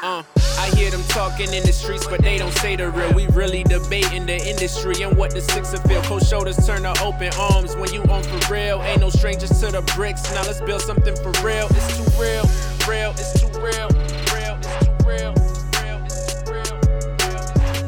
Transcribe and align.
Uh, 0.00 0.22
I 0.58 0.70
hear 0.76 0.92
them 0.92 1.02
talking 1.08 1.52
in 1.52 1.64
the 1.64 1.72
streets, 1.72 2.06
but 2.06 2.22
they 2.22 2.38
don't 2.38 2.52
say 2.52 2.76
the 2.76 2.88
real. 2.88 3.12
We 3.14 3.26
really 3.28 3.64
debating 3.64 4.26
the 4.26 4.36
industry 4.36 5.02
and 5.02 5.16
what 5.16 5.32
the 5.32 5.40
six 5.40 5.72
of 5.72 5.82
feel. 5.82 6.00
Cold 6.02 6.24
shoulders 6.24 6.56
turn 6.64 6.82
to 6.82 6.94
open 7.02 7.32
arms 7.36 7.74
when 7.76 7.92
you 7.92 8.02
on 8.04 8.22
for 8.22 8.52
real. 8.52 8.80
Ain't 8.82 9.00
no 9.00 9.10
strangers 9.10 9.50
to 9.60 9.72
the 9.72 9.82
bricks. 9.96 10.22
Now 10.32 10.42
let's 10.42 10.60
build 10.60 10.82
something 10.82 11.16
for 11.16 11.32
real. 11.44 11.66
It's 11.70 11.96
too 11.96 12.04
real, 12.20 12.44
real, 12.86 13.10
it's 13.10 13.40
too 13.40 13.48
real, 13.58 13.88
real, 14.34 14.56
it's 14.62 14.84
too 14.84 14.92
real. 15.04 15.34
real, 15.82 16.04
it's 16.04 16.32
too 16.32 16.52
real, 16.52 16.78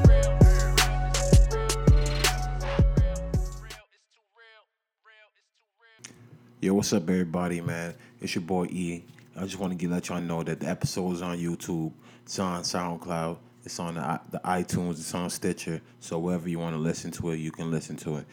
real, 0.09 0.35
it's 1.13 1.49
too 1.49 1.63
real, 1.63 1.81
Yo, 6.61 6.75
what's 6.75 6.93
up, 6.93 7.09
everybody, 7.09 7.61
man? 7.61 7.95
It's 8.21 8.35
your 8.35 8.43
boy 8.43 8.65
E. 8.65 9.05
I 9.41 9.45
just 9.45 9.59
want 9.59 9.79
to 9.79 9.88
let 9.88 10.11
y'all 10.11 10.20
know 10.20 10.43
that 10.43 10.61
the 10.61 10.68
episode 10.68 11.12
is 11.12 11.22
on 11.22 11.38
YouTube. 11.38 11.95
It's 12.25 12.39
on 12.39 12.61
SoundCloud. 12.61 13.39
It's 13.64 13.81
on 13.81 13.94
the, 13.94 14.21
the 14.31 14.39
iTunes. 14.40 14.93
It's 14.98 15.14
on 15.14 15.31
Stitcher. 15.31 15.81
So 15.98 16.18
wherever 16.18 16.46
you 16.46 16.58
want 16.58 16.75
to 16.76 16.79
listen 16.79 17.11
to 17.12 17.31
it, 17.31 17.36
you 17.36 17.50
can 17.50 17.71
listen 17.71 17.96
to 17.96 18.17
it. 18.18 18.26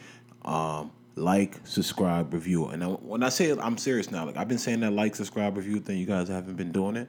Um, 0.44 0.90
like, 1.14 1.60
subscribe, 1.64 2.34
review. 2.34 2.66
And 2.66 2.84
I- 2.84 2.88
when 2.88 3.22
I 3.22 3.30
say 3.30 3.46
it, 3.46 3.58
I'm 3.58 3.78
serious 3.78 4.10
now. 4.10 4.26
Like 4.26 4.36
I've 4.36 4.48
been 4.48 4.58
saying 4.58 4.80
that 4.80 4.92
like, 4.92 5.16
subscribe, 5.16 5.56
review 5.56 5.80
thing. 5.80 5.96
You 5.96 6.04
guys 6.04 6.28
haven't 6.28 6.56
been 6.56 6.72
doing 6.72 6.96
it. 6.96 7.08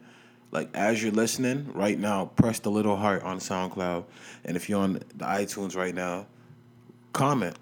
Like 0.52 0.70
as 0.73 1.04
you're 1.04 1.12
listening 1.12 1.70
right 1.73 1.99
now, 1.99 2.27
press 2.27 2.59
the 2.59 2.71
little 2.71 2.95
heart 2.95 3.23
on 3.23 3.40
SoundCloud. 3.40 4.05
And 4.45 4.55
if 4.55 4.70
you're 4.70 4.79
on 4.79 4.93
the 4.93 5.26
iTunes 5.26 5.76
right 5.76 5.93
now, 5.93 6.26
comment. 7.12 7.57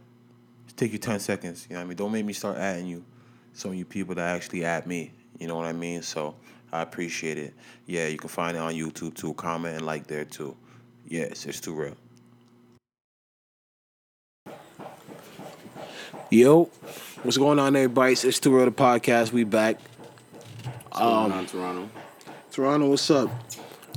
Take 0.76 0.94
you 0.94 1.00
10 1.00 1.20
seconds. 1.20 1.66
You 1.67 1.73
know 1.73 1.80
what 1.80 1.86
I 1.86 1.88
mean? 1.88 1.98
Don't 1.98 2.12
make 2.12 2.26
me 2.26 2.34
start 2.34 2.58
adding 2.58 2.86
you. 2.86 3.04
Some 3.54 3.72
of 3.72 3.78
you 3.78 3.86
people 3.86 4.14
that 4.14 4.36
actually 4.36 4.64
add 4.64 4.86
me. 4.86 5.14
You 5.40 5.48
know 5.48 5.55
what 5.55 5.66
I 5.66 5.73
mean? 5.73 6.02
So 6.02 6.36
I 6.72 6.82
appreciate 6.82 7.38
it. 7.38 7.54
Yeah, 7.86 8.08
you 8.08 8.18
can 8.18 8.30
find 8.30 8.58
it 8.58 8.59
on 8.59 8.73
YouTube 8.73 9.14
too. 9.16 9.34
Comment 9.34 9.76
and 9.76 9.86
like 9.86 10.08
there 10.08 10.26
too. 10.26 10.55
Yes, 11.08 11.45
it's 11.45 11.59
too 11.59 11.73
real. 11.73 11.95
Yo, 16.30 16.70
what's 17.23 17.38
going 17.38 17.58
on, 17.58 17.75
everybody? 17.75 18.12
It's 18.12 18.25
It's 18.25 18.39
Too 18.39 18.53
Real, 18.53 18.66
the 18.66 18.72
podcast. 18.72 19.31
We 19.31 19.45
back. 19.45 19.78
Um, 20.92 21.31
on 21.31 21.45
Toronto. 21.45 21.90
Toronto, 22.52 22.90
what's 22.90 23.09
up? 23.09 23.30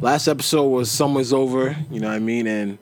Last 0.00 0.28
episode 0.28 0.69
was 0.69 0.91
Summer's 0.91 1.33
Over, 1.33 1.77
you 1.91 1.98
know 1.98 2.09
what 2.09 2.15
I 2.15 2.20
mean? 2.20 2.47
And 2.47 2.78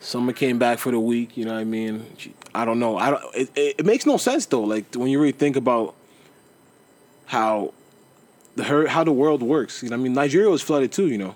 Summer 0.00 0.32
came 0.32 0.58
back 0.58 0.78
for 0.78 0.90
the 0.90 0.98
week, 0.98 1.36
you 1.36 1.44
know 1.44 1.52
what 1.52 1.60
I 1.60 1.64
mean? 1.64 2.06
I 2.54 2.64
don't 2.64 2.78
know. 2.78 2.96
I 2.96 3.10
don't 3.10 3.22
it, 3.34 3.50
it, 3.54 3.74
it 3.78 3.86
makes 3.86 4.06
no 4.06 4.16
sense 4.16 4.46
though, 4.46 4.62
like 4.62 4.94
when 4.94 5.08
you 5.08 5.20
really 5.20 5.32
think 5.32 5.56
about 5.56 5.94
how 7.26 7.74
the 8.58 8.64
her 8.64 8.86
how 8.86 9.04
the 9.04 9.12
world 9.12 9.42
works. 9.42 9.82
You 9.82 9.88
know, 9.90 9.96
I 9.96 9.98
mean 9.98 10.12
Nigeria 10.12 10.50
was 10.50 10.60
flooded 10.62 10.92
too, 10.92 11.06
you 11.06 11.16
know. 11.18 11.34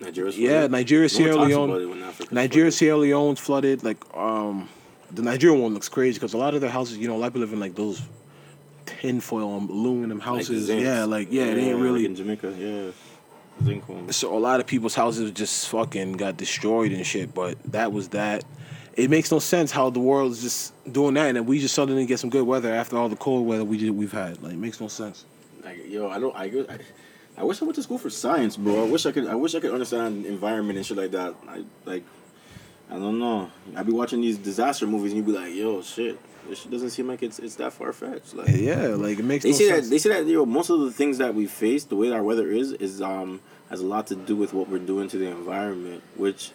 Nigeria's 0.00 0.36
Yeah, 0.38 0.48
flooded. 0.50 0.70
Nigeria, 0.72 1.08
Sierra 1.08 1.36
Leone. 1.36 1.70
about 1.70 1.80
it 1.82 1.86
when 1.86 2.02
Africa's 2.02 2.32
Nigeria, 2.32 2.64
flooded. 2.70 2.74
Sierra 2.74 2.96
Leone's 2.98 3.40
flooded. 3.40 3.84
Like, 3.84 3.98
um, 4.16 4.68
the 5.10 5.22
Nigerian 5.22 5.62
one 5.62 5.72
looks 5.74 5.88
crazy 5.88 6.16
because 6.18 6.34
a 6.34 6.38
lot 6.38 6.54
of 6.54 6.60
their 6.60 6.70
houses, 6.70 6.98
you 6.98 7.08
know, 7.08 7.16
a 7.16 7.18
lot 7.18 7.28
of 7.28 7.32
people 7.34 7.40
live 7.46 7.52
in 7.52 7.60
like 7.60 7.74
those 7.76 8.02
tinfoil 8.86 9.56
um, 9.56 9.68
aluminum 9.70 10.20
houses. 10.20 10.66
zinc. 10.66 10.82
yeah, 10.82 11.04
like 11.04 11.28
yeah, 11.30 11.44
it 11.44 11.58
ain't 11.58 11.74
like 11.76 11.82
really. 11.84 12.04
in 12.04 12.14
Jamaica. 12.14 12.54
Yeah, 12.58 12.90
zinc 13.64 13.84
homes. 13.84 14.16
so 14.16 14.36
a 14.36 14.38
lot 14.38 14.60
of 14.60 14.66
people's 14.66 14.94
houses 14.94 15.30
just 15.30 15.68
fucking 15.68 16.12
got 16.14 16.36
destroyed 16.36 16.92
and 16.92 17.06
shit. 17.06 17.34
But 17.34 17.58
that 17.72 17.92
was 17.92 18.08
that. 18.08 18.44
It 18.94 19.10
makes 19.10 19.30
no 19.30 19.38
sense 19.40 19.70
how 19.70 19.90
the 19.90 20.00
world 20.00 20.32
is 20.32 20.40
just 20.42 20.72
doing 20.90 21.14
that, 21.14 21.26
and 21.28 21.36
then 21.36 21.44
we 21.46 21.58
just 21.58 21.74
suddenly 21.74 22.06
get 22.06 22.18
some 22.18 22.30
good 22.30 22.46
weather 22.46 22.72
after 22.72 22.96
all 22.96 23.08
the 23.10 23.16
cold 23.16 23.46
weather 23.46 23.64
we 23.64 23.76
just, 23.76 23.92
we've 23.92 24.12
had. 24.12 24.42
Like, 24.42 24.54
it 24.54 24.58
makes 24.58 24.80
no 24.80 24.88
sense. 24.88 25.26
Like, 25.66 25.90
yo, 25.90 26.08
I 26.08 26.18
don't. 26.20 26.34
I, 26.36 26.48
go- 26.48 26.66
I 26.68 26.78
I 27.38 27.44
wish 27.44 27.60
I 27.60 27.64
went 27.66 27.74
to 27.74 27.82
school 27.82 27.98
for 27.98 28.08
science, 28.08 28.56
bro. 28.56 28.86
I 28.86 28.88
wish 28.88 29.04
I 29.04 29.12
could. 29.12 29.26
I 29.26 29.34
wish 29.34 29.54
I 29.54 29.60
could 29.60 29.72
understand 29.72 30.24
environment 30.26 30.76
and 30.78 30.86
shit 30.86 30.96
like 30.96 31.10
that. 31.10 31.34
I 31.48 31.64
like. 31.84 32.04
I 32.88 32.94
don't 32.94 33.18
know. 33.18 33.50
I'd 33.76 33.84
be 33.84 33.92
watching 33.92 34.20
these 34.20 34.38
disaster 34.38 34.86
movies 34.86 35.12
and 35.12 35.16
you'd 35.18 35.26
be 35.26 35.32
like, 35.38 35.52
yo, 35.54 35.82
shit. 35.82 36.18
This 36.48 36.60
shit 36.60 36.70
doesn't 36.70 36.90
seem 36.90 37.08
like 37.08 37.24
it's 37.24 37.40
it's 37.40 37.56
that 37.56 37.72
far 37.72 37.92
fetched. 37.92 38.32
Like 38.34 38.48
Yeah, 38.50 38.86
like 38.94 39.18
it 39.18 39.24
makes 39.24 39.42
they 39.42 39.50
no 39.50 39.56
say 39.56 39.68
sense. 39.68 39.84
that 39.86 39.90
they 39.90 39.98
say 39.98 40.10
that 40.10 40.24
yo 40.26 40.46
most 40.46 40.70
of 40.70 40.78
the 40.78 40.92
things 40.92 41.18
that 41.18 41.34
we 41.34 41.46
face, 41.46 41.82
the 41.82 41.96
way 41.96 42.12
our 42.12 42.22
weather 42.22 42.48
is, 42.48 42.70
is 42.74 43.02
um 43.02 43.40
has 43.68 43.80
a 43.80 43.86
lot 43.86 44.06
to 44.06 44.14
do 44.14 44.36
with 44.36 44.54
what 44.54 44.68
we're 44.68 44.78
doing 44.78 45.08
to 45.08 45.18
the 45.18 45.26
environment, 45.26 46.04
which 46.14 46.52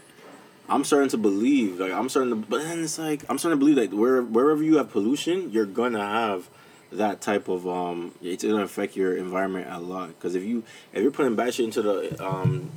I'm 0.70 0.86
starting 0.86 1.10
to 1.10 1.18
believe. 1.18 1.78
Like 1.82 1.92
I'm 1.92 2.08
starting 2.08 2.30
to, 2.32 2.38
but 2.38 2.62
then 2.62 2.82
it's 2.82 2.98
like 2.98 3.26
I'm 3.30 3.38
starting 3.38 3.60
to 3.60 3.66
believe 3.66 3.76
that 3.76 3.94
where 3.94 4.22
wherever 4.22 4.64
you 4.64 4.78
have 4.78 4.90
pollution, 4.90 5.52
you're 5.52 5.66
gonna 5.66 6.00
have 6.08 6.50
that 6.92 7.22
type 7.22 7.48
of 7.48 7.68
um. 7.68 8.14
It's 8.22 8.44
gonna 8.44 8.64
affect 8.64 8.96
your 8.96 9.16
environment 9.16 9.68
a 9.70 9.80
lot 9.80 10.10
because 10.10 10.36
if 10.36 10.44
you 10.44 10.64
if 10.94 11.02
you're 11.02 11.12
putting 11.12 11.36
bad 11.36 11.54
shit 11.54 11.66
into 11.66 11.82
the 11.82 12.26
um 12.26 12.72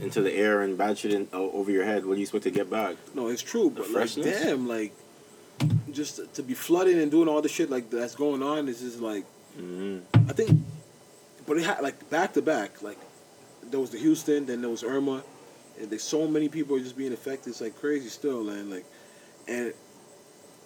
into 0.00 0.22
the 0.22 0.32
air 0.32 0.62
and 0.62 0.76
bad 0.78 0.98
shit 0.98 1.12
in, 1.12 1.28
o- 1.32 1.50
over 1.52 1.70
your 1.70 1.84
head, 1.84 2.04
what 2.04 2.14
do 2.14 2.20
you 2.20 2.24
expect 2.24 2.44
to 2.44 2.50
get 2.50 2.70
back? 2.70 2.96
No, 3.14 3.28
it's 3.28 3.42
true, 3.42 3.70
but 3.70 3.90
like, 3.90 4.12
damn, 4.14 4.66
like, 4.68 4.92
just 5.92 6.34
to, 6.34 6.42
be 6.42 6.54
flooding 6.54 6.98
and 6.98 7.10
doing 7.10 7.28
all 7.28 7.42
the 7.42 7.48
shit 7.48 7.70
like 7.70 7.90
that's 7.90 8.14
going 8.14 8.42
on 8.42 8.68
is 8.68 8.80
just 8.80 9.00
like, 9.00 9.24
I 9.58 10.32
think, 10.32 10.60
but 11.46 11.56
it 11.58 11.64
had 11.64 11.80
like 11.82 12.08
back 12.10 12.32
to 12.34 12.42
back, 12.42 12.82
like 12.82 12.98
there 13.70 13.80
was 13.80 13.90
the 13.90 13.98
Houston, 13.98 14.46
then 14.46 14.60
there 14.62 14.70
was 14.70 14.82
Irma, 14.82 15.22
and 15.78 15.90
there's 15.90 16.02
so 16.02 16.26
many 16.26 16.48
people 16.48 16.76
are 16.76 16.80
just 16.80 16.96
being 16.96 17.12
affected. 17.12 17.50
It's 17.50 17.60
like 17.60 17.78
crazy 17.78 18.08
still, 18.08 18.48
and 18.48 18.70
like, 18.70 18.84
and 19.48 19.72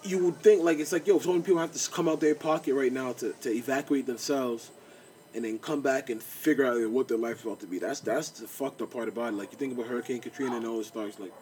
you 0.05 0.23
would 0.25 0.37
think 0.41 0.63
like 0.63 0.79
it's 0.79 0.91
like 0.91 1.07
yo, 1.07 1.19
so 1.19 1.31
many 1.31 1.43
people 1.43 1.59
have 1.59 1.71
to 1.71 1.91
come 1.91 2.07
out 2.07 2.19
their 2.19 2.35
pocket 2.35 2.73
right 2.73 2.91
now 2.91 3.13
to, 3.13 3.33
to 3.41 3.49
evacuate 3.49 4.05
themselves. 4.05 4.71
And 5.33 5.43
then 5.43 5.59
come 5.59 5.81
back 5.81 6.09
and 6.09 6.23
figure 6.23 6.65
out 6.65 6.89
what 6.89 7.09
their 7.09 7.17
life's 7.17 7.43
about 7.43 7.59
to 7.59 7.67
be. 7.67 7.77
That's 7.77 7.99
that's 7.99 8.29
the 8.29 8.47
fucked 8.47 8.81
up 8.81 8.93
part 8.93 9.09
about 9.09 9.33
it. 9.33 9.35
Like 9.35 9.51
you 9.51 9.57
think 9.57 9.73
about 9.73 9.87
Hurricane 9.87 10.21
Katrina 10.21 10.55
and 10.55 10.65
all 10.65 10.77
those 10.77 10.87
stars, 10.87 11.19
like 11.19 11.33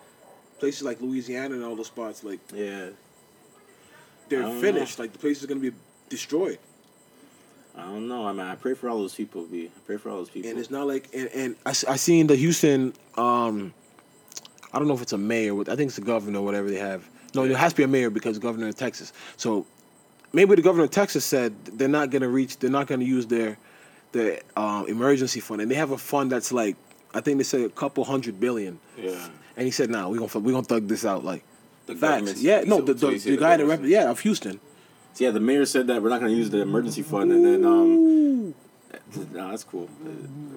places 0.58 0.82
like 0.82 1.00
Louisiana 1.00 1.54
and 1.54 1.64
all 1.64 1.76
those 1.76 1.88
spots, 1.88 2.24
like 2.24 2.40
Yeah, 2.52 2.88
they're 4.30 4.50
finished. 4.60 4.98
Like 4.98 5.14
the 5.14 5.20
place 5.20 5.42
is 5.42 5.46
gonna 5.46 5.60
be 5.60 5.74
destroyed. 6.10 6.58
I 7.76 7.84
don't 7.84 8.08
know. 8.08 8.26
I 8.26 8.32
mean, 8.32 8.46
I 8.46 8.56
pray 8.56 8.74
for 8.74 8.90
all 8.90 9.00
those 9.00 9.16
people. 9.16 9.46
B. 9.46 9.66
I 9.76 9.80
pray 9.86 9.98
for 9.98 10.10
all 10.10 10.18
those 10.18 10.30
people. 10.30 10.50
And 10.50 10.60
it's 10.60 10.72
not 10.72 10.88
like 10.88 11.10
and, 11.14 11.30
and 11.30 11.56
I, 11.66 11.70
I 11.70 11.96
seen 11.96 12.26
the 12.26 12.36
Houston. 12.36 12.94
Um, 13.16 13.74
I 14.72 14.80
don't 14.80 14.88
know 14.88 14.96
if 14.96 15.02
it's 15.02 15.14
a 15.14 15.18
mayor. 15.18 15.60
I 15.62 15.76
think 15.76 15.90
it's 15.90 15.98
the 15.98 16.02
governor, 16.02 16.42
whatever 16.42 16.70
they 16.70 16.80
have. 16.80 17.08
No, 17.34 17.48
there 17.48 17.58
has 17.58 17.74
to 17.74 17.78
be 17.78 17.84
a 17.84 17.88
mayor 17.88 18.10
because 18.10 18.38
governor 18.40 18.68
of 18.68 18.76
Texas. 18.76 19.12
So 19.38 19.66
maybe 20.34 20.56
the 20.56 20.62
governor 20.62 20.84
of 20.86 20.92
Texas 20.92 21.26
said 21.26 21.54
they're 21.66 21.88
not 21.88 22.10
gonna 22.12 22.30
reach. 22.30 22.60
They're 22.60 22.70
not 22.70 22.88
gonna 22.88 23.06
use 23.06 23.26
their 23.28 23.58
their 24.12 24.42
um, 24.56 24.88
emergency 24.88 25.40
fund, 25.40 25.62
and 25.62 25.70
they 25.72 25.76
have 25.76 25.92
a 25.92 25.98
fund 25.98 26.32
that's 26.32 26.52
like 26.52 26.76
I 27.14 27.22
think 27.22 27.38
they 27.38 27.44
say 27.44 27.64
a 27.64 27.70
couple 27.70 28.04
hundred 28.04 28.40
billion. 28.40 28.80
yeah. 28.98 29.30
And 29.56 29.66
he 29.66 29.72
said, 29.72 29.90
"Nah, 29.90 30.10
we 30.10 30.18
gonna 30.18 30.40
we 30.40 30.52
gonna 30.52 30.64
thug 30.64 30.88
this 30.88 31.06
out." 31.06 31.24
Like 31.24 31.44
The 31.86 31.96
facts. 31.96 32.42
Yeah, 32.42 32.62
no, 32.66 32.82
the, 32.82 32.94
the, 32.96 33.18
the 33.18 33.38
guy 33.38 33.58
that 33.58 33.66
rep, 33.66 33.82
yeah 33.84 34.10
of 34.10 34.20
Houston. 34.22 34.60
So 35.14 35.26
yeah, 35.26 35.30
the 35.32 35.40
mayor 35.40 35.66
said 35.66 35.86
that 35.88 36.02
we're 36.02 36.10
not 36.10 36.22
going 36.22 36.32
to 36.32 36.38
use 36.38 36.50
the 36.50 36.62
emergency 36.62 37.04
fund, 37.04 37.32
and 37.32 37.46
then 37.46 37.64
um, 37.64 38.33
no, 39.34 39.50
that's 39.50 39.64
cool. 39.64 39.90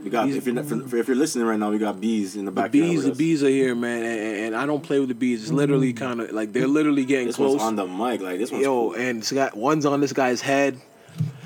We 0.02 0.10
got 0.10 0.28
if 0.28 0.46
you're 0.46 0.54
not, 0.54 0.66
for, 0.66 0.96
if 0.96 1.08
you're 1.08 1.16
listening 1.16 1.46
right 1.46 1.58
now, 1.58 1.70
we 1.70 1.78
got 1.78 2.00
bees 2.00 2.36
in 2.36 2.44
the 2.44 2.50
The 2.50 2.60
back. 2.62 2.70
bees, 2.72 3.04
the 3.04 3.14
bees 3.14 3.42
are 3.42 3.48
here, 3.48 3.74
man, 3.74 4.02
and, 4.04 4.20
and- 4.20 4.36
and 4.46 4.56
I 4.56 4.66
don't 4.66 4.82
play 4.82 4.98
with 5.00 5.08
the 5.08 5.14
bees. 5.14 5.42
It's 5.42 5.52
literally 5.52 5.92
kind 5.92 6.20
of 6.20 6.30
like 6.32 6.52
they're 6.52 6.68
literally 6.68 7.04
getting 7.04 7.26
This 7.28 7.36
close. 7.36 7.60
on 7.60 7.76
the 7.76 7.86
mic, 7.86 8.20
like 8.20 8.38
this 8.38 8.52
one. 8.52 8.60
Yo, 8.60 8.90
cool. 8.90 8.94
and 8.94 9.18
it's 9.18 9.32
got 9.32 9.56
one's 9.56 9.84
on 9.86 10.00
this 10.00 10.12
guy's 10.12 10.40
head. 10.40 10.80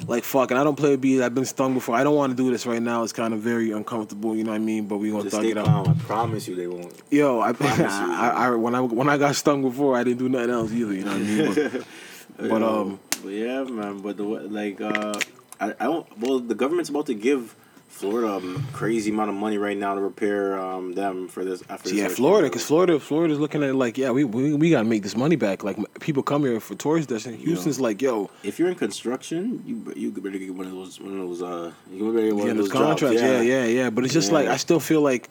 Like 0.07 0.25
fucking, 0.25 0.57
I 0.57 0.65
don't 0.65 0.75
play 0.77 0.91
with 0.91 1.01
bees. 1.01 1.21
I've 1.21 1.35
been 1.35 1.45
stung 1.45 1.75
before. 1.75 1.95
I 1.95 2.03
don't 2.03 2.17
want 2.17 2.37
to 2.37 2.43
do 2.43 2.51
this 2.51 2.67
right 2.67 2.83
now. 2.83 3.05
It's 3.05 3.13
kind 3.13 3.33
of 3.33 3.41
very 3.41 3.71
uncomfortable. 3.71 4.35
You 4.35 4.43
know 4.43 4.51
what 4.51 4.57
I 4.57 4.59
mean? 4.59 4.87
But 4.89 4.99
we 4.99 5.11
gonna 5.11 5.23
Just 5.25 5.37
thug 5.37 5.45
it 5.45 5.57
out. 5.57 5.87
I 5.89 5.93
promise 5.95 6.49
you, 6.49 6.57
they 6.57 6.67
won't. 6.67 6.93
Yo, 7.11 7.41
I, 7.41 7.53
Promise 7.55 7.79
you. 7.79 7.87
I, 8.13 8.29
I, 8.31 8.51
when 8.51 8.75
I 8.75 8.81
when 8.81 9.09
I 9.09 9.17
got 9.19 9.37
stung 9.37 9.63
before, 9.63 9.97
I 9.97 10.03
didn't 10.03 10.19
do 10.19 10.29
nothing 10.29 10.51
else 10.51 10.73
either. 10.73 10.93
You 10.95 11.05
know 11.05 11.13
what 11.13 11.21
I 11.21 11.71
mean? 11.71 11.85
But, 12.37 12.49
but 12.49 12.63
um, 12.63 13.01
but 13.23 13.29
yeah, 13.33 13.63
man. 13.65 13.99
But 14.01 14.17
the 14.17 14.23
like, 14.25 14.81
uh, 14.81 15.13
I, 15.61 15.71
I 15.79 15.85
don't. 15.85 16.19
Well, 16.19 16.41
the 16.41 16.55
government's 16.55 16.91
about 16.91 17.07
to 17.07 17.15
give 17.15 17.55
Florida 17.89 18.29
a 18.47 18.63
crazy 18.73 19.11
amount 19.11 19.29
of 19.31 19.37
money 19.37 19.59
right 19.59 19.77
now 19.77 19.95
to 19.95 20.01
repair 20.01 20.59
um 20.59 20.95
them 20.95 21.29
for 21.29 21.45
this. 21.45 21.63
After 21.69 21.91
this 21.91 21.99
yeah. 21.99 22.09
Florida, 22.09 22.49
because 22.49 22.65
Florida, 22.65 22.99
Florida's 22.99 23.39
looking 23.39 23.63
at 23.63 23.71
it 23.71 23.75
like, 23.75 23.99
yeah, 23.99 24.11
we 24.11 24.25
we, 24.25 24.55
we 24.55 24.71
gotta 24.71 24.89
make 24.89 25.03
this 25.03 25.17
money 25.17 25.37
back. 25.37 25.63
Like 25.63 25.77
people 26.01 26.23
come 26.23 26.43
here 26.45 26.61
for 26.61 26.75
tourist 26.77 27.09
destinations. 27.09 27.47
Houston's 27.47 27.81
like, 27.81 28.01
yo, 28.01 28.31
If 28.43 28.59
you're 28.59 28.69
in 28.69 28.75
construction, 28.77 29.63
you 29.67 29.93
you 29.97 30.11
better 30.13 30.39
get 30.39 30.55
one 30.55 30.67
of 30.67 30.73
those 30.73 31.01
one 31.01 31.13
of 31.21 31.29
those 31.29 31.43
uh 31.43 31.73
you 31.93 32.13
better 32.13 32.27
get 32.29 32.37
one 32.37 32.47
Yeah, 32.47 32.53
of 32.53 32.57
those 32.59 32.69
those 32.71 32.79
jobs. 32.81 33.01
contracts. 33.01 33.21
Yeah. 33.23 33.41
yeah, 33.43 33.65
yeah, 33.67 33.91
But 33.91 34.05
it's 34.05 34.15
just 34.15 34.33
like 34.33 34.47
I 34.49 34.57
still 34.57 34.81
feel 34.81 35.03
like, 35.03 35.29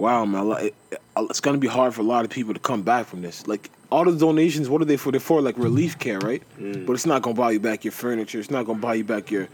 wow, 0.00 0.24
man, 0.24 0.70
it's 1.18 1.40
gonna 1.40 1.58
be 1.58 1.66
hard 1.68 1.94
for 1.94 2.00
a 2.00 2.04
lot 2.04 2.24
of 2.24 2.30
people 2.30 2.54
to 2.54 2.60
come 2.60 2.82
back 2.82 3.06
from 3.06 3.22
this. 3.22 3.46
Like 3.46 3.70
all 3.90 4.04
the 4.04 4.16
donations, 4.16 4.68
what 4.68 4.80
are 4.82 4.84
they 4.86 4.96
for? 4.96 5.10
They're 5.12 5.20
for 5.20 5.40
like 5.40 5.56
relief 5.58 5.98
care, 5.98 6.18
right? 6.20 6.42
Mm. 6.58 6.86
But 6.86 6.94
it's 6.94 7.06
not 7.06 7.22
gonna 7.22 7.36
buy 7.36 7.50
you 7.52 7.60
back 7.60 7.84
your 7.84 7.92
furniture. 7.92 8.38
It's 8.40 8.50
not 8.50 8.64
gonna 8.66 8.78
buy 8.78 8.94
you 8.94 9.04
back 9.04 9.30
your. 9.30 9.48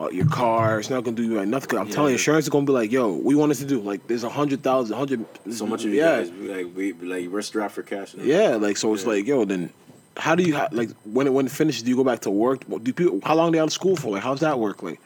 Uh, 0.00 0.08
your 0.10 0.26
car, 0.28 0.78
it's 0.78 0.90
not 0.90 1.02
gonna 1.02 1.16
do 1.16 1.24
you 1.24 1.34
like 1.34 1.48
nothing. 1.48 1.76
I'm 1.76 1.88
telling 1.88 2.10
you, 2.10 2.18
insurance 2.18 2.44
is 2.44 2.50
gonna 2.50 2.64
be 2.64 2.70
like, 2.70 2.92
yo, 2.92 3.14
we 3.14 3.34
want 3.34 3.50
us 3.50 3.58
to 3.58 3.64
do 3.64 3.80
like 3.80 4.06
there's 4.06 4.22
a 4.22 4.28
hundred 4.28 4.62
thousand, 4.62 4.96
hundred, 4.96 5.26
So 5.50 5.66
much 5.66 5.84
of 5.84 5.90
you 5.90 5.96
yeah, 5.98 6.18
guys 6.20 6.30
like 6.30 6.66
we 6.76 6.92
like 6.92 7.28
we're 7.30 7.42
strapped 7.42 7.74
for 7.74 7.82
cash. 7.82 8.14
now. 8.14 8.22
yeah. 8.22 8.54
Like 8.54 8.76
so, 8.76 8.94
it's 8.94 9.02
Yeah. 9.02 9.08
like, 9.08 9.26
yo, 9.26 9.44
then 9.44 9.70
how 10.16 10.36
do 10.36 10.44
you 10.44 10.54
like 10.70 10.90
when 11.02 11.26
it 11.26 11.32
when 11.32 11.46
it 11.46 11.50
finishes? 11.50 11.82
Do 11.82 11.90
you 11.90 11.96
go 11.96 12.04
back 12.04 12.20
to 12.20 12.30
work? 12.30 12.62
Do 12.84 12.92
people? 12.92 13.18
How 13.24 13.34
long 13.34 13.48
are 13.48 13.50
they 13.50 13.58
out 13.58 13.64
of 13.66 13.72
school 13.72 13.96
for? 13.96 14.12
Like, 14.12 14.22
how's 14.22 14.38
that 14.38 14.60
work? 14.60 14.84
Like, 14.84 15.00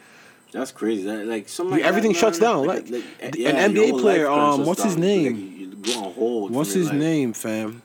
That's 0.52 0.70
crazy. 0.70 1.04
That 1.04 1.26
like 1.26 1.48
like 1.58 1.82
everything 1.82 2.12
that, 2.12 2.18
shuts 2.18 2.38
down, 2.38 2.66
Like, 2.66 2.88
like, 2.90 3.04
like, 3.22 3.34
an 3.38 3.74
NBA 3.74 4.00
player, 4.00 4.28
um, 4.28 4.66
what's 4.66 4.82
his 4.82 4.98
name? 4.98 5.34
Like, 5.34 5.58
you 5.58 5.94
go 5.94 6.04
on 6.04 6.12
hold. 6.12 6.50
What's 6.52 6.74
his 6.74 6.88
life. 6.88 6.98
name, 6.98 7.32
fam? 7.32 7.82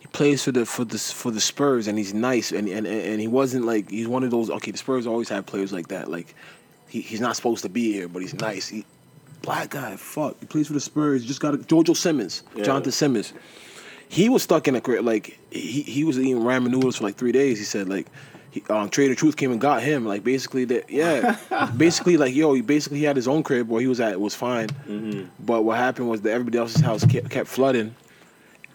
He 0.00 0.06
plays 0.06 0.42
for 0.42 0.50
the 0.52 0.64
for 0.64 0.86
the 0.86 0.98
for 0.98 1.30
the 1.30 1.40
Spurs, 1.40 1.86
and 1.86 1.98
he's 1.98 2.14
nice, 2.14 2.50
and 2.50 2.66
and 2.66 2.86
and 2.86 3.20
he 3.20 3.28
wasn't 3.28 3.66
like 3.66 3.90
he's 3.90 4.08
one 4.08 4.24
of 4.24 4.30
those. 4.30 4.48
Okay, 4.48 4.70
the 4.70 4.78
Spurs 4.78 5.06
always 5.06 5.28
have 5.28 5.44
players 5.44 5.70
like 5.70 5.88
that. 5.88 6.10
Like 6.10 6.34
he, 6.88 7.02
he's 7.02 7.20
not 7.20 7.36
supposed 7.36 7.62
to 7.64 7.68
be 7.68 7.92
here, 7.92 8.08
but 8.08 8.22
he's 8.22 8.34
nice. 8.34 8.68
He, 8.68 8.86
black 9.42 9.70
guy, 9.70 9.96
fuck. 9.96 10.40
He 10.40 10.46
plays 10.46 10.66
for 10.66 10.72
the 10.72 10.80
Spurs. 10.80 11.26
Just 11.26 11.40
got 11.40 11.52
a, 11.54 11.58
JoJo 11.58 11.94
Simmons, 11.94 12.42
Yeah. 12.56 12.64
Jonathan 12.64 12.92
Simmons. 12.92 13.34
He 14.08 14.30
was 14.30 14.42
stuck 14.42 14.66
in 14.66 14.74
a 14.74 14.80
career 14.80 15.02
like 15.02 15.38
he 15.50 15.82
he 15.82 16.04
was 16.04 16.18
eating 16.18 16.40
ramen 16.40 16.70
noodles 16.70 16.96
for 16.96 17.04
like 17.04 17.16
three 17.16 17.32
days. 17.32 17.58
He 17.58 17.64
said 17.64 17.86
like. 17.90 18.06
He, 18.50 18.62
um, 18.70 18.88
Trae 18.88 19.08
tha 19.08 19.14
Truth 19.14 19.36
came 19.36 19.52
and 19.52 19.60
got 19.60 19.82
him. 19.82 20.06
Like 20.06 20.24
basically 20.24 20.64
that, 20.66 20.88
yeah. 20.90 21.36
basically 21.76 22.16
like 22.16 22.34
yo, 22.34 22.54
he 22.54 22.62
basically 22.62 22.98
he 22.98 23.04
had 23.04 23.16
his 23.16 23.28
own 23.28 23.42
crib 23.42 23.68
where 23.68 23.80
he 23.80 23.86
was 23.86 24.00
at. 24.00 24.12
It 24.12 24.20
was 24.20 24.34
fine, 24.34 24.68
Mm-hmm. 24.88 25.28
but 25.44 25.62
what 25.62 25.76
happened 25.76 26.08
was 26.08 26.22
that 26.22 26.30
everybody 26.32 26.56
else's 26.58 26.80
house 26.80 27.04
kept, 27.04 27.28
kept 27.30 27.48
flooding, 27.48 27.94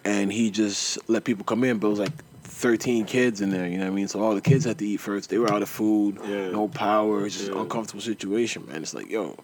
and 0.06 0.32
he 0.32 0.52
just 0.52 0.98
let 1.10 1.24
people 1.24 1.44
come 1.44 1.64
in. 1.64 1.80
But 1.80 1.88
it 1.88 1.90
was 1.92 2.00
like 2.00 2.14
thirteen 2.44 3.06
kids 3.06 3.42
in 3.42 3.50
there. 3.50 3.68
You 3.68 3.78
know 3.80 3.86
what 3.86 3.92
I 3.92 3.96
mean? 3.96 4.08
So 4.08 4.22
all 4.22 4.36
the 4.36 4.42
kids 4.42 4.66
had 4.66 4.78
to 4.78 4.86
eat 4.88 4.98
first. 4.98 5.30
They 5.30 5.38
were 5.40 5.52
out 5.52 5.62
of 5.64 5.70
food, 5.70 6.20
Yeah. 6.28 6.52
no 6.52 6.68
power. 6.68 7.26
It's 7.26 7.38
just 7.38 7.50
an 7.50 7.56
Yeah. 7.56 7.62
uncomfortable 7.62 8.02
situation, 8.02 8.66
man. 8.68 8.84
It's 8.84 8.94
like 8.94 9.10
yo, 9.10 9.36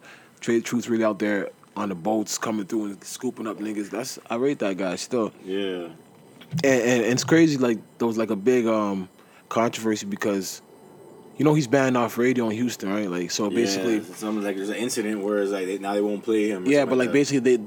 Trade 0.41 0.63
Truth 0.63 0.89
really 0.89 1.03
out 1.03 1.17
there 1.19 1.49
on 1.75 1.89
the 1.89 1.95
boats 1.95 2.37
coming 2.37 2.65
through 2.65 2.85
and 2.85 3.03
scooping 3.03 3.47
up 3.47 3.57
niggas. 3.59 3.89
That's 3.89 4.19
I 4.29 4.35
rate 4.35 4.59
that 4.59 4.77
guy 4.77 4.95
still. 4.97 5.31
Yeah. 5.43 5.87
And, 6.63 6.65
and, 6.65 7.03
and 7.03 7.13
it's 7.13 7.23
crazy. 7.23 7.57
Like 7.57 7.79
there 7.97 8.07
was 8.07 8.17
like 8.17 8.29
a 8.31 8.35
big 8.35 8.67
um 8.67 9.07
controversy 9.49 10.05
because. 10.05 10.61
You 11.37 11.45
know 11.45 11.53
he's 11.53 11.67
banned 11.67 11.95
off 11.95 12.17
radio 12.17 12.49
in 12.49 12.55
Houston, 12.57 12.89
right? 12.89 13.09
Like 13.09 13.31
so, 13.31 13.49
basically, 13.49 13.99
yeah, 13.99 14.13
something 14.13 14.43
like 14.43 14.57
there's 14.57 14.67
an 14.67 14.75
incident 14.75 15.23
where 15.23 15.37
it's 15.39 15.51
like 15.53 15.67
they, 15.67 15.77
now 15.77 15.93
they 15.93 16.01
won't 16.01 16.21
play 16.21 16.49
him. 16.49 16.65
Yeah, 16.65 16.83
but 16.83 16.97
like 16.97 17.07
that. 17.07 17.13
basically 17.13 17.55
they 17.55 17.63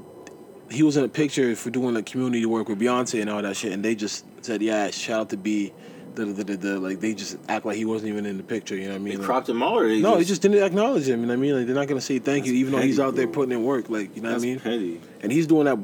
he 0.69 0.83
was 0.83 0.97
in 0.97 1.03
a 1.03 1.09
picture 1.09 1.55
for 1.55 1.69
doing 1.69 1.95
like 1.95 2.05
community 2.05 2.45
work 2.45 2.69
with 2.69 2.79
Beyonce 2.79 3.21
and 3.21 3.29
all 3.29 3.41
that 3.41 3.55
shit, 3.55 3.71
and 3.71 3.83
they 3.83 3.95
just 3.95 4.25
said, 4.43 4.61
"Yeah, 4.61 4.91
shout 4.91 5.21
out 5.21 5.29
to 5.31 5.37
B." 5.37 5.73
The, 6.15 6.25
the, 6.25 6.43
the, 6.43 6.79
like 6.79 6.99
they 6.99 7.15
just 7.15 7.39
act 7.49 7.65
like 7.65 7.75
he 7.75 7.85
wasn't 7.85 8.09
even 8.09 8.27
in 8.27 8.37
the 8.37 8.43
picture. 8.43 8.75
You 8.75 8.83
know 8.83 8.89
what 8.89 8.95
I 8.95 8.97
they 8.99 9.03
mean? 9.05 9.17
Like- 9.17 9.25
cropped 9.25 9.49
him 9.49 9.63
out. 9.63 9.77
Or 9.77 9.87
they 9.87 9.99
no, 9.99 10.09
just, 10.09 10.17
they 10.19 10.25
just 10.25 10.41
didn't 10.43 10.63
acknowledge 10.63 11.07
him. 11.07 11.21
You 11.21 11.25
know 11.25 11.33
what 11.33 11.39
I 11.39 11.41
mean? 11.41 11.55
Like 11.57 11.65
they're 11.65 11.73
not 11.73 11.87
gonna 11.87 12.01
say 12.01 12.19
thank 12.19 12.45
you, 12.45 12.51
That's 12.51 12.59
even 12.59 12.73
though 12.73 12.81
he's 12.81 12.97
petty, 12.97 13.07
out 13.07 13.15
there 13.15 13.27
putting 13.27 13.51
in 13.51 13.63
work. 13.63 13.89
Like 13.89 14.15
you 14.15 14.21
know 14.21 14.29
That's 14.29 14.43
what 14.43 14.47
I 14.47 14.51
mean? 14.51 14.59
petty. 14.59 15.01
And 15.21 15.31
he's 15.31 15.47
doing 15.47 15.65
that 15.65 15.79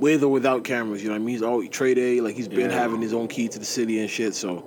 with 0.00 0.22
or 0.24 0.28
without 0.28 0.64
cameras. 0.64 1.02
You 1.02 1.08
know 1.08 1.14
what 1.14 1.22
I 1.22 1.24
mean? 1.24 1.34
He's 1.34 1.42
always 1.42 1.68
trade 1.68 1.98
A. 1.98 2.20
Like 2.20 2.34
he's 2.34 2.48
been 2.48 2.70
Yeah. 2.70 2.78
having 2.78 3.00
his 3.00 3.12
own 3.14 3.28
key 3.28 3.48
to 3.48 3.58
the 3.58 3.64
city 3.64 4.00
and 4.00 4.10
shit. 4.10 4.34
So 4.34 4.64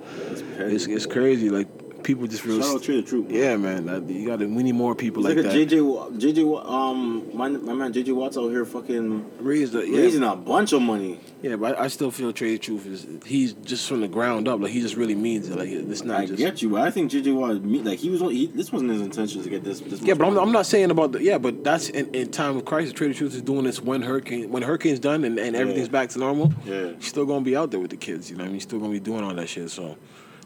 it's 0.58 0.86
it's 0.86 1.06
crazy. 1.06 1.50
Like 1.50 1.68
people 2.04 2.28
just 2.28 2.46
real. 2.46 2.62
Shout 2.62 2.76
out 2.76 2.84
to 2.84 3.02
the 3.02 3.08
truth. 3.08 3.28
man. 3.30 3.36
yeah, 3.36 3.56
man. 3.58 3.86
That, 3.86 4.04
you 4.10 4.28
got 4.28 4.40
to. 4.40 4.46
We 4.46 4.64
need 4.64 4.76
more 4.76 4.96
people 4.96 5.26
It's 5.26 5.36
like, 5.36 5.46
like, 5.46 5.54
that. 5.54 5.74
a 5.74 5.78
JJ, 5.78 6.20
JJ, 6.20 6.66
um, 6.70 7.36
my, 7.36 7.50
my 7.50 7.74
man 7.74 7.94
JJ 7.94 8.14
Watts 8.16 8.38
out 8.38 8.50
here 8.50 8.66
fucking 8.66 9.26
Raise 9.40 9.72
the 9.72 9.82
yeah. 9.88 9.98
raising 10.00 10.24
a 10.24 10.36
bunch 10.36 10.74
of 10.74 10.82
money. 10.82 11.20
Yeah, 11.42 11.58
but 11.58 11.78
I, 11.78 11.84
I 11.84 11.88
still 11.88 12.12
feel 12.12 12.32
Trade 12.32 12.62
Truth 12.62 12.86
is 12.86 13.08
he's 13.26 13.54
just 13.54 13.88
from 13.88 14.02
the 14.02 14.08
ground 14.08 14.48
up. 14.48 14.60
Like 14.62 14.72
he 14.72 14.82
just 14.82 14.96
really 14.96 15.16
means 15.16 15.50
it. 15.50 15.58
Like 15.58 15.70
it's 15.70 16.04
not 16.04 16.22
I 16.22 16.26
just. 16.26 16.38
get 16.38 16.62
you, 16.62 16.70
but 16.70 16.82
I 16.82 16.92
think 16.92 17.12
JJ 17.12 17.36
Watt, 17.36 17.62
me- 17.64 17.82
like 17.82 18.00
he 18.00 18.10
was, 18.10 18.22
on, 18.22 18.32
he, 18.32 18.48
this 18.48 18.72
wasn't 18.72 18.92
his 18.92 19.02
intention 19.02 19.44
to 19.44 19.50
get 19.50 19.64
this. 19.64 19.80
this 19.80 20.02
Yeah, 20.02 20.14
but 20.14 20.28
I'm. 20.28 20.38
I'm 20.38 20.52
not 20.52 20.66
saying 20.66 20.92
about 20.92 21.14
the 21.14 21.24
yeah, 21.24 21.38
but 21.38 21.64
that's 21.64 21.90
in, 21.90 22.14
in 22.14 22.32
time 22.32 22.58
of 22.58 22.66
crisis. 22.66 22.94
Trae 22.94 23.08
tha 23.08 23.14
Truth 23.14 23.36
is 23.36 23.42
doing 23.42 23.64
this 23.64 23.82
when 23.82 24.02
hurricane 24.02 24.52
when 24.52 24.64
hurricane's 24.64 25.00
done 25.00 25.24
and, 25.24 25.38
and 25.40 25.56
everything's 25.56 25.88
Yeah. 25.88 25.92
back 25.92 26.10
to 26.10 26.20
normal. 26.20 26.54
Yeah. 26.66 26.92
he's 26.98 27.08
still 27.08 27.26
gonna 27.26 27.44
be 27.44 27.56
out 27.56 27.72
there 27.72 27.80
with 27.80 27.92
the 27.92 27.98
kids. 27.98 28.30
You 28.30 28.38
know, 28.38 28.44
what 28.44 28.46
I 28.46 28.50
mean, 28.50 28.56
he's 28.56 28.64
still 28.64 28.80
gonna 28.80 28.92
be 28.92 29.00
doing 29.00 29.24
all 29.24 29.34
that 29.34 29.50
shit. 29.50 29.70
So 29.70 29.98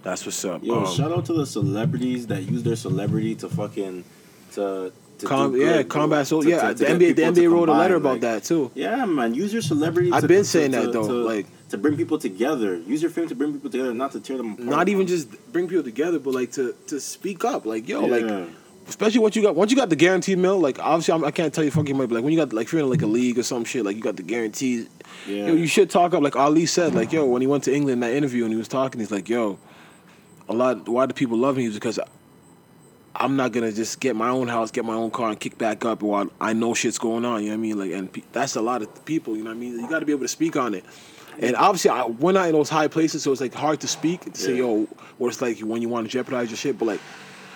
that's 0.07 0.25
what's 0.25 0.43
up. 0.45 0.63
Yo, 0.63 0.85
Um, 0.85 0.93
shout 0.95 1.11
out 1.11 1.25
to 1.25 1.33
the 1.33 1.45
celebrities 1.45 2.27
that 2.27 2.43
use 2.43 2.63
their 2.63 2.75
celebrity 2.75 3.35
to 3.35 3.49
fucking 3.49 4.03
to. 4.53 4.91
to 5.19 5.25
com- 5.25 5.51
do 5.53 5.57
yeah, 5.59 5.83
combat. 5.83 6.27
So 6.27 6.41
yeah, 6.43 6.69
to- 6.69 6.73
to 6.75 6.83
the 6.85 6.89
NBA 6.91 7.13
the 7.15 7.23
NBA 7.23 7.47
wrote 7.51 7.69
a 7.69 7.73
letter 7.73 7.95
about 7.95 8.13
like- 8.13 8.21
that 8.21 8.43
too. 8.43 8.69
Yeah, 8.75 9.03
man, 9.05 9.33
use 9.33 9.51
your 9.51 9.61
celebrity. 9.63 10.11
I've 10.13 10.27
been 10.27 10.43
saying 10.43 10.71
that, 10.71 10.91
though, 10.93 11.01
like- 11.01 11.47
to 11.69 11.77
bring 11.77 11.97
people 11.97 12.17
together. 12.17 12.79
Use 12.87 13.01
your 13.01 13.11
fame 13.11 13.27
to 13.27 13.35
bring 13.35 13.51
people 13.53 13.69
together, 13.69 13.93
not 13.93 14.11
to 14.13 14.19
tear 14.19 14.37
them 14.37 14.53
apart. 14.53 14.67
Not 14.69 14.89
even 14.89 15.05
just 15.07 15.27
bring 15.51 15.67
people 15.67 15.83
together, 15.83 16.19
but 16.19 16.33
like 16.33 16.51
to 16.53 16.73
to 16.87 16.99
speak 16.99 17.43
up. 17.43 17.65
Like 17.65 17.89
yo, 17.89 18.05
Yeah. 18.05 18.11
like 18.15 18.47
especially 18.87 19.19
once 19.19 19.35
you 19.35 19.41
got 19.41 19.55
once 19.55 19.69
you 19.71 19.75
got 19.75 19.89
the 19.89 19.95
guaranteed 19.97 20.37
mill. 20.37 20.59
Like 20.59 20.77
obviously, 20.79 21.13
I'm, 21.15 21.25
I 21.25 21.31
can't 21.31 21.51
tell 21.53 21.63
you 21.65 21.71
fucking 21.71 21.97
money, 21.97 22.07
but 22.07 22.15
like 22.15 22.23
when 22.23 22.31
you 22.31 22.39
got 22.39 22.53
like 22.53 22.67
if 22.67 22.71
you're 22.73 22.83
in 22.83 22.89
like 22.89 23.01
a 23.01 23.07
league 23.07 23.37
or 23.37 23.43
some 23.43 23.65
shit, 23.65 23.83
like 23.83 23.95
you 23.97 24.01
got 24.01 24.15
the 24.15 24.23
guaranteed. 24.23 24.87
Yeah. 25.27 25.47
Yo, 25.47 25.53
you 25.55 25.67
should 25.67 25.89
talk 25.89 26.13
up. 26.13 26.21
Like 26.23 26.35
Ali 26.37 26.65
said, 26.67 26.93
like 26.95 27.11
yo, 27.11 27.25
when 27.25 27.41
he 27.41 27.47
went 27.47 27.63
to 27.65 27.73
England 27.75 27.93
in 27.95 27.99
that 28.01 28.15
interview 28.15 28.43
and 28.45 28.53
he 28.53 28.57
was 28.57 28.67
talking, 28.69 29.01
he's 29.01 29.11
like, 29.11 29.27
yo, 29.27 29.57
a 30.49 30.53
lot. 30.53 30.87
Why 30.87 31.05
do 31.05 31.13
people 31.13 31.37
love 31.37 31.57
me? 31.57 31.65
Is 31.65 31.73
because 31.73 31.99
I'm 33.15 33.35
not 33.35 33.51
gonna 33.51 33.71
just 33.71 33.99
get 33.99 34.15
my 34.15 34.29
own 34.29 34.47
house, 34.47 34.71
get 34.71 34.85
my 34.85 34.93
own 34.93 35.11
car, 35.11 35.29
and 35.29 35.39
kick 35.39 35.57
back 35.57 35.85
up 35.85 36.01
while 36.01 36.29
I 36.39 36.53
know 36.53 36.73
shit's 36.73 36.99
going 36.99 37.25
on. 37.25 37.43
You 37.43 37.49
know 37.49 37.55
what 37.55 37.59
I 37.59 37.61
mean? 37.61 37.79
Like, 37.79 37.91
and 37.91 38.11
pe- 38.11 38.23
that's 38.31 38.55
a 38.55 38.61
lot 38.61 38.81
of 38.81 39.05
people. 39.05 39.35
You 39.35 39.43
know 39.43 39.49
what 39.49 39.57
I 39.57 39.59
mean? 39.59 39.79
You 39.79 39.89
got 39.89 39.99
to 39.99 40.05
be 40.05 40.11
able 40.11 40.23
to 40.23 40.27
speak 40.27 40.55
on 40.55 40.73
it. 40.73 40.85
And 41.39 41.55
obviously, 41.55 41.91
I, 41.91 42.05
we're 42.05 42.31
not 42.31 42.47
in 42.47 42.53
those 42.53 42.69
high 42.69 42.87
places, 42.87 43.23
so 43.23 43.31
it's 43.31 43.41
like 43.41 43.53
hard 43.53 43.79
to 43.81 43.87
speak 43.87 44.21
to 44.21 44.39
say, 44.39 44.51
Yeah. 44.53 44.57
yo, 44.59 44.87
what 45.17 45.27
it's 45.29 45.41
like 45.41 45.59
when 45.59 45.81
you 45.81 45.89
want 45.89 46.07
to 46.07 46.11
jeopardize 46.11 46.49
your 46.49 46.57
shit. 46.57 46.77
But 46.79 46.85
like, 46.85 46.99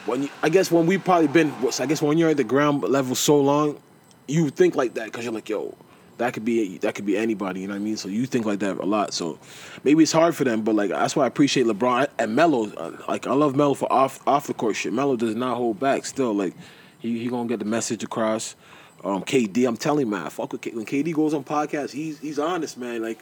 when 0.05 0.23
you, 0.23 0.29
I 0.43 0.49
guess 0.49 0.71
when 0.71 0.85
we've 0.85 1.03
probably 1.03 1.27
been, 1.27 1.51
I 1.79 1.85
guess 1.87 2.01
when 2.01 2.17
you're 2.17 2.29
at 2.29 2.37
the 2.37 2.43
ground 2.43 2.83
level 2.83 3.15
so 3.15 3.39
long, 3.39 3.79
you 4.27 4.49
think 4.49 4.75
like 4.75 4.93
that 4.95 5.05
because 5.05 5.23
you're 5.25 5.33
like, 5.33 5.49
yo, 5.49 5.75
that 6.21 6.33
could 6.33 6.45
be 6.45 6.77
that 6.79 6.95
could 6.95 7.05
be 7.05 7.17
anybody. 7.17 7.61
You 7.61 7.67
know 7.67 7.73
what 7.73 7.79
I 7.81 7.83
mean? 7.83 7.97
So 7.97 8.07
you 8.07 8.25
think 8.25 8.45
like 8.45 8.59
that 8.59 8.77
a 8.77 8.85
lot. 8.85 9.13
So 9.13 9.39
maybe 9.83 10.03
it's 10.03 10.11
hard 10.11 10.35
for 10.35 10.43
them, 10.43 10.61
but 10.61 10.75
like 10.75 10.91
that's 10.91 11.15
why 11.15 11.23
I 11.23 11.27
appreciate 11.27 11.65
LeBron 11.65 12.07
and 12.19 12.35
Melo. 12.35 12.71
Uh, 12.71 12.97
like 13.07 13.27
I 13.27 13.33
love 13.33 13.55
Melo 13.55 13.73
for 13.73 13.91
off 13.91 14.25
off 14.27 14.47
the 14.47 14.53
court 14.53 14.75
shit. 14.75 14.93
Melo 14.93 15.15
does 15.15 15.35
not 15.35 15.57
hold 15.57 15.79
back. 15.79 16.05
Still, 16.05 16.33
like 16.33 16.53
he 16.99 17.19
he 17.19 17.27
gonna 17.27 17.49
get 17.49 17.59
the 17.59 17.65
message 17.65 18.03
across. 18.03 18.55
Um, 19.03 19.23
KD, 19.23 19.67
I'm 19.67 19.77
telling 19.77 20.05
you, 20.05 20.11
man, 20.11 20.29
fuck 20.29 20.51
with 20.51 20.61
K- 20.61 20.71
when 20.71 20.85
KD 20.85 21.11
goes 21.13 21.33
on 21.33 21.43
podcast, 21.43 21.91
He's 21.91 22.19
he's 22.19 22.37
honest, 22.37 22.77
man. 22.77 23.01
Like, 23.01 23.19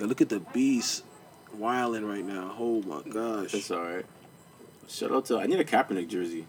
yo, 0.00 0.06
look 0.06 0.22
at 0.22 0.30
the 0.30 0.40
beast 0.40 1.04
wilding 1.54 2.06
right 2.06 2.24
now. 2.24 2.54
Oh 2.58 2.82
my 2.82 3.02
gosh. 3.10 3.52
It's 3.52 3.70
all 3.70 3.82
right. 3.82 4.06
Shout 4.88 5.12
out 5.12 5.26
to 5.26 5.38
I 5.38 5.46
need 5.46 5.60
a 5.60 5.64
Kaepernick 5.64 6.08
jersey. 6.08 6.46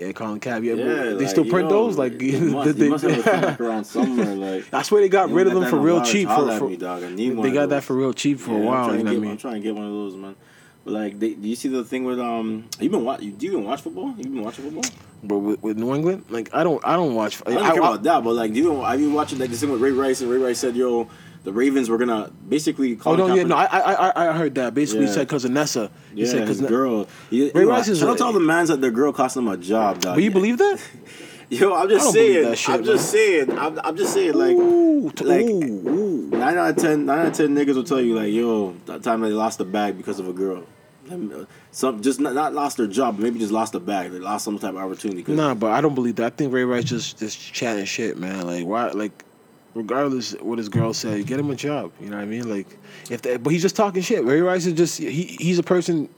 Yeah, 0.00 0.12
Colin 0.12 0.40
Cab. 0.40 0.64
Yeah, 0.64 0.74
Yeah, 0.74 0.84
they 0.84 1.12
like, 1.14 1.28
still 1.28 1.44
print 1.44 1.68
know, 1.68 1.86
those. 1.86 1.98
Like, 1.98 2.18
he 2.18 2.32
must, 2.40 2.78
they- 2.78 2.88
must 2.88 3.04
have 3.04 3.60
a 3.60 3.62
around 3.62 3.84
somewhere. 3.84 4.34
Like 4.34 4.64
I 4.72 4.80
swear 4.82 5.02
they 5.02 5.10
got 5.10 5.30
rid 5.30 5.46
of 5.46 5.52
them 5.52 5.66
for 5.66 5.76
real 5.78 6.02
cheap. 6.02 6.26
For, 6.28 6.58
for 6.58 6.68
me, 6.70 6.76
dog. 6.76 7.02
I 7.02 7.10
need 7.10 7.36
one 7.36 7.46
they 7.46 7.52
got 7.52 7.68
that 7.68 7.84
for 7.84 7.94
real 7.94 8.14
cheap 8.14 8.38
for 8.40 8.52
Yeah, 8.52 8.56
a 8.58 8.60
while. 8.62 8.96
You 8.96 9.02
know 9.04 9.10
what 9.12 9.16
I 9.16 9.20
mean? 9.20 9.30
I'm 9.32 9.36
trying 9.36 9.54
to 9.54 9.60
get 9.60 9.74
one 9.74 9.84
of 9.84 9.92
those, 9.92 10.14
man. 10.16 10.36
But 10.84 10.94
like, 10.94 11.18
they, 11.18 11.34
do 11.34 11.46
you 11.46 11.54
see 11.56 11.68
the 11.68 11.84
thing 11.84 12.04
with 12.04 12.18
um? 12.18 12.66
You 12.80 12.88
been 12.88 13.04
watch? 13.04 13.20
You, 13.20 13.32
do 13.32 13.44
you 13.44 13.52
even 13.52 13.64
watch 13.66 13.82
football? 13.82 14.14
You 14.16 14.24
been 14.24 14.42
watching 14.42 14.64
football? 14.64 14.90
But 15.22 15.38
with, 15.38 15.62
with 15.62 15.76
New 15.76 15.94
England, 15.94 16.24
like 16.30 16.48
I 16.54 16.64
don't, 16.64 16.82
I 16.86 16.96
don't 16.96 17.14
watch. 17.14 17.42
I 17.46 17.50
don't 17.52 17.62
care 17.64 17.78
about 17.78 18.02
that, 18.04 18.24
but 18.24 18.32
like, 18.32 18.54
do 18.54 18.60
you 18.60 18.72
even 18.72 18.82
have 18.84 18.98
been 18.98 19.12
watching 19.12 19.38
like 19.38 19.50
this 19.50 19.60
thing 19.60 19.70
with 19.70 19.82
Ray 19.82 19.92
Rice 19.92 20.22
and 20.22 20.30
Ray 20.30 20.38
Rice 20.38 20.58
said, 20.60 20.74
"Yo, 20.74 21.08
the 21.44 21.52
Ravens 21.52 21.88
were 21.88 21.98
gonna 21.98 22.30
basically." 22.48 22.94
Oh 22.94 23.02
Colin 23.02 23.18
no, 23.18 23.34
yeah, 23.34 23.42
no, 23.44 23.56
I, 23.56 23.64
I, 23.64 24.30
I, 24.30 24.32
heard 24.32 24.54
that. 24.56 24.74
Basically, 24.74 25.02
he 25.02 25.06
Yeah. 25.08 25.14
said 25.14 25.28
because 25.28 25.44
of 25.44 25.50
Nessa. 25.52 25.90
He 26.14 26.22
yeah, 26.22 26.26
said 26.28 26.40
because. 26.40 26.60
girl. 26.60 27.08
Ray 27.30 27.50
Rice 27.64 27.88
is 27.88 27.98
shout 27.98 28.10
out 28.10 28.18
to 28.18 28.24
all 28.24 28.32
the 28.32 28.40
mans 28.40 28.68
that 28.68 28.80
their 28.80 28.90
girl 28.90 29.12
cost 29.12 29.34
them 29.34 29.48
a 29.48 29.56
job, 29.56 30.00
dog. 30.00 30.16
But 30.16 30.22
you 30.22 30.30
believe 30.30 30.58
that? 30.58 30.80
Yo, 31.50 31.74
I'm 31.74 31.88
just 31.88 32.12
saying. 32.12 32.54
shit, 32.54 32.74
I'm 32.74 32.84
just 32.84 33.10
saying. 33.10 33.58
I'm, 33.58 33.80
I'm 33.82 33.96
just 33.96 34.14
saying. 34.14 34.34
Like, 34.34 34.52
ooh, 34.56 35.10
t- 35.10 35.24
like- 35.24 35.46
ooh, 35.46 35.88
ooh. 35.88 36.30
nine 36.30 36.56
out 36.56 36.70
of 36.70 36.76
ten, 36.76 37.06
nine 37.06 37.18
out 37.18 37.26
of 37.26 37.32
ten 37.32 37.48
niggas 37.56 37.74
will 37.74 37.82
tell 37.82 38.00
you 38.00 38.14
like, 38.14 38.32
yo, 38.32 38.76
that 38.86 39.02
time 39.02 39.20
they 39.20 39.30
lost 39.30 39.58
the 39.58 39.64
bag 39.64 39.96
because 39.96 40.20
of 40.20 40.28
a 40.28 40.32
girl. 40.32 40.62
Uh, 41.10 41.44
Some 41.72 42.02
just 42.02 42.20
not, 42.20 42.34
not 42.34 42.54
lost 42.54 42.76
their 42.76 42.86
job, 42.86 43.18
maybe 43.18 43.40
just 43.40 43.52
lost 43.52 43.72
the 43.72 43.80
bag. 43.80 44.12
They 44.12 44.20
lost 44.20 44.44
some 44.44 44.60
type 44.60 44.70
of 44.74 44.76
opportunity. 44.76 45.24
Nah, 45.32 45.54
but 45.54 45.72
I 45.72 45.80
don't 45.80 45.96
believe 45.96 46.14
that. 46.16 46.26
I 46.26 46.30
think 46.30 46.52
Ray 46.52 46.62
Rice 46.62 46.84
just 46.84 47.18
just 47.18 47.52
chatting 47.52 47.84
shit, 47.84 48.16
man. 48.16 48.46
Like 48.46 48.64
why, 48.64 48.90
like. 48.90 49.24
Regardless 49.74 50.32
what 50.40 50.58
his 50.58 50.68
girl 50.68 50.92
said, 50.92 51.24
get 51.26 51.38
him 51.38 51.50
a 51.50 51.54
job. 51.54 51.92
You 52.00 52.10
know 52.10 52.16
what 52.16 52.22
I 52.22 52.26
mean? 52.26 52.48
Like, 52.48 52.66
if 53.08 53.22
that, 53.22 53.42
but 53.42 53.50
he's 53.50 53.62
just 53.62 53.76
talking 53.76 54.02
shit. 54.02 54.24
Ray 54.24 54.40
Rice 54.40 54.66
is 54.66 54.72
just 54.72 54.98
he 54.98 55.36
he's 55.38 55.58
a 55.58 55.62
person 55.62 56.08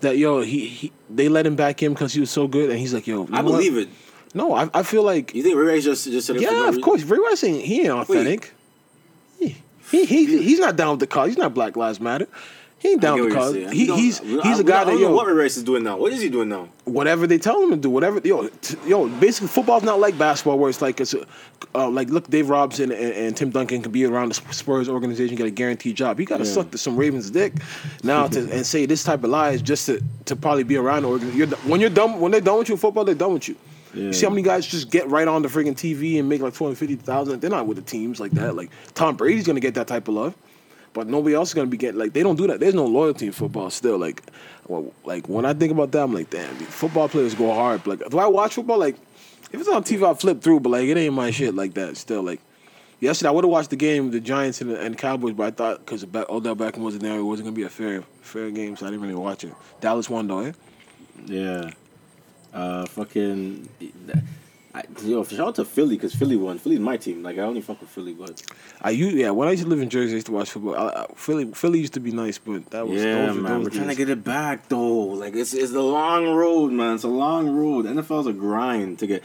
that 0.00 0.16
yo 0.16 0.40
he, 0.40 0.66
he 0.66 0.92
they 1.10 1.28
let 1.28 1.46
him 1.46 1.56
back 1.56 1.82
in 1.82 1.92
because 1.92 2.14
he 2.14 2.20
was 2.20 2.30
so 2.30 2.48
good, 2.48 2.70
and 2.70 2.78
he's 2.78 2.94
like 2.94 3.06
yo. 3.06 3.26
you 3.26 3.34
I 3.34 3.42
know 3.42 3.50
what? 3.50 3.58
believe 3.58 3.76
it. 3.76 3.88
No, 4.32 4.54
I, 4.54 4.70
I 4.72 4.82
feel 4.82 5.02
like 5.02 5.34
You 5.34 5.42
think 5.42 5.56
Ray 5.56 5.74
Rice 5.74 5.84
just 5.84 6.04
just 6.04 6.26
said 6.26 6.36
it 6.36 6.44
for 6.44 6.50
no 6.52 6.62
yeah, 6.62 6.68
of 6.68 6.80
course. 6.80 7.02
Ray 7.02 7.18
Rice 7.18 7.44
ain't 7.44 7.64
he 7.64 7.82
ain't 7.82 7.90
authentic. 7.90 8.52
He, 9.38 9.56
he 9.90 10.04
he 10.06 10.42
he's 10.42 10.60
not 10.60 10.76
down 10.76 10.92
with 10.92 11.00
the 11.00 11.06
cause. 11.06 11.28
He's 11.28 11.38
not 11.38 11.52
Black 11.52 11.76
Lives 11.76 12.00
Matter. 12.00 12.28
He 12.80 12.92
ain't 12.92 13.02
down 13.02 13.20
with 13.20 13.28
the 13.28 13.34
cause. 13.34 13.54
you're. 13.54 13.70
He, 13.70 13.86
he's 13.94 14.18
he's 14.20 14.38
I- 14.42 14.60
a 14.60 14.64
guy 14.64 14.80
I 14.80 14.84
that 14.84 14.90
don't 14.92 15.00
know 15.02 15.08
yo 15.10 15.14
what 15.14 15.26
Ray 15.26 15.34
Rice 15.34 15.56
is 15.58 15.62
doing 15.62 15.82
now. 15.84 15.98
What 15.98 16.12
is 16.12 16.22
he 16.22 16.28
doing 16.30 16.48
now? 16.48 16.68
whatever 16.84 17.26
they 17.26 17.38
tell 17.38 17.62
him 17.62 17.70
to 17.70 17.76
do, 17.76 17.88
whatever 17.90 18.20
yo 18.24 18.48
t- 18.48 18.76
yo. 18.86 19.06
Basically, 19.08 19.46
football's 19.48 19.82
not 19.84 20.00
like 20.00 20.16
basketball 20.18 20.58
where 20.58 20.70
it's 20.70 20.80
like 20.82 20.98
it's 21.00 21.12
a, 21.14 21.24
uh, 21.74 21.88
like 21.88 22.08
look, 22.08 22.26
Dave 22.28 22.48
Robinson 22.48 22.90
and, 22.90 23.00
and 23.14 23.36
Tim 23.36 23.50
Duncan 23.50 23.82
can 23.82 23.92
be 23.92 24.04
around 24.06 24.30
the 24.30 24.34
Spurs 24.52 24.88
organization, 24.88 25.36
get 25.36 25.46
a 25.46 25.50
guaranteed 25.50 25.94
job. 25.94 26.18
You 26.18 26.24
got 26.26 26.38
to 26.38 26.44
Yeah. 26.44 26.50
suck 26.50 26.70
to 26.72 26.78
some 26.78 26.96
Ravens 26.96 27.30
dick 27.30 27.52
now 28.02 28.26
to 28.28 28.40
and 28.50 28.64
say 28.66 28.86
this 28.86 29.04
type 29.04 29.22
of 29.24 29.30
lies 29.30 29.60
just 29.62 29.86
to 29.86 30.02
to 30.24 30.34
probably 30.34 30.64
be 30.64 30.76
around 30.76 31.02
the 31.02 31.08
organization. 31.10 31.38
You're, 31.50 31.58
when 31.70 31.80
you're 31.80 31.90
done 31.90 32.18
when 32.18 32.32
they're 32.32 32.40
done 32.40 32.58
with 32.58 32.70
you 32.70 32.74
in 32.76 32.78
football, 32.80 33.04
they're 33.04 33.14
done 33.14 33.34
with 33.34 33.46
you. 33.48 33.56
You 33.92 34.12
see 34.12 34.24
how 34.24 34.30
many 34.30 34.42
guys 34.42 34.64
just 34.66 34.88
get 34.90 35.08
right 35.10 35.26
on 35.28 35.42
the 35.42 35.48
freaking 35.48 35.74
TV 35.76 36.18
and 36.18 36.28
make 36.28 36.40
like 36.40 36.54
two 36.54 36.64
hundred 36.64 36.76
fifty 36.78 36.94
thousand? 36.96 37.40
They're 37.40 37.50
not 37.50 37.66
with 37.66 37.76
the 37.76 37.82
teams 37.82 38.20
like 38.20 38.30
that. 38.32 38.56
Like 38.56 38.70
Tom 38.94 39.16
Brady's 39.16 39.46
gonna 39.46 39.60
get 39.60 39.74
that 39.74 39.86
type 39.88 40.06
of 40.08 40.14
love, 40.14 40.34
but 40.92 41.06
nobody 41.06 41.34
else 41.34 41.50
is 41.50 41.54
gonna 41.54 41.66
be 41.66 41.76
getting 41.76 41.98
like 41.98 42.12
they 42.12 42.22
don't 42.22 42.36
do 42.36 42.46
that. 42.48 42.60
There's 42.60 42.74
no 42.74 42.86
loyalty 42.86 43.26
in 43.26 43.32
football 43.32 43.70
still. 43.70 43.98
Like, 43.98 44.22
well, 44.66 44.92
like 45.04 45.28
when 45.28 45.44
I 45.44 45.54
think 45.54 45.72
about 45.72 45.92
that, 45.92 46.02
I'm 46.02 46.12
like, 46.14 46.30
damn, 46.30 46.54
football 46.56 47.08
players 47.08 47.34
go 47.34 47.52
hard. 47.52 47.86
Like, 47.86 48.08
do 48.08 48.18
I 48.18 48.26
watch 48.26 48.54
football? 48.54 48.78
Like, 48.78 48.96
If 49.52 49.60
it's 49.60 49.68
on 49.68 49.82
TV, 49.84 50.04
I'll 50.06 50.14
flip 50.14 50.42
through, 50.42 50.60
but 50.60 50.70
like 50.70 50.88
it 50.88 50.96
ain't 50.96 51.14
my 51.14 51.30
shit 51.30 51.54
like 51.54 51.74
that. 51.74 51.96
Still, 51.96 52.22
like 52.22 52.40
yesterday, 53.00 53.28
I 53.28 53.32
would 53.32 53.44
have 53.44 53.50
watched 53.50 53.70
the 53.70 53.76
game, 53.76 54.10
the 54.10 54.20
Giants 54.20 54.60
and 54.60 54.70
and 54.72 54.96
Cowboys, 54.98 55.34
but 55.34 55.46
I 55.46 55.50
thought 55.50 55.78
because 55.84 56.04
Odell 56.04 56.56
Beckham 56.56 56.78
wasn't 56.78 57.02
there, 57.02 57.18
it 57.18 57.22
wasn't 57.22 57.46
gonna 57.46 57.56
be 57.56 57.64
a 57.64 57.68
fair 57.70 58.02
fair 58.20 58.50
game, 58.50 58.76
so 58.76 58.86
I 58.86 58.90
didn't 58.90 59.02
really 59.02 59.14
watch 59.14 59.44
it. 59.44 59.54
Dallas 59.80 60.10
won 60.10 60.26
though, 60.26 60.40
eh? 60.40 60.52
Yeah. 61.26 61.70
Uh, 62.52 62.86
fucking. 62.86 63.68
I, 64.72 64.84
yo, 65.02 65.24
shout 65.24 65.48
out 65.48 65.54
to 65.56 65.64
Philly 65.64 65.96
because 65.96 66.14
Philly 66.14 66.36
won. 66.36 66.58
Philly's 66.58 66.78
my 66.78 66.96
team. 66.96 67.24
Like 67.24 67.38
I 67.38 67.42
only 67.42 67.60
fuck 67.60 67.80
with 67.80 67.90
Philly, 67.90 68.14
but 68.14 68.40
I 68.80 68.90
used 68.90 69.16
yeah 69.16 69.30
when 69.30 69.48
I 69.48 69.50
used 69.50 69.64
to 69.64 69.68
live 69.68 69.80
in 69.80 69.90
Jersey, 69.90 70.12
I 70.12 70.14
used 70.14 70.26
to 70.26 70.32
watch 70.32 70.50
football. 70.50 70.76
I, 70.76 70.88
I, 70.88 71.06
Philly 71.16 71.46
Philly 71.52 71.80
used 71.80 71.94
to 71.94 72.00
be 72.00 72.12
nice, 72.12 72.38
but 72.38 72.70
that 72.70 72.86
was 72.86 73.02
yeah, 73.02 73.26
those, 73.26 73.36
man. 73.36 73.44
those 73.44 73.64
We're 73.64 73.70
trying 73.70 73.88
to 73.88 73.96
get 73.96 74.08
it 74.08 74.22
back 74.22 74.68
though. 74.68 75.06
Like 75.06 75.34
it's 75.34 75.54
it's 75.54 75.72
a 75.72 75.82
long 75.82 76.28
road, 76.28 76.70
man. 76.70 76.94
It's 76.94 77.04
a 77.04 77.08
long 77.08 77.50
road. 77.50 77.86
NFL's 77.86 78.28
a 78.28 78.32
grind 78.32 79.00
to 79.00 79.08
get. 79.08 79.24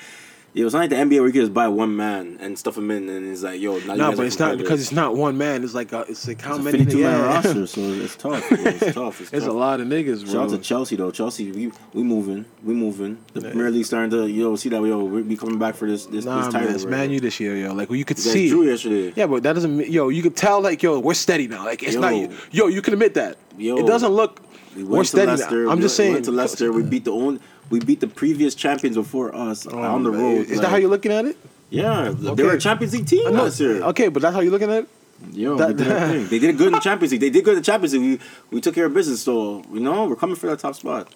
Yo, 0.56 0.66
it's 0.66 0.74
not 0.74 0.80
like 0.80 0.90
the 0.90 0.96
NBA 0.96 1.18
where 1.20 1.28
you 1.28 1.34
can 1.34 1.42
just 1.42 1.54
buy 1.54 1.68
one 1.68 1.98
man 1.98 2.38
and 2.40 2.58
stuff 2.58 2.78
him 2.78 2.90
in, 2.90 3.10
and 3.10 3.28
it's 3.30 3.44
like, 3.44 3.60
yo, 3.60 3.78
now 3.80 3.92
you 3.92 3.98
No, 4.00 4.16
but 4.16 4.26
it's 4.26 4.40
not 4.40 4.58
because 4.58 4.80
it's 4.80 4.94
not 4.94 5.14
one 5.14 5.38
man. 5.38 5.66
It's 5.66 5.74
like 5.74 5.92
a, 5.92 6.06
it's 6.08 6.26
like 6.30 6.40
how 6.40 6.52
it's 6.56 6.62
a 6.62 6.64
many? 6.64 6.78
52 6.78 7.04
man 7.04 7.22
roster, 7.24 7.68
so 7.68 7.82
it's 7.82 8.16
tough. 8.16 8.48
Bro. 8.48 8.58
It's 8.64 8.94
tough. 8.96 9.20
It's 9.20 9.30
There's 9.32 9.48
a 9.48 9.52
lot 9.52 9.82
of 9.82 9.88
niggas, 9.88 10.24
bro. 10.24 10.32
Shout 10.32 10.44
out 10.44 10.50
to 10.52 10.58
Chelsea 10.60 10.96
though. 10.96 11.12
Chelsea, 11.12 11.52
we 11.52 11.74
we 11.94 12.04
moving, 12.04 12.46
we 12.64 12.74
moving. 12.74 13.18
The 13.34 13.42
Premier 13.42 13.70
League 13.70 13.86
starting 13.86 14.12
to 14.12 14.28
yo 14.30 14.56
see 14.56 14.70
that 14.70 14.82
yo 14.82 15.04
we 15.04 15.24
be 15.24 15.36
coming 15.36 15.60
back 15.60 15.76
for 15.76 15.90
this 15.90 16.06
this 16.06 16.24
Nah, 16.24 16.46
this 16.46 16.54
man, 16.54 16.62
title. 16.62 16.76
it's 16.76 16.84
right? 16.86 16.92
Man 16.92 17.12
U 17.12 17.20
this 17.20 17.38
year, 17.42 17.58
yo. 17.58 17.74
Like 17.74 17.92
you 17.92 18.06
could 18.06 18.18
You 18.18 18.24
guys 18.24 18.32
see. 18.34 18.48
drew 18.48 18.64
yesterday. 18.64 19.12
Yeah, 19.14 19.28
but 19.28 19.44
that 19.44 19.54
doesn't 19.54 19.76
mean 19.76 19.92
yo. 19.92 20.08
You 20.08 20.24
could 20.24 20.38
tell 20.38 20.62
like 20.62 20.82
yo, 20.82 21.00
we're 21.00 21.16
steady 21.16 21.50
now. 21.50 21.66
Like 21.66 21.84
it's 21.84 21.96
Yo. 21.96 22.00
not 22.00 22.32
yo. 22.52 22.68
You 22.68 22.82
can 22.82 22.94
admit 22.94 23.16
that. 23.16 23.36
Yo. 23.58 23.76
it 23.76 23.86
doesn't 23.88 24.14
look. 24.14 24.40
We 24.74 24.84
we're 24.84 24.90
went 24.98 25.04
to 25.06 25.10
steady 25.10 25.28
Leicester. 25.32 25.66
now. 25.66 25.72
I'm 25.72 25.78
we 25.80 25.82
just 25.84 25.98
went- 26.00 26.06
saying. 26.06 26.14
went 26.14 26.26
to 26.26 26.32
Leicester. 26.32 26.72
We 26.72 26.84
beat 26.84 27.04
the 27.04 27.12
own. 27.12 27.42
We 27.70 27.80
beat 27.80 28.00
the 28.00 28.08
previous 28.08 28.54
champions 28.56 28.96
before 28.96 29.36
us 29.36 29.66
Oh, 29.68 29.78
on 29.80 30.04
the 30.04 30.12
road. 30.12 30.42
Is 30.48 30.52
like- 30.52 30.62
that 30.62 30.70
how 30.70 30.76
you're 30.78 30.90
looking 30.90 31.12
at 31.12 31.26
it? 31.26 31.38
Yeah, 31.70 32.10
Okay. 32.10 32.36
they 32.36 32.44
were 32.44 32.54
a 32.54 32.60
Champions 32.60 32.94
League 32.94 33.08
team 33.08 33.32
last 33.34 33.60
year. 33.60 33.82
Okay, 33.84 34.08
but 34.08 34.22
that's 34.22 34.36
how 34.36 34.42
you're 34.42 34.52
looking 34.52 34.70
at 34.72 34.84
it. 34.84 34.90
Yo, 35.34 35.56
That- 35.58 35.78
they, 35.78 35.84
did 35.86 36.30
they 36.30 36.40
did 36.40 36.58
good 36.58 36.68
in 36.68 36.74
the 36.74 36.80
Champions 36.80 37.12
League. 37.12 37.22
They 37.22 37.30
did 37.32 37.44
good 37.44 37.54
in 37.56 37.60
the 37.62 37.66
Champions 37.66 37.94
League. 37.94 38.20
We, 38.52 38.56
we 38.58 38.62
took 38.62 38.76
care 38.76 38.86
of 38.86 38.94
business, 38.94 39.22
so 39.22 39.64
you 39.74 39.80
know 39.80 40.06
we're 40.06 40.16
coming 40.16 40.36
for 40.36 40.48
that 40.48 40.60
top 40.60 40.76
spot. 40.76 41.14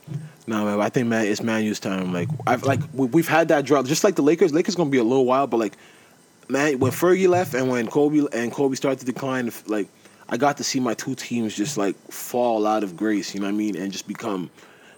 No, 0.48 0.66
man. 0.66 0.80
I 0.82 0.90
think 0.90 1.08
man, 1.08 1.26
it's 1.28 1.44
Man 1.44 1.64
U's 1.66 1.80
time. 1.80 2.12
Like 2.14 2.30
I've 2.48 2.64
like 2.64 2.80
we, 2.94 3.08
we've 3.08 3.28
had 3.28 3.50
that 3.50 3.66
drought, 3.66 3.86
just 3.86 4.04
like 4.04 4.16
the 4.16 4.22
Lakers. 4.24 4.54
Lakers 4.54 4.76
gonna 4.76 4.90
be 4.90 4.98
a 4.98 5.04
little 5.04 5.26
while, 5.26 5.46
but 5.48 5.58
like 5.58 5.78
man, 6.48 6.80
when 6.80 6.92
Fergie 6.92 7.28
left 7.30 7.54
and 7.54 7.70
when 7.70 7.88
Kobe 7.88 8.26
and 8.34 8.52
Kobe 8.52 8.76
started 8.76 9.00
to 9.00 9.06
decline, 9.06 9.52
like 9.68 9.88
I 10.30 10.38
got 10.38 10.58
to 10.58 10.64
see 10.64 10.80
my 10.80 10.94
two 10.96 11.14
teams 11.14 11.54
just 11.56 11.78
like 11.78 11.96
fall 12.12 12.66
out 12.66 12.84
of 12.84 12.96
grace. 12.98 13.34
You 13.36 13.42
know 13.42 13.48
what 13.48 13.54
I 13.54 13.58
mean? 13.58 13.76
And 13.76 13.92
just 13.92 14.08
become 14.08 14.50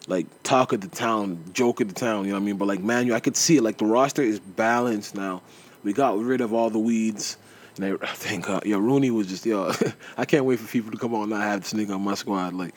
like 0.07 0.25
talk 0.43 0.73
of 0.73 0.81
the 0.81 0.87
town, 0.87 1.43
joke 1.53 1.81
of 1.81 1.87
the 1.87 1.93
town. 1.93 2.25
You 2.25 2.31
know 2.31 2.37
what 2.37 2.43
I 2.43 2.45
mean? 2.45 2.57
But 2.57 2.67
like 2.67 2.81
man, 2.81 3.11
I 3.11 3.19
could 3.19 3.35
see 3.37 3.57
it. 3.57 3.63
Like 3.63 3.77
the 3.77 3.85
roster 3.85 4.21
is 4.21 4.39
balanced 4.39 5.15
now. 5.15 5.41
We 5.83 5.93
got 5.93 6.17
rid 6.19 6.41
of 6.41 6.53
all 6.53 6.69
the 6.69 6.79
weeds. 6.79 7.37
And 7.77 7.85
I, 7.85 8.05
thank 8.13 8.45
God. 8.47 8.65
Yo, 8.65 8.79
Rooney 8.79 9.11
was 9.11 9.27
just 9.27 9.45
yo. 9.45 9.71
I 10.17 10.25
can't 10.25 10.45
wait 10.45 10.59
for 10.59 10.67
people 10.71 10.91
to 10.91 10.97
come 10.97 11.13
on 11.13 11.23
and 11.23 11.31
not 11.31 11.41
have 11.41 11.61
this 11.61 11.73
nigga 11.73 11.95
on 11.95 12.01
my 12.01 12.15
squad. 12.15 12.53
Like, 12.53 12.73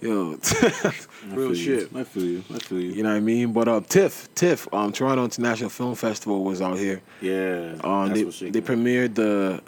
yo, 0.00 0.38
real 1.30 1.54
shit. 1.54 1.90
You. 1.92 2.00
I 2.00 2.04
feel 2.04 2.24
you. 2.24 2.44
I 2.54 2.58
feel 2.58 2.80
you. 2.80 2.92
You 2.92 3.02
know 3.02 3.10
what 3.10 3.16
I 3.16 3.20
mean? 3.20 3.52
But 3.52 3.68
uh, 3.68 3.80
TIFF, 3.80 4.34
TIFF, 4.34 4.72
um, 4.72 4.92
Toronto 4.92 5.24
International 5.24 5.70
Film 5.70 5.94
Festival 5.94 6.44
was 6.44 6.60
out 6.62 6.78
here. 6.78 7.00
Yeah, 7.20 7.76
Um, 7.82 8.12
that's 8.12 8.38
they 8.40 8.50
they 8.50 8.60
premiered 8.60 9.14
the 9.14 9.60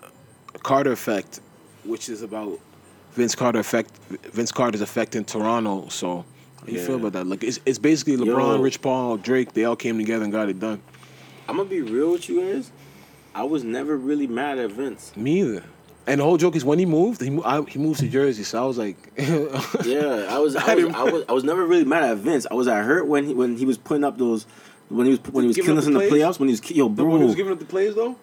Carter 0.63 0.93
Effect, 0.93 1.41
which 1.85 2.09
is 2.09 2.23
about 2.23 2.59
Vince 3.13 3.35
Carter 3.35 3.59
effect, 3.59 3.91
Vince 4.33 4.53
Carter's 4.53 4.81
effect 4.81 5.17
in 5.17 5.25
Toronto. 5.25 5.89
So, 5.89 6.25
how 6.69 6.75
you 6.77 6.81
feel 6.85 6.97
about 6.97 7.13
that? 7.15 7.27
Like, 7.27 7.43
it's, 7.45 7.61
it's 7.67 7.79
basically 7.79 8.17
LeBron, 8.17 8.57
Yo. 8.57 8.63
Rich 8.63 8.81
Paul, 8.83 9.17
Drake. 9.17 9.53
They 9.53 9.65
all 9.65 9.77
came 9.77 9.99
together 9.99 10.25
and 10.25 10.33
got 10.33 10.49
it 10.49 10.59
done. 10.61 10.81
I'm 11.49 11.57
gonna 11.57 11.69
be 11.69 11.81
real 11.81 12.13
with 12.13 12.29
you 12.29 12.41
guys. 12.41 12.71
I 13.35 13.45
was 13.45 13.65
never 13.65 13.97
really 13.97 14.27
mad 14.27 14.59
at 14.59 14.71
Vince. 14.71 15.17
Me 15.17 15.41
either. 15.41 15.65
And 16.07 16.21
the 16.21 16.25
whole 16.25 16.39
joke 16.39 16.57
is 16.57 16.65
when 16.65 16.79
he 16.79 16.87
moved, 16.87 17.21
he, 17.21 17.39
I, 17.45 17.63
he 17.63 17.79
moved 17.79 18.01
to 18.01 18.09
Jersey. 18.09 18.43
So 18.43 18.63
I 18.63 18.67
was 18.67 18.79
like, 18.79 18.97
Yeah, 19.19 20.27
I 20.29 20.39
was. 20.39 20.57
I 20.57 20.75
was, 20.75 20.85
didn't- 20.85 20.95
I 20.95 21.03
was. 21.05 21.25
I 21.29 21.33
was 21.33 21.45
never 21.45 21.67
really 21.67 21.85
mad 21.85 22.03
at 22.03 22.17
Vince. 22.19 22.47
I 22.51 22.55
was 22.55 22.67
at 22.69 22.85
hurt 22.85 23.07
when 23.07 23.25
he 23.25 23.35
when 23.35 23.57
he 23.57 23.65
was 23.67 23.77
putting 23.79 24.05
up 24.05 24.17
those. 24.19 24.47
When 24.89 25.05
he 25.07 25.11
was 25.11 25.21
when 25.33 25.45
he 25.45 25.49
was 25.49 25.57
Giving 25.57 25.67
killing 25.67 25.79
us 25.79 25.87
in 25.87 25.93
the 25.93 25.99
the 26.01 26.09
plays? 26.09 26.23
playoffs, 26.23 26.39
when 26.39 26.49
he 26.49 26.53
was 26.55 26.71
yo, 26.71 26.89
bro. 26.89 27.53
up 27.53 27.59
the 27.59 27.65
plays 27.67 27.95
though. 27.95 28.17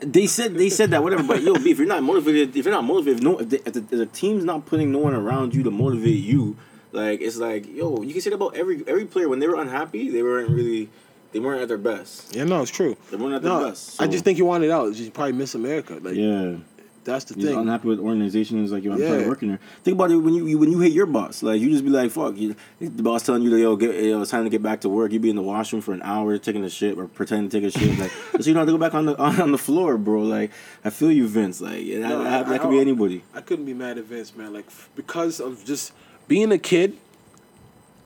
They 0.00 0.26
said 0.26 0.54
they 0.54 0.68
said 0.70 0.90
that 0.90 1.02
whatever, 1.02 1.22
but 1.22 1.40
yo, 1.42 1.54
B, 1.54 1.70
if 1.70 1.78
you're 1.78 1.86
not 1.86 2.02
motivated, 2.02 2.56
if 2.56 2.64
you're 2.64 2.74
not 2.74 2.84
motivated, 2.84 3.18
if 3.18 3.24
no, 3.24 3.38
if 3.38 3.48
the, 3.48 3.56
if 3.66 3.72
the, 3.74 3.80
if 3.80 3.88
the 3.90 4.06
team's 4.06 4.44
not 4.44 4.66
putting 4.66 4.90
no 4.90 4.98
one 4.98 5.14
around 5.14 5.54
you 5.54 5.62
to 5.62 5.70
motivate 5.70 6.16
you, 6.22 6.56
like 6.94 7.20
it's 7.20 7.36
like 7.36 7.66
yo, 7.74 8.02
you 8.02 8.12
can 8.12 8.22
say 8.22 8.30
that 8.30 8.36
about 8.36 8.56
every 8.56 8.82
every 8.86 9.04
player 9.04 9.28
when 9.28 9.38
they 9.40 9.48
were 9.48 9.60
unhappy, 9.60 10.10
they 10.10 10.22
weren't 10.22 10.50
really, 10.50 10.88
they 11.32 11.40
weren't 11.40 11.60
at 11.62 11.68
their 11.68 11.78
best. 11.78 12.34
Yeah, 12.34 12.44
no, 12.44 12.62
it's 12.62 12.70
true. 12.70 12.96
They 13.10 13.16
weren't 13.16 13.34
at 13.34 13.42
their 13.42 13.52
No, 13.52 13.68
best. 13.68 14.00
I 14.00 14.06
just 14.06 14.24
think 14.24 14.38
you 14.38 14.44
wanted 14.46 14.70
out. 14.70 14.94
You 14.94 15.10
probably 15.10 15.32
miss 15.32 15.54
America. 15.54 15.98
Like 16.00 16.14
yeah, 16.14 16.56
that's 17.04 17.24
the 17.26 17.34
he's 17.34 17.44
thing. 17.44 17.58
unhappy 17.58 17.88
with 17.88 17.98
organizations. 18.00 18.72
Like 18.72 18.82
yo, 18.84 18.92
I'm 18.92 18.98
Yeah. 19.00 19.18
to 19.18 19.28
work 19.28 19.40
there. 19.40 19.58
Think 19.82 19.96
about 19.96 20.10
it 20.10 20.16
when 20.16 20.32
you, 20.32 20.46
you 20.46 20.56
when 20.58 20.70
you 20.72 20.80
hate 20.80 20.92
your 20.92 21.04
boss, 21.06 21.42
like 21.42 21.60
you 21.60 21.68
just 21.70 21.84
be 21.84 21.90
like, 21.90 22.10
fuck, 22.10 22.36
you, 22.38 22.54
the 22.80 23.02
boss 23.02 23.24
telling 23.26 23.42
you 23.42 23.50
that 23.50 23.58
yo, 23.60 23.76
get, 23.76 23.94
yo, 24.02 24.22
it's 24.22 24.30
time 24.30 24.44
to 24.44 24.50
get 24.50 24.62
back 24.62 24.80
to 24.82 24.88
work. 24.88 25.12
You 25.12 25.20
be 25.20 25.28
in 25.30 25.36
the 25.36 25.42
washroom 25.42 25.82
for 25.82 25.92
an 25.92 26.00
hour 26.02 26.38
taking 26.38 26.64
a 26.64 26.70
shit 26.70 26.96
or 26.96 27.06
pretending 27.08 27.50
to 27.50 27.60
take 27.60 27.68
a 27.74 27.78
shit, 27.78 27.98
like 27.98 28.10
so 28.40 28.48
you 28.48 28.54
don't 28.54 28.60
have 28.62 28.66
to 28.68 28.72
go 28.72 28.78
back 28.78 28.94
on 28.94 29.04
the 29.06 29.18
on, 29.18 29.38
on 29.46 29.52
the 29.52 29.58
floor, 29.58 29.98
bro. 29.98 30.22
Like 30.22 30.50
I 30.84 30.90
feel 30.90 31.10
you, 31.12 31.26
Vince. 31.28 31.60
Like 31.60 31.84
yeah, 31.84 31.98
that, 32.00 32.08
No, 32.08 32.24
that, 32.24 32.46
I- 32.46 32.48
that 32.50 32.60
could 32.62 32.70
be 32.70 32.80
anybody. 32.80 33.22
I 33.34 33.40
couldn't 33.42 33.66
be 33.66 33.74
mad 33.74 33.98
at 33.98 34.04
Vince, 34.04 34.34
man. 34.36 34.52
Like 34.54 34.66
because 34.96 35.40
of 35.40 35.62
just 35.64 35.92
being 36.28 36.52
a 36.52 36.58
kid, 36.58 36.96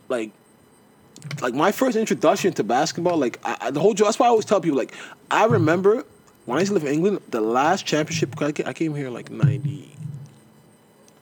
like, 0.09 0.31
like 1.43 1.55
my 1.55 1.73
first 1.73 1.97
introduction 1.97 2.53
to 2.55 2.65
basketball, 2.65 3.17
like 3.17 3.39
I, 3.45 3.57
I- 3.61 3.71
the 3.71 3.81
whole. 3.81 3.95
That's 3.95 4.19
why 4.19 4.27
I 4.27 4.29
always 4.31 4.45
tell 4.45 4.61
people, 4.61 4.79
like, 4.79 4.95
I 5.31 5.45
remember 5.47 6.05
when 6.47 6.57
I 6.59 6.61
used 6.61 6.71
to 6.71 6.75
live 6.75 6.85
in 6.85 6.93
England, 6.95 7.21
the 7.31 7.41
last 7.41 7.85
championship. 7.87 8.41
I 8.41 8.53
ca- 8.53 8.65
I 8.67 8.73
came 8.73 8.95
here 8.95 9.11
like 9.11 9.31
ninety. 9.31 9.93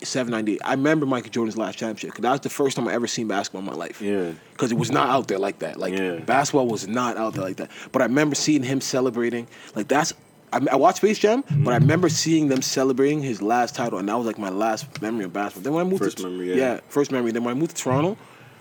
7, 0.03 0.31
98. 0.31 0.61
I 0.65 0.73
remember 0.73 1.05
Michael 1.07 1.31
Jordan's 1.31 1.57
last 1.57 1.79
championship 1.79 2.11
because 2.11 2.23
that 2.23 2.31
was 2.31 2.41
the 2.41 2.51
first 2.51 2.77
time 2.77 2.87
I 2.87 2.93
ever 2.93 3.09
seen 3.09 3.27
basketball 3.27 3.61
in 3.63 3.67
my 3.67 3.73
life. 3.73 4.01
Yeah. 4.01 4.33
Because 4.53 4.71
it 4.71 4.77
was 4.79 4.93
not 4.93 5.09
out 5.09 5.27
there 5.27 5.39
like 5.39 5.59
that. 5.61 5.79
Like 5.81 5.95
Yeah. 5.99 6.17
basketball 6.21 6.69
was 6.69 6.87
not 6.87 7.17
out 7.17 7.33
there 7.35 7.43
like 7.43 7.57
that. 7.57 7.71
But 7.91 8.03
I 8.03 8.05
remember 8.05 8.37
seeing 8.37 8.63
him 8.63 8.81
celebrating. 8.81 9.49
Like 9.75 9.89
that's. 9.89 10.13
I, 10.53 10.61
I 10.73 10.77
watched 10.77 10.99
Space 10.99 11.19
Jam, 11.19 11.41
but 11.43 11.51
Mm-hmm. 11.51 11.69
I 11.69 11.75
remember 11.75 12.09
seeing 12.09 12.49
them 12.49 12.63
celebrating 12.63 13.23
his 13.23 13.43
last 13.43 13.75
title, 13.75 13.99
and 13.99 14.09
that 14.09 14.17
was 14.17 14.27
like 14.27 14.39
my 14.39 14.49
last 14.51 15.01
memory 15.03 15.25
of 15.25 15.33
basketball. 15.33 15.65
Then 15.65 15.73
when 15.75 15.87
I 15.87 15.89
moved 15.91 16.03
First 16.03 16.19
to 16.19 16.29
memory, 16.29 16.57
yeah. 16.57 16.81
first 16.89 17.11
memory. 17.13 17.33
Then 17.33 17.45
when 17.45 17.57
I 17.57 17.59
moved 17.59 17.77
to 17.77 17.83
Toronto, 17.83 18.17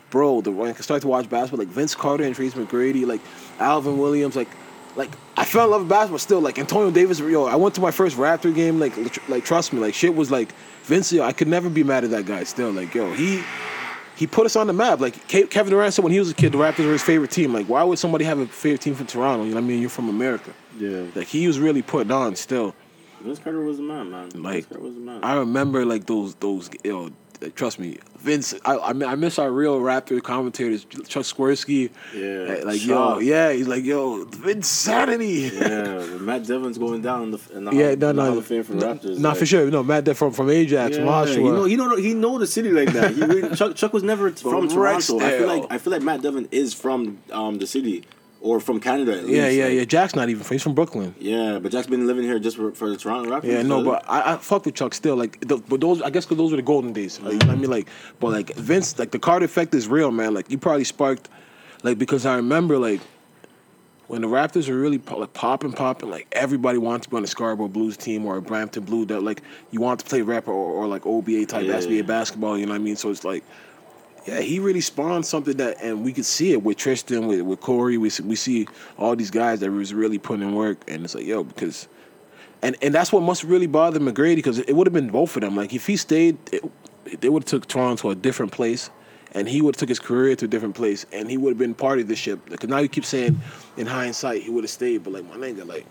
bro, 0.10 0.42
the 0.42 0.52
when 0.52 0.70
I 0.70 0.74
started 0.74 1.02
to 1.02 1.08
watch 1.08 1.30
basketball, 1.30 1.60
like 1.66 1.74
Vince 1.74 1.94
Carter 1.96 2.24
and 2.24 2.36
Tracy 2.36 2.58
McGrady, 2.58 3.06
like 3.06 3.22
Alvin 3.60 3.98
Williams, 3.98 4.36
like 4.36 4.50
like 4.96 5.12
I 5.38 5.46
fell 5.46 5.66
in 5.66 5.72
love 5.72 5.82
with 5.82 5.90
basketball 5.90 6.20
still. 6.20 6.42
Like 6.42 6.58
Antonio 6.58 6.90
Davis, 6.92 7.20
yo, 7.20 7.46
I 7.46 7.56
went 7.56 7.76
to 7.76 7.82
my 7.82 7.92
first 7.92 8.18
Raptor 8.18 8.54
game. 8.54 8.80
Like 8.80 8.94
like 9.30 9.46
trust 9.46 9.74
me, 9.74 9.80
like 9.80 9.94
shit 9.94 10.16
was 10.16 10.32
like 10.32 10.54
Vince. 10.84 11.12
Yo, 11.12 11.24
I 11.24 11.34
could 11.34 11.48
never 11.48 11.70
be 11.70 11.84
mad 11.84 12.04
at 12.04 12.12
that 12.12 12.26
guy. 12.26 12.44
Still, 12.46 12.72
like 12.72 12.94
yo, 12.96 13.14
he 13.14 13.44
he 14.16 14.26
put 14.26 14.46
us 14.46 14.56
on 14.56 14.68
the 14.68 14.74
map. 14.74 15.00
Like 15.02 15.28
Kevin 15.28 15.70
Durant 15.70 15.94
said 15.94 16.04
when 16.04 16.14
he 16.14 16.20
was 16.20 16.32
a 16.32 16.34
kid, 16.34 16.54
the 16.54 16.58
Raptors 16.58 16.86
were 16.86 16.94
his 16.94 17.04
favorite 17.04 17.32
team. 17.32 17.54
Like 17.54 17.68
why 17.68 17.84
would 17.84 18.00
somebody 18.00 18.26
have 18.26 18.40
a 18.40 18.48
favorite 18.48 18.82
team 18.82 18.96
from 18.96 19.08
Toronto? 19.08 19.44
You 19.44 19.50
know 19.52 19.56
what 19.58 19.64
I 19.66 19.68
mean? 19.68 19.82
You're 19.82 19.90
from 19.90 20.10
America. 20.10 20.52
Yeah. 20.78 21.04
Like 21.16 21.28
he 21.28 21.48
was 21.48 21.60
really 21.60 21.82
putting 21.82 22.12
on 22.12 22.36
still. 22.36 22.76
Vince 23.22 23.40
Carter 23.40 23.62
was 23.62 23.78
the 23.78 23.84
man, 23.84 24.12
man. 24.12 24.30
Like 24.36 24.68
Vince 24.70 24.98
man. 24.98 25.24
I 25.24 25.36
remember 25.38 25.86
like 25.86 26.06
those 26.06 26.36
those 26.36 26.70
yo. 26.84 27.10
Like, 27.42 27.54
trust 27.54 27.80
me, 27.80 27.98
Vince. 28.20 28.54
I, 28.64 28.76
I 28.76 28.90
I 29.12 29.16
miss 29.16 29.38
our 29.40 29.52
real 29.52 29.82
Raptor 29.82 30.24
commentators, 30.24 30.86
Chuck 30.86 31.24
Swirsky. 31.24 31.90
Yeah, 32.14 32.64
Like, 32.64 32.80
Shaw. 32.80 33.16
yo, 33.16 33.20
yeah, 33.20 33.52
he's 33.52 33.68
like 33.68 33.84
yo, 33.84 34.24
Vinsanity. 34.26 35.52
yeah, 35.52 36.18
Matt 36.20 36.46
Devlin's 36.48 36.78
going 36.78 37.02
down 37.02 37.24
in 37.24 37.32
the, 37.32 37.40
in 37.54 37.66
the, 37.66 37.72
Yeah, 37.76 37.88
Hall, 37.90 37.96
no, 37.98 38.12
no, 38.14 38.26
Hall 38.30 38.38
of 38.38 38.46
Fame 38.46 38.64
for 38.64 38.74
no, 38.76 38.94
Raptors. 38.96 39.18
no, 39.20 39.30
like, 39.30 39.38
for 39.38 39.46
sure. 39.46 39.70
No, 39.70 39.84
Matt 39.84 40.06
Def 40.06 40.18
from 40.18 40.32
from 40.32 40.50
Ajax, 40.50 40.96
from 40.96 41.06
Yeah, 41.06 41.12
Oshawa. 41.12 41.36
he 41.36 41.42
know, 41.44 41.64
he 41.66 41.76
know, 41.76 41.96
he 41.98 42.14
know 42.14 42.40
the 42.40 42.48
city 42.48 42.72
like 42.72 42.94
that. 42.94 43.14
Really, 43.16 43.54
Chuck, 43.56 43.76
Chuck 43.76 43.92
was 43.92 44.04
never 44.04 44.32
from 44.32 44.70
Toronto. 44.70 45.20
I 45.20 45.38
feel 45.38 45.48
like 45.48 45.66
I 45.70 45.78
feel 45.78 45.92
like 45.92 46.02
Matt 46.04 46.22
Devlin 46.22 46.48
is 46.52 46.74
from 46.74 47.18
um, 47.32 47.56
the 47.60 47.68
city 47.68 48.06
or 48.46 48.60
from 48.60 48.80
Canada. 48.80 49.14
At 49.18 49.28
yeah, 49.28 49.46
least. 49.46 49.58
yeah, 49.58 49.66
like, 49.66 49.74
yeah. 49.74 49.86
Jack's 49.86 50.14
not 50.16 50.30
even 50.30 50.44
from. 50.44 50.54
He's 50.54 50.62
from 50.62 50.76
Brooklyn. 50.76 51.16
Yeah, 51.20 51.58
but 51.58 51.72
Jack's 51.72 51.88
been 51.88 52.06
living 52.06 52.24
here 52.24 52.38
just 52.38 52.58
for, 52.58 52.72
for 52.74 52.90
the 52.90 52.96
Toronto 52.96 53.32
Raptors. 53.32 53.44
Yeah, 53.52 53.64
no, 53.64 53.80
so- 53.80 53.86
but 53.92 54.06
I, 54.08 54.34
I 54.34 54.38
fuck 54.38 54.66
with 54.66 54.76
Chuck 54.76 54.94
still. 54.94 55.16
Like, 55.16 55.40
the, 55.42 55.58
but 55.58 55.82
those 55.82 56.00
I 56.04 56.12
guess 56.12 56.26
because 56.26 56.38
those 56.38 56.52
were 56.52 56.58
the 56.58 56.62
golden 56.62 56.94
days. 56.94 57.20
Like, 57.20 57.34
you 57.34 57.40
know 57.40 57.48
what 57.48 57.58
I 57.58 57.60
mean, 57.60 57.72
like, 57.72 57.88
but 58.20 58.32
like 58.32 58.54
Vince, 58.56 59.00
like 59.00 59.10
the 59.10 59.18
Carter 59.20 59.46
effect 59.46 59.74
is 59.74 59.88
real, 59.88 60.12
man. 60.12 60.36
Like, 60.36 60.52
you 60.52 60.60
probably 60.60 60.84
sparked, 60.84 61.28
like, 61.82 61.98
because 61.98 62.28
I 62.28 62.36
remember 62.36 62.78
like 62.78 63.02
when 64.08 64.22
the 64.22 64.28
Raptors 64.28 64.70
were 64.70 64.76
really 64.80 65.00
like 65.00 65.34
popping, 65.34 65.72
popping. 65.74 66.12
Like 66.12 66.28
everybody 66.32 66.78
wanted 66.78 67.02
to 67.04 67.10
be 67.10 67.16
on 67.16 67.24
the 67.24 67.28
Scarborough 67.28 67.68
Blues 67.68 67.98
team 67.98 68.28
or 68.28 68.38
a 68.38 68.42
Brampton 68.44 68.84
Blue. 68.84 69.06
That 69.06 69.24
like 69.24 69.42
you 69.72 69.82
want 69.82 70.00
to 70.02 70.06
play 70.06 70.22
rapper 70.22 70.52
or, 70.52 70.72
or 70.84 70.88
like 70.88 71.08
OBA 71.08 71.48
type 71.48 71.66
Yeah. 71.66 71.78
SBA 71.80 72.06
basketball. 72.06 72.60
You 72.60 72.68
know 72.68 72.74
what 72.74 72.82
I 72.82 72.84
mean? 72.84 72.96
So 72.96 73.10
it's 73.10 73.24
like. 73.24 73.44
Yeah, 74.26 74.42
he 74.42 74.60
really 74.60 74.82
spawned 74.82 75.26
something 75.26 75.58
that, 75.58 75.82
and 75.84 76.04
we 76.04 76.12
could 76.12 76.26
see 76.26 76.52
it 76.52 76.64
with 76.64 76.78
Tristan, 76.78 77.28
with, 77.28 77.42
with 77.42 77.62
Corey. 77.62 77.98
We 77.98 78.10
see, 78.10 78.24
we 78.24 78.36
see 78.36 78.68
all 78.98 79.16
these 79.16 79.30
guys 79.30 79.60
that 79.60 79.70
was 79.72 79.94
really 79.94 80.18
putting 80.18 80.48
in 80.48 80.56
work, 80.56 80.84
and 80.88 81.04
it's 81.04 81.14
like, 81.14 81.26
yo, 81.26 81.44
because 81.44 81.88
and 82.62 82.76
and 82.82 82.94
that's 82.94 83.14
what 83.14 83.22
must 83.22 83.44
really 83.44 83.68
bother 83.68 84.00
McGrady 84.00 84.38
because 84.38 84.58
it 84.58 84.74
would 84.76 84.88
have 84.88 84.94
been 84.94 85.10
both 85.10 85.36
of 85.36 85.42
them. 85.42 85.56
Like 85.56 85.74
if 85.74 85.86
he 85.86 85.96
stayed, 85.96 86.38
it, 86.52 86.64
they 87.22 87.30
would 87.30 87.44
have 87.44 87.50
took 87.50 87.68
Toronto 87.68 88.02
to 88.02 88.10
a 88.10 88.16
different 88.16 88.52
place, 88.52 88.90
and 89.34 89.48
he 89.48 89.62
would 89.62 89.76
have 89.76 89.80
took 89.80 89.90
his 89.90 90.00
career 90.00 90.36
to 90.38 90.46
a 90.46 90.48
different 90.48 90.74
place, 90.74 91.06
and 91.14 91.30
he 91.30 91.38
would 91.38 91.52
have 91.52 91.60
been 91.60 91.76
part 91.76 92.00
of 92.00 92.08
the 92.08 92.16
ship. 92.16 92.40
Because 92.50 92.68
now 92.68 92.80
you 92.80 92.88
keep 92.88 93.06
saying, 93.06 93.40
in 93.78 93.86
hindsight, 93.86 94.42
he 94.42 94.50
would 94.50 94.64
have 94.64 94.72
stayed, 94.72 95.04
but 95.04 95.14
like 95.14 95.26
my 95.26 95.36
nigga, 95.36 95.68
like 95.68 95.86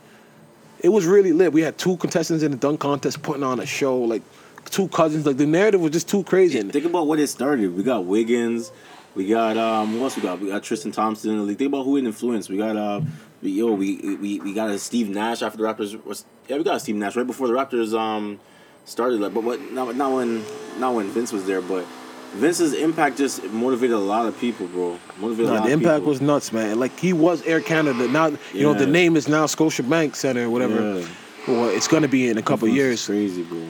it 0.80 0.88
was 0.88 1.06
really 1.06 1.32
lit. 1.32 1.52
We 1.52 1.62
had 1.62 1.78
two 1.78 1.96
contestants 1.98 2.42
in 2.42 2.50
the 2.50 2.56
dunk 2.56 2.80
contest 2.80 3.22
putting 3.22 3.44
on 3.44 3.60
a 3.60 3.66
show, 3.66 3.96
like 3.96 4.22
two 4.70 4.88
cousins. 4.88 5.26
Like 5.26 5.36
the 5.36 5.46
narrative 5.46 5.80
was 5.80 5.92
just 5.92 6.08
too 6.08 6.22
crazy. 6.24 6.58
And 6.58 6.72
Think 6.72 6.84
about 6.84 7.06
what 7.06 7.18
it 7.18 7.26
started. 7.28 7.74
We 7.76 7.82
got 7.82 8.04
Wiggins. 8.04 8.70
We 9.14 9.28
got 9.28 9.56
um. 9.56 9.94
What 9.94 10.04
else 10.04 10.16
we 10.16 10.22
got? 10.22 10.40
We 10.40 10.48
got 10.48 10.62
Tristan 10.62 10.90
Thompson 10.92 11.30
in 11.30 11.36
the 11.38 11.42
league. 11.44 11.58
Think 11.58 11.68
about 11.68 11.84
who 11.84 11.96
it 11.96 12.04
influenced. 12.04 12.48
We 12.50 12.56
got 12.56 12.76
uh. 12.76 13.00
We, 13.42 13.50
yo, 13.52 13.72
we 13.72 14.16
we 14.16 14.40
we 14.40 14.54
got 14.54 14.70
a 14.70 14.78
Steve 14.78 15.08
Nash 15.10 15.42
after 15.42 15.58
the 15.58 15.64
Raptors 15.64 16.02
was 16.04 16.24
yeah. 16.48 16.56
We 16.56 16.64
got 16.64 16.76
a 16.76 16.80
Steve 16.80 16.96
Nash 16.96 17.14
right 17.16 17.26
before 17.26 17.46
the 17.46 17.54
Raptors 17.54 17.96
um 17.98 18.40
started. 18.86 19.20
Like, 19.20 19.32
but 19.34 19.44
what 19.44 19.60
not 19.72 19.94
not 19.96 20.12
when 20.12 20.42
not 20.78 20.94
when 20.94 21.08
Vince 21.10 21.32
was 21.32 21.46
there, 21.46 21.60
but 21.60 21.84
Vince's 22.32 22.72
impact 22.72 23.16
just 23.16 23.44
motivated 23.50 23.94
a 23.94 23.98
lot 24.00 24.26
of 24.26 24.36
people, 24.40 24.66
bro. 24.66 24.98
Motivated 25.18 25.52
a 25.52 25.54
Nah, 25.56 25.66
the 25.66 25.72
impact 25.72 25.98
people. 26.00 26.08
was 26.08 26.20
nuts, 26.20 26.52
man. 26.52 26.80
Like 26.80 26.98
he 26.98 27.12
was 27.12 27.42
Air 27.42 27.60
Canada. 27.60 28.08
Now 28.08 28.32
you 28.52 28.62
know 28.62 28.74
the 28.74 28.86
name 28.86 29.14
is 29.16 29.28
now 29.28 29.44
Scotiabank 29.46 30.16
Center 30.16 30.46
or 30.46 30.50
whatever. 30.50 30.98
Yeah. 31.00 31.06
Well, 31.46 31.68
it's 31.68 31.86
gonna 31.86 32.08
be 32.08 32.28
in 32.30 32.38
a 32.38 32.42
couple 32.42 32.66
years. 32.66 33.06
crazy, 33.06 33.42
bro. 33.44 33.62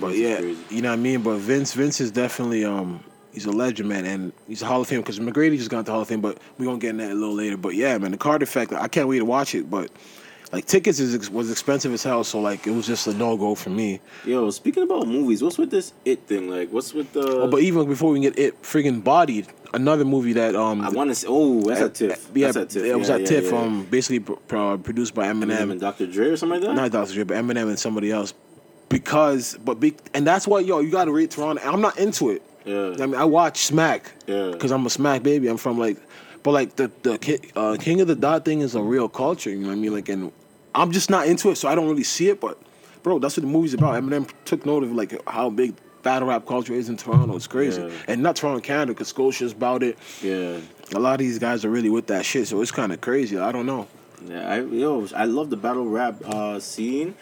But 0.00 0.16
yeah, 0.16 0.40
you 0.70 0.82
know 0.82 0.90
what 0.90 0.94
I 0.94 1.02
mean. 1.02 1.22
But 1.22 1.38
Vince, 1.38 1.72
Vince 1.74 2.00
is 2.00 2.10
definitely 2.10 2.64
um, 2.64 3.02
he's 3.32 3.46
a 3.46 3.52
legend, 3.52 3.88
man, 3.88 4.04
and 4.06 4.32
he's 4.46 4.62
a 4.62 4.66
Hall 4.66 4.80
of 4.80 4.88
Fame 4.88 5.00
because 5.00 5.18
McGrady 5.18 5.56
just 5.56 5.70
got 5.70 5.80
into 5.80 5.92
Hall 5.92 6.02
of 6.02 6.08
Fame. 6.08 6.20
But 6.20 6.38
we 6.58 6.66
are 6.66 6.68
gonna 6.68 6.78
get 6.78 6.90
in 6.90 6.96
that 6.98 7.10
a 7.10 7.14
little 7.14 7.34
later. 7.34 7.56
But 7.56 7.74
yeah, 7.74 7.96
man, 7.98 8.12
the 8.12 8.16
Carter 8.16 8.44
effect. 8.44 8.72
I 8.72 8.88
can't 8.88 9.08
wait 9.08 9.18
to 9.18 9.24
watch 9.24 9.54
it. 9.54 9.68
But 9.70 9.90
like 10.52 10.66
tickets 10.66 11.00
is 11.00 11.30
was 11.30 11.50
expensive 11.50 11.92
as 11.92 12.02
hell, 12.04 12.22
so 12.22 12.40
like 12.40 12.66
it 12.66 12.70
was 12.70 12.86
just 12.86 13.06
a 13.06 13.14
no 13.14 13.36
go 13.36 13.54
for 13.54 13.70
me. 13.70 14.00
Yo, 14.24 14.50
speaking 14.50 14.84
about 14.84 15.06
movies, 15.08 15.42
what's 15.42 15.58
with 15.58 15.70
this 15.70 15.92
it 16.04 16.28
thing? 16.28 16.48
Like, 16.48 16.70
what's 16.70 16.94
with 16.94 17.12
the? 17.12 17.26
Oh, 17.26 17.48
but 17.48 17.60
even 17.60 17.88
before 17.88 18.12
we 18.12 18.20
get 18.20 18.38
it, 18.38 18.62
friggin' 18.62 19.02
bodied. 19.02 19.48
Another 19.72 20.04
movie 20.04 20.34
that 20.34 20.54
um, 20.54 20.82
I 20.82 20.90
want 20.90 21.10
to 21.10 21.16
say, 21.16 21.26
oh, 21.28 21.62
that's 21.62 21.80
at 21.80 21.94
TIFF. 21.96 22.30
yeah, 22.32 22.52
that's 22.52 22.76
a 22.76 22.78
TIFF. 22.78 22.86
it 22.86 22.96
was 22.96 23.08
yeah, 23.08 23.14
at 23.16 23.20
yeah, 23.22 23.26
TIFF. 23.26 23.50
yeah. 23.50 23.58
Um, 23.58 23.84
basically 23.86 24.20
pr- 24.20 24.34
pr- 24.46 24.76
produced 24.76 25.16
by 25.16 25.26
Eminem. 25.26 25.56
Eminem 25.56 25.70
and 25.72 25.80
Dr. 25.80 26.06
Dre 26.06 26.28
or 26.28 26.36
something 26.36 26.60
like 26.60 26.68
that. 26.68 26.76
not 26.76 26.92
Dr. 26.92 27.12
Dre, 27.12 27.24
but 27.24 27.36
Eminem 27.36 27.68
and 27.68 27.76
somebody 27.76 28.12
else. 28.12 28.34
Because, 28.94 29.58
but 29.64 29.80
be, 29.80 29.94
and 30.14 30.24
that's 30.24 30.46
why 30.46 30.60
yo, 30.60 30.78
you 30.78 30.90
got 30.90 31.06
to 31.06 31.12
rate 31.12 31.32
Toronto. 31.32 31.60
I'm 31.64 31.80
not 31.80 31.98
into 31.98 32.30
it. 32.30 32.42
Yeah. 32.64 32.94
I 33.00 33.06
mean, 33.06 33.16
I 33.16 33.24
watch 33.24 33.58
Smack. 33.58 34.12
Yeah. 34.26 34.50
Because 34.52 34.70
I'm 34.70 34.86
a 34.86 34.90
Smack 34.90 35.22
baby. 35.24 35.48
I'm 35.48 35.56
from 35.56 35.78
like, 35.78 35.96
but 36.44 36.52
like 36.52 36.76
the 36.76 36.90
the 37.02 37.50
uh, 37.56 37.76
King 37.80 38.00
of 38.00 38.06
the 38.06 38.14
Dot 38.14 38.44
thing 38.44 38.60
is 38.60 38.74
a 38.76 38.82
real 38.82 39.08
culture. 39.08 39.50
You 39.50 39.58
know 39.58 39.66
what 39.68 39.72
I 39.72 39.76
mean? 39.76 39.92
Like, 39.92 40.08
and 40.08 40.30
I'm 40.76 40.92
just 40.92 41.10
not 41.10 41.26
into 41.26 41.50
it, 41.50 41.56
so 41.56 41.68
I 41.68 41.74
don't 41.74 41.88
really 41.88 42.04
see 42.04 42.28
it. 42.28 42.40
But, 42.40 42.56
bro, 43.02 43.18
that's 43.18 43.36
what 43.36 43.42
the 43.42 43.50
movie's 43.50 43.74
about. 43.74 44.00
Eminem 44.00 44.30
took 44.44 44.64
note 44.64 44.84
of 44.84 44.92
like 44.92 45.20
how 45.28 45.50
big 45.50 45.74
battle 46.04 46.28
rap 46.28 46.46
culture 46.46 46.74
is 46.74 46.88
in 46.88 46.96
Toronto. 46.96 47.34
It's 47.34 47.46
crazy, 47.48 47.82
Yeah. 47.82 47.90
and 48.06 48.22
not 48.22 48.36
Toronto, 48.36 48.60
Canada, 48.60 48.92
because 48.92 49.08
Scotia's 49.08 49.52
about 49.52 49.82
it. 49.82 49.98
Yeah. 50.22 50.58
A 50.94 51.00
lot 51.00 51.14
of 51.14 51.18
these 51.18 51.38
guys 51.40 51.64
are 51.64 51.70
really 51.70 51.90
with 51.90 52.06
that 52.08 52.24
shit, 52.24 52.46
so 52.46 52.60
it's 52.62 52.70
kind 52.70 52.92
of 52.92 53.00
crazy. 53.00 53.38
I 53.38 53.50
don't 53.50 53.66
know. 53.66 53.88
Yeah, 54.26 54.48
I 54.48 54.60
yo, 54.60 55.06
I 55.16 55.24
love 55.24 55.50
the 55.50 55.56
battle 55.56 55.86
rap 55.86 56.22
uh, 56.24 56.60
scene. 56.60 57.14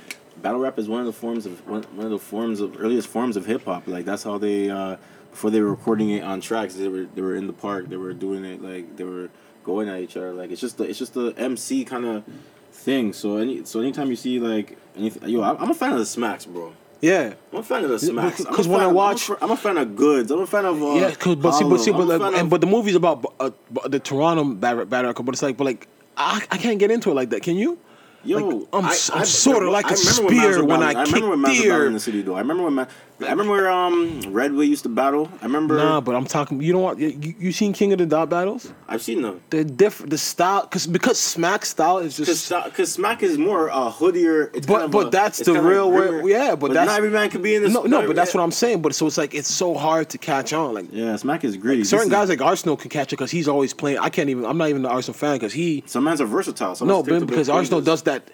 Battle 0.43 0.61
rap 0.61 0.79
is 0.79 0.89
one 0.89 1.01
of 1.01 1.07
the 1.07 1.13
forms 1.13 1.47
of 1.47 1.67
one, 1.69 1.83
one 1.95 2.07
of 2.07 2.11
the 2.13 2.19
forms 2.19 2.61
of 2.61 2.81
earliest 2.81 3.09
forms 3.09 3.37
of 3.37 3.47
hip 3.47 3.65
hop. 3.65 3.87
Like 3.87 4.05
that's 4.05 4.23
how 4.25 4.39
they 4.39 4.69
uh, 4.71 4.97
before 5.31 5.51
they 5.51 5.61
were 5.61 5.71
recording 5.71 6.11
it 6.11 6.23
on 6.25 6.41
tracks, 6.41 6.75
they 6.75 6.89
were 6.89 7.07
they 7.15 7.23
were 7.23 7.37
in 7.37 7.47
the 7.47 7.53
park, 7.53 7.89
they 7.89 7.97
were 7.97 8.13
doing 8.13 8.45
it 8.45 8.61
like 8.63 8.97
they 8.97 9.05
were 9.05 9.31
going 9.65 9.89
at 9.89 10.01
each 10.01 10.17
other. 10.17 10.33
Like 10.33 10.51
it's 10.51 10.61
just 10.61 10.79
the, 10.79 10.85
it's 10.85 10.99
just 10.99 11.15
the 11.15 11.33
MC 11.37 11.85
kind 11.85 12.05
of 12.05 12.25
thing. 12.73 13.13
So 13.13 13.37
any 13.37 13.65
so 13.65 13.81
anytime 13.81 14.09
you 14.11 14.17
see 14.17 14.41
like 14.41 14.77
anything, 14.97 15.29
yo, 15.29 15.43
I'm 15.43 15.57
I'm 15.59 15.71
a 15.71 15.75
fan 15.75 15.93
of 15.93 15.99
the 15.99 16.07
Smacks, 16.07 16.45
bro. 16.45 16.73
Yeah. 17.01 17.35
I'm 17.53 17.59
a 17.59 17.63
fan 17.65 17.85
of 17.85 17.91
the 17.91 17.99
Smacks. 17.99 18.41
I'm 18.41 18.53
a 18.53 18.57
'cause 18.57 18.69
when 18.69 18.79
fan- 18.79 18.87
I 18.87 18.89
I'm 18.89 18.95
a 18.95 18.95
watch- 18.97 19.31
I'm 19.41 19.51
a 19.51 19.57
fan 19.57 19.77
of 19.77 19.97
Goodz. 19.97 20.31
I'm 20.31 20.41
a 20.41 20.47
fan 20.47 20.65
of 20.65 20.81
uh, 20.83 20.87
Yeah, 20.95 21.11
cause, 21.15 21.35
but 21.37 21.53
see, 21.53 21.65
but 21.65 21.79
see, 21.79 21.91
but 21.93 22.07
like, 22.07 22.21
and 22.21 22.43
of- 22.43 22.51
but 22.51 22.61
the 22.61 22.67
movie's 22.69 22.95
about 22.97 23.25
uh, 23.41 23.51
the 23.89 23.99
Toronto 24.01 24.45
battle, 24.45 24.85
battle 24.87 25.09
record, 25.11 25.25
but 25.27 25.35
it's 25.35 25.43
like, 25.43 25.57
but 25.57 25.65
like, 25.65 25.89
I, 26.17 26.45
I 26.51 26.59
can't 26.59 26.79
get 26.79 26.91
into 26.93 27.11
it 27.11 27.15
like 27.15 27.31
that. 27.31 27.43
Can 27.43 27.57
you? 27.57 27.77
Yo, 28.25 28.39
Like, 28.39 28.69
I'm 28.73 28.85
I- 28.85 28.91
s- 28.91 29.11
I- 29.11 29.19
I'm 29.19 29.25
sorta 29.25 29.71
like 29.71 29.91
a 29.91 29.97
spear 29.97 30.65
when 30.65 30.81
battling- 30.81 30.97
I 30.97 31.05
kick 31.05 31.23
when 31.23 31.39
Mavs 31.41 31.57
were 31.59 31.63
deer. 31.63 31.87
in 31.87 31.93
the 31.95 32.01
city 32.01 32.23
though. 32.23 32.37
I 32.37 32.39
remember 32.41 32.63
when 32.65 32.87
I 33.25 33.31
remember 33.31 33.53
where 33.53 33.71
um 33.71 34.21
Redway 34.29 34.67
used 34.67 34.83
to 34.85 34.89
battle. 34.89 35.31
I 35.41 35.45
remember. 35.45 35.77
Nah, 35.77 36.01
but 36.01 36.15
I'm 36.15 36.25
talking. 36.25 36.61
You 36.61 36.73
know 36.73 36.79
what? 36.81 36.99
You, 36.99 37.35
you 37.39 37.53
seen 37.53 37.73
King 37.73 37.93
of 37.93 37.99
the 37.99 38.07
Dot 38.07 38.29
battles? 38.29 38.73
I've 38.89 39.03
seen 39.03 39.23
them. 39.23 39.41
They're 39.51 39.65
different. 39.65 40.11
The 40.11 40.19
style, 40.19 40.67
cause 40.67 40.87
because 40.87 41.19
Smack 41.19 41.65
style 41.65 41.99
is 41.99 42.17
just. 42.17 42.51
Because 42.65 42.93
Smack 42.93 43.23
is 43.23 43.39
more 43.39 43.71
uh, 43.71 43.91
hoodier. 43.93 44.51
It's 44.55 44.67
But- 44.67 44.73
kind 44.75 44.85
of 44.85 44.91
but 44.91 45.07
a- 45.09 45.11
that's 45.11 45.39
the 45.39 45.61
real 45.61 45.91
word- 45.91 46.25
yeah, 46.27 46.55
but 46.55 46.69
that's- 46.73 46.87
not 46.87 46.97
every 46.99 47.11
man 47.11 47.31
can 47.31 47.43
be 47.43 47.55
in 47.55 47.63
this. 47.63 47.73
no, 47.73 47.83
no, 47.85 48.07
but 48.07 48.17
that's 48.17 48.35
what 48.35 48.43
I'm 48.43 48.51
saying. 48.51 48.83
But 48.83 48.95
so 48.95 49.07
it's 49.07 49.19
like 49.19 49.35
it's 49.35 49.53
so 49.53 49.75
hard 49.75 50.09
to 50.11 50.19
catch 50.19 50.53
on. 50.53 50.75
Like 50.75 50.87
Yeah, 50.93 51.17
Smack 51.17 51.45
is 51.45 51.57
gritty. 51.57 51.85
certain 51.85 52.09
guys 52.09 52.29
like 52.29 52.41
Arsonal 52.41 52.79
can 52.79 52.91
catch 52.91 53.13
it 53.13 53.17
because 53.17 53.31
he's 53.31 53.49
always 53.49 53.73
playing. 53.75 53.99
I 53.99 54.09
can't 54.11 54.29
even. 54.31 54.45
I'm 54.45 54.59
not 54.59 54.69
even 54.69 54.85
an 54.85 54.91
Arsenal 54.91 55.15
fan 55.19 55.35
because 55.37 55.53
he. 55.53 55.83
Some 55.87 56.05
man's 56.05 56.21
are 56.21 56.27
versatile. 56.27 56.75
Some 56.75 56.89
No, 56.89 57.03
but 57.03 57.27
because 57.27 57.49
Arsonal 57.49 57.85
does 57.85 58.03
that 58.03 58.31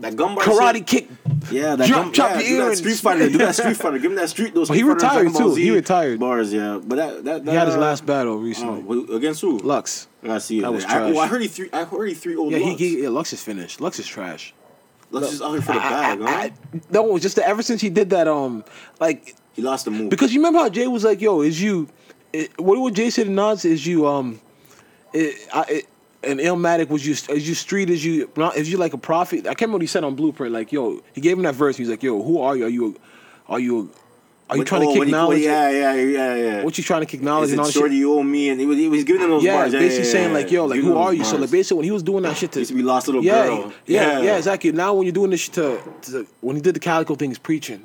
that 0.00 0.16
gun 0.16 0.34
bar 0.34 0.44
karate 0.44 0.76
shit. 0.76 0.86
kick. 0.86 1.08
Yeah, 1.50 1.76
that 1.76 1.86
Drop- 1.88 2.04
gun, 2.04 2.12
chop 2.12 2.30
yeah, 2.30 2.40
your 2.48 2.62
ear 2.62 2.68
that 2.70 2.76
Street 2.76 2.96
Fighter. 2.96 3.28
Do 3.28 3.38
that 3.38 3.54
Street 3.54 3.76
Fighter. 3.76 3.98
Give 3.98 4.10
him 4.10 4.16
that 4.16 4.30
Street. 4.30 4.54
Those 4.54 4.68
But 4.68 4.76
he 4.78 4.82
retired, 4.82 5.34
too. 5.34 5.54
He 5.54 5.70
retired. 5.70 6.18
Bars, 6.18 6.52
yeah. 6.52 6.80
But 6.84 6.96
that 6.96 7.24
that, 7.24 7.44
that 7.44 7.50
He 7.50 7.56
had 7.56 7.68
his 7.68 7.76
last 7.76 8.06
battle 8.06 8.34
Oh, 8.34 8.36
recently. 8.36 8.82
wait, 8.82 9.10
against 9.10 9.40
who? 9.42 9.58
Lux. 9.58 10.08
I 10.26 10.38
see. 10.38 10.60
That 10.62 10.72
was 10.72 10.84
I, 10.84 10.88
trash. 10.88 11.12
well, 11.14 11.20
I 11.20 11.26
heard 11.26 11.42
he 11.42 11.48
three. 11.48 11.68
I 11.72 11.84
heard 11.84 12.06
he 12.08 12.14
three 12.14 12.34
old. 12.36 12.52
Yeah, 12.52 12.58
he, 12.58 12.64
Lux. 12.70 12.78
he 12.80 13.02
yeah, 13.02 13.08
Lux 13.10 13.32
is 13.34 13.42
finished. 13.42 13.80
Lux 13.80 13.98
is 13.98 14.06
trash. 14.06 14.54
Lux 15.10 15.32
is 15.32 15.42
out 15.42 15.52
here 15.52 15.60
for 15.62 15.72
the 15.74 15.78
I- 15.80 15.90
bag, 15.90 16.20
I- 16.22 16.24
huh? 16.24 16.36
I- 16.38 16.52
no, 16.90 17.18
just 17.18 17.36
that 17.36 17.46
ever 17.46 17.62
since 17.62 17.80
he 17.82 17.90
did 17.90 18.10
that, 18.10 18.26
um, 18.26 18.64
like 19.00 19.36
he 19.52 19.60
lost 19.62 19.84
the 19.84 19.90
move. 19.90 20.08
because 20.10 20.32
you 20.32 20.40
remember 20.40 20.58
how 20.60 20.68
Jay 20.70 20.86
was 20.88 21.04
like, 21.04 21.20
"Yo, 21.20 21.42
is 21.42 21.60
you?" 21.60 21.88
It, 22.32 22.58
what 22.58 22.80
would 22.80 22.94
Jay 22.96 23.10
said 23.10 23.26
in 23.28 23.34
Nas? 23.36 23.64
Is 23.66 23.86
you 23.86 24.06
um, 24.08 24.40
it, 25.12 25.46
I, 25.52 25.60
it, 25.68 25.86
an 26.26 26.38
Illmatic 26.38 26.88
was 26.88 27.06
you 27.06 27.12
as 27.34 27.48
you 27.48 27.54
street 27.54 27.90
as 27.90 28.04
you 28.04 28.30
is 28.56 28.70
you 28.70 28.78
like 28.78 28.92
a 28.92 28.98
prophet? 28.98 29.40
I 29.46 29.54
can't 29.54 29.62
remember 29.62 29.76
what 29.76 29.82
he 29.82 29.86
said 29.88 30.04
on 30.04 30.14
Blueprint. 30.14 30.52
Like, 30.52 30.72
yo, 30.72 31.00
he 31.14 31.20
gave 31.20 31.36
him 31.36 31.44
that 31.44 31.54
verse. 31.54 31.76
He's 31.76 31.88
like, 31.88 32.02
"Yo, 32.02 32.22
who 32.22 32.40
are 32.40 32.56
you? 32.56 32.64
Are 32.66 32.68
you, 32.68 32.96
are 33.48 33.60
you, 33.60 33.90
are 34.50 34.56
you 34.56 34.60
When- 34.60 34.66
trying 34.66 34.82
oh, 34.84 34.92
to 34.92 34.98
kick 34.98 35.06
he- 35.06 35.12
knowledge? 35.12 35.40
Yeah, 35.42 35.70
yeah, 35.70 35.94
yeah, 35.94 36.34
yeah. 36.36 36.62
What 36.64 36.76
you 36.78 36.84
trying 36.84 37.00
to 37.00 37.06
kick 37.06 37.22
knowledge 37.22 37.50
and 37.50 37.60
all 37.60 37.66
that 37.66 37.72
shorty 37.72 37.94
shit?" 37.94 38.00
you 38.00 38.12
owe 38.12 38.22
me? 38.22 38.48
And 38.50 38.60
he 38.60 38.66
was, 38.66 38.76
he 38.78 38.88
was 38.88 39.04
giving 39.04 39.22
them 39.22 39.30
those 39.30 39.42
Yeah, 39.44 39.56
bars. 39.56 39.72
Yeah, 39.72 39.78
basically 39.80 40.06
yeah, 40.06 40.12
saying 40.12 40.32
like, 40.32 40.50
yo, 40.50 40.66
like 40.66 40.80
who 40.80 40.96
are 40.96 41.14
you? 41.14 41.24
So 41.24 41.36
like 41.36 41.50
basically 41.50 41.78
when 41.78 41.84
he 41.84 41.90
was 41.90 42.02
doing 42.02 42.22
that 42.24 42.36
shit 42.38 42.52
to 42.52 42.58
Used 42.60 42.70
to 42.70 42.76
be 42.76 42.82
Lost 42.82 43.06
a 43.08 43.10
Little 43.10 43.24
yeah, 43.24 43.46
Girl. 43.46 43.72
Yeah, 43.86 44.18
Yeah. 44.18 44.20
yeah, 44.22 44.36
exactly. 44.36 44.72
Now 44.72 44.94
when 44.94 45.06
you're 45.06 45.12
doing 45.12 45.30
this 45.30 45.40
shit 45.40 45.54
to, 45.54 45.80
to 46.02 46.26
when 46.40 46.56
he 46.56 46.62
did 46.62 46.74
the 46.74 46.80
Calicoe 46.80 47.14
thing, 47.14 47.30
he's 47.30 47.38
preaching. 47.38 47.84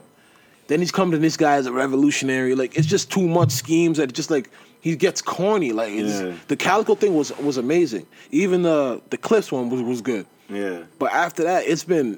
Then 0.68 0.80
he's 0.82 0.92
coming 0.92 1.14
to 1.14 1.18
this 1.18 1.36
guy 1.36 1.56
as 1.56 1.66
a 1.66 1.72
revolutionary. 1.72 2.54
Like 2.56 2.78
it's 2.78 2.88
just 2.88 3.12
too 3.12 3.28
much 3.28 3.52
schemes 3.52 3.98
that 3.98 4.14
just 4.14 4.30
like 4.30 4.50
he 4.82 4.96
gets 4.96 5.22
corny. 5.22 5.72
Like 5.72 5.92
it's, 5.92 6.22
Yeah. 6.22 6.34
the 6.48 6.56
Calicoe 6.56 6.96
thing 6.96 7.16
was 7.16 7.36
was 7.40 7.58
amazing. 7.58 8.06
Even 8.32 8.62
the 8.64 9.02
the 9.10 9.18
Clips 9.18 9.52
one 9.52 9.70
was 9.70 9.82
was 9.82 10.02
good. 10.02 10.26
Yeah. 10.50 10.84
But 10.98 11.12
after 11.14 11.44
that, 11.44 11.68
it's 11.68 11.84
been, 11.84 12.18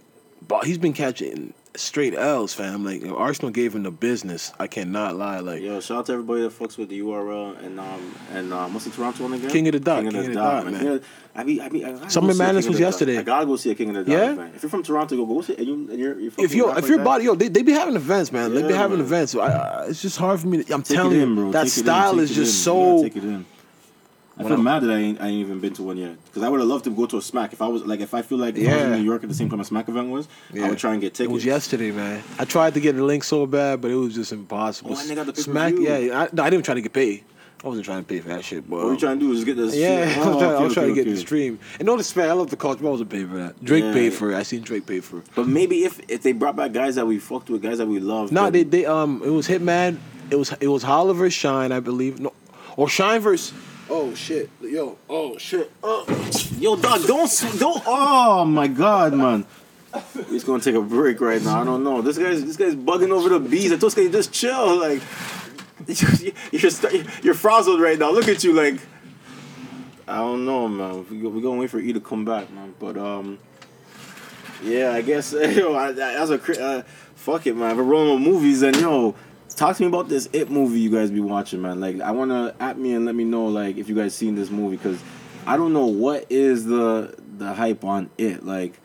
he's 0.63 0.77
been 0.77 0.93
catching 0.93 1.53
straight 1.75 2.13
L's, 2.13 2.53
fam. 2.53 2.83
Like 2.83 3.01
Arsonal 3.01 3.53
gave 3.53 3.75
him 3.75 3.83
the 3.83 3.91
business. 3.91 4.51
I 4.59 4.67
cannot 4.67 5.15
lie. 5.15 5.39
Like 5.39 5.61
Yo, 5.61 5.79
shout 5.79 5.99
out 5.99 6.05
to 6.07 6.13
everybody 6.13 6.41
that 6.41 6.57
fucks 6.57 6.77
with 6.77 6.89
the 6.89 6.99
URL 6.99 7.63
and 7.63 7.79
um 7.79 8.15
and 8.33 8.53
um 8.53 8.73
what's 8.73 8.85
the 8.85 8.91
Toronto 8.91 9.23
one 9.23 9.33
again? 9.33 9.49
King 9.49 9.67
of 9.67 9.73
the 9.73 9.79
Dot, 9.79 10.03
King 10.03 10.15
of 10.15 10.25
the 10.25 10.33
Dot, 10.33 10.71
man. 10.71 10.85
Yeah, 10.85 10.97
I 11.33 11.43
mean, 11.43 11.61
I 11.61 11.69
mean, 11.69 11.85
I 11.85 12.07
Summer 12.09 12.27
go 12.27 12.33
see 12.33 12.39
a 12.39 12.43
Madness 12.45 12.67
was 12.67 12.79
yesterday. 12.79 13.17
I 13.17 13.23
gotta 13.23 13.45
go 13.45 13.55
see 13.55 13.71
a 13.71 13.75
King 13.75 13.95
of 13.95 14.05
the 14.05 14.11
Dot 14.11 14.19
Yeah? 14.19 14.31
event. 14.33 14.55
If 14.55 14.63
you're 14.63 14.69
from 14.69 14.83
Toronto, 14.83 15.15
go 15.15 15.25
go 15.25 15.41
see. 15.41 15.55
And 15.55 15.65
you 15.67 15.73
and 15.73 15.99
you're, 15.99 16.19
you're 16.19 16.31
if 16.37 16.53
you 16.53 16.69
if 16.69 16.75
like 16.75 16.87
you're 16.87 17.03
body 17.03 17.25
yo, 17.25 17.35
they, 17.35 17.47
they 17.47 17.63
be 17.63 17.71
having 17.71 17.95
events, 17.95 18.31
man. 18.31 18.53
they 18.53 18.63
be 18.63 18.73
having 18.73 18.97
man. 18.97 19.05
events. 19.05 19.35
I, 19.35 19.39
I, 19.39 19.85
it's 19.87 20.01
just 20.01 20.17
hard 20.17 20.39
for 20.39 20.47
me. 20.47 20.63
To, 20.63 20.73
I'm 20.73 20.83
Take 20.83 20.97
telling 20.97 21.19
in, 21.21 21.29
you, 21.29 21.35
bro. 21.35 21.51
that 21.51 21.63
Take 21.63 21.71
style 21.71 22.19
is 22.19 22.33
just 22.35 22.67
in. 22.67 23.05
So. 23.05 23.09
Take 24.43 24.51
it 24.51 24.53
in. 24.53 24.53
I 24.53 24.55
feel 24.55 24.63
mad 24.63 24.79
that 24.83 24.91
I 24.91 24.97
ain't, 24.97 25.21
I 25.21 25.27
ain't 25.27 25.39
even 25.45 25.59
been 25.59 25.73
to 25.73 25.83
one 25.83 25.97
yet 25.97 26.15
because 26.25 26.43
I 26.43 26.49
would 26.49 26.59
have 26.59 26.69
loved 26.69 26.83
to 26.85 26.89
go 26.91 27.05
to 27.05 27.17
a 27.17 27.21
Smack 27.21 27.53
if 27.53 27.61
I 27.61 27.67
was 27.67 27.83
like 27.85 27.99
if 27.99 28.13
I 28.13 28.21
feel 28.21 28.37
like 28.37 28.55
if 28.57 28.67
I 28.67 28.73
was 28.75 28.83
in 28.83 28.91
New 28.93 29.03
York 29.03 29.23
at 29.23 29.29
the 29.29 29.35
same 29.35 29.49
time 29.49 29.59
a 29.59 29.65
Smack 29.65 29.87
event 29.89 30.09
was 30.09 30.27
I 30.59 30.69
would 30.69 30.77
try 30.77 30.91
and 30.93 31.01
get 31.01 31.13
tickets. 31.13 31.19
It 31.19 31.23
tickets. 31.23 31.33
was 31.33 31.45
yesterday, 31.45 31.91
man. 31.91 32.23
I 32.39 32.45
tried 32.45 32.73
to 32.75 32.79
get 32.79 32.95
a 32.95 33.03
link 33.03 33.23
so 33.23 33.45
bad, 33.45 33.81
but 33.81 33.91
it 33.91 33.95
was 33.95 34.15
just 34.15 34.31
impossible. 34.31 34.95
Oh, 34.95 34.99
and 34.99 35.15
got 35.15 35.25
the 35.33 35.41
Smack, 35.41 35.73
yeah. 35.77 36.21
I, 36.23 36.29
no, 36.33 36.43
I 36.43 36.49
didn't 36.49 36.65
try 36.65 36.73
to 36.75 36.81
get 36.81 36.93
paid. 36.93 37.23
I 37.63 37.67
wasn't 37.67 37.85
trying 37.85 38.01
to 38.03 38.07
pay 38.07 38.19
for 38.19 38.29
that 38.29 38.43
shit, 38.43 38.67
but 38.67 38.77
What 38.77 38.85
are 38.87 38.93
you 38.93 38.97
trying 38.99 39.19
to 39.19 39.25
do? 39.27 39.31
Is 39.33 39.43
get 39.43 39.55
this? 39.55 39.75
yeah, 39.75 40.07
shit? 40.09 40.17
I 40.25 40.27
was 40.27 40.35
Oh, 40.35 40.39
trying, 40.39 40.55
I 40.55 40.63
was 40.63 40.73
trying 40.73 40.85
okay, 40.91 40.95
to 40.95 41.03
get 41.05 41.11
the 41.11 41.17
stream. 41.17 41.59
And 41.77 41.85
no 41.85 41.95
disrespect, 41.95 42.27
I 42.27 42.33
love 42.33 42.49
the 42.49 42.55
culture, 42.55 42.81
but 42.81 42.87
I 42.87 42.91
wasn't 42.91 43.11
paying 43.11 43.29
for 43.29 43.35
that. 43.37 43.63
Drake 43.63 43.83
Yeah. 43.83 43.93
paid 43.93 44.13
for 44.13 44.31
it. 44.31 44.35
I 44.35 44.41
seen 44.41 44.61
Drake 44.63 44.87
pay 44.87 44.99
for 44.99 45.19
it. 45.19 45.25
But 45.35 45.47
maybe 45.47 45.83
if 45.83 46.01
if 46.09 46.23
they 46.23 46.31
brought 46.31 46.55
back 46.55 46.71
guys 46.73 46.95
that 46.95 47.05
we 47.05 47.19
fucked 47.19 47.51
with, 47.51 47.61
guys 47.61 47.77
that 47.77 47.87
we 47.87 47.99
love. 47.99 48.31
No, 48.31 48.45
then- 48.45 48.53
they 48.53 48.63
they 48.63 48.85
um 48.87 49.21
it 49.23 49.29
was 49.29 49.47
Hitman. 49.47 49.99
It 50.31 50.37
was 50.37 50.51
it 50.59 50.69
was 50.69 50.81
Holla 50.81 51.13
versus 51.13 51.35
Shine, 51.35 51.71
I 51.71 51.81
believe. 51.81 52.19
No, 52.19 52.33
or 52.77 52.89
Shine 52.89 53.21
versus. 53.21 53.53
Oh 54.11 54.13
shit, 54.13 54.49
yo, 54.59 54.97
oh 55.09 55.37
shit. 55.37 55.71
Oh. 55.81 56.03
Yo, 56.59 56.75
dog, 56.75 57.07
don't 57.07 57.45
don't. 57.57 57.81
Oh 57.87 58.43
my 58.43 58.67
god, 58.67 59.13
man. 59.13 59.45
He's 60.29 60.43
gonna 60.43 60.61
take 60.61 60.75
a 60.75 60.81
break 60.81 61.21
right 61.21 61.41
now. 61.41 61.61
I 61.61 61.63
don't 61.63 61.81
know. 61.81 62.01
This 62.01 62.17
guy's 62.17 62.43
this 62.43 62.57
guy's 62.57 62.75
bugging 62.75 63.11
over 63.11 63.29
the 63.29 63.39
bees. 63.39 63.71
I 63.71 63.77
told 63.77 63.93
this 63.93 63.95
guy 63.95 64.11
just 64.11 64.33
chill. 64.33 64.81
Like 64.81 65.01
you're 66.51 66.71
st- 66.71 67.23
you're 67.23 67.33
frazzled 67.33 67.79
right 67.79 67.97
now. 67.97 68.11
Look 68.11 68.27
at 68.27 68.43
you. 68.43 68.51
Like 68.51 68.81
I 70.09 70.17
don't 70.17 70.43
know, 70.45 70.67
man. 70.67 71.05
We 71.09 71.21
go, 71.21 71.29
we 71.29 71.41
gonna 71.41 71.61
wait 71.61 71.69
for 71.69 71.79
E 71.79 71.93
to 71.93 72.01
come 72.01 72.25
back, 72.25 72.51
man. 72.51 72.75
But 72.79 72.97
um, 72.97 73.39
yeah, 74.61 74.91
I 74.91 75.03
guess 75.03 75.31
yo, 75.55 75.73
I, 75.73 75.87
I, 75.87 75.91
that's 75.93 76.31
a 76.31 76.61
uh, 76.61 76.83
fuck 77.15 77.47
it, 77.47 77.55
man. 77.55 77.71
If 77.71 77.77
we're 77.77 77.83
rolling 77.83 78.21
with 78.21 78.33
movies, 78.33 78.59
then 78.59 78.73
yo, 78.73 79.15
talk 79.55 79.75
to 79.77 79.83
me 79.83 79.87
about 79.87 80.09
this 80.09 80.29
It 80.33 80.49
movie 80.49 80.79
you 80.79 80.89
guys 80.89 81.11
be 81.11 81.19
watching, 81.19 81.61
man. 81.61 81.79
Like, 81.79 81.99
I 82.01 82.11
wanna 82.11 82.55
at 82.59 82.77
me 82.77 82.93
and 82.93 83.05
let 83.05 83.15
me 83.15 83.23
know 83.23 83.45
like 83.45 83.77
if 83.77 83.89
you 83.89 83.95
guys 83.95 84.15
seen 84.15 84.35
this 84.35 84.49
movie 84.49 84.77
because 84.77 85.01
I 85.45 85.57
don't 85.57 85.73
know 85.73 85.87
what 85.87 86.25
is 86.29 86.65
the 86.65 87.15
the 87.37 87.53
hype 87.53 87.83
on 87.83 88.09
it. 88.17 88.45
Like, 88.45 88.79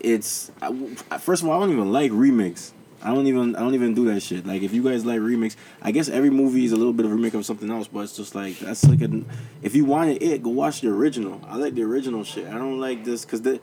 it's 0.00 0.50
I, 0.60 1.18
first 1.18 1.42
of 1.42 1.48
all, 1.48 1.56
I 1.56 1.60
don't 1.60 1.72
even 1.72 1.92
like 1.92 2.10
remix. 2.12 2.72
I 3.02 3.14
don't 3.14 3.26
even 3.26 3.56
I 3.56 3.60
don't 3.60 3.74
even 3.74 3.94
do 3.94 4.12
that 4.12 4.20
shit. 4.20 4.46
Like 4.46 4.62
if 4.62 4.74
you 4.74 4.82
guys 4.82 5.04
like 5.06 5.20
remix, 5.20 5.56
I 5.80 5.90
guess 5.90 6.08
every 6.08 6.30
movie 6.30 6.64
is 6.64 6.72
a 6.72 6.76
little 6.76 6.92
bit 6.92 7.06
of 7.06 7.12
a 7.12 7.14
remake 7.14 7.34
of 7.34 7.46
something 7.46 7.70
else, 7.70 7.88
but 7.88 8.00
it's 8.00 8.16
just 8.16 8.34
like 8.34 8.58
that's 8.58 8.84
like 8.84 9.00
a 9.00 9.22
if 9.62 9.74
you 9.74 9.86
wanted 9.86 10.22
it, 10.22 10.42
go 10.42 10.50
watch 10.50 10.82
the 10.82 10.88
original. 10.88 11.40
I 11.46 11.56
like 11.56 11.74
the 11.74 11.82
original 11.82 12.24
shit. 12.24 12.46
I 12.46 12.58
don't 12.58 12.78
like 12.78 13.04
this 13.04 13.24
because 13.24 13.40
the 13.42 13.60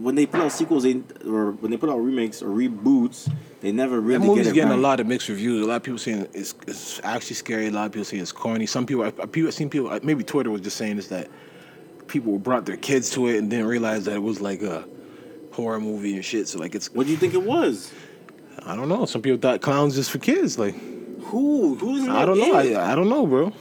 when 0.00 0.14
they 0.14 0.26
put 0.26 0.40
out 0.40 0.52
sequels, 0.52 0.82
they 0.84 1.02
or 1.26 1.52
when 1.52 1.70
they 1.70 1.76
put 1.76 1.90
out 1.90 1.98
remakes 1.98 2.42
or 2.42 2.48
reboots, 2.48 3.30
they 3.60 3.72
never 3.72 4.00
really 4.00 4.20
That 4.20 4.26
movie's 4.26 4.46
get 4.46 4.54
getting 4.54 4.70
right. 4.70 4.78
a 4.78 4.82
lot 4.82 5.00
of 5.00 5.06
mixed 5.06 5.28
reviews. 5.28 5.64
A 5.64 5.68
lot 5.68 5.76
of 5.76 5.82
people 5.82 5.98
saying 5.98 6.28
it's, 6.32 6.54
it's 6.66 7.00
actually 7.04 7.36
scary. 7.36 7.66
A 7.66 7.70
lot 7.70 7.86
of 7.86 7.92
people 7.92 8.04
saying 8.04 8.22
it's 8.22 8.32
corny. 8.32 8.66
Some 8.66 8.86
people, 8.86 9.04
I, 9.04 9.10
people, 9.10 9.48
I 9.48 9.50
seen 9.50 9.68
people. 9.70 9.98
Maybe 10.02 10.24
Twitter 10.24 10.50
was 10.50 10.60
just 10.60 10.76
saying 10.76 10.96
this 10.96 11.08
that 11.08 11.28
people 12.08 12.38
brought 12.38 12.66
their 12.66 12.76
kids 12.76 13.10
to 13.10 13.26
it 13.28 13.38
and 13.38 13.50
didn't 13.50 13.66
realize 13.66 14.04
that 14.04 14.14
it 14.14 14.22
was 14.22 14.40
like 14.40 14.62
a 14.62 14.84
horror 15.52 15.80
movie 15.80 16.14
and 16.14 16.24
shit. 16.24 16.48
So 16.48 16.58
like 16.58 16.74
it's, 16.74 16.92
What 16.92 17.06
do 17.06 17.12
you 17.12 17.18
think 17.18 17.34
it 17.34 17.42
was? 17.42 17.92
I 18.64 18.74
don't 18.74 18.88
know. 18.88 19.04
Some 19.04 19.22
people 19.22 19.38
thought 19.38 19.60
clowns 19.60 19.94
just 19.94 20.10
for 20.10 20.18
kids. 20.18 20.58
Like 20.58 20.74
Who? 21.24 21.74
Who's 21.76 22.08
I 22.08 22.24
don't 22.24 22.38
know. 22.38 22.54
I, 22.54 22.92
I 22.92 22.94
don't 22.94 23.08
know, 23.08 23.26
bro. 23.26 23.52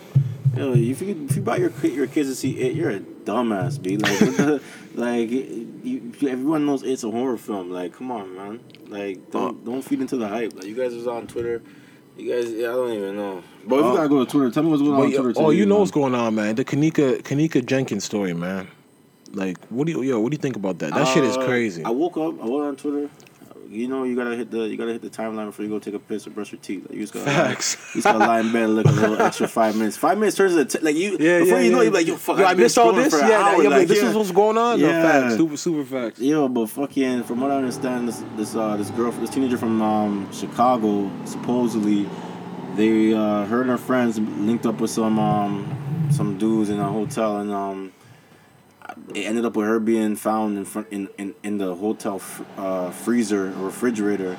Yo, 0.56 0.74
if 0.74 1.02
you 1.02 1.28
if 1.30 1.36
you 1.36 1.42
brought 1.42 1.60
your 1.60 1.72
your 1.84 2.08
kids 2.08 2.30
to 2.30 2.36
see 2.36 2.58
it, 2.60 2.76
you're 2.76 2.92
a 2.92 3.00
dumbass, 3.00 3.82
b. 3.82 3.98
Like, 3.98 4.62
like 4.96 5.30
you, 5.30 6.12
everyone 6.28 6.66
knows 6.66 6.84
it's 6.84 7.04
a 7.04 7.12
horror 7.12 7.38
film. 7.38 7.70
Like, 7.72 7.94
come 7.94 8.12
on, 8.12 8.36
man. 8.36 8.60
Like, 8.88 9.32
don't 9.32 9.64
don't 9.66 9.82
feed 9.82 10.02
into 10.02 10.18
the 10.18 10.28
hype. 10.28 10.54
Like, 10.56 10.66
you 10.66 10.76
guys 10.76 10.94
was 10.94 11.08
on 11.08 11.28
Twitter. 11.28 11.62
You 12.18 12.32
guys, 12.34 12.50
yeah, 12.52 12.70
I 12.70 12.72
don't 12.74 12.94
even 12.94 13.16
know. 13.18 13.44
But 13.68 13.80
if 13.80 13.86
Uh, 13.86 13.90
you 13.90 13.96
gotta 13.98 14.10
go 14.10 14.24
to 14.24 14.32
Twitter, 14.32 14.50
tell 14.52 14.64
me 14.64 14.70
what's 14.70 14.82
going 14.82 14.94
on 14.96 15.02
on 15.02 15.12
Twitter. 15.12 15.30
oh, 15.38 15.50
today, 15.50 15.58
you 15.60 15.66
know 15.66 15.76
man. 15.76 15.80
what's 15.82 15.92
going 15.92 16.16
on, 16.16 16.34
man. 16.36 16.56
The 16.56 16.64
Kenneka 16.64 17.22
Kenneka 17.24 17.66
Jenkins 17.66 18.06
story, 18.06 18.34
man. 18.34 18.68
Like, 19.34 19.58
what 19.68 19.86
do 19.86 19.92
you 19.92 20.02
yo? 20.02 20.20
What 20.22 20.32
do 20.32 20.36
you 20.36 20.42
think 20.42 20.56
about 20.56 20.80
that? 20.80 20.94
That 20.94 21.08
shit 21.10 21.26
is 21.26 21.36
Uh, 21.36 21.46
crazy. 21.46 21.84
I 21.84 21.90
woke 21.90 22.16
up. 22.16 22.42
I 22.42 22.46
went 22.46 22.64
on 22.64 22.76
Twitter. 22.78 23.10
You 23.76 23.88
know, 23.88 24.04
you 24.04 24.16
gotta 24.16 24.36
hit 24.36 24.50
the 24.52 24.60
you 24.68 24.78
gotta 24.78 24.94
hit 24.94 25.02
the 25.02 25.10
timeline 25.10 25.46
before 25.48 25.64
you 25.66 25.70
go 25.72 25.80
take 25.80 25.94
a 25.94 26.00
piss 26.00 26.26
or 26.26 26.30
brush 26.32 26.52
your 26.52 26.62
teeth. 26.62 26.84
Like, 26.88 26.94
you 26.94 27.02
just 27.02 27.14
gotta 27.14 27.26
Facts. 27.26 27.78
you 27.96 28.02
just 28.02 28.06
gotta 28.06 28.20
lie 28.20 28.40
in 28.40 28.52
bed 28.52 28.70
look 28.70 28.86
a 28.88 28.92
little 28.92 29.22
extra 29.22 29.48
five 29.48 29.76
minutes. 29.78 29.98
Five 29.98 30.18
minutes 30.18 30.38
turns 30.38 30.56
into 30.56 30.78
t- 30.80 30.84
like 30.84 30.96
you. 30.96 31.18
Yeah, 31.20 31.40
before 31.40 31.58
yeah, 31.60 31.64
you 31.66 31.72
know, 31.72 31.78
yeah. 31.78 31.84
you're 31.84 31.92
like, 31.94 32.08
yo, 32.08 32.16
fuck. 32.16 32.40
Yo, 32.40 32.46
I 32.46 32.54
missed 32.54 32.78
all 32.78 32.94
this. 32.94 33.14
Yeah, 33.14 33.42
hour. 33.42 33.64
yeah, 33.64 33.70
like, 33.70 33.88
this 33.88 34.02
is 34.02 34.16
what's 34.16 34.32
going 34.32 34.58
on. 34.58 34.80
No, 34.80 34.88
Yeah. 34.88 35.02
facts. 35.22 35.36
Super, 35.38 35.58
super 35.58 35.84
facts. 35.86 36.20
Yo, 36.20 36.48
but 36.48 36.68
fucking, 36.68 37.24
from 37.24 37.42
what 37.42 37.52
I 37.52 37.58
understand, 37.58 38.08
this 38.08 38.24
this 38.38 38.56
uh 38.56 38.78
this 38.78 38.90
girl, 38.92 39.12
this 39.12 39.30
teenager 39.30 39.58
from 39.58 39.82
um 39.82 40.32
Chicago, 40.32 41.12
supposedly, 41.26 42.08
they 42.76 43.14
uh 43.14 43.46
her 43.46 43.62
and 43.62 43.70
her 43.70 43.78
friends 43.78 44.20
linked 44.20 44.66
up 44.66 44.80
with 44.82 44.92
some 44.92 45.20
um 45.20 46.10
some 46.12 46.38
dudes 46.38 46.70
in 46.70 46.80
a 46.80 46.88
hotel, 46.92 47.38
and 47.40 47.52
um 47.52 47.92
it 49.14 49.22
ended 49.22 49.46
up 49.46 49.56
with 49.56 49.68
her 49.68 49.80
being 49.80 50.16
found 50.16 50.58
in 50.58 50.66
front 50.66 50.88
in 50.92 51.10
in, 51.18 51.36
in 51.44 51.58
the 51.58 51.76
hotel 51.76 52.20
fr- 52.20 52.44
uh, 52.58 52.92
freezer 52.92 53.52
refrigerator, 53.58 54.38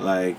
like, 0.00 0.36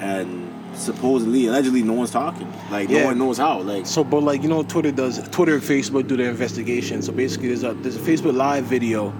and 0.00 0.52
supposedly, 0.74 1.46
allegedly, 1.46 1.82
no 1.82 1.92
one's 1.94 2.10
talking. 2.10 2.50
Like, 2.70 2.88
Yeah. 2.88 3.00
no 3.00 3.06
one 3.06 3.18
knows 3.18 3.38
how. 3.38 3.60
Like, 3.60 3.86
So, 3.86 4.04
but 4.04 4.22
like 4.22 4.42
you 4.42 4.48
know, 4.48 4.62
Twitter 4.62 4.92
does 4.92 5.26
Twitter 5.30 5.54
and 5.54 5.62
Facebook 5.62 6.06
do 6.06 6.16
their 6.16 6.30
investigation. 6.30 7.02
So 7.02 7.12
basically, 7.12 7.48
there's 7.48 7.64
a 7.64 7.74
there's 7.74 7.96
a 7.96 8.00
Facebook 8.00 8.34
live 8.34 8.64
video 8.64 9.12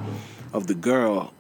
of 0.52 0.66
the 0.66 0.74
girl, 0.74 1.32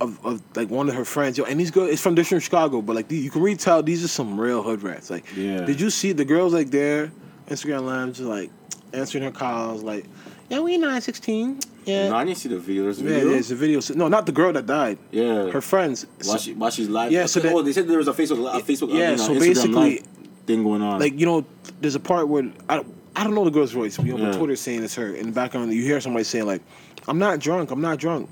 of, 0.00 0.24
of 0.24 0.40
like 0.54 0.70
one 0.70 0.88
of 0.88 0.94
her 0.94 1.04
friends. 1.04 1.36
Yo, 1.38 1.44
and 1.44 1.58
these 1.58 1.70
girls, 1.70 1.90
it's 1.90 2.02
from 2.02 2.14
different 2.14 2.42
Chicago, 2.44 2.80
but 2.82 2.96
like 2.96 3.10
you 3.10 3.30
can 3.30 3.42
really 3.42 3.56
tell 3.56 3.82
these 3.82 4.04
are 4.04 4.08
some 4.08 4.38
real 4.40 4.62
hood 4.62 4.82
rats. 4.82 5.10
Like, 5.10 5.24
Yeah. 5.36 5.64
did 5.64 5.80
you 5.80 5.90
see 5.90 6.12
the 6.12 6.24
girls 6.24 6.52
like 6.52 6.70
there, 6.70 7.10
Instagram 7.48 7.84
live, 7.86 8.08
just 8.08 8.20
like 8.28 8.50
answering 8.92 9.24
her 9.24 9.30
calls, 9.30 9.82
like, 9.82 10.04
yeah, 10.48 10.60
we 10.60 10.78
nine 10.78 11.00
sixteen, 11.00 11.58
yeah. 11.84 12.08
no, 12.08 12.16
I 12.16 12.24
didn't 12.24 12.38
see 12.38 12.48
the 12.48 12.58
video. 12.58 12.84
There's 12.84 13.00
a 13.00 13.04
yeah, 13.04 13.10
video. 13.10 13.28
there's 13.30 13.50
a 13.50 13.54
video. 13.56 13.80
No, 13.94 14.08
not 14.08 14.26
the 14.26 14.32
girl 14.32 14.52
that 14.52 14.66
died. 14.66 14.98
Yeah. 15.10 15.50
Her 15.50 15.60
friends. 15.60 16.06
While, 16.24 16.38
she, 16.38 16.54
while 16.54 16.70
she's 16.70 16.88
live. 16.88 17.12
Yeah, 17.12 17.26
so 17.26 17.40
oh, 17.44 17.62
they 17.62 17.72
said 17.72 17.88
there 17.88 17.98
was 17.98 18.08
a 18.08 18.12
Facebook, 18.12 18.54
a 18.54 18.60
Facebook, 18.62 18.88
Yeah, 18.92 19.10
you 19.12 19.16
know, 19.16 19.22
so 19.22 19.32
Instagram 19.34 19.40
basically- 19.40 20.02
thing 20.46 20.62
going 20.62 20.80
on. 20.82 21.00
like 21.00 21.18
you 21.18 21.26
know, 21.26 21.44
there's 21.80 21.96
a 21.96 22.00
part 22.00 22.28
where 22.28 22.50
I 22.68 22.76
don't, 22.76 22.94
I 23.16 23.24
don't 23.24 23.34
know 23.34 23.44
the 23.44 23.50
girl's 23.50 23.72
voice. 23.72 23.98
You 23.98 24.04
know, 24.12 24.18
Yeah. 24.18 24.30
but 24.30 24.38
Twitter's 24.38 24.60
saying 24.60 24.84
it's 24.84 24.94
her. 24.94 25.12
In 25.14 25.26
the 25.26 25.32
background, 25.32 25.72
you 25.72 25.82
hear 25.82 26.00
somebody 26.00 26.22
saying 26.24 26.46
like, 26.46 26.62
"I'm 27.08 27.18
not 27.18 27.40
drunk. 27.40 27.70
I'm 27.72 27.80
not 27.80 27.98
drunk." 27.98 28.28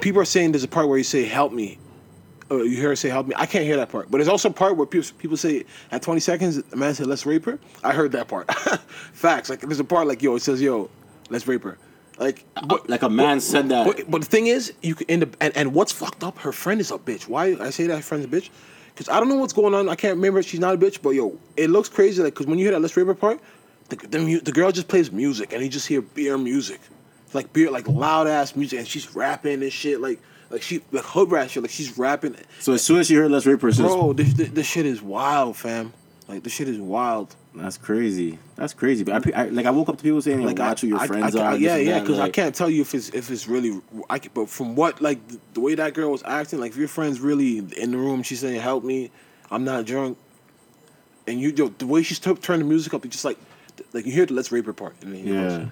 People 0.00 0.20
are 0.20 0.24
saying 0.26 0.52
there's 0.52 0.64
a 0.64 0.68
part 0.68 0.88
where 0.88 0.98
you 0.98 1.04
say 1.04 1.24
"Help 1.24 1.52
me," 1.52 1.78
or 2.50 2.64
you 2.64 2.76
hear 2.76 2.88
her 2.88 2.96
say 2.96 3.08
"Help 3.08 3.26
me." 3.26 3.34
I 3.36 3.46
can't 3.46 3.64
hear 3.64 3.76
that 3.76 3.90
part, 3.90 4.10
but 4.10 4.18
there's 4.18 4.28
also 4.28 4.48
a 4.48 4.52
part 4.52 4.76
where 4.76 4.86
people 4.86 5.08
people 5.18 5.36
say 5.36 5.64
at 5.90 6.02
20 6.02 6.20
seconds, 6.20 6.62
a 6.72 6.76
man 6.76 6.94
said 6.94 7.06
"Let's 7.06 7.26
rape 7.26 7.44
her." 7.44 7.58
I 7.84 7.92
heard 7.92 8.12
that 8.12 8.28
part. 8.28 8.52
Facts. 9.12 9.50
Like 9.50 9.60
there's 9.60 9.80
a 9.80 9.84
part 9.84 10.06
like 10.06 10.22
yo, 10.22 10.36
it 10.36 10.42
says 10.42 10.60
yo, 10.60 10.90
"Let's 11.30 11.46
rape 11.46 11.64
her." 11.64 11.78
Like, 12.18 12.44
uh, 12.56 12.66
but, 12.66 12.88
like 12.90 13.02
a 13.02 13.08
man 13.08 13.40
said 13.40 13.68
that. 13.68 13.86
but, 13.86 14.10
but 14.10 14.22
the 14.22 14.26
thing 14.26 14.48
is, 14.48 14.72
you 14.82 14.94
can 14.94 15.08
end 15.08 15.22
up 15.22 15.36
and, 15.40 15.56
and 15.56 15.72
what's 15.72 15.92
fucked 15.92 16.24
up? 16.24 16.38
Her 16.38 16.52
friend 16.52 16.80
is 16.80 16.90
a 16.90 16.98
bitch. 16.98 17.28
Why 17.28 17.56
I 17.60 17.70
say 17.70 17.86
that 17.86 18.02
friend's 18.02 18.26
a 18.26 18.28
bitch? 18.28 18.50
Because 18.92 19.08
I 19.08 19.20
don't 19.20 19.28
know 19.28 19.36
what's 19.36 19.52
going 19.52 19.74
on. 19.74 19.88
I 19.88 19.94
can't 19.94 20.16
remember. 20.16 20.42
She's 20.42 20.60
not 20.60 20.74
a 20.74 20.78
bitch, 20.78 21.00
but 21.00 21.10
yo, 21.10 21.38
it 21.56 21.70
looks 21.70 21.88
crazy. 21.88 22.22
Like, 22.22 22.34
because 22.34 22.46
when 22.46 22.58
you 22.58 22.64
hear 22.64 22.72
that 22.72 22.80
Let's 22.80 22.96
Rape 22.96 23.06
Her 23.06 23.14
part, 23.14 23.40
the 23.88 23.96
the, 23.96 24.40
the 24.40 24.52
girl 24.52 24.72
just 24.72 24.88
plays 24.88 25.12
music, 25.12 25.52
and 25.52 25.62
you 25.62 25.68
just 25.68 25.86
hear 25.86 26.02
beer 26.02 26.36
music, 26.36 26.80
like 27.32 27.52
beer, 27.52 27.70
like 27.70 27.86
loud 27.88 28.26
ass 28.26 28.56
music, 28.56 28.80
and 28.80 28.88
she's 28.88 29.14
rapping 29.14 29.62
and 29.62 29.72
shit, 29.72 30.00
like 30.00 30.20
like 30.50 30.62
she 30.62 30.80
like 30.92 31.04
hood 31.04 31.30
rat 31.30 31.50
shit, 31.50 31.62
like 31.62 31.70
she's 31.70 31.96
rapping. 31.98 32.36
so 32.60 32.72
as 32.72 32.82
soon 32.82 33.00
as 33.00 33.06
she 33.08 33.14
heard 33.14 33.30
"Let's 33.30 33.46
Rape 33.46 33.60
Her," 33.60 33.70
Bro, 33.72 34.14
this, 34.14 34.32
this 34.34 34.48
this 34.50 34.66
shit 34.66 34.86
is 34.86 35.02
wild, 35.02 35.56
fam. 35.56 35.92
Like 36.28 36.42
this 36.42 36.52
shit 36.52 36.68
is 36.68 36.78
wild. 36.78 37.34
that's 37.54 37.78
crazy. 37.78 38.38
That's 38.56 38.74
crazy. 38.74 39.02
But 39.02 39.26
I, 39.34 39.44
I, 39.44 39.48
like 39.48 39.64
I 39.64 39.70
woke 39.70 39.88
up 39.88 39.96
to 39.96 40.02
people 40.02 40.20
saying, 40.20 40.40
like, 40.44 40.58
Like 40.58 40.68
watch 40.68 40.80
who 40.82 40.88
your 40.88 40.98
I, 40.98 41.06
friends 41.06 41.34
I, 41.34 41.54
are. 41.54 41.56
yeah, 41.56 41.76
yeah. 41.76 42.00
Because 42.00 42.18
I 42.18 42.28
can't 42.28 42.54
tell 42.54 42.68
you 42.68 42.82
if 42.82 42.94
it's 42.94 43.08
if 43.10 43.30
it's 43.30 43.48
really. 43.48 43.80
I 44.10 44.18
can, 44.18 44.30
but 44.34 44.50
from 44.50 44.74
what 44.76 45.00
like 45.00 45.26
the, 45.28 45.40
the 45.54 45.60
way 45.60 45.74
that 45.74 45.94
girl 45.94 46.10
was 46.10 46.22
acting, 46.24 46.60
like 46.60 46.72
if 46.72 46.76
your 46.76 46.88
friend's 46.88 47.18
really 47.20 47.58
in 47.58 47.90
the 47.92 47.96
room, 47.98 48.22
she's 48.22 48.40
saying, 48.40 48.60
"Help 48.60 48.84
me, 48.84 49.10
I'm 49.50 49.64
not 49.64 49.86
drunk," 49.86 50.18
and 51.26 51.40
you 51.40 51.50
yo, 51.56 51.68
the 51.68 51.86
way 51.86 52.02
she's 52.02 52.18
t- 52.18 52.34
turned 52.34 52.60
the 52.60 52.66
music 52.66 52.92
up, 52.94 53.04
you 53.04 53.10
just 53.10 53.24
like 53.24 53.38
like 53.94 54.04
you 54.04 54.12
hear 54.12 54.26
the 54.26 54.34
"Let's 54.34 54.52
Rape 54.52 54.66
Her" 54.66 54.72
part, 54.74 54.96
and 55.02 55.14
then 55.14 55.26
Yeah. 55.26 55.32
know, 55.58 55.70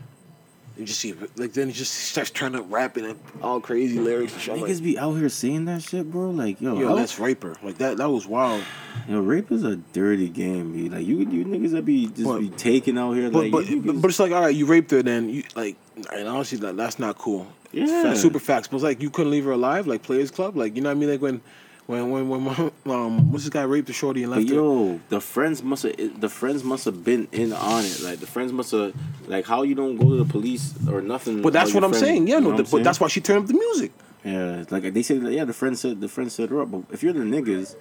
you 0.77 0.85
just 0.85 1.01
see 1.01 1.15
like 1.37 1.53
then 1.53 1.69
he 1.69 1.73
just 1.73 1.93
starts 1.93 2.31
turning 2.31 2.61
up 2.61 2.67
rapping 2.71 3.05
and 3.07 3.19
all 3.43 3.61
crazy 3.61 3.99
lyrics 3.99 4.33
and 4.35 4.43
shit. 4.43 4.55
Niggas 4.57 4.75
like, 4.75 4.83
be 4.83 4.99
out 4.99 5.15
here 5.15 5.29
saying 5.29 5.65
that 5.67 5.83
shit, 5.83 6.11
bro. 6.11 6.31
Like, 6.31 6.61
yo, 6.61 6.79
Yo, 6.79 6.89
how- 6.89 6.95
let's. 6.95 7.19
Like 7.19 7.79
that. 7.79 7.97
That 7.97 8.11
was 8.11 8.27
wild. 8.27 8.63
yo, 9.09 9.21
rape 9.21 9.51
is 9.51 9.65
a 9.65 9.77
dirty 9.77 10.29
game, 10.29 10.73
B. 10.73 10.89
Like, 10.89 11.07
you, 11.07 11.19
you 11.19 11.45
niggas 11.45 11.71
that 11.73 11.85
be 11.85 12.07
just 12.09 12.25
But- 12.25 12.41
be 12.41 12.49
taking 12.51 12.99
out 12.99 13.13
here, 13.13 13.31
But 13.31 13.45
like, 13.45 13.53
but, 13.53 13.65
but 13.65 13.73
niggas- 13.73 14.01
but 14.03 14.09
it's 14.11 14.19
like 14.21 14.33
all 14.33 14.43
right, 14.43 14.55
you 14.55 14.67
raped 14.67 14.91
her, 14.91 15.03
then 15.03 15.29
you 15.31 15.45
like, 15.55 15.77
and 16.13 16.29
honestly, 16.29 16.59
that, 16.59 16.77
that's 16.77 16.99
not 16.99 17.17
cool. 17.19 17.47
Yeah. 17.73 18.15
Super 18.15 18.39
facts. 18.39 18.69
But 18.69 18.77
it's 18.77 18.85
like 18.85 19.01
you 19.03 19.11
couldn't 19.11 19.33
leave 19.33 19.45
her 19.45 19.53
alive, 19.53 19.87
like 19.87 20.03
Players 20.03 20.31
Club, 20.31 20.57
like 20.57 20.77
you 20.77 20.83
know 20.83 20.89
what 20.91 20.97
I 20.97 21.01
mean? 21.01 21.11
Like 21.11 21.21
when, 21.21 21.41
when 21.87 22.11
when 22.11 22.29
when 22.29 22.43
my, 22.43 22.71
um 22.95 23.31
what's 23.33 23.45
this 23.45 23.51
guy 23.51 23.63
raped 23.63 23.87
the 23.87 23.93
shorty 23.93 24.23
and 24.23 24.31
But 24.33 24.39
left 24.41 24.51
her. 24.51 24.55
yo, 24.57 25.01
the 25.09 25.21
friends 25.21 25.63
must 25.63 25.83
have 25.83 26.21
the 26.21 26.29
friends 26.29 26.65
must 26.65 26.85
have 26.85 27.05
been 27.05 27.29
in 27.33 27.53
on 27.53 27.85
it. 27.85 28.01
Like 28.03 28.19
the 28.21 28.27
friends 28.27 28.53
must 28.53 28.71
have 28.73 28.95
like 29.27 29.47
how 29.47 29.63
you 29.63 29.75
don't 29.75 29.97
go 29.97 30.09
to 30.11 30.17
the 30.17 30.25
police 30.25 30.75
or 30.89 31.01
nothing. 31.01 31.43
But 31.43 31.53
that's 31.53 31.75
what 31.75 31.85
I'm 31.85 31.91
friend- 31.91 32.05
saying. 32.05 32.27
Yeah, 32.29 32.37
you 32.37 32.41
know 32.43 32.51
no, 32.53 32.57
the, 32.59 32.63
but 32.65 32.85
that's 32.85 33.01
why 33.01 33.09
she 33.09 33.21
turned 33.21 33.41
up 33.41 33.47
the 33.47 33.55
music. 33.55 33.93
Yeah, 34.25 34.65
like 34.71 34.93
they 34.93 35.03
said. 35.03 35.23
Yeah, 35.23 35.45
the 35.45 35.53
friend 35.53 35.79
said 35.79 36.01
the 36.01 36.09
friend 36.09 36.31
set 36.31 36.51
her 36.51 36.63
up. 36.63 36.71
But 36.71 36.83
if 36.93 37.03
you're 37.03 37.13
the 37.13 37.21
niggas, 37.21 37.77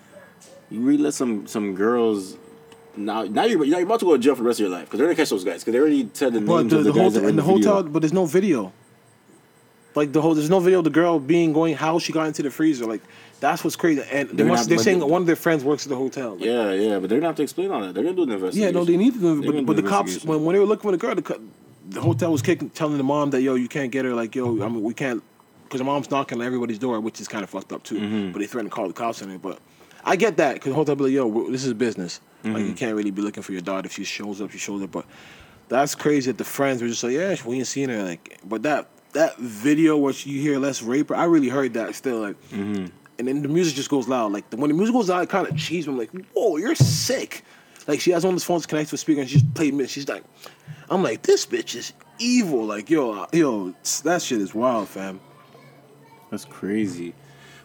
you 0.69 0.81
really 0.81 1.03
let 1.03 1.13
some 1.13 1.47
some 1.47 1.75
girls. 1.75 2.37
Now, 2.97 3.23
now 3.23 3.43
you're, 3.43 3.59
now 3.59 3.77
you're 3.77 3.83
about 3.83 3.99
to 3.99 4.05
go 4.05 4.13
to 4.15 4.19
jail 4.23 4.35
for 4.35 4.43
the 4.43 4.47
rest 4.47 4.59
of 4.61 4.67
your 4.67 4.69
life 4.77 4.85
because 4.85 4.99
they're 4.99 5.07
gonna 5.07 5.17
catch 5.17 5.29
those 5.29 5.43
guys 5.43 5.61
because 5.61 5.73
they 5.73 5.79
already 5.79 6.09
said 6.13 6.31
the 6.31 6.39
But 6.39 6.61
names 6.61 6.71
the, 6.71 6.77
of 6.77 6.83
the, 6.85 6.91
the 6.93 6.99
guys 6.99 7.19
were 7.19 7.27
in 7.27 7.35
the, 7.35 7.41
the 7.41 7.47
hotel, 7.47 7.83
but 7.83 7.99
there's 8.01 8.13
no 8.13 8.25
video. 8.25 8.71
Like 9.95 10.11
the 10.13 10.21
whole, 10.21 10.33
there's 10.33 10.49
no 10.49 10.59
video 10.59 10.79
of 10.79 10.85
the 10.85 10.89
girl 10.91 11.19
being 11.19 11.51
going 11.53 11.75
how 11.75 11.99
she 11.99 12.11
got 12.13 12.27
into 12.27 12.43
the 12.43 12.51
freezer. 12.51 12.85
Like 12.85 13.01
that's 13.39 13.63
what's 13.63 13.75
crazy. 13.75 14.01
And 14.11 14.29
they 14.29 14.35
They're 14.35 14.45
must, 14.45 14.63
not- 14.63 14.69
they're 14.69 14.77
saying 14.83 14.99
they- 14.99 15.05
one 15.05 15.21
of 15.21 15.27
their 15.27 15.35
friends 15.35 15.63
works 15.63 15.85
at 15.85 15.89
the 15.89 15.95
hotel. 15.95 16.31
Like, 16.35 16.45
Yeah, 16.45 16.71
yeah, 16.73 16.99
but 16.99 17.09
they're 17.09 17.19
gonna 17.19 17.27
have 17.29 17.35
to 17.37 17.43
explain 17.43 17.71
all 17.71 17.81
that. 17.81 17.93
They're 17.93 18.03
gonna 18.03 18.15
do 18.15 18.23
an 18.23 18.31
investigation. 18.31 18.73
Yeah, 18.73 18.79
no, 18.79 18.85
they 18.85 18.97
need 18.97 19.13
to. 19.15 19.19
do 19.43 19.51
But, 19.51 19.65
but 19.65 19.75
the 19.75 19.83
cops, 19.83 20.23
when, 20.23 20.43
when 20.45 20.53
they 20.53 20.59
were 20.59 20.65
looking 20.65 20.83
for 20.89 20.91
the 20.91 20.97
girl, 20.97 21.15
the, 21.15 21.41
the 21.89 22.01
hotel 22.01 22.31
was 22.31 22.41
kicking, 22.41 22.69
telling 22.71 22.97
the 22.97 23.03
mom 23.03 23.29
that 23.31 23.41
yo, 23.41 23.55
you 23.55 23.67
can't 23.67 23.91
get 23.91 24.05
her. 24.05 24.13
Like 24.13 24.35
yo, 24.35 24.63
I 24.63 24.67
mean, 24.69 24.81
we 24.83 24.93
can't, 24.93 25.21
because 25.65 25.79
the 25.79 25.85
mom's 25.85 26.09
knocking 26.09 26.39
on 26.39 26.45
everybody's 26.45 26.79
door, 26.79 26.99
which 26.99 27.19
is 27.21 27.27
kind 27.27 27.43
of 27.43 27.49
fucked 27.49 27.71
up 27.73 27.83
too. 27.83 27.99
Mm-hmm. 27.99 28.31
But 28.31 28.39
they 28.39 28.47
threatened 28.47 28.71
to 28.71 28.75
call 28.75 28.87
the 28.87 28.93
cops 28.93 29.21
on 29.21 29.29
it. 29.31 29.41
But 29.41 29.59
I 30.03 30.15
get 30.15 30.37
that 30.37 30.55
because 30.55 30.69
the 30.69 30.75
hotel 30.75 30.95
be 30.95 31.03
like, 31.05 31.13
yo, 31.13 31.49
this 31.51 31.65
is 31.65 31.73
business. 31.73 32.19
Like 32.43 32.53
Mm-hmm. 32.53 32.67
you 32.67 32.73
can't 32.73 32.95
really 32.95 33.09
be 33.11 33.21
looking 33.23 33.41
for 33.43 33.51
your 33.53 33.61
daughter 33.61 33.87
if 33.87 33.93
she 33.93 34.03
shows 34.03 34.39
up, 34.39 34.51
she 34.51 34.59
shows 34.59 34.81
up. 34.83 34.91
But 34.91 35.05
that's 35.67 35.95
crazy 35.95 36.31
that 36.31 36.37
the 36.37 36.43
friends 36.43 36.81
were 36.81 36.87
just 36.87 37.03
like, 37.03 37.13
yeah, 37.13 37.35
we 37.43 37.57
ain't 37.57 37.65
seen 37.67 37.89
her. 37.89 38.03
Like, 38.03 38.37
but 38.47 38.61
that 38.63 38.87
that 39.13 39.37
video 39.39 39.97
where 39.97 40.13
you 40.13 40.39
hear 40.41 40.59
"Let's 40.59 40.83
rape 40.83 41.09
her," 41.09 41.15
I 41.15 41.23
really 41.25 41.49
heard 41.49 41.73
that 41.73 41.95
still. 41.95 42.19
Like, 42.19 42.35
Mm-hmm. 42.51 42.85
And 43.19 43.27
then 43.27 43.41
the 43.41 43.47
music 43.47 43.75
just 43.75 43.89
goes 43.89 44.07
loud. 44.07 44.31
Like 44.31 44.45
when 44.53 44.69
the 44.69 44.75
music 44.75 44.93
goes 44.93 45.09
loud, 45.09 45.23
it 45.23 45.29
kind 45.29 45.47
of 45.47 45.55
cheese 45.57 45.87
me. 45.87 45.93
I'm 45.93 45.99
like, 45.99 46.11
whoa, 46.33 46.57
you're 46.57 46.75
sick. 46.75 47.43
Like 47.87 47.99
she 47.99 48.11
has 48.11 48.23
one 48.23 48.33
of 48.33 48.35
those 48.35 48.43
phones 48.43 48.65
connected 48.65 48.89
to 48.89 48.95
a 48.95 48.97
speaker 48.97 49.21
and 49.21 49.29
she's 49.29 49.43
playing 49.53 49.77
mid. 49.77 49.89
She's 49.89 50.07
like, 50.09 50.23
I'm 50.89 51.03
like, 51.03 51.21
this 51.21 51.45
bitch 51.45 51.75
is 51.75 51.93
evil. 52.19 52.65
Like 52.65 52.89
yo, 52.89 53.27
yo, 53.31 53.73
that 54.03 54.21
shit 54.21 54.41
is 54.41 54.53
wild, 54.55 54.89
fam. 54.89 55.19
That's 56.31 56.45
crazy. 56.45 57.13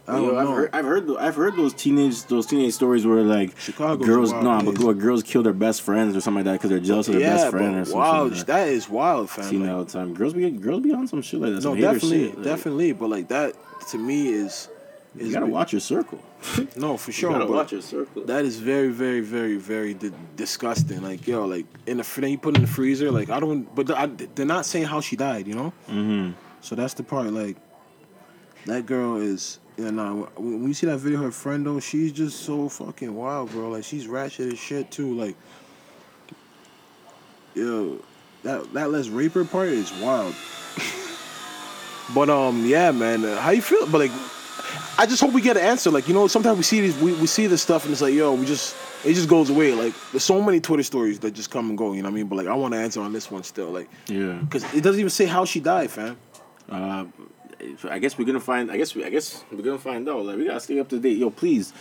I 0.08 0.16
Yo, 0.16 0.26
don't 0.26 0.38
I've 0.38 0.44
know. 0.48 0.54
heard, 0.54 0.70
I've 0.72 0.84
heard, 0.84 1.16
I've 1.18 1.34
heard 1.36 1.56
those 1.56 1.72
teenage, 1.72 2.24
those 2.24 2.46
teenage 2.46 2.74
stories 2.74 3.06
where 3.06 3.22
like 3.22 3.56
Chicago's 3.58 4.04
girls, 4.06 4.32
no, 4.32 4.60
but 4.64 4.76
where 4.78 4.94
girls 4.94 5.22
kill 5.22 5.42
their 5.42 5.52
best 5.52 5.82
friends 5.82 6.16
or 6.16 6.20
something 6.20 6.44
like 6.44 6.46
that 6.46 6.52
because 6.54 6.70
they're 6.70 6.80
jealous 6.80 7.06
of 7.08 7.14
their 7.14 7.22
yeah, 7.22 7.36
best 7.36 7.50
friend 7.50 7.76
or 7.76 7.84
something. 7.84 8.00
wow, 8.00 8.24
like 8.24 8.32
that. 8.38 8.46
that 8.48 8.68
is 8.68 8.88
wild, 8.88 9.30
fam. 9.30 9.44
Seen 9.44 9.62
Like, 9.62 9.70
all 9.70 9.84
the 9.84 9.92
time. 9.92 10.14
Girls 10.14 10.32
be 10.34 10.50
girls 10.50 10.82
be 10.82 10.92
on 10.92 11.06
some 11.06 11.22
shit 11.22 11.40
like 11.40 11.54
that. 11.54 11.62
no, 11.62 11.76
definitely, 11.76 12.26
shit. 12.28 12.34
Like, 12.36 12.44
definitely. 12.44 12.92
But 12.92 13.10
like 13.10 13.28
that 13.28 13.54
to 13.90 13.98
me 13.98 14.28
is 14.28 14.68
is 15.18 15.28
You 15.28 15.32
gotta 15.34 15.46
watch 15.46 15.72
your 15.72 15.80
circle. 15.80 16.20
no 16.76 16.96
for 16.96 17.12
sure. 17.12 17.32
You 17.32 17.38
gotta 17.38 17.50
watch 17.50 17.72
your 17.72 17.82
circle. 17.82 18.24
That 18.24 18.44
is 18.44 18.58
very, 18.58 18.88
very, 18.88 19.20
very, 19.20 19.56
very 19.56 19.94
di- 19.94 20.12
disgusting. 20.36 21.02
Like 21.02 21.26
yo, 21.26 21.46
like 21.46 21.66
in 21.86 21.96
the 21.96 22.20
then 22.20 22.30
you 22.30 22.38
put 22.38 22.56
in 22.56 22.62
the 22.62 22.68
freezer. 22.68 23.10
Like 23.10 23.30
I 23.30 23.40
don't, 23.40 23.72
but 23.74 23.90
I, 23.90 24.06
they're 24.06 24.46
not 24.46 24.66
saying 24.66 24.86
how 24.86 25.00
she 25.00 25.16
died. 25.16 25.46
You 25.48 25.54
know. 25.54 25.72
mm-hmm. 25.88 26.32
So 26.60 26.74
that's 26.74 26.94
the 26.94 27.02
part. 27.02 27.32
Like 27.32 27.56
that 28.66 28.86
girl 28.86 29.16
is. 29.16 29.58
Yeah, 29.76 29.90
nah. 29.90 30.12
When 30.36 30.68
you 30.68 30.74
see 30.74 30.86
that 30.86 30.98
video, 30.98 31.20
of 31.20 31.24
her 31.24 31.30
friend 31.30 31.64
though, 31.64 31.80
she's 31.80 32.12
just 32.12 32.40
so 32.40 32.68
fucking 32.68 33.14
wild, 33.14 33.50
bro. 33.50 33.70
Like 33.70 33.84
she's 33.84 34.06
ratchet 34.06 34.52
as 34.52 34.58
shit 34.58 34.90
too. 34.90 35.14
Like, 35.14 35.36
yo, 37.54 37.98
that 38.42 38.72
that 38.74 38.90
Les 38.90 39.08
Raper 39.08 39.44
part 39.44 39.68
is 39.68 39.90
wild. 39.94 40.34
but 42.14 42.28
um, 42.28 42.66
yeah, 42.66 42.90
man, 42.90 43.22
how 43.22 43.50
you 43.50 43.62
feel? 43.62 43.86
But 43.86 43.98
like, 44.02 44.12
I 45.00 45.06
just 45.06 45.22
hope 45.22 45.32
we 45.32 45.40
get 45.40 45.56
an 45.56 45.62
answer. 45.64 45.90
Like, 45.90 46.08
you 46.08 46.12
know, 46.14 46.26
sometimes 46.28 46.58
we 46.58 46.62
see 46.62 46.80
these, 46.82 46.96
we, 46.98 47.14
we 47.14 47.26
see 47.26 47.46
this 47.46 47.62
stuff, 47.62 47.84
and 47.84 47.92
it's 47.92 48.02
like, 48.02 48.12
yo, 48.12 48.34
we 48.34 48.44
just 48.44 48.76
it 49.04 49.14
just 49.14 49.28
goes 49.30 49.48
away. 49.48 49.72
Like, 49.72 49.94
there's 50.12 50.24
so 50.24 50.42
many 50.42 50.60
Twitter 50.60 50.82
stories 50.82 51.18
that 51.20 51.30
just 51.32 51.50
come 51.50 51.70
and 51.70 51.78
go. 51.78 51.94
You 51.94 52.02
know 52.02 52.08
what 52.08 52.12
I 52.12 52.16
mean? 52.16 52.26
But 52.26 52.36
like, 52.36 52.46
I 52.48 52.54
want 52.54 52.74
to 52.74 52.78
answer 52.80 53.00
on 53.00 53.12
this 53.14 53.30
one 53.30 53.42
still. 53.42 53.70
Like, 53.70 53.88
Yeah. 54.08 54.34
because 54.42 54.62
it 54.74 54.82
doesn't 54.82 55.00
even 55.00 55.08
say 55.10 55.24
how 55.24 55.46
she 55.46 55.58
died, 55.60 55.90
fam. 55.90 56.18
Uh, 56.70 57.06
I 57.88 57.98
guess 57.98 58.18
we're 58.18 58.26
gonna 58.26 58.40
find. 58.40 58.70
I 58.70 58.76
guess 58.76 58.94
we. 58.94 59.04
I 59.04 59.10
guess 59.10 59.42
we're 59.50 59.62
gonna 59.62 59.78
find 59.78 60.06
out. 60.08 60.24
Like 60.26 60.36
we 60.36 60.44
gotta 60.46 60.60
stay 60.60 60.78
up 60.80 60.88
to 60.90 60.98
date. 60.98 61.16
Yo, 61.18 61.30
please, 61.30 61.72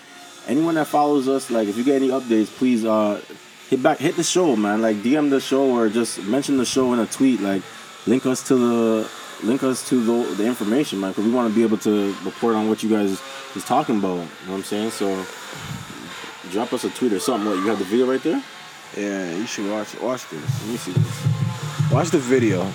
anyone 0.48 0.76
that 0.76 0.88
follows 0.88 1.28
us, 1.28 1.50
like 1.52 1.68
if 1.68 1.78
you 1.78 1.84
get 1.84 1.96
any 1.98 2.10
updates, 2.10 2.48
please 2.48 2.84
uh 2.86 3.22
hit 3.70 3.84
back, 3.84 3.98
hit 4.00 4.16
the 4.16 4.24
show, 4.24 4.56
man. 4.56 4.82
Like 4.82 4.98
DM 4.98 5.30
the 5.30 5.40
show 5.40 5.70
or 5.72 5.90
just 5.90 6.24
mention 6.24 6.58
the 6.58 6.66
show 6.66 6.92
in 6.94 7.00
a 7.00 7.06
tweet. 7.06 7.40
Like 7.42 7.62
link 8.08 8.26
us 8.26 8.46
to 8.48 8.56
the 8.56 9.10
link 9.43 9.63
us 9.63 9.88
to 9.89 10.04
the 10.04 10.36
the 10.36 10.45
information, 10.45 10.99
man. 10.99 11.12
Because 11.12 11.25
we 11.25 11.32
want 11.32 11.49
to 11.49 11.56
be 11.56 11.63
able 11.63 11.78
to 11.80 12.13
report 12.23 12.56
on 12.56 12.69
what 12.69 12.84
you 12.84 12.89
guys 12.89 13.21
is 13.56 13.65
talking 13.65 13.97
about. 13.97 14.15
You 14.15 14.17
know 14.17 14.52
what 14.52 14.58
I'm 14.58 14.63
saying? 14.63 14.91
So 14.91 15.25
drop 16.52 16.73
us 16.73 16.84
a 16.84 16.89
tweet 16.89 17.13
or 17.13 17.19
something. 17.19 17.49
What 17.49 17.58
you 17.58 17.67
have 17.67 17.80
the 17.80 17.86
video 17.86 18.10
right 18.10 18.21
there? 18.21 18.43
Yeah, 18.97 19.36
you 19.36 19.45
should 19.45 19.69
watch 19.69 19.99
watch 20.02 20.28
this. 20.30 20.62
Let 20.62 20.69
me 20.71 20.78
see 20.78 20.91
this. 20.91 21.91
Watch 21.91 22.10
the 22.10 22.19
video. 22.19 22.65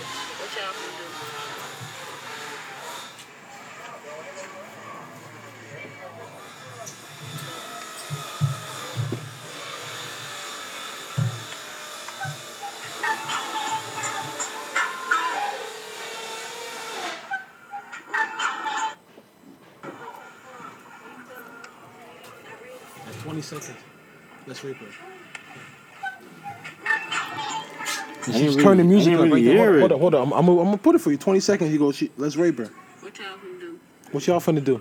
I 28.66 28.76
didn't 28.76 28.76
She's 28.76 28.76
really- 28.76 28.76
turning 28.76 28.86
I 28.86 28.88
music 28.88 29.04
didn't 29.12 29.14
up 29.14 29.22
right 29.22 29.32
really 29.32 29.44
there. 29.44 29.54
hear 29.72 29.78
Hold 29.80 29.90
it. 29.90 29.94
on, 29.94 30.00
hold 30.00 30.14
on. 30.14 30.22
I'm, 30.26 30.32
I'm, 30.32 30.46
gonna- 30.46 30.58
I'm 30.60 30.64
gonna 30.66 30.78
put 30.78 30.94
it 30.94 31.00
for 31.00 31.10
you. 31.10 31.16
Twenty 31.16 31.40
seconds. 31.40 31.72
You 31.72 31.78
go. 31.78 31.92
She, 31.92 32.10
let's 32.16 32.36
rape 32.36 32.58
her. 32.58 32.70
What 33.00 33.18
y'all 33.18 33.36
gonna 33.36 33.60
do? 33.60 33.78
What 34.12 34.26
y'all 34.26 34.40
finna 34.40 34.64
do? 34.64 34.80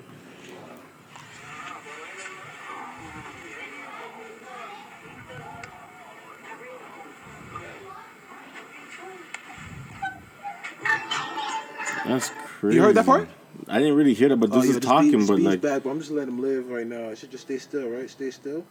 That's 12.06 12.30
crazy. 12.30 12.76
You 12.76 12.84
heard 12.84 12.96
that 12.96 13.06
part? 13.06 13.30
I 13.68 13.80
didn't 13.80 13.96
really 13.96 14.14
hear 14.14 14.30
that, 14.30 14.38
but 14.38 14.50
oh, 14.52 14.56
this 14.56 14.64
Oh, 14.66 14.72
yeah, 14.72 14.78
is 14.78 14.80
talking, 14.86 15.20
beat- 15.20 15.28
but 15.28 15.40
like, 15.40 15.62
back, 15.62 15.84
but 15.84 15.90
I'm 15.92 16.00
just 16.00 16.12
letting 16.12 16.34
him 16.36 16.42
live 16.42 16.70
right 16.70 16.86
now. 16.86 17.10
I 17.10 17.14
should 17.14 17.32
just 17.32 17.46
stay 17.46 17.58
still, 17.58 17.90
right? 17.90 18.10
Stay 18.10 18.30
still. 18.32 18.66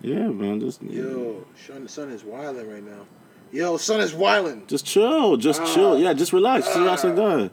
yeah, 0.00 0.28
man, 0.28 0.60
just 0.60 0.82
Yo, 0.82 1.44
the 1.66 1.88
sun 1.88 2.10
is 2.10 2.22
wilding 2.24 2.70
right 2.70 2.84
now. 2.84 3.06
Yo, 3.52 3.76
son 3.78 4.00
is 4.00 4.12
wilding. 4.14 4.64
just 4.66 4.84
chill, 4.84 5.36
just 5.36 5.60
ah. 5.62 5.74
chill. 5.74 5.98
Yeah, 5.98 6.12
just 6.12 6.32
relax, 6.32 6.66
just 6.66 6.78
relax 6.78 7.04
like 7.04 7.16
that. 7.16 7.50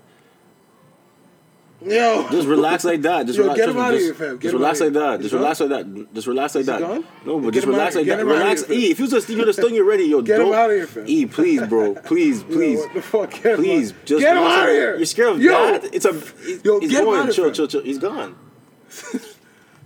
Yo, 1.86 2.28
Just 2.32 2.48
relax 2.48 2.84
like 2.84 3.02
that. 3.04 3.28
Just 3.28 3.38
Yo, 3.38 3.44
relax. 3.44 3.60
get 3.60 3.70
him 3.70 3.76
just, 3.76 3.86
outta 3.86 3.98
just- 3.98 4.06
here, 4.06 4.14
fam. 4.16 4.36
Get 4.38 4.42
Just 4.42 4.54
relax 4.54 4.80
like 4.80 4.94
that. 4.94 5.22
Just 5.22 5.34
relax 5.34 5.60
like 5.60 5.70
that. 5.70 6.14
Just 6.16 6.28
relax 6.28 6.56
like 6.56 6.66
that. 6.66 6.80
gone? 6.80 7.06
No, 7.26 7.36
but 7.40 7.46
Get 7.48 7.54
just 7.54 7.68
relax 7.68 7.96
like 7.96 8.06
that. 8.08 8.26
Relax. 8.26 8.66
here. 8.66 8.76
E, 8.80 8.92
if 8.92 9.00
you 9.00 9.08
just 9.08 9.30
you 9.30 9.38
would 9.38 9.48
have 9.48 9.56
stung 9.56 9.74
you 9.76 9.86
already, 9.86 10.06
yo. 10.06 10.22
Get 10.22 10.38
don't- 10.40 10.56
outta 10.56 10.74
here, 10.74 10.88
fam. 10.88 11.04
E, 11.06 11.26
please, 11.28 11.62
bro. 11.68 11.94
Please, 12.06 12.42
Yo, 12.42 12.48
please. 12.48 12.80
what 12.80 12.94
the 12.94 13.02
fuck? 13.02 13.32
Get 13.44 13.56
Please, 13.58 13.92
out- 13.92 14.06
just 14.06 14.22
get 14.22 14.36
him 14.38 14.44
out 14.44 14.64
of 14.70 14.74
here. 14.74 14.96
You're 14.96 15.06
scared 15.06 15.30
of 15.34 15.42
Yo, 15.42 15.52
that? 15.52 15.94
It's 15.94 16.06
a. 16.06 16.14
He's, 16.14 16.64
Yo, 16.66 16.80
he's 16.80 16.90
get 16.92 17.00
him 17.02 17.06
going. 17.06 17.20
outta 17.22 17.34
chill, 17.34 17.52
chill, 17.52 17.68
chill. 17.68 17.82
He's 17.84 18.00
gone. 18.00 18.36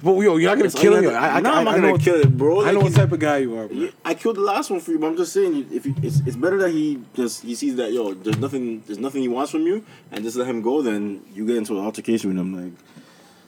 But 0.01 0.13
yo, 0.13 0.37
you're 0.37 0.49
not 0.49 0.55
gonna 0.55 0.63
That's 0.63 0.75
all 0.75 0.81
kill 0.81 1.01
you 1.01 1.09
him. 1.09 1.13
have 1.15 1.23
I, 1.23 1.27
to- 1.27 1.33
I, 1.35 1.39
No, 1.41 1.49
I, 1.51 1.57
I'm 1.59 1.65
not 1.65 1.73
I 1.75 1.79
gonna 1.81 1.97
kill 1.97 2.15
it, 2.21 2.37
bro. 2.37 2.61
I 2.61 2.63
Like, 2.63 2.73
know 2.73 2.79
what 2.79 2.83
he's- 2.87 2.95
type 2.95 3.11
of 3.11 3.19
guy 3.19 3.37
you 3.39 3.57
are, 3.57 3.67
bro. 3.67 3.75
Yeah, 3.77 3.89
I 4.05 4.13
killed 4.13 4.37
the 4.37 4.41
last 4.41 4.69
one 4.69 4.79
for 4.79 4.91
you, 4.91 4.99
but 4.99 5.07
I'm 5.07 5.17
just 5.17 5.33
saying, 5.33 5.53
you- 5.53 5.65
if 5.73 5.85
you, 5.85 5.93
it's, 6.01 6.21
it's 6.25 6.35
better 6.37 6.57
that 6.59 6.71
he 6.71 7.01
just 7.13 7.41
he 7.43 7.53
sees 7.55 7.75
that 7.75 7.91
yo, 7.91 8.13
there's 8.13 8.37
nothing, 8.37 8.81
there's 8.87 8.97
nothing 8.99 9.21
he 9.21 9.27
wants 9.27 9.51
from 9.51 9.63
you, 9.63 9.83
and 10.11 10.23
just 10.23 10.37
let 10.37 10.47
him 10.47 10.61
go. 10.61 10.81
Then 10.81 11.21
you 11.33 11.45
get 11.45 11.57
into 11.57 11.77
an 11.77 11.83
altercation 11.83 12.29
with 12.29 12.37
him, 12.39 12.53
like, 12.63 12.73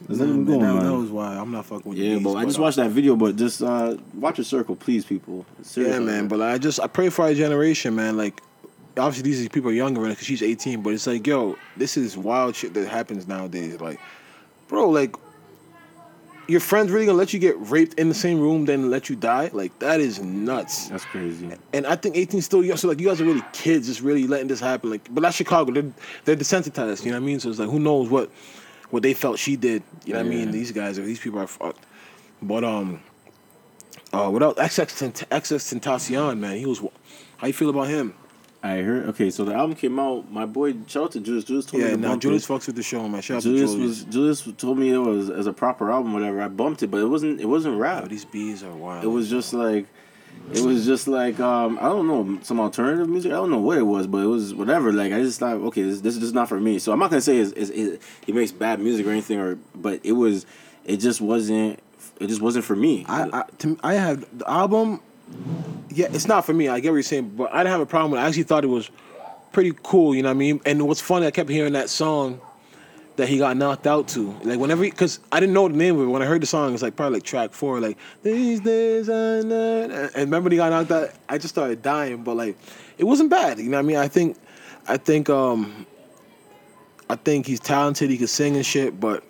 let 0.09 0.17
Nah, 0.19 0.25
him 0.33 0.45
go, 0.45 0.59
man, 0.59 0.83
that, 0.83 0.93
was 0.93 1.09
why 1.09 1.35
I'm 1.37 1.51
not 1.51 1.65
fucking 1.67 1.89
with 1.89 1.97
yeah, 1.99 2.17
but 2.19 2.33
I 2.35 2.43
just 2.43 2.59
watched 2.59 2.77
that 2.77 2.89
video, 2.91 3.15
but 3.15 3.35
just 3.37 3.61
uh, 3.61 3.95
watch 4.15 4.37
your 4.39 4.45
circle, 4.45 4.75
please, 4.75 5.05
people. 5.05 5.45
Yeah, 5.75 5.99
man. 5.99 6.27
But 6.27 6.41
I 6.41 6.57
just 6.57 6.79
I 6.81 6.87
pray 6.87 7.09
for 7.09 7.21
our 7.25 7.33
generation, 7.33 7.95
man. 7.95 8.17
Like, 8.17 8.41
obviously 8.97 9.31
these 9.31 9.47
people 9.47 9.69
are 9.69 9.73
younger 9.73 10.01
because 10.01 10.25
she's 10.25 10.41
18, 10.43 10.81
but 10.81 10.89
it's 10.93 11.07
like, 11.07 11.25
yo, 11.25 11.55
this 11.77 11.95
is 11.95 12.17
wild 12.17 12.57
shit 12.57 12.73
that 12.73 12.89
happens 12.89 13.25
nowadays. 13.27 13.79
Like, 13.79 13.99
bro, 14.67 14.89
like, 14.89 15.15
your 16.51 16.59
friends 16.59 16.91
really 16.91 17.05
gonna 17.05 17.17
let 17.17 17.33
you 17.33 17.39
get 17.39 17.55
raped 17.57 17.95
in 17.95 18.09
the 18.09 18.15
same 18.15 18.39
room, 18.39 18.65
then 18.65 18.89
let 18.89 19.09
you 19.09 19.15
die? 19.15 19.49
Like, 19.53 19.77
that 19.79 19.99
is 19.99 20.21
nuts. 20.21 20.89
that's 20.89 21.05
crazy. 21.05 21.49
And 21.73 21.87
I 21.87 21.95
think 21.95 22.17
18 22.17 22.41
still 22.41 22.63
young, 22.63 22.77
so 22.77 22.87
like 22.87 22.99
you 22.99 23.07
guys 23.07 23.21
are 23.21 23.25
really 23.25 23.43
kids, 23.53 23.87
just 23.87 24.01
really 24.01 24.27
letting 24.27 24.47
this 24.47 24.59
happen. 24.59 24.89
Like, 24.89 25.13
but 25.13 25.21
that's 25.21 25.35
Chicago. 25.35 25.71
They're 25.71 25.91
they're 26.25 26.35
desensitized. 26.35 27.03
You 27.05 27.11
know 27.11 27.17
what 27.17 27.23
I 27.23 27.25
mean? 27.25 27.39
So 27.39 27.49
it's 27.49 27.59
like, 27.59 27.69
who 27.69 27.79
knows 27.79 28.09
what 28.09 28.29
what 28.89 29.03
they 29.03 29.13
felt 29.13 29.39
she 29.39 29.55
did? 29.55 29.83
You 30.05 30.13
know 30.13 30.19
what 30.19 30.25
I 30.25 30.29
mean? 30.29 30.51
These 30.51 30.71
guys 30.71 30.99
are 30.99 31.03
these 31.03 31.19
people 31.19 31.39
are 31.39 31.47
fucked. 31.47 31.85
But 32.41 32.63
um, 32.63 33.01
uh, 34.13 34.29
without 34.31 34.57
XX 34.57 35.27
XX 35.27 35.79
Tentacion, 35.79 36.37
man, 36.39 36.57
he 36.57 36.65
was. 36.65 36.83
How 37.37 37.47
you 37.47 37.53
feel 37.53 37.71
about 37.71 37.87
him? 37.87 38.13
I 38.63 38.77
heard. 38.81 39.07
Okay, 39.09 39.31
so 39.31 39.43
the 39.43 39.53
album 39.55 39.75
came 39.75 39.99
out. 39.99 40.31
My 40.31 40.45
boy, 40.45 40.75
shout 40.85 41.05
out 41.05 41.11
to 41.13 41.19
Julius. 41.19 41.45
Julius 41.45 41.65
told 41.65 41.81
me 41.83 41.89
Yeah, 41.89 41.95
now 41.95 42.15
Julius 42.15 42.47
it. 42.47 42.53
fucks 42.53 42.67
with 42.67 42.75
the 42.75 42.83
show, 42.83 43.07
man. 43.09 43.21
Shout 43.21 43.37
out 43.37 43.43
Julius 43.43 43.71
Julius. 43.71 43.87
was 43.89 44.03
Julius 44.03 44.47
told 44.57 44.77
me 44.77 44.91
it 44.91 44.97
was 44.99 45.29
as 45.31 45.47
a 45.47 45.53
proper 45.53 45.91
album, 45.91 46.13
whatever. 46.13 46.41
I 46.41 46.47
bumped 46.47 46.83
it, 46.83 46.87
but 46.91 46.97
it 47.01 47.07
wasn't. 47.07 47.41
It 47.41 47.45
wasn't 47.47 47.79
rap. 47.79 48.07
These 48.07 48.25
bees 48.25 48.63
are 48.63 48.71
wild. 48.71 49.03
It 49.03 49.07
was 49.07 49.29
just 49.31 49.53
like, 49.53 49.87
it 50.53 50.61
was 50.61 50.85
just 50.85 51.07
like 51.07 51.39
um 51.39 51.79
I 51.79 51.83
don't 51.89 52.07
know 52.07 52.39
some 52.43 52.59
alternative 52.59 53.09
music. 53.09 53.31
I 53.31 53.35
don't 53.35 53.49
know 53.49 53.59
what 53.59 53.79
it 53.79 53.83
was, 53.83 54.05
but 54.05 54.19
it 54.19 54.27
was 54.27 54.53
whatever. 54.53 54.93
Like 54.93 55.11
I 55.11 55.21
just 55.21 55.39
thought, 55.39 55.55
okay, 55.55 55.81
this, 55.81 56.01
this 56.01 56.13
is 56.15 56.21
just 56.21 56.35
not 56.35 56.47
for 56.47 56.59
me. 56.59 56.77
So 56.77 56.91
I'm 56.91 56.99
not 56.99 57.09
gonna 57.09 57.21
say 57.21 57.37
it's, 57.37 57.51
it's, 57.53 57.71
it, 57.71 58.01
he 58.25 58.31
makes 58.31 58.51
bad 58.51 58.79
music 58.79 59.07
or 59.07 59.09
anything, 59.11 59.39
or 59.39 59.57
but 59.73 60.01
it 60.03 60.11
was, 60.13 60.45
it 60.85 60.97
just 60.97 61.19
wasn't. 61.19 61.79
It 62.19 62.27
just 62.27 62.41
wasn't 62.41 62.65
for 62.65 62.75
me. 62.75 63.03
I 63.09 63.23
I, 63.33 63.43
to, 63.59 63.77
I 63.83 63.95
have 63.95 64.23
the 64.37 64.47
album. 64.47 64.99
Yeah, 65.89 66.07
it's 66.11 66.27
not 66.27 66.45
for 66.45 66.53
me. 66.53 66.67
I 66.69 66.79
get 66.79 66.89
what 66.89 66.95
you're 66.95 67.03
saying, 67.03 67.29
but 67.35 67.53
I 67.53 67.57
didn't 67.59 67.71
have 67.71 67.81
a 67.81 67.85
problem 67.85 68.11
with. 68.11 68.19
it. 68.19 68.23
I 68.23 68.27
actually 68.27 68.43
thought 68.43 68.63
it 68.63 68.67
was 68.67 68.89
pretty 69.51 69.73
cool. 69.83 70.15
You 70.15 70.23
know 70.23 70.29
what 70.29 70.35
I 70.35 70.37
mean? 70.37 70.61
And 70.65 70.87
what's 70.87 71.01
funny, 71.01 71.27
I 71.27 71.31
kept 71.31 71.49
hearing 71.49 71.73
that 71.73 71.89
song 71.89 72.39
that 73.17 73.27
he 73.27 73.37
got 73.37 73.57
knocked 73.57 73.85
out 73.87 74.07
to. 74.09 74.31
Like 74.43 74.57
whenever, 74.57 74.83
because 74.83 75.19
I 75.31 75.39
didn't 75.39 75.53
know 75.53 75.67
the 75.67 75.75
name 75.75 75.99
of 75.99 76.07
it. 76.07 76.11
When 76.11 76.21
I 76.21 76.25
heard 76.25 76.41
the 76.41 76.45
song, 76.47 76.73
it's 76.73 76.81
like 76.81 76.95
probably 76.95 77.17
like 77.17 77.23
track 77.23 77.51
four. 77.51 77.79
Like 77.81 77.97
these 78.23 78.61
days 78.61 79.09
I 79.09 79.41
know. 79.41 79.83
And 79.83 80.15
remember 80.15 80.43
when 80.45 80.51
he 80.53 80.57
got 80.57 80.69
knocked 80.69 80.91
out? 80.91 81.09
I 81.27 81.37
just 81.37 81.53
started 81.53 81.81
dying. 81.81 82.23
But 82.23 82.37
like, 82.37 82.57
it 82.97 83.03
wasn't 83.03 83.29
bad. 83.29 83.59
You 83.59 83.69
know 83.69 83.77
what 83.77 83.83
I 83.83 83.87
mean? 83.87 83.97
I 83.97 84.07
think, 84.07 84.37
I 84.87 84.95
think, 84.95 85.29
um, 85.29 85.85
I 87.09 87.15
think 87.15 87.45
he's 87.45 87.59
talented. 87.59 88.09
He 88.09 88.17
can 88.17 88.27
sing 88.27 88.55
and 88.55 88.65
shit, 88.65 88.97
but 88.97 89.25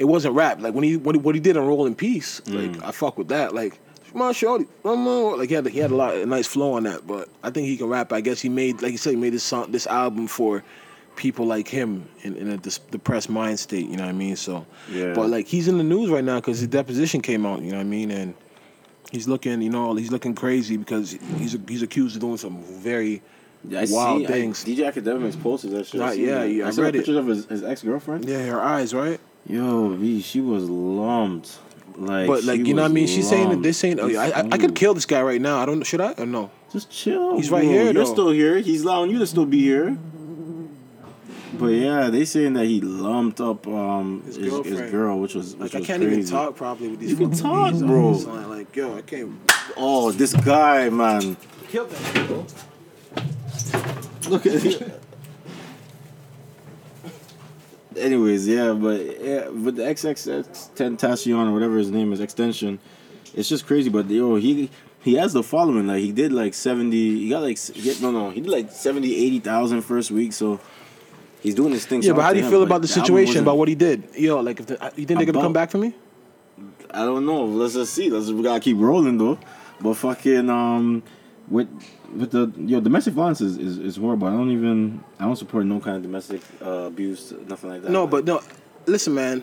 it 0.00 0.04
wasn't 0.04 0.34
rap. 0.34 0.60
Like 0.60 0.74
when 0.74 0.82
he 0.82 0.96
what 0.96 1.14
he, 1.14 1.20
what 1.20 1.36
he 1.36 1.40
did 1.40 1.56
on 1.56 1.64
Rolling 1.66 1.94
Peace, 1.94 2.42
like 2.48 2.82
I 2.82 2.90
fuck 2.90 3.16
with 3.16 3.28
that. 3.28 3.54
Like 3.54 3.78
come 4.12 4.22
on, 4.22 4.34
shorty, 4.34 4.66
come 4.82 5.06
on. 5.06 5.38
Like 5.38 5.48
he 5.48 5.54
had 5.54 5.66
he 5.66 5.78
had 5.78 5.90
a 5.90 5.96
lot 5.96 6.14
a 6.14 6.26
nice 6.26 6.46
flow 6.46 6.74
on 6.74 6.84
that. 6.84 7.06
But 7.06 7.28
I 7.42 7.50
think 7.50 7.66
he 7.66 7.76
can 7.76 7.88
rap. 7.88 8.12
I 8.12 8.20
guess 8.20 8.40
he 8.40 8.48
made 8.48 8.82
like 8.82 8.92
you 8.92 8.98
said 8.98 9.10
he 9.10 9.16
made 9.16 9.32
this 9.32 9.42
song 9.44 9.70
this 9.72 9.86
album 9.86 10.26
for 10.26 10.62
people 11.16 11.44
like 11.46 11.68
him 11.68 12.08
in, 12.22 12.36
in 12.36 12.48
a 12.48 12.56
dis- 12.56 12.78
depressed 12.78 13.28
mind 13.28 13.58
state. 13.58 13.86
You 13.86 13.96
know 13.96 14.04
what 14.04 14.10
I 14.10 14.12
mean? 14.12 14.36
So 14.36 14.66
Yeah. 14.90 15.12
But 15.14 15.30
like 15.30 15.46
he's 15.46 15.68
in 15.68 15.78
the 15.78 15.84
news 15.84 16.10
right 16.10 16.24
now 16.24 16.36
because 16.36 16.58
his 16.58 16.68
deposition 16.68 17.20
came 17.20 17.44
out. 17.46 17.62
You 17.62 17.70
know 17.70 17.78
what 17.78 17.82
I 17.82 17.88
mean? 17.88 18.10
And 18.10 18.34
he's 19.10 19.28
looking 19.28 19.60
you 19.62 19.70
know 19.70 19.94
he's 19.94 20.10
looking 20.10 20.34
crazy 20.34 20.76
because 20.76 21.12
he's 21.38 21.56
he's 21.68 21.82
accused 21.82 22.16
of 22.16 22.20
doing 22.20 22.38
some 22.38 22.62
very 22.62 23.22
I 23.70 23.86
wild 23.88 24.22
see, 24.22 24.26
things. 24.26 24.64
I, 24.64 24.68
DJ 24.68 24.92
Akademiks 24.92 25.40
posted 25.40 25.70
that 25.72 25.86
shit. 25.86 26.00
I 26.00 26.14
yeah, 26.14 26.42
yeah, 26.42 26.64
I 26.64 26.68
I 26.68 26.70
saw 26.72 26.82
read 26.82 26.94
pictures 26.94 27.16
of 27.16 27.26
his, 27.26 27.44
his 27.46 27.62
ex 27.62 27.82
girlfriend. 27.82 28.28
yeah, 28.28 28.44
her 28.46 28.60
eyes 28.60 28.92
right. 28.92 29.20
Yo, 29.46 29.88
V, 29.90 30.20
she 30.20 30.40
was 30.40 30.68
lumped. 30.68 31.58
Like, 31.96 32.26
But 32.26 32.44
like 32.44 32.66
you 32.66 32.74
know 32.74 32.82
what 32.82 32.90
I 32.90 32.94
mean? 32.94 33.06
She's 33.06 33.28
saying 33.28 33.50
that 33.50 33.62
this 33.62 33.80
they're 33.80 33.96
oh, 34.00 34.08
I, 34.16 34.26
I, 34.30 34.48
I 34.52 34.58
could 34.58 34.74
kill 34.74 34.94
this 34.94 35.06
guy 35.06 35.22
right 35.22 35.40
now. 35.40 35.58
I 35.60 35.66
don't. 35.66 35.82
Should 35.84 36.00
I 36.00 36.12
or 36.18 36.26
no? 36.26 36.50
Just 36.72 36.90
chill. 36.90 37.36
He's 37.36 37.50
right 37.50 37.62
bro. 37.62 37.70
here, 37.70 37.84
You're 37.84 37.92
though. 37.92 38.04
still 38.12 38.30
here. 38.30 38.58
He's 38.58 38.82
allowing 38.82 39.10
you 39.10 39.18
to 39.18 39.26
still 39.26 39.46
be 39.46 39.60
here. 39.60 39.96
But 41.54 41.66
yeah, 41.66 42.08
they 42.08 42.24
saying 42.24 42.54
that 42.54 42.64
he 42.64 42.80
lumped 42.80 43.40
up 43.40 43.66
um 43.68 44.22
his, 44.24 44.36
his, 44.36 44.48
girlfriend. 44.48 44.90
girl, 44.90 45.20
which 45.20 45.34
was 45.34 45.54
Like 45.54 45.64
which 45.64 45.74
I 45.74 45.78
was 45.80 45.86
can't 45.86 46.02
crazy. 46.02 46.18
even 46.20 46.30
talk 46.30 46.56
properly 46.56 46.88
with 46.90 47.00
these. 47.00 47.10
You 47.10 47.16
can 47.16 47.30
talk, 47.32 47.72
bees 47.72 47.82
bro. 47.82 48.14
this 48.14 48.24
line. 48.26 48.48
Like 48.48 48.74
yo, 48.74 48.96
I 48.96 49.02
can't. 49.02 49.32
Oh, 49.76 50.10
this 50.12 50.32
guy, 50.34 50.88
man. 50.88 51.36
Kill 51.68 51.86
that. 51.86 52.26
Bro. 52.26 52.46
Look 54.30 54.46
at 54.46 54.62
him. 54.62 54.92
Anyways, 57.96 58.46
yeah, 58.48 58.72
but 58.72 59.00
yeah, 59.20 59.48
with 59.48 59.76
the 59.76 59.82
XXXTentacion 59.82 61.48
or 61.48 61.52
whatever 61.52 61.76
his 61.78 61.90
name 61.90 62.12
is, 62.12 62.20
extension, 62.20 62.78
it's 63.34 63.48
just 63.48 63.66
crazy. 63.66 63.90
But 63.90 64.08
yo, 64.08 64.36
he 64.36 64.70
he 65.02 65.14
has 65.14 65.32
the 65.32 65.42
following. 65.42 65.86
Like 65.86 66.00
he 66.00 66.12
did 66.12 66.32
like 66.32 66.54
seventy. 66.54 67.18
He 67.18 67.28
got 67.28 67.42
like 67.42 67.58
he 67.58 67.94
no 68.00 68.10
no. 68.10 68.30
He 68.30 68.40
did 68.40 68.50
like 68.50 68.70
70, 68.70 69.14
80,000 69.14 69.82
first 69.82 70.10
week. 70.10 70.32
So 70.32 70.60
he's 71.40 71.54
doing 71.54 71.72
his 71.72 71.86
thing. 71.86 72.02
Yeah, 72.02 72.12
but 72.12 72.22
how 72.22 72.32
do 72.32 72.38
you 72.38 72.44
him. 72.44 72.50
feel 72.50 72.60
Like, 72.60 72.68
about 72.68 72.82
the 72.82 72.88
album 72.88 73.04
situation 73.04 73.42
about 73.42 73.58
what 73.58 73.68
he 73.68 73.74
did? 73.74 74.08
Yo, 74.14 74.40
like 74.40 74.60
if 74.60 74.66
the, 74.66 74.92
you 74.96 75.06
think 75.06 75.18
they're 75.18 75.26
gonna 75.26 75.44
come 75.44 75.52
back 75.52 75.70
for 75.70 75.78
me? 75.78 75.94
I 76.90 77.04
don't 77.04 77.26
know. 77.26 77.44
Let's 77.44 77.74
just 77.74 77.94
see. 77.94 78.10
Let's 78.10 78.30
we 78.30 78.42
gotta 78.42 78.60
keep 78.60 78.76
rolling 78.78 79.18
though. 79.18 79.38
But 79.80 79.94
fucking 79.94 80.48
um, 80.48 81.02
with 81.48 81.68
with 82.14 82.30
the 82.30 82.52
yo 82.56 82.80
domestic 82.80 83.14
violence 83.14 83.40
is, 83.40 83.56
is, 83.58 83.78
is 83.78 83.96
horrible. 83.96 84.28
I 84.28 84.32
don't 84.32 84.50
even 84.50 85.02
I 85.18 85.24
don't 85.24 85.36
support 85.36 85.64
no 85.66 85.80
kind 85.80 85.96
of 85.96 86.02
domestic 86.02 86.40
uh, 86.64 86.86
abuse, 86.86 87.32
nothing 87.48 87.70
like 87.70 87.82
that. 87.82 87.90
No, 87.90 88.06
but 88.06 88.24
no. 88.24 88.40
Listen, 88.86 89.14
man. 89.14 89.42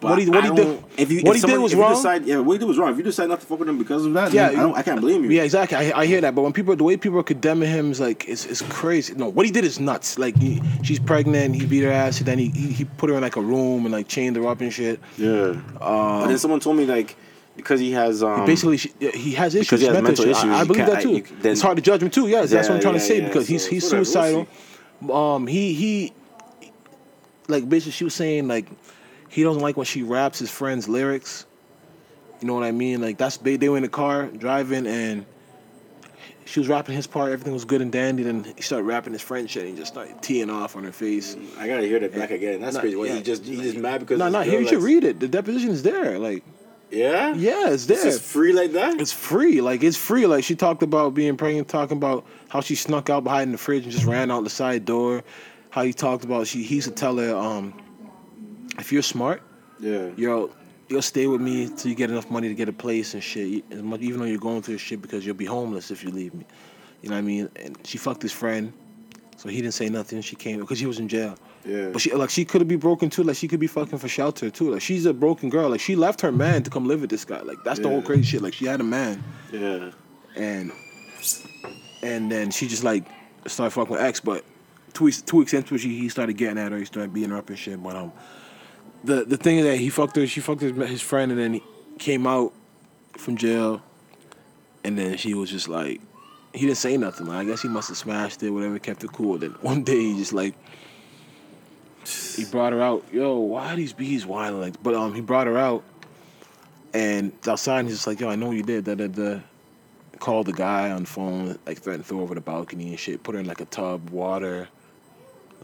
but 0.00 0.10
what 0.10 0.18
he 0.18 0.28
what 0.28 0.44
I 0.44 0.48
he 0.50 0.54
did 0.54 0.84
If 0.98 1.10
you 1.10 1.20
what 1.22 1.30
if 1.30 1.34
he 1.36 1.40
someone- 1.40 1.58
did 1.58 1.62
was 1.62 1.74
wrong. 1.74 1.94
Decide, 1.94 2.24
yeah, 2.26 2.38
what 2.38 2.52
he 2.52 2.58
did 2.58 2.66
was 2.68 2.76
wrong. 2.78 2.90
If 2.92 2.98
you 2.98 3.02
decide 3.02 3.28
not 3.28 3.40
to 3.40 3.46
fuck 3.46 3.58
with 3.58 3.68
him 3.68 3.78
because 3.78 4.04
of 4.04 4.12
that, 4.14 4.32
Yeah, 4.32 4.48
I 4.48 4.54
don't. 4.54 4.76
I 4.76 4.82
can't 4.82 5.00
blame 5.00 5.24
you. 5.24 5.30
Yeah, 5.30 5.42
exactly. 5.42 5.76
I, 5.76 6.00
I 6.00 6.06
hear 6.06 6.20
that, 6.20 6.34
but 6.34 6.42
when 6.42 6.52
people, 6.52 6.76
the 6.76 6.84
way 6.84 6.96
people 6.96 7.18
are 7.18 7.22
condemning 7.24 7.68
him 7.70 7.90
is 7.90 7.98
like, 8.00 8.28
it's, 8.28 8.44
it's 8.46 8.62
crazy. 8.62 9.14
No, 9.14 9.28
what 9.28 9.46
he 9.46 9.52
did 9.52 9.64
is 9.64 9.80
nuts. 9.80 10.18
Like, 10.18 10.36
he, 10.36 10.60
she's 10.82 10.98
pregnant, 11.00 11.54
he 11.56 11.64
beat 11.66 11.82
her 11.82 11.90
ass, 11.90 12.18
and 12.18 12.26
then 12.26 12.38
he, 12.38 12.50
he 12.50 12.72
he 12.72 12.84
put 12.84 13.08
her 13.10 13.16
in 13.16 13.22
like 13.22 13.36
a 13.36 13.40
room 13.42 13.86
and 13.86 13.92
like 13.92 14.06
chained 14.08 14.36
her 14.36 14.46
up 14.46 14.60
and 14.60 14.72
shit. 14.72 15.00
Yeah. 15.16 15.60
but 15.78 16.26
then 16.26 16.38
someone 16.38 16.60
told 16.60 16.76
me 16.76 16.84
like 16.86 17.16
because 17.58 17.78
he 17.80 17.92
has 17.92 18.22
um 18.22 18.46
Basically, 18.46 18.78
he 18.78 19.32
has 19.32 19.54
issues, 19.54 19.66
because 19.66 19.80
he 19.82 19.86
has 19.88 19.94
mental 20.02 20.12
issues. 20.24 20.38
issues, 20.38 20.50
I, 20.50 20.60
I 20.60 20.64
believe 20.64 20.86
that 20.86 21.02
too. 21.02 21.12
you- 21.16 21.24
then- 21.42 21.52
it's 21.52 21.60
hard 21.60 21.76
to 21.76 21.82
judge 21.82 22.02
him 22.02 22.08
too. 22.10 22.26
Yes, 22.28 22.50
that's 22.50 22.68
what 22.68 22.76
I'm 22.76 22.78
Yeah, 22.78 22.82
trying 22.82 22.94
to 22.94 23.00
say 23.00 23.18
yeah. 23.20 23.26
because 23.28 23.46
he's 23.46 23.64
So, 23.64 23.70
he's 23.70 23.84
whatever, 23.84 23.96
we'll 23.98 24.46
suicidal. 25.02 25.14
Um, 25.34 25.46
he 25.46 25.74
he, 25.74 26.12
like 27.48 27.68
basically, 27.68 27.92
she 27.92 28.04
was 28.04 28.14
saying 28.14 28.48
like 28.48 28.66
he 29.28 29.42
doesn't 29.42 29.62
like 29.62 29.76
when 29.76 29.86
she 29.86 30.02
raps 30.02 30.38
his 30.38 30.50
friends' 30.50 30.88
lyrics. 30.88 31.44
You 32.40 32.46
know 32.46 32.54
what 32.54 32.64
I 32.64 32.72
mean? 32.72 33.00
Like 33.02 33.18
that's 33.18 33.36
they, 33.36 33.56
they 33.56 33.68
were 33.68 33.76
in 33.76 33.82
the 33.82 33.88
car 33.88 34.26
driving 34.26 34.86
and 34.86 35.26
she 36.44 36.60
was 36.60 36.68
rapping 36.68 36.94
his 36.94 37.06
part. 37.06 37.30
Everything 37.32 37.52
was 37.52 37.64
good 37.64 37.82
and 37.82 37.92
dandy. 37.92 38.22
Then 38.22 38.44
he 38.56 38.62
started 38.62 38.84
rapping 38.84 39.12
his 39.12 39.20
friend 39.22 39.50
shit. 39.50 39.64
and 39.64 39.72
he 39.72 39.76
just 39.78 39.92
started 39.92 40.22
teeing 40.22 40.48
off 40.48 40.76
on 40.76 40.84
her 40.84 40.92
face. 40.92 41.36
I 41.58 41.66
gotta 41.66 41.82
hear 41.82 41.98
that 42.00 42.14
back 42.14 42.30
again. 42.30 42.60
That's 42.60 42.74
Nah, 42.74 42.80
crazy. 42.80 42.96
What, 42.96 43.08
yeah. 43.08 43.16
he 43.16 43.22
just 43.22 43.44
he 43.44 43.56
just 43.56 43.76
mad 43.76 44.00
because 44.00 44.18
No, 44.18 44.26
his 44.26 44.32
no, 44.32 44.40
here 44.42 44.60
you 44.60 44.68
should 44.68 44.82
read 44.82 45.04
it. 45.04 45.20
The 45.20 45.28
deposition 45.28 45.70
is 45.70 45.82
there. 45.82 46.18
Like, 46.18 46.44
Yeah, 46.90 47.34
yeah, 47.34 47.66
it's 47.70 47.86
It's 47.88 48.02
there. 48.02 48.04
just 48.12 48.22
free 48.22 48.52
like 48.52 48.72
that. 48.72 49.00
It's 49.00 49.12
free. 49.12 49.60
Like 49.60 49.82
it's 49.82 49.96
free. 49.96 50.26
Like 50.26 50.42
she 50.44 50.54
talked 50.54 50.82
about 50.82 51.14
being 51.14 51.36
pregnant, 51.36 51.68
talking 51.68 51.96
about 51.98 52.26
how 52.48 52.60
she 52.60 52.74
snuck 52.74 53.10
out 53.10 53.24
behind 53.24 53.52
the 53.52 53.58
fridge 53.58 53.82
and 53.84 53.92
just 53.92 54.06
ran 54.06 54.30
out 54.30 54.44
the 54.44 54.50
side 54.50 54.84
door. 54.84 55.22
How 55.70 55.82
he 55.82 55.92
talked 55.92 56.24
about 56.24 56.46
she 56.46 56.62
he 56.62 56.76
used 56.76 56.88
to 56.88 56.94
tell 56.94 57.16
her, 57.18 57.36
um, 57.36 57.74
if 58.78 58.90
you're 58.90 59.02
smart, 59.02 59.42
yeah, 59.78 60.08
yo, 60.16 60.50
you'll 60.88 61.02
stay 61.02 61.26
with 61.26 61.42
me 61.42 61.68
till 61.68 61.90
you 61.90 61.94
get 61.94 62.10
enough 62.10 62.30
money 62.30 62.48
to 62.48 62.54
get 62.54 62.68
a 62.70 62.72
place 62.72 63.12
and 63.12 63.22
shit. 63.22 63.64
Even 63.70 64.18
though 64.18 64.24
you're 64.24 64.38
going 64.38 64.62
through 64.62 64.78
shit 64.78 65.02
because 65.02 65.26
you'll 65.26 65.34
be 65.34 65.44
homeless 65.44 65.90
if 65.90 66.02
you 66.02 66.10
leave 66.10 66.32
me. 66.32 66.46
You 67.02 67.10
know 67.10 67.16
what 67.16 67.20
I 67.20 67.22
mean? 67.22 67.48
And 67.56 67.78
she 67.86 67.98
fucked 67.98 68.22
his 68.22 68.32
friend, 68.32 68.72
so 69.36 69.50
he 69.50 69.56
didn't 69.60 69.74
say 69.74 69.88
nothing. 69.90 70.22
She 70.22 70.36
came 70.36 70.58
because 70.60 70.78
he 70.80 70.86
was 70.86 70.98
in 70.98 71.06
jail. 71.08 71.36
Yeah. 71.64 71.90
But 71.90 72.00
she 72.00 72.12
like 72.12 72.30
she 72.30 72.44
could 72.44 72.66
be 72.66 72.76
broken 72.76 73.10
too. 73.10 73.22
Like 73.22 73.36
she 73.36 73.48
could 73.48 73.60
be 73.60 73.66
fucking 73.66 73.98
for 73.98 74.08
shelter 74.08 74.50
too. 74.50 74.70
Like 74.70 74.82
she's 74.82 75.06
a 75.06 75.12
broken 75.12 75.50
girl. 75.50 75.68
Like 75.70 75.80
she 75.80 75.96
left 75.96 76.20
her 76.20 76.32
man 76.32 76.62
to 76.62 76.70
come 76.70 76.86
live 76.86 77.00
with 77.00 77.10
this 77.10 77.24
guy. 77.24 77.40
Like 77.40 77.58
that's 77.64 77.80
the 77.80 77.88
whole 77.88 78.02
crazy 78.02 78.22
shit. 78.22 78.42
Like 78.42 78.54
she 78.54 78.66
had 78.66 78.80
a 78.80 78.84
man 78.84 79.22
yeah. 79.52 79.90
and 80.36 80.72
and 82.02 82.30
then 82.30 82.50
she 82.50 82.68
just 82.68 82.84
like 82.84 83.04
started 83.46 83.72
fucking 83.72 83.92
with 83.92 84.00
X. 84.00 84.20
But 84.20 84.44
two 84.92 85.04
weeks 85.04 85.22
two 85.22 85.38
weeks 85.38 85.52
into 85.52 85.74
it, 85.74 85.78
she, 85.78 85.98
he 85.98 86.08
started 86.08 86.36
getting 86.36 86.58
at 86.58 86.72
her. 86.72 86.78
He 86.78 86.84
started 86.84 87.12
beating 87.12 87.30
her 87.30 87.38
up 87.38 87.48
and 87.48 87.58
shit. 87.58 87.82
But 87.82 87.96
um, 87.96 88.12
the 89.04 89.24
the 89.24 89.36
thing 89.36 89.58
is 89.58 89.64
that 89.64 89.76
he 89.76 89.90
fucked 89.90 90.16
her. 90.16 90.26
She 90.26 90.40
fucked 90.40 90.62
his 90.62 90.76
his 90.88 91.02
friend, 91.02 91.32
and 91.32 91.40
then 91.40 91.54
he 91.54 91.62
came 91.98 92.26
out 92.26 92.52
from 93.16 93.36
jail, 93.36 93.82
and 94.84 94.98
then 94.98 95.16
she 95.16 95.34
was 95.34 95.50
just 95.50 95.68
like. 95.68 96.00
He 96.54 96.60
didn't 96.60 96.78
say 96.78 96.96
nothing. 96.96 97.26
Like, 97.26 97.36
I 97.36 97.44
guess 97.44 97.60
he 97.60 97.68
must 97.68 97.88
have 97.88 97.98
smashed 97.98 98.42
it, 98.42 98.48
whatever, 98.48 98.78
kept 98.78 99.04
it 99.04 99.12
cool. 99.12 99.36
Then 99.36 99.50
one 99.60 99.84
day 99.84 100.00
he 100.00 100.16
just 100.16 100.32
like 100.32 100.54
he 102.36 102.44
brought 102.44 102.72
her 102.72 102.82
out. 102.82 103.04
Yo, 103.12 103.38
why 103.38 103.72
are 103.72 103.76
these 103.76 103.92
bees 103.92 104.26
whining 104.26 104.60
like? 104.60 104.82
But 104.82 104.94
um, 104.94 105.14
he 105.14 105.20
brought 105.20 105.46
her 105.46 105.58
out, 105.58 105.84
and 106.94 107.32
outside 107.46 107.84
he's 107.84 107.94
just 107.94 108.06
like, 108.06 108.20
yo, 108.20 108.28
I 108.28 108.36
know 108.36 108.50
you 108.50 108.62
did. 108.62 108.84
Da 108.84 108.94
da 108.94 109.06
da. 109.06 109.40
Called 110.18 110.46
the 110.46 110.52
guy 110.52 110.90
on 110.90 111.02
the 111.02 111.08
phone, 111.08 111.58
like 111.64 111.78
threatened 111.78 112.04
to 112.04 112.08
throw 112.08 112.20
over 112.20 112.34
the 112.34 112.40
balcony 112.40 112.88
and 112.88 112.98
shit. 112.98 113.22
Put 113.22 113.34
her 113.34 113.40
in 113.40 113.46
like 113.46 113.60
a 113.60 113.66
tub, 113.66 114.10
water. 114.10 114.68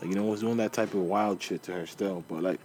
Like 0.00 0.11
you 0.11 0.14
know, 0.16 0.24
was 0.24 0.40
doing 0.40 0.59
that 0.59 0.72
type 0.72 0.94
of 0.94 1.00
wild 1.00 1.42
shit 1.42 1.62
to 1.64 1.72
her 1.72 1.87
still. 1.87 2.24
But 2.28 2.42
like, 2.42 2.61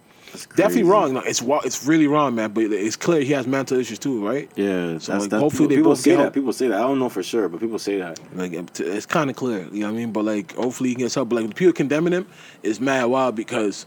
definitely 0.56 0.84
wrong. 0.84 1.14
No, 1.14 1.22
it's 1.22 1.42
it's 1.66 1.86
really 1.86 2.08
wrong, 2.08 2.36
man. 2.36 2.52
But 2.52 2.64
it's 2.66 2.96
clear 2.96 3.22
he 3.22 3.34
has 3.34 3.48
mental 3.48 3.78
issues 3.80 4.00
too, 4.00 4.26
right? 4.26 4.50
Yeah, 4.56 4.98
So, 4.98 5.12
that's, 5.14 5.22
like, 5.24 5.30
that's, 5.32 5.42
hopefully 5.42 5.68
people, 5.68 5.68
they 5.70 5.76
people 5.78 5.92
both 5.92 6.00
say 6.00 6.16
that. 6.16 6.34
People 6.34 6.54
say 6.54 6.68
that. 6.70 6.78
I 6.78 6.82
don't 6.82 7.00
know 7.00 7.10
for 7.10 7.24
sure, 7.24 7.50
but 7.50 7.60
people 7.60 7.80
say 7.80 7.98
that. 8.00 8.20
Like 8.36 8.54
it's 8.80 9.06
kind 9.06 9.30
of 9.30 9.36
clear, 9.36 9.68
you 9.72 9.82
know 9.82 9.88
what 9.88 9.94
I 9.94 9.98
mean. 9.98 10.12
But 10.12 10.26
like, 10.26 10.54
hopefully 10.56 10.90
he 10.90 10.96
gets 10.96 11.16
help. 11.16 11.30
But 11.30 11.38
like, 11.38 11.48
the 11.50 11.56
people 11.56 11.74
condemning 11.74 12.14
him 12.14 12.28
is 12.64 12.80
mad 12.80 13.06
wild 13.06 13.36
because, 13.36 13.86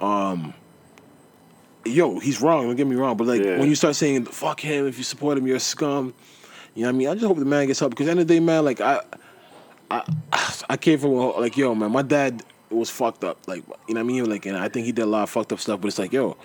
um, 0.00 0.54
yo, 1.84 2.18
he's 2.20 2.40
wrong. 2.40 2.66
Don't 2.66 2.76
get 2.76 2.86
me 2.86 2.96
wrong. 2.96 3.16
But 3.16 3.26
like, 3.26 3.42
Yeah. 3.42 3.58
when 3.58 3.68
you 3.68 3.74
start 3.74 3.96
saying 3.96 4.26
"fuck 4.26 4.60
him," 4.60 4.86
if 4.86 4.98
you 4.98 5.04
support 5.04 5.38
him, 5.38 5.46
you're 5.46 5.56
a 5.56 5.60
scum. 5.60 6.14
You 6.74 6.82
know 6.82 6.88
what 6.88 6.94
I 6.94 6.98
mean? 6.98 7.08
I 7.08 7.14
just 7.14 7.26
hope 7.26 7.38
the 7.38 7.44
man 7.44 7.66
gets 7.66 7.80
help 7.80 7.90
because 7.90 8.04
at 8.06 8.06
the 8.06 8.10
end 8.12 8.20
of 8.20 8.28
the 8.28 8.34
day, 8.34 8.40
man, 8.40 8.64
like 8.64 8.80
I, 8.80 9.00
I, 9.90 10.02
I 10.70 10.76
came 10.76 10.98
from 10.98 11.10
a- 11.12 11.30
like 11.40 11.56
yo, 11.56 11.74
man, 11.74 11.90
my 11.90 12.02
dad 12.02 12.42
was 12.76 12.90
fucked 12.90 13.24
up. 13.24 13.46
Like 13.48 13.64
you 13.88 13.94
know 13.94 14.00
what 14.00 14.10
I 14.10 14.12
mean? 14.12 14.28
Like, 14.30 14.46
and 14.46 14.56
I 14.56 14.68
think 14.68 14.86
he 14.86 14.92
did 14.92 15.02
a 15.02 15.06
lot 15.06 15.22
of 15.24 15.30
fucked 15.30 15.52
up 15.52 15.60
stuff. 15.60 15.80
But 15.80 15.88
it's 15.88 15.98
like, 15.98 16.12
yo, 16.12 16.36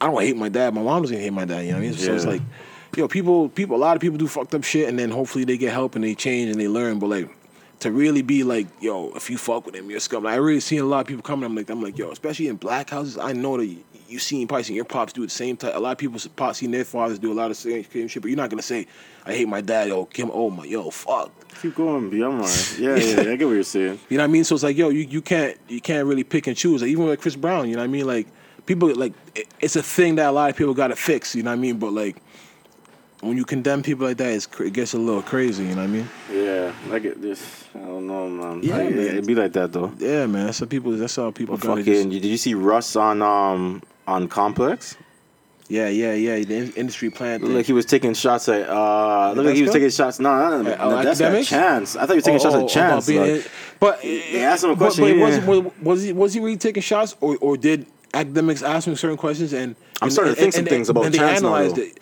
I 0.00 0.06
don't 0.06 0.20
hate 0.22 0.36
my 0.36 0.48
dad. 0.48 0.74
My 0.74 0.82
mom's 0.82 1.10
gonna 1.10 1.22
hate 1.22 1.32
my 1.32 1.44
dad. 1.44 1.60
You 1.60 1.72
know 1.72 1.78
what 1.78 1.84
I 1.84 1.88
mean? 1.88 1.94
So 1.94 2.12
it's 2.14 2.24
Yeah. 2.24 2.30
like, 2.32 2.42
yo, 2.96 3.08
people, 3.08 3.48
people, 3.48 3.76
a 3.76 3.78
lot 3.78 3.96
of 3.96 4.00
people 4.00 4.18
do 4.18 4.26
fucked 4.28 4.54
up 4.54 4.64
shit, 4.64 4.88
and 4.88 4.98
then 4.98 5.10
hopefully 5.10 5.44
they 5.44 5.56
get 5.56 5.72
help 5.72 5.94
and 5.94 6.04
they 6.04 6.14
change 6.14 6.50
and 6.50 6.60
they 6.60 6.68
learn. 6.68 6.98
But 6.98 7.08
like, 7.10 7.28
to 7.80 7.90
really 7.90 8.22
be 8.22 8.44
like, 8.44 8.66
yo, 8.80 9.10
if 9.14 9.28
you 9.28 9.36
fuck 9.36 9.66
with 9.66 9.74
him, 9.74 9.90
you're 9.90 10.00
scum. 10.00 10.24
Like, 10.24 10.34
I 10.34 10.36
really 10.36 10.60
seen 10.60 10.80
a 10.80 10.84
lot 10.84 11.00
of 11.00 11.06
people 11.06 11.22
coming. 11.22 11.44
I'm 11.44 11.54
like, 11.54 11.68
I'm 11.70 11.82
like, 11.82 11.98
yo, 11.98 12.10
especially 12.10 12.48
in 12.48 12.56
black 12.56 12.90
houses, 12.90 13.18
I 13.18 13.32
know 13.32 13.56
that 13.58 13.66
you, 13.66 13.78
you 14.08 14.18
seen 14.18 14.46
probably 14.46 14.62
seen 14.64 14.76
your 14.76 14.84
pops 14.84 15.12
do 15.12 15.22
the 15.22 15.30
same 15.30 15.56
type. 15.56 15.74
A 15.74 15.78
lot 15.78 15.92
of 15.92 15.98
people 15.98 16.20
pops 16.36 16.58
seen 16.58 16.70
their 16.70 16.84
fathers 16.84 17.18
do 17.18 17.32
a 17.32 17.34
lot 17.34 17.50
of 17.50 17.56
same 17.56 17.82
shit, 17.82 18.22
but 18.22 18.28
you're 18.28 18.36
not 18.36 18.48
gonna 18.50 18.62
say, 18.62 18.86
I 19.26 19.32
hate 19.34 19.48
my 19.48 19.60
dad. 19.60 19.88
Yo, 19.88 20.04
Kim, 20.06 20.30
oh 20.32 20.50
my, 20.50 20.64
yo, 20.64 20.88
fuck. 20.90 21.30
Keep 21.62 21.74
going, 21.76 22.10
B. 22.10 22.20
I'm 22.22 22.34
alright. 22.40 22.76
Yeah, 22.78 22.96
yeah, 22.96 23.20
I 23.32 23.36
get 23.36 23.46
what 23.46 23.52
you're 23.54 23.62
saying. 23.62 23.98
You 24.08 24.18
know 24.18 24.24
what 24.24 24.30
I 24.30 24.32
mean? 24.32 24.44
So 24.44 24.54
it's 24.54 24.64
like, 24.64 24.76
yo, 24.76 24.88
you, 24.90 25.00
you 25.00 25.22
can't 25.22 25.56
you 25.68 25.80
can't 25.80 26.06
really 26.06 26.24
pick 26.24 26.46
and 26.46 26.56
choose. 26.56 26.82
Like, 26.82 26.90
even 26.90 27.06
with 27.06 27.20
Chris 27.20 27.36
Brown, 27.36 27.68
you 27.68 27.76
know 27.76 27.82
what 27.82 27.84
I 27.84 27.88
mean? 27.88 28.06
Like 28.06 28.26
people 28.66 28.94
like 28.94 29.12
it, 29.34 29.46
it's 29.60 29.76
a 29.76 29.82
thing 29.82 30.16
that 30.16 30.28
a 30.28 30.32
lot 30.32 30.50
of 30.50 30.56
people 30.56 30.74
got 30.74 30.88
to 30.88 30.96
fix. 30.96 31.34
You 31.34 31.42
know 31.42 31.50
what 31.50 31.58
I 31.58 31.60
mean? 31.60 31.78
But 31.78 31.92
like 31.92 32.16
when 33.20 33.36
you 33.38 33.44
condemn 33.44 33.82
people 33.82 34.06
like 34.06 34.18
that, 34.18 34.32
it's, 34.32 34.46
it 34.60 34.72
gets 34.74 34.92
a 34.92 34.98
little 34.98 35.22
crazy. 35.22 35.64
You 35.64 35.70
know 35.70 35.76
what 35.76 35.84
I 35.84 35.86
mean? 35.86 36.08
Yeah, 36.30 36.72
like 36.88 37.04
it. 37.04 37.22
This, 37.22 37.64
I 37.74 37.78
don't 37.78 38.06
know, 38.06 38.28
man. 38.28 38.62
Yeah, 38.62 38.76
Like, 38.76 38.90
man. 38.90 38.98
It'd 39.06 39.26
be 39.26 39.34
like 39.34 39.52
that 39.54 39.72
though. 39.72 39.92
Yeah, 39.98 40.26
man. 40.26 40.46
That's 40.46 40.58
how 40.60 40.66
people. 40.66 40.92
That's 40.92 41.16
how 41.16 41.30
people. 41.30 41.56
Fucking, 41.56 41.84
just- 41.84 42.08
did 42.10 42.24
you 42.24 42.36
see 42.36 42.52
Russ 42.54 42.96
on 42.96 43.22
um 43.22 43.82
on 44.06 44.28
Complex? 44.28 44.96
Yeah, 45.68 45.88
yeah, 45.88 46.12
yeah. 46.14 46.44
The 46.44 46.54
in- 46.56 46.72
industry 46.74 47.08
plan. 47.10 47.40
Look, 47.40 47.52
like 47.52 47.66
he 47.66 47.72
was 47.72 47.86
taking 47.86 48.12
shots 48.14 48.48
at. 48.50 48.68
uh 48.68 49.32
Look 49.34 49.46
like 49.46 49.56
he 49.56 49.62
was 49.62 49.72
taking 49.72 49.88
shots. 49.90 50.20
No, 50.20 50.36
no, 50.36 50.62
no, 50.62 50.76
no 50.76 51.02
that's 51.02 51.20
at 51.22 51.32
Akademiks? 51.32 51.46
Chance. 51.48 51.96
I 51.96 52.00
thought 52.00 52.10
he 52.10 52.14
was 52.16 52.24
taking 52.24 52.40
Oh, 52.40 52.42
shots 52.42 52.54
oh, 52.56 52.64
at 52.64 52.68
Chance. 52.68 53.08
like- 53.08 53.16
in- 53.28 53.44
but 53.80 54.02
They 54.02 54.42
asked 54.44 54.64
him 54.64 54.70
a 54.70 54.76
question, 54.76 55.04
But, 55.04 55.12
he 55.14 55.18
was, 55.20 55.40
was, 55.40 55.72
was 55.82 56.02
he 56.02 56.12
was 56.12 56.34
he 56.34 56.40
really 56.40 56.56
taking 56.58 56.82
shots, 56.82 57.16
or 57.20 57.36
or 57.40 57.56
did 57.56 57.86
Akademiks 58.12 58.62
ask 58.62 58.86
him 58.86 58.94
certain 58.94 59.16
questions? 59.16 59.52
And 59.54 59.74
I'm 60.02 60.06
and- 60.06 60.12
starting 60.12 60.34
to 60.34 60.40
and- 60.40 60.44
think 60.44 60.52
some 60.54 60.60
and- 60.60 60.68
things 60.68 60.88
about 60.90 61.06
and 61.06 61.14
they 61.14 61.18
Chance 61.18 61.40
now, 61.40 61.54
analyzed 61.54 61.76
though. 61.76 61.82
it. 61.82 61.98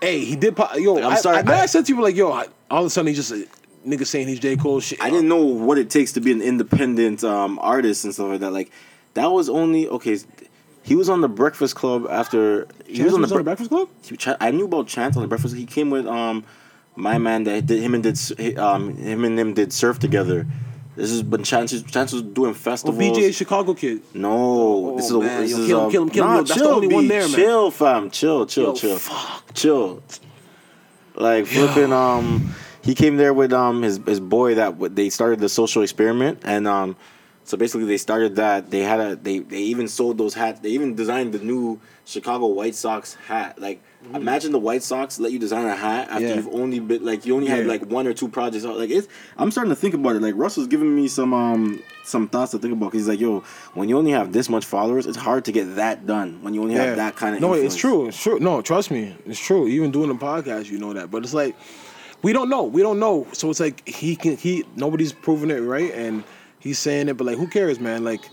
Hey, 0.00 0.24
he 0.24 0.34
did. 0.34 0.56
po- 0.56 0.74
Yo, 0.76 0.96
I'm 0.98 1.12
I, 1.12 1.16
sorry, 1.16 1.36
I, 1.38 1.42
know 1.42 1.52
I, 1.52 1.60
I- 1.60 1.66
said 1.66 1.84
to 1.86 1.94
you 1.94 2.00
like, 2.02 2.16
yo, 2.16 2.32
I- 2.32 2.46
all 2.70 2.80
of 2.80 2.86
a 2.86 2.90
sudden 2.90 3.08
he 3.08 3.14
just 3.14 3.30
a 3.32 3.46
nigga 3.86 4.06
saying 4.06 4.28
he's 4.28 4.40
J 4.40 4.56
Cole. 4.56 4.80
Shit. 4.80 5.00
I 5.02 5.10
didn't 5.10 5.28
know 5.28 5.44
what 5.44 5.76
it 5.78 5.90
takes 5.90 6.12
to 6.12 6.20
be 6.20 6.32
an 6.32 6.40
independent 6.42 7.22
um, 7.22 7.58
artist 7.60 8.04
and 8.04 8.14
stuff 8.14 8.28
like 8.30 8.40
that. 8.40 8.52
Like 8.52 8.70
that 9.14 9.26
was 9.30 9.48
only 9.50 9.88
okay. 9.88 10.18
He 10.84 10.96
was 10.96 11.08
on 11.08 11.20
the 11.20 11.28
Breakfast 11.28 11.74
Club 11.76 12.06
after 12.10 12.66
he 12.86 12.96
Chance 12.98 13.04
was 13.06 13.14
on 13.14 13.20
the, 13.20 13.24
was 13.26 13.32
on 13.32 13.38
Bre- 13.38 13.42
Breakfast 13.44 13.70
Club. 13.70 13.88
he- 14.04 14.18
I 14.40 14.50
knew 14.50 14.64
about 14.64 14.88
Chance 14.88 15.16
on 15.16 15.22
the 15.22 15.28
Breakfast. 15.28 15.54
He 15.54 15.66
came 15.66 15.90
with 15.90 16.06
um 16.06 16.44
my 16.96 17.18
man 17.18 17.44
that 17.44 17.66
did 17.66 17.80
him 17.82 17.94
and 17.94 18.02
did 18.02 18.58
um 18.58 18.96
him 18.96 19.24
and 19.24 19.38
him 19.38 19.54
did 19.54 19.72
surf 19.72 19.98
together. 19.98 20.46
This 20.96 21.10
is 21.10 21.22
but 21.22 21.42
chances 21.44 21.82
chances 21.84 22.20
doing 22.20 22.52
festivals. 22.52 22.96
Oh, 22.96 23.00
festivals. 23.00 23.18
BJ 23.30 23.34
Chicago 23.34 23.74
kid. 23.74 24.02
No, 24.12 24.96
this 24.96 25.06
is 25.06 25.12
a, 25.12 25.20
man, 25.20 25.40
this 25.42 25.50
yo, 25.52 25.58
is 25.58 25.66
kill 25.66 25.84
him, 25.84 25.90
kill 25.90 26.02
him, 26.02 26.10
kill 26.10 26.24
him. 26.24 26.30
Yo, 26.32 26.36
that's 26.42 26.48
the 26.48 26.54
chill, 26.66 26.74
only 26.74 26.88
one 26.88 27.08
there, 27.08 27.20
man. 27.28 27.30
Chill, 27.30 27.70
fam. 27.70 28.10
Chill, 28.10 28.46
chill, 28.46 28.64
Yo, 28.64 28.74
chill. 28.74 28.98
fuck. 28.98 29.54
Chill. 29.54 30.02
Like 31.14 31.46
flipping. 31.46 31.92
Um, 31.92 32.52
he 32.82 32.94
came 32.94 33.16
there 33.16 33.32
with 33.32 33.52
um 33.52 33.82
his 33.82 33.98
his 34.06 34.20
boy 34.20 34.54
that 34.56 34.94
they 34.94 35.08
started 35.10 35.38
the 35.40 35.48
social 35.48 35.82
experiment 35.82 36.40
and 36.44 36.66
um. 36.66 36.96
So 37.44 37.56
basically, 37.56 37.86
they 37.86 37.96
started 37.96 38.36
that. 38.36 38.70
They 38.70 38.80
had 38.80 39.00
a. 39.00 39.16
They 39.16 39.40
they 39.40 39.58
even 39.62 39.88
sold 39.88 40.16
those 40.18 40.32
hats. 40.34 40.60
They 40.60 40.70
even 40.70 40.94
designed 40.94 41.32
the 41.34 41.40
new 41.40 41.80
Chicago 42.04 42.46
White 42.46 42.76
Sox 42.76 43.14
hat. 43.14 43.58
Like, 43.60 43.82
imagine 44.14 44.52
the 44.52 44.60
White 44.60 44.84
Sox 44.84 45.18
let 45.18 45.32
you 45.32 45.40
design 45.40 45.66
a 45.66 45.74
hat 45.74 46.08
after. 46.08 46.24
Yeah. 46.24 46.34
you've 46.36 46.48
only 46.54 46.78
been 46.78 47.04
like 47.04 47.26
you 47.26 47.34
only 47.34 47.48
have 47.48 47.64
Yeah. 47.66 47.72
like 47.72 47.84
one 47.86 48.06
or 48.06 48.14
two 48.14 48.28
projects 48.28 48.64
out. 48.64 48.78
Like, 48.78 48.90
it's. 48.90 49.08
I'm 49.36 49.50
starting 49.50 49.70
to 49.70 49.76
think 49.76 49.94
about 49.94 50.14
it. 50.14 50.22
Like, 50.22 50.34
Russell's 50.36 50.68
giving 50.68 50.94
me 50.94 51.08
some 51.08 51.34
um 51.34 51.82
some 52.04 52.28
thoughts 52.28 52.52
to 52.52 52.58
think 52.60 52.74
about. 52.74 52.92
Cause 52.92 53.00
he's 53.00 53.08
like, 53.08 53.20
yo, 53.20 53.40
when 53.74 53.88
you 53.88 53.98
only 53.98 54.12
have 54.12 54.32
this 54.32 54.48
much 54.48 54.64
followers, 54.64 55.06
it's 55.06 55.16
hard 55.18 55.44
to 55.46 55.52
get 55.52 55.74
that 55.74 56.06
done. 56.06 56.42
When 56.42 56.54
you 56.54 56.62
only 56.62 56.74
have 56.74 56.94
that 56.96 57.16
kind 57.16 57.34
of. 57.34 57.40
No, 57.40 57.48
influence. 57.54 57.74
it's 57.74 57.80
true. 57.80 58.06
It's 58.06 58.22
true. 58.22 58.38
No, 58.38 58.62
trust 58.62 58.92
me, 58.92 59.16
it's 59.26 59.40
true. 59.40 59.66
Even 59.66 59.90
doing 59.90 60.08
the 60.08 60.14
podcast, 60.14 60.70
you 60.70 60.78
know 60.78 60.92
that. 60.92 61.10
But 61.10 61.24
it's 61.24 61.34
like 61.34 61.56
we 62.22 62.32
don't 62.32 62.48
know. 62.48 62.62
We 62.62 62.82
don't 62.82 63.00
know. 63.00 63.26
So 63.32 63.50
it's 63.50 63.58
like 63.58 63.86
he 63.88 64.14
can. 64.14 64.36
He 64.36 64.64
nobody's 64.76 65.12
proven 65.12 65.50
it 65.50 65.58
right, 65.58 65.92
and 65.92 66.22
he's 66.62 66.78
saying 66.78 67.08
it. 67.08 67.16
But 67.18 67.26
like, 67.26 67.36
who 67.36 67.46
cares, 67.46 67.78
man? 67.78 68.04
Like 68.04 68.24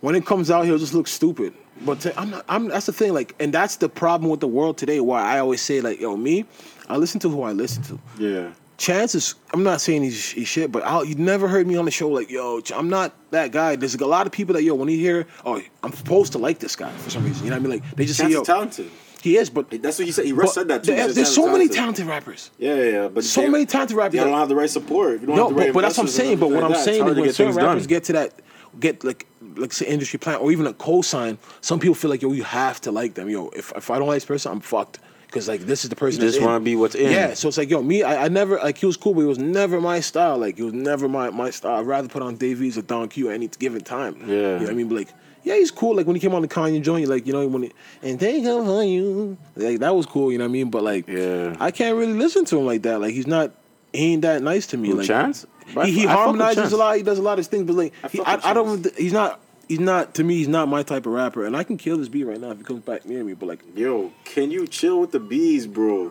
when 0.00 0.14
it 0.14 0.24
comes 0.24 0.50
out, 0.50 0.64
he'll 0.64 0.78
just 0.78 0.94
look 0.94 1.08
stupid. 1.08 1.54
But 1.84 2.00
to, 2.00 2.20
I'm 2.20 2.30
not. 2.30 2.44
I'm. 2.48 2.68
That's 2.68 2.86
the 2.86 2.92
thing. 2.92 3.14
Like, 3.14 3.34
and 3.40 3.52
that's 3.52 3.76
the 3.76 3.88
problem 3.88 4.30
with 4.30 4.40
the 4.40 4.48
world 4.48 4.78
today. 4.78 5.00
Why 5.00 5.22
I 5.22 5.38
always 5.38 5.62
say 5.62 5.80
like, 5.80 6.00
yo, 6.00 6.16
me, 6.16 6.44
I 6.88 6.96
listen 6.96 7.20
to 7.20 7.28
who 7.28 7.42
I 7.42 7.52
listen 7.52 7.82
to. 7.84 7.98
Yeah. 8.18 8.52
Chances, 8.78 9.34
I'm 9.52 9.64
not 9.64 9.80
saying 9.80 10.04
he's, 10.04 10.30
he's 10.30 10.46
shit, 10.46 10.70
but 10.70 10.84
I'll, 10.84 11.04
you 11.04 11.16
never 11.16 11.48
heard 11.48 11.66
me 11.66 11.74
on 11.74 11.84
the 11.84 11.90
show 11.90 12.08
like, 12.10 12.30
yo, 12.30 12.60
I'm 12.72 12.88
not 12.88 13.12
that 13.32 13.50
guy. 13.50 13.74
There's 13.74 13.96
a 13.96 14.06
lot 14.06 14.24
of 14.24 14.32
people 14.32 14.54
that, 14.54 14.62
yo, 14.62 14.76
when 14.76 14.88
you 14.88 14.96
hear, 14.96 15.26
oh, 15.44 15.60
I'm 15.82 15.92
supposed 15.92 16.30
to 16.32 16.38
like 16.38 16.60
this 16.60 16.76
guy 16.76 16.92
for 16.92 17.10
some 17.10 17.24
reason. 17.24 17.44
You 17.44 17.50
know 17.50 17.56
what 17.56 17.66
I 17.66 17.68
mean? 17.70 17.80
Like, 17.80 17.96
they 17.96 18.06
just 18.06 18.20
Chance 18.20 18.30
say, 18.30 18.34
yo, 18.34 18.42
is 18.42 18.46
talented. 18.46 18.90
He 19.20 19.36
is, 19.36 19.50
but 19.50 19.70
That's 19.70 19.98
what 19.98 20.06
he 20.06 20.12
said. 20.12 20.24
He 20.24 20.32
but 20.32 20.48
said 20.50 20.68
that 20.68 20.84
too. 20.84 20.94
There- 20.94 21.08
there's 21.12 21.34
so 21.34 21.46
is 21.46 21.52
many 21.52 21.68
talented. 21.68 21.76
talented 21.76 22.06
rappers. 22.06 22.50
Yeah, 22.58 22.74
yeah, 22.74 22.82
yeah. 22.90 23.08
But 23.08 23.24
So 23.24 23.40
they- 23.42 23.48
many 23.48 23.66
talented 23.66 23.96
rappers 23.96 24.12
They 24.18 24.24
don't 24.24 24.32
have 24.38 24.48
the 24.48 24.56
right 24.56 24.70
support. 24.70 25.20
You 25.20 25.26
don't 25.26 25.36
No, 25.36 25.46
have 25.48 25.54
the 25.54 25.60
right 25.60 25.66
but, 25.68 25.74
but 25.74 25.80
that's 25.82 25.98
what 25.98 26.04
I'm 26.04 26.08
saying. 26.08 26.38
But 26.38 26.50
what 26.50 26.56
everything 26.62 26.64
I'm 26.66 26.72
that, 26.72 26.84
saying 26.84 27.06
is 27.08 27.14
when 27.14 27.24
get 27.24 27.34
certain 27.34 27.52
things 27.54 27.64
rappers 27.64 27.82
done. 27.84 27.88
get 27.88 28.04
to 28.04 28.12
that, 28.14 28.42
get 28.80 29.04
like, 29.04 29.26
like 29.56 29.72
say 29.72 29.86
industry 29.86 30.18
plan 30.18 30.36
or 30.36 30.52
even 30.52 30.66
a 30.66 30.72
co-sign, 30.72 31.38
some 31.60 31.80
people 31.80 31.94
feel 31.94 32.10
like, 32.10 32.22
yo, 32.22 32.32
you 32.32 32.44
have 32.44 32.80
to 32.82 32.92
like 32.92 33.14
them. 33.14 33.28
Yo, 33.28 33.48
if, 33.56 33.72
if 33.76 33.90
I 33.90 33.98
don't 33.98 34.08
like 34.08 34.16
this 34.16 34.24
person, 34.24 34.52
I'm 34.52 34.60
fucked. 34.60 34.98
Because 35.26 35.46
like 35.46 35.60
this 35.62 35.84
is 35.84 35.90
the 35.90 35.96
person. 35.96 36.22
You 36.22 36.28
just 36.28 36.36
that's 36.38 36.42
in. 36.42 36.50
wanna 36.50 36.64
be 36.64 36.74
what's 36.74 36.94
in. 36.94 37.12
Yeah, 37.12 37.34
so 37.34 37.48
it's 37.48 37.58
like 37.58 37.68
yo, 37.68 37.82
me, 37.82 38.02
I, 38.02 38.24
I 38.24 38.28
never 38.28 38.56
like 38.58 38.78
he 38.78 38.86
was 38.86 38.96
cool, 38.96 39.12
but 39.12 39.20
he 39.20 39.26
was 39.26 39.38
never 39.38 39.78
my 39.78 40.00
style. 40.00 40.38
Like 40.38 40.56
he 40.56 40.62
was 40.62 40.72
never 40.72 41.06
my 41.06 41.28
my 41.28 41.50
style. 41.50 41.80
I'd 41.80 41.86
rather 41.86 42.08
put 42.08 42.22
on 42.22 42.36
Davies 42.36 42.78
or 42.78 42.82
Don 42.82 43.08
Q 43.08 43.28
at 43.28 43.34
any 43.34 43.48
given 43.48 43.82
time. 43.82 44.16
Yeah. 44.22 44.26
you 44.26 44.40
know 44.40 44.58
what 44.60 44.70
I 44.70 44.72
mean, 44.74 44.88
but 44.88 44.94
like. 44.94 45.08
Yeah, 45.44 45.54
he's 45.54 45.70
cool. 45.70 45.96
Like 45.96 46.06
when 46.06 46.16
he 46.16 46.20
came 46.20 46.34
on 46.34 46.42
the 46.42 46.48
Kanye 46.48 46.82
joint, 46.82 47.08
like 47.08 47.26
you 47.26 47.32
know 47.32 47.46
when 47.46 47.62
he, 47.64 47.72
and 48.02 48.18
they 48.18 48.42
come 48.42 48.64
for 48.66 48.82
you, 48.82 49.36
like 49.56 49.78
that 49.80 49.94
was 49.94 50.06
cool. 50.06 50.30
You 50.32 50.38
know 50.38 50.44
what 50.44 50.50
I 50.50 50.52
mean? 50.52 50.70
But 50.70 50.82
like, 50.82 51.08
Yeah. 51.08 51.56
I 51.60 51.70
can't 51.70 51.96
really 51.96 52.12
listen 52.14 52.44
to 52.46 52.58
him 52.58 52.66
like 52.66 52.82
that. 52.82 53.00
Like 53.00 53.12
he's 53.14 53.26
not, 53.26 53.52
he 53.92 54.12
ain't 54.12 54.22
that 54.22 54.42
nice 54.42 54.66
to 54.68 54.76
me. 54.76 54.88
Who, 54.88 54.96
like 54.96 55.06
Chance? 55.06 55.46
He, 55.66 55.72
he 55.72 55.76
I 55.78 55.82
fuck 55.82 55.92
with 56.32 56.40
harmonizes 56.40 56.72
a 56.72 56.76
lot. 56.76 56.96
He 56.96 57.02
does 57.02 57.18
a 57.18 57.22
lot 57.22 57.38
of 57.38 57.46
things, 57.46 57.64
but 57.66 57.76
like 57.76 57.92
I 58.02 58.08
he, 58.08 58.20
I, 58.20 58.50
I 58.50 58.54
don't. 58.54 58.86
He's 58.96 59.12
not. 59.12 59.40
He's 59.68 59.80
not 59.80 60.14
to 60.14 60.24
me. 60.24 60.36
He's 60.38 60.48
not 60.48 60.66
my 60.66 60.82
type 60.82 61.04
of 61.04 61.12
rapper, 61.12 61.44
and 61.44 61.54
I 61.54 61.62
can 61.62 61.76
kill 61.76 61.98
this 61.98 62.08
beat 62.08 62.24
right 62.24 62.40
now 62.40 62.50
if 62.52 62.58
he 62.58 62.64
comes 62.64 62.84
back 62.84 63.04
near 63.04 63.22
me. 63.22 63.34
But 63.34 63.46
like, 63.46 63.60
Yo, 63.76 64.12
can 64.24 64.50
you 64.50 64.66
chill 64.66 64.98
with 65.00 65.12
the 65.12 65.20
bees, 65.20 65.66
bro? 65.66 66.04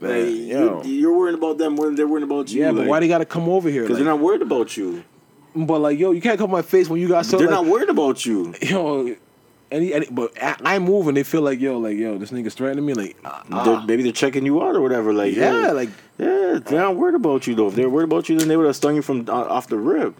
Like, 0.00 0.10
Man, 0.10 0.26
you, 0.34 0.46
yo. 0.48 0.82
you're 0.82 1.16
worrying 1.16 1.38
about 1.38 1.58
them 1.58 1.76
more 1.76 1.86
than 1.86 1.94
they're 1.94 2.08
worrying 2.08 2.28
about 2.28 2.50
you. 2.50 2.62
yeah, 2.62 2.72
but 2.72 2.88
why 2.88 2.98
they 2.98 3.06
gotta 3.06 3.24
come 3.24 3.48
over 3.48 3.68
here? 3.70 3.82
Because 3.82 3.98
Like, 3.98 4.04
they're 4.04 4.12
not 4.12 4.20
worried 4.20 4.42
about 4.42 4.76
you. 4.76 5.04
But 5.54 5.80
like, 5.80 5.98
yo, 5.98 6.12
you 6.12 6.20
can't 6.20 6.38
come 6.38 6.50
my 6.50 6.62
face 6.62 6.88
when 6.88 7.00
you 7.00 7.08
got 7.08 7.26
so 7.26 7.38
they're 7.38 7.46
like, 7.46 7.62
not 7.62 7.66
worried 7.66 7.88
about 7.88 8.24
you. 8.24 8.54
yo. 8.62 9.16
Any, 9.70 9.92
any, 9.92 10.06
but 10.08 10.40
I, 10.40 10.56
I 10.64 10.78
move 10.78 11.08
and 11.08 11.16
they 11.16 11.24
feel 11.24 11.40
like 11.42 11.58
yo, 11.58 11.78
like 11.78 11.96
yo, 11.96 12.16
this 12.16 12.30
nigga's 12.30 12.54
threatening 12.54 12.86
me. 12.86 12.94
Like, 12.94 13.16
They're, 13.48 13.80
maybe 13.80 14.04
they're 14.04 14.12
checking 14.12 14.46
you 14.46 14.62
out 14.62 14.76
or 14.76 14.80
whatever. 14.80 15.12
Like, 15.12 15.34
yeah, 15.34 15.66
yeah, 15.66 15.72
like 15.72 15.88
yeah, 16.18 16.60
they're 16.64 16.80
not 16.80 16.96
worried 16.96 17.16
about 17.16 17.46
you 17.48 17.56
though. 17.56 17.68
If 17.68 17.74
they're 17.74 17.88
worried 17.88 18.04
about 18.04 18.28
you, 18.28 18.38
then 18.38 18.46
they 18.46 18.56
would 18.56 18.66
have 18.66 18.76
stung 18.76 18.94
you 18.94 19.02
from 19.02 19.28
uh, 19.28 19.32
off 19.32 19.66
the 19.68 19.76
rip. 19.78 20.14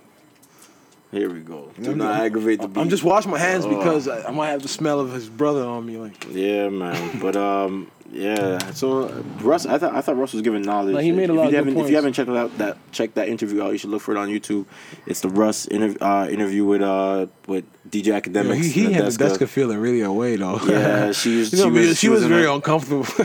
Here 1.15 1.33
we 1.33 1.41
go. 1.41 1.71
Do 1.81 1.95
not 1.95 2.21
aggravate 2.21 2.61
the. 2.61 2.81
I'm 2.81 2.89
just 2.89 3.05
washing 3.05 3.31
my 3.31 3.39
hands 3.39 3.65
Oh. 3.65 3.77
because 3.77 4.09
I, 4.09 4.29
I 4.29 4.31
might 4.31 4.49
have 4.51 4.63
the 4.63 4.69
smell 4.69 5.01
of 5.01 5.13
his 5.13 5.29
brother 5.29 5.65
on 5.65 5.87
me. 5.87 5.97
Like, 5.97 6.27
Yeah, 6.31 6.69
man. 6.69 7.19
But 7.21 7.37
um, 7.37 7.91
yeah. 8.11 8.59
So 8.73 9.05
uh, 9.05 9.23
Russ, 9.41 9.65
I 9.67 9.79
thought 9.79 9.95
I 9.95 10.01
thought 10.01 10.17
Russ 10.17 10.33
was 10.33 10.43
giving 10.43 10.63
knowledge. 10.63 10.95
No, 10.95 11.01
he 11.01 11.13
made 11.13 11.31
a 11.31 11.33
if 11.33 11.39
lot 11.39 11.43
you 11.43 11.47
of 11.47 11.51
good 11.51 11.57
haven't, 11.73 11.79
If 11.85 11.91
you 11.91 11.97
haven't 11.97 12.13
checked 12.15 12.31
out 12.31 12.59
that 12.59 12.77
check 12.93 13.15
that 13.15 13.29
interview 13.29 13.63
out, 13.63 13.73
you 13.73 13.79
should 13.79 13.91
look 13.91 14.03
for 14.03 14.13
it 14.15 14.19
on 14.19 14.29
YouTube. 14.29 14.67
It's 15.07 15.21
the 15.21 15.29
Russ 15.29 15.67
interv- 15.67 15.99
uh, 16.01 16.29
interview 16.31 16.65
with 16.65 16.83
uh 16.83 17.27
with 17.47 17.65
DJ 17.89 18.07
yo, 18.07 18.21
Akademiks. 18.21 18.57
he, 18.65 18.69
he 18.87 18.93
had 18.93 19.05
the 19.07 19.11
Nadeska. 19.11 19.39
Deska 19.39 19.49
feeling 19.49 19.79
really 19.79 20.01
away 20.03 20.37
though. 20.37 20.59
Yeah, 20.67 21.13
she 21.21 21.39
was. 21.39 21.53
You 21.53 21.59
know, 21.59 21.65
she, 21.65 21.65
what 21.65 21.67
I 21.67 21.71
mean? 21.81 21.89
was 21.89 21.99
she 21.99 22.09
was 22.09 22.23
in 22.25 22.29
very 22.29 22.45
a- 22.47 22.53
uncomfortable. 22.55 23.07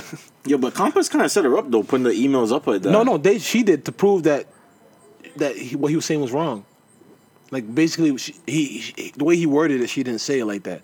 Yeah, 0.46 0.56
but 0.58 0.74
Complex 0.74 1.10
kind 1.10 1.24
of 1.24 1.30
set 1.30 1.44
her 1.44 1.58
up 1.58 1.70
though, 1.70 1.84
putting 1.84 2.06
the 2.06 2.12
emails 2.12 2.52
up 2.52 2.66
like 2.66 2.82
that. 2.84 2.90
No, 2.92 3.04
no, 3.04 3.18
they 3.18 3.40
she 3.40 3.62
did 3.62 3.84
to 3.86 3.92
prove 3.92 4.24
that 4.24 4.48
that 5.36 5.56
he, 5.58 5.76
what 5.76 5.90
he 5.90 5.96
was 5.96 6.06
saying 6.06 6.22
was 6.22 6.32
wrong. 6.32 6.66
Like 7.52 7.74
basically, 7.74 8.16
she, 8.18 8.36
he, 8.46 8.66
he 8.96 9.14
the 9.16 9.24
way 9.24 9.36
he 9.36 9.46
worded 9.46 9.82
it, 9.82 9.88
she 9.90 10.04
didn't 10.04 10.22
say 10.22 10.40
it 10.40 10.46
like 10.46 10.64
that. 10.64 10.82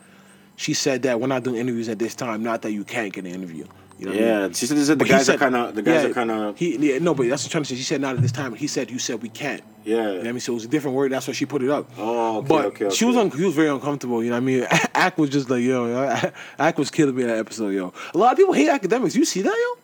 She 0.58 0.74
said 0.74 1.04
that 1.04 1.20
we're 1.20 1.28
not 1.28 1.44
doing 1.44 1.58
interviews 1.58 1.90
at 1.90 2.00
this 2.00 2.16
time. 2.16 2.42
Not 2.44 2.62
that 2.64 2.72
you 2.72 2.84
can't 2.84 3.12
get 3.14 3.26
an 3.26 3.32
interview. 3.32 3.66
You 3.98 4.08
know 4.08 4.12
what 4.12 4.18
I 4.18 4.24
mean? 4.24 4.30
Yeah, 4.30 4.48
she 4.52 4.66
said, 4.66 4.78
said 4.86 5.00
the 5.00 5.06
guys 5.06 5.26
said- 5.26 5.36
are 5.36 5.38
kind 5.40 5.56
of 5.56 5.76
the 5.76 5.82
guys 5.82 6.04
yeah, 6.04 6.10
are 6.10 6.14
kind 6.14 6.30
of 6.32 6.58
He 6.58 6.76
yeah, 6.94 7.00
no, 7.00 7.14
but 7.14 7.30
that's 7.30 7.44
what 7.44 7.48
I'm 7.48 7.52
trying 7.52 7.64
to 7.64 7.70
say. 7.70 7.76
She 7.76 7.84
said 7.84 8.02
not 8.02 8.16
at 8.16 8.22
this 8.22 8.32
time. 8.34 8.54
He 8.54 8.68
said 8.68 8.92
you 8.92 9.00
said 9.00 9.22
we 9.22 9.30
can't. 9.30 9.62
yeah. 9.86 9.96
You 9.96 10.02
know 10.04 10.18
what 10.18 10.28
I 10.28 10.32
mean? 10.34 10.40
So 10.42 10.52
it 10.52 10.56
was 10.56 10.66
a 10.66 10.68
different 10.68 10.98
word. 10.98 11.12
That's 11.14 11.28
why 11.28 11.34
she 11.34 11.46
put 11.46 11.62
it 11.64 11.70
up. 11.70 11.90
Oh, 11.98 12.40
okay, 12.40 12.48
but 12.48 12.66
okay, 12.66 12.90
she 12.90 13.06
was 13.06 13.16
okay. 13.16 13.30
un- 13.32 13.38
he 13.38 13.46
was 13.46 13.54
very 13.56 13.70
uncomfortable. 13.70 14.22
You 14.24 14.32
know 14.32 14.36
what 14.36 14.42
I 14.42 14.46
mean? 14.46 14.68
Ack 14.96 15.18
was 15.18 15.30
just 15.30 15.50
like 15.50 15.62
yo, 15.64 16.10
Ack 16.60 16.78
was 16.78 16.92
killing 16.92 17.16
me 17.16 17.22
in 17.24 17.30
that 17.30 17.38
episode. 17.38 17.70
Yo, 17.70 17.94
a 18.14 18.18
lot 18.18 18.34
of 18.34 18.38
people 18.38 18.54
hate 18.54 18.70
Akademiks. 18.70 19.16
You 19.16 19.24
see 19.24 19.42
that, 19.44 19.54
yo? 19.54 19.82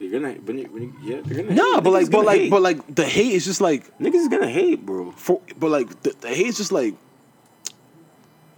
You're 0.00 0.18
gonna 0.18 0.32
when 0.34 0.58
you, 0.58 0.64
when 0.70 0.82
you, 0.82 0.94
yeah 1.02 1.20
they're 1.22 1.42
gonna 1.42 1.54
No, 1.54 1.74
hate. 1.74 1.84
but 1.84 1.90
like, 1.90 2.10
but 2.10 2.24
like, 2.24 2.40
hate. 2.40 2.50
but 2.50 2.62
like, 2.62 2.94
the 2.94 3.04
hate 3.04 3.32
is 3.34 3.44
just 3.44 3.60
like, 3.60 3.96
niggas 3.98 4.14
is 4.14 4.28
gonna 4.28 4.48
hate, 4.48 4.84
bro. 4.86 5.12
for, 5.12 5.40
but 5.58 5.70
like, 5.70 6.02
the, 6.02 6.14
the 6.22 6.28
hate 6.28 6.46
is 6.46 6.56
just 6.56 6.72
like 6.72 6.94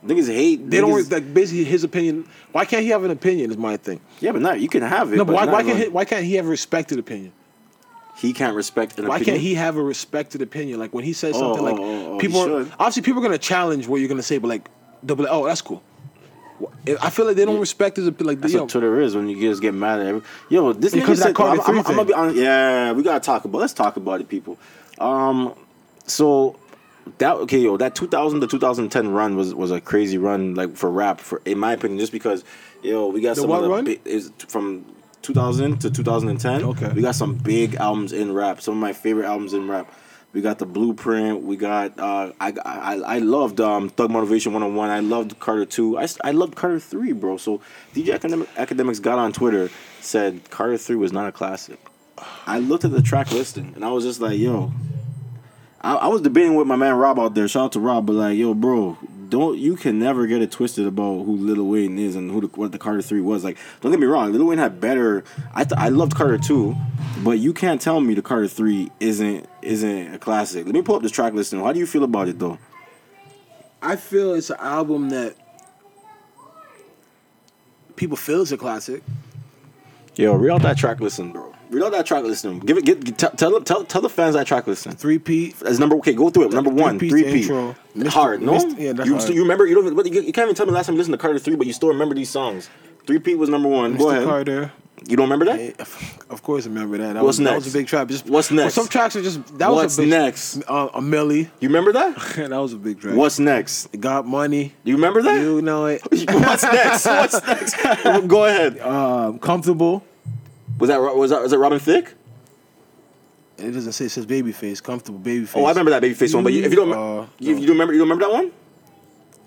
Niggas 0.05 0.27
hate. 0.27 0.69
they 0.69 0.81
don't 0.81 0.91
niggas- 0.91 1.13
like 1.13 1.33
basically 1.33 1.63
his 1.65 1.85
opinion. 1.85 2.29
Why 2.51 2.65
can't 2.65 2.83
he 2.83 2.89
have 2.91 3.05
an 3.05 3.11
opinion? 3.13 3.51
Is 3.53 3.57
my 3.57 3.77
thing. 3.77 4.01
Yeah, 4.21 4.33
but 4.33 4.43
not 4.43 4.61
you 4.61 4.69
can 4.69 4.83
have 4.83 5.13
it. 5.13 5.17
No, 5.17 5.25
but 5.25 5.35
why, 5.35 5.47
why 5.47 5.63
can't 5.63 5.79
he, 5.79 5.89
why 5.89 6.05
can't 6.05 6.25
he 6.25 6.35
have 6.35 6.47
a 6.47 6.49
respected 6.49 6.99
opinion? 6.99 7.33
he 8.19 8.33
can't 8.33 8.55
respect 8.55 8.99
an 8.99 9.09
Why 9.09 9.17
opinion? 9.17 9.35
can't 9.37 9.43
he 9.43 9.55
have 9.55 9.77
a 9.77 9.83
respected 9.83 10.43
opinion? 10.43 10.79
Like 10.79 10.93
when 10.93 11.03
he 11.03 11.13
says 11.13 11.35
Oh, 11.37 11.41
something, 11.57 11.65
like 11.65 11.77
oh, 11.77 11.83
oh, 11.83 12.15
oh, 12.15 12.19
people, 12.19 12.41
are, 12.43 12.61
obviously 12.79 13.03
people 13.03 13.21
are 13.21 13.23
gonna 13.25 13.39
challenge 13.39 13.89
what 13.89 14.01
you're 14.01 14.09
gonna 14.09 14.23
say, 14.23 14.39
but 14.39 14.49
like 14.49 14.69
they'll 15.03 15.17
be 15.17 15.23
like, 15.25 15.33
oh, 15.33 15.47
that's 15.47 15.63
cool. 15.63 15.83
I 17.01 17.11
feel 17.11 17.27
like 17.27 17.37
they 17.37 17.45
don't 17.45 17.61
respect 17.61 17.97
his 17.97 18.07
opinion. 18.07 18.35
Like 18.35 18.41
That's 18.41 18.55
know, 18.55 18.63
what 18.63 18.71
Twitter 18.71 19.01
is 19.01 19.15
when 19.15 19.29
you 19.29 19.41
just 19.41 19.63
get 19.63 19.75
mad 19.75 20.01
at 20.01 20.07
every. 20.07 20.23
Yo, 20.49 20.73
this 20.73 20.93
Because 20.95 21.21
nigga 21.21 21.23
said, 21.23 21.41
I'm, 21.41 21.61
I'm, 21.61 21.79
I'm 21.79 21.83
gonna 21.83 22.05
be 22.05 22.15
honest. 22.15 22.37
Yeah, 22.37 22.93
we 22.93 23.03
gotta 23.03 23.21
talk 23.21 23.45
about. 23.45 23.59
Let's 23.59 23.73
talk 23.73 23.97
about 23.97 24.21
it, 24.21 24.29
people. 24.29 24.59
Um, 24.99 25.55
so 26.07 26.57
that 27.19 27.37
okay, 27.37 27.59
yo, 27.59 27.77
that 27.77 27.95
2000 27.95 28.41
to 28.41 28.47
2010 28.47 29.13
run 29.13 29.37
was 29.37 29.55
was 29.55 29.71
a 29.71 29.81
crazy 29.81 30.19
run, 30.19 30.55
like 30.55 30.77
for 30.77 30.91
rap, 30.91 31.21
for 31.21 31.43
in 31.45 31.59
my 31.59 31.73
opinion, 31.73 31.99
just 31.99 32.13
because 32.13 32.45
yo, 32.83 33.09
we 33.09 33.21
got 33.21 33.37
The 33.37 33.43
some 33.43 33.51
what 33.51 33.69
run? 33.69 33.85
big- 33.85 34.01
is 34.05 34.31
from 34.49 34.85
2000 35.23 35.81
to 35.81 35.91
2010. 35.91 36.63
Okay. 36.65 36.93
we 36.93 37.03
got 37.03 37.15
some 37.15 37.35
big 37.35 37.77
albums 37.77 38.13
in 38.13 38.33
rap. 38.33 38.61
Some 38.61 38.75
of 38.75 38.81
my 38.81 38.93
favorite 38.93 39.27
albums 39.27 39.55
in 39.55 39.69
rap. 39.69 39.93
We 40.33 40.41
got 40.41 40.59
the 40.59 40.67
Blueprint. 40.67 41.43
We 41.43 41.57
got 41.57 41.99
uh, 41.99 42.33
I 42.41 42.55
I 42.65 42.95
I 42.95 43.19
loved 43.19 43.61
um, 43.61 43.91
Thug 43.91 44.11
Motivation 44.11 44.53
101. 44.53 44.89
I 44.91 45.01
loved 45.01 45.39
Carter 45.39 45.67
2. 45.67 45.99
I, 45.99 46.09
I 46.25 46.31
loved 46.31 46.55
Carter 46.55 46.81
3, 46.81 47.13
bro. 47.13 47.37
So 47.37 47.61
DJ 47.95 48.15
Academic, 48.15 48.49
Akademiks 48.55 49.01
got 49.01 49.19
on 49.19 49.33
Twitter 49.33 49.71
said 50.01 50.41
Carter 50.51 50.79
3 50.79 50.97
was 50.97 51.13
not 51.13 51.29
a 51.29 51.33
classic. 51.33 51.79
I 52.47 52.59
looked 52.59 52.85
at 52.85 52.93
the 52.93 53.03
track 53.03 53.31
listing 53.31 53.73
and 53.75 53.85
I 53.85 53.91
was 53.91 54.05
just 54.05 54.21
like, 54.21 54.39
yo. 54.39 54.73
I, 55.83 55.95
I 55.95 56.07
was 56.07 56.23
debating 56.23 56.55
with 56.55 56.67
my 56.67 56.77
man 56.77 56.95
Rob 56.95 57.19
out 57.19 57.35
there. 57.35 57.49
Shout 57.49 57.65
out 57.65 57.73
to 57.73 57.81
Rob, 57.81 58.07
but 58.07 58.15
like, 58.15 58.39
yo, 58.39 58.55
bro, 58.55 58.97
don't 59.33 59.59
you 59.59 59.77
can 59.77 59.99
never 59.99 60.27
get 60.27 60.43
it 60.43 60.51
twisted 60.51 60.87
about 60.87 61.25
who 61.25 61.39
Lil 61.39 61.67
Wayne 61.67 61.99
is 61.99 62.17
and 62.17 62.31
who 62.31 62.43
the, 62.43 62.47
what 62.49 62.71
the 62.71 62.79
Carter 62.79 63.01
Three 63.01 63.23
was. 63.23 63.43
Like, 63.43 63.57
don't 63.81 63.91
get 63.91 63.99
me 63.99 64.07
wrong, 64.07 64.31
Lil 64.31 64.45
Wayne 64.45 64.59
had 64.59 64.79
better. 64.79 65.25
I 65.55 65.65
th- 65.65 65.79
I 65.79 65.89
loved 65.89 66.15
Carter 66.15 66.37
Two, 66.37 66.77
but 67.25 67.39
you 67.39 67.55
can't 67.55 67.81
tell 67.81 67.99
me 68.01 68.13
the 68.13 68.21
Carter 68.21 68.47
Three 68.47 68.93
isn't 69.01 69.49
isn't 69.63 70.15
a 70.15 70.19
classic. 70.19 70.67
Let 70.67 70.75
me 70.75 70.83
pull 70.83 70.97
up 70.97 71.03
this 71.03 71.13
track 71.13 71.33
listing. 71.33 71.61
How 71.61 71.73
do 71.73 71.79
you 71.79 71.87
feel 71.87 72.05
about 72.05 72.29
it 72.29 72.39
though? 72.39 72.59
I 73.81 73.97
feel 73.97 74.35
it's 74.35 74.51
an 74.51 74.59
album 74.61 75.09
that 75.09 75.35
people 77.97 78.19
feel 78.19 78.43
is 78.43 78.53
a 78.53 78.59
classic. 78.59 79.03
Yo, 80.15 80.35
read 80.35 80.53
out 80.53 80.61
that 80.61 80.77
track 80.77 81.01
listing, 81.01 81.33
bro. 81.33 81.52
Read 81.73 81.83
out 81.83 81.93
that 81.93 82.05
track 82.05 82.25
listing. 82.25 82.59
Give 82.59 82.77
it. 82.77 82.85
Get, 82.85 83.19
tell, 83.19 83.31
tell 83.31 83.61
tell 83.63 83.85
tell 83.85 84.03
the 84.03 84.11
fans 84.11 84.35
that 84.35 84.47
track 84.47 84.67
listing. 84.67 84.93
Three 84.93 85.19
Peat. 85.19 85.61
As 85.63 85.79
number 85.79 85.97
okay, 85.97 86.13
go 86.13 86.29
through 86.29 86.45
it. 86.45 86.53
Number 86.53 86.71
one, 86.71 86.99
three 86.99 87.25
Peat. 87.25 87.49
Hard, 88.09 88.43
no. 88.43 88.53
Mr. 88.53 88.79
yeah, 88.79 88.93
that's 88.93 89.09
you, 89.09 89.17
hard. 89.17 89.29
you 89.31 89.43
remember? 89.43 89.67
You 89.67 89.75
don't. 89.75 90.07
you, 90.07 90.21
you 90.21 90.33
can't 90.33 90.47
even 90.47 90.55
tell 90.55 90.67
me 90.67 90.73
last 90.73 90.87
time 90.87 90.95
you 90.95 90.99
listened 90.99 91.15
to 91.15 91.19
Carter 91.19 91.39
three, 91.39 91.57
but 91.57 91.67
you 91.67 91.73
still 91.73 91.89
remember 91.89 92.15
these 92.15 92.31
songs. 92.31 92.69
Three 93.07 93.19
Peat 93.19 93.39
was 93.39 93.49
number 93.49 93.69
one. 93.69 93.97
Go 93.97 94.11
ahead. 94.11 94.25
Carter. 94.25 94.73
You 95.09 95.17
don't 95.17 95.29
remember 95.29 95.47
that? 95.47 95.81
Of 96.31 96.43
course, 96.43 96.65
I 96.65 96.69
remember 96.69 96.97
that. 96.99 97.15
That 97.15 97.25
What's 97.25 97.39
was, 97.39 97.45
That 97.45 97.55
was 97.57 97.75
a 97.75 97.77
big 97.77 97.87
trap. 97.87 98.09
Just, 98.09 98.27
What's 98.27 98.51
well, 98.51 98.65
next? 98.65 98.75
some 98.75 98.87
tracks 98.87 99.17
are 99.17 99.23
just 99.23 99.59
that 99.59 99.71
What's 99.71 99.97
was 99.97 99.99
a 99.99 100.03
big, 100.03 100.11
next? 100.11 100.63
Uh, 100.69 100.91
a 100.95 101.01
Milli. 101.01 101.51
You 101.61 101.69
remember 101.69 101.93
that? 101.93 102.17
that 102.37 102.51
was 102.51 102.73
a 102.73 102.77
big 102.77 103.01
track. 103.01 103.15
What's 103.15 103.39
next? 103.39 103.89
Got 104.01 104.27
money. 104.27 104.75
You 104.85 104.95
remember 104.95 105.23
that? 105.23 105.41
You 105.41 105.61
know 105.63 105.87
it. 105.87 106.03
What's 106.11 106.63
next? 106.63 107.07
What's 107.07 107.47
next? 107.47 107.77
Go 108.29 108.45
ahead. 108.45 108.79
Um, 108.81 109.39
comfortable. 109.39 110.05
Was 110.83 110.89
that 110.89 111.01
was 111.01 111.31
that 111.31 111.41
was 111.43 111.53
that 111.53 111.59
Robin 111.59 111.79
Thicke? 111.79 112.13
It 113.57 113.71
doesn't 113.71 113.93
say 113.93 114.07
it 114.07 114.09
says 114.09 114.27
babyface. 114.27 114.83
Comfortable 114.83 115.21
babyface. 115.21 115.53
Oh, 115.55 115.65
I 115.65 115.69
remember 115.69 115.93
that 115.93 116.03
babyface 116.03 116.35
one. 116.35 116.43
But 116.43 116.55
you, 116.55 116.65
if 116.65 116.73
you 116.73 116.77
don't, 116.77 116.93
Uh, 116.93 117.27
you, 117.39 117.55
you 117.57 117.67
don't 117.69 117.77
remember, 117.77 117.93
you 117.93 118.01
don't 118.01 118.09
remember 118.09 118.27
that 118.27 118.33
one? 118.33 118.51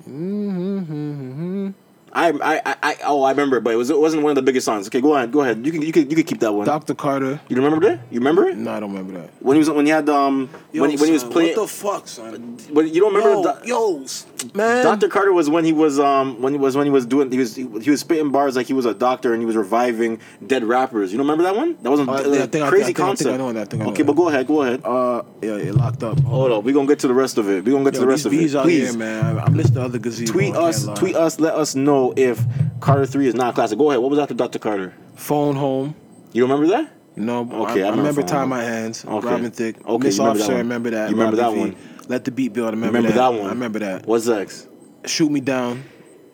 I, 0.07 1.73
I, 2.15 2.29
I, 2.65 2.75
I, 2.81 2.95
oh, 3.03 3.23
I 3.23 3.31
remember, 3.31 3.59
but 3.59 3.73
it 3.73 3.75
was 3.75 3.89
it 3.89 3.99
wasn't 3.99 4.23
one 4.23 4.31
of 4.31 4.35
the 4.37 4.41
biggest 4.41 4.63
songs. 4.65 4.87
Okay, 4.87 5.01
go 5.01 5.15
ahead, 5.15 5.33
go 5.33 5.41
ahead. 5.41 5.65
You 5.65 5.71
can, 5.73 5.81
you 5.81 5.91
can, 5.91 6.09
you 6.09 6.15
can 6.15 6.23
keep 6.23 6.39
that 6.39 6.53
one. 6.53 6.65
Dr. 6.65 6.95
Carter. 6.95 7.41
You 7.49 7.57
remember 7.57 7.85
that? 7.89 7.99
You 8.09 8.19
remember 8.19 8.47
it 8.47 8.55
No, 8.57 8.71
I 8.71 8.79
don't 8.79 8.91
remember 8.93 9.19
that. 9.19 9.29
when 9.41 9.55
he 9.55 9.59
was 9.59 9.69
when 9.69 9.85
he 9.85 9.91
had 9.91 10.07
um 10.09 10.47
when 10.71 10.91
he, 10.91 10.95
when 10.97 11.07
he 11.07 11.11
was 11.11 11.25
playing. 11.25 11.57
What 11.57 11.63
the 11.63 11.67
fuck, 11.67 12.07
son? 12.07 12.57
when, 12.71 12.87
you 12.87 13.01
don't 13.01 13.13
remember? 13.13 13.43
Doc- 13.43 13.65
yo, 13.67 14.01
s- 14.03 14.25
man. 14.53 14.83
Dr. 14.85 15.09
Carter 15.09 15.33
was 15.33 15.49
when 15.49 15.65
he 15.65 15.73
was 15.73 15.99
um 15.99 16.41
when 16.41 16.53
he 16.53 16.59
was 16.59 16.77
when 16.77 16.85
he 16.85 16.91
was 16.91 17.05
doing 17.05 17.29
he 17.31 17.37
was 17.37 17.53
he, 17.55 17.65
was 17.65 17.99
spitting 17.99 18.31
bars 18.31 18.55
like 18.55 18.67
he 18.67 18.73
was 18.73 18.85
a 18.85 18.93
doctor 18.93 19.33
and 19.33 19.41
he 19.41 19.45
was 19.45 19.57
reviving 19.57 20.19
dead 20.47 20.63
rappers. 20.63 21.11
You 21.11 21.17
don't 21.17 21.27
remember 21.27 21.43
that 21.43 21.55
one? 21.57 21.75
That 21.83 21.89
wasn't 21.89 22.07
Uh, 22.07 22.13
like, 22.13 22.25
yeah, 22.27 22.43
I 22.43 22.47
think 22.47 22.63
I- 22.63 22.67
I 22.67 22.69
crazy 22.69 22.93
think- 22.93 22.99
I 23.27 23.33
I 23.33 23.37
know 23.37 23.51
that, 23.51 23.61
I 23.61 23.65
think 23.65 23.81
I 23.81 23.85
know 23.87 23.91
okay, 23.91 24.03
but 24.03 24.13
go 24.13 24.29
ahead, 24.29 24.47
go 24.47 24.61
ahead. 24.61 24.81
Uh, 24.85 25.23
yeah, 25.41 25.55
it 25.57 25.75
locked 25.75 26.01
up. 26.01 26.17
Hold 26.21 26.51
on, 26.53 26.63
we 26.63 26.71
gonna 26.71 26.87
get 26.87 26.99
to 26.99 27.07
the 27.09 27.13
rest 27.13 27.37
of 27.37 27.49
it. 27.49 27.65
We 27.65 27.71
gonna 27.73 27.83
get 27.83 27.95
to 27.95 27.99
the 27.99 28.07
rest 28.07 28.25
of 28.25 28.31
it. 28.31 28.37
Please 28.37 28.53
here, 28.91 28.97
man. 28.97 29.37
I, 29.37 29.43
I 29.43 29.49
missed 29.49 29.73
the 29.73 29.81
other 29.81 29.99
gazebo. 29.99 30.31
tweet 30.31 30.55
us, 30.55 30.85
tweet 30.95 31.15
us. 31.17 31.39
Let 31.41 31.55
us 31.55 31.75
know 31.75 32.04
if 32.15 32.43
Carter 32.79 33.05
Three 33.05 33.27
is 33.27 33.35
not 33.35 33.49
a 33.51 33.53
classic. 33.53 33.77
Go 33.77 33.89
ahead. 33.89 34.01
What 34.01 34.09
was 34.11 34.19
after 34.19 34.33
Dr. 34.33 34.59
Carter? 34.59 34.93
Phone 35.15 35.55
home. 35.55 35.95
You 36.33 36.43
remember 36.43 36.67
that? 36.67 36.91
No. 37.15 37.49
Okay, 37.69 37.81
I, 37.83 37.85
I 37.87 37.91
I 37.91 37.95
remember 37.95 38.21
Tie 38.23 38.39
Home. 38.41 38.49
My 38.49 38.61
Hands, 38.63 39.05
Okay. 39.05 39.27
Robin 39.27 39.49
Thicke, 39.51 39.77
Okay, 39.85 40.03
Miss 40.07 40.17
you 40.17 40.23
remember 40.23 40.37
that 40.37 40.43
Officer, 40.43 40.51
one. 40.51 40.57
remember 40.57 40.89
that. 40.91 41.09
You 41.09 41.15
remember 41.15 41.37
Robbie 41.41 41.59
that 41.59 41.65
V. 41.65 41.71
one? 41.71 42.05
Let 42.09 42.25
the 42.25 42.31
beat 42.31 42.53
build, 42.53 42.67
I 42.67 42.71
remember, 42.71 42.97
remember 42.97 43.17
that. 43.17 43.31
that 43.31 43.37
one? 43.39 43.45
I 43.49 43.53
remember 43.53 43.79
that. 43.79 44.05
What's 44.05 44.27
next? 44.27 44.67
Shoot 45.05 45.31
Me 45.31 45.39
Down. 45.39 45.83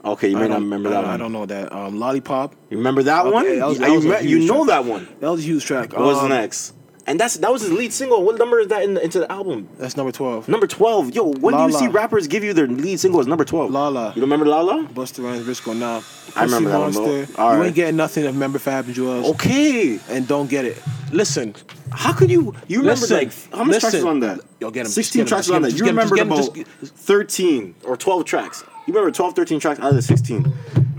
Okay, 0.03 0.30
you 0.30 0.38
may 0.38 0.47
not 0.47 0.59
remember 0.61 0.89
that 0.89 0.95
don't- 1.01 1.05
one. 1.05 1.13
I 1.13 1.17
don't 1.17 1.32
know 1.32 1.45
that. 1.45 1.72
Um, 1.72 1.99
Lollipop. 1.99 2.55
You 2.72 2.78
remember 2.78 3.03
that 3.03 3.26
Okay, 3.28 3.32
one? 3.32 3.59
that 3.59 3.67
was- 3.67 3.78
you 3.80 3.86
that 3.86 3.91
was 3.91 4.05
a 4.05 4.09
me- 4.24 4.30
you 4.30 4.39
know 4.47 4.65
that 4.65 4.84
one. 4.84 5.07
That 5.19 5.30
was 5.30 5.41
a 5.41 5.43
huge 5.43 5.63
track. 5.63 5.93
What 5.93 6.01
was 6.01 6.17
Um, 6.17 6.30
next? 6.30 6.74
And 7.08 7.20
that's 7.20 7.36
that 7.38 7.52
was 7.52 7.64
his 7.64 7.72
lead 7.72 7.91
single. 7.91 8.24
What 8.24 8.38
number 8.38 8.60
is 8.60 8.68
that 8.68 8.84
in 8.84 8.93
the, 8.93 9.04
into 9.04 9.20
the 9.20 9.32
album? 9.32 9.68
That's 9.80 9.97
number 9.97 10.12
12. 10.12 10.47
Number 10.47 10.68
twelve. 10.68 11.14
Yo, 11.16 11.32
when 11.34 11.56
do 11.58 11.64
you 11.64 11.72
see 11.72 11.88
rappers 11.88 12.28
give 12.28 12.43
you 12.43 12.54
their 12.54 12.68
lead 12.68 12.99
single 12.99 13.20
as 13.20 13.26
number 13.28 13.43
twelve? 13.43 13.72
Lala. 13.72 14.14
You 14.16 14.22
remember 14.22 14.45
Lala? 14.45 14.86
Busta 14.88 15.24
Rhymes, 15.24 15.45
Risco 15.47 15.76
now. 15.76 16.04
I 16.36 16.43
remember 16.45 16.70
that 16.70 16.78
one, 16.80 16.93
Monster. 16.93 17.34
bro. 17.34 17.43
All 17.43 17.54
you 17.54 17.60
right. 17.60 17.66
ain't 17.68 17.76
getting 17.76 17.95
nothing 17.95 18.26
if 18.26 18.36
member 18.36 18.60
Fab 18.60 18.86
and 18.86 18.93
Juelz. 18.95 19.26
Okay. 19.32 19.99
And 20.10 20.28
don't 20.28 20.47
get 20.49 20.64
it. 20.66 20.78
Listen. 21.12 21.56
How 21.91 22.14
could 22.14 22.30
you? 22.30 22.54
You 22.68 22.80
remember 22.82 23.02
Listen, 23.02 23.18
like 23.18 23.52
how 23.52 23.64
many 23.66 23.80
tracks 23.80 23.93
listen. 23.95 23.99
was 23.99 24.06
on 24.06 24.20
that? 24.22 24.39
Yo, 24.60 24.70
get 24.72 24.84
just 24.84 24.95
Sixteen 24.95 25.22
get 25.22 25.24
'em, 25.24 25.28
tracks 25.28 25.49
on 25.49 25.62
that. 25.64 25.72
You 25.74 25.80
get 25.84 25.89
'em, 25.89 25.95
just 25.97 26.12
remembered 26.12 26.54
get 26.54 26.68
'em, 26.68 26.74
about 26.84 26.89
thirteen 26.99 27.76
or 27.84 27.97
twelve 27.97 28.26
tracks. 28.26 28.64
You 28.88 28.93
remember 28.93 29.12
12, 29.12 29.36
13 29.36 29.60
tracks 29.60 29.80
out 29.80 29.89
of 29.89 29.95
the 29.95 30.02
sixteen. 30.02 30.54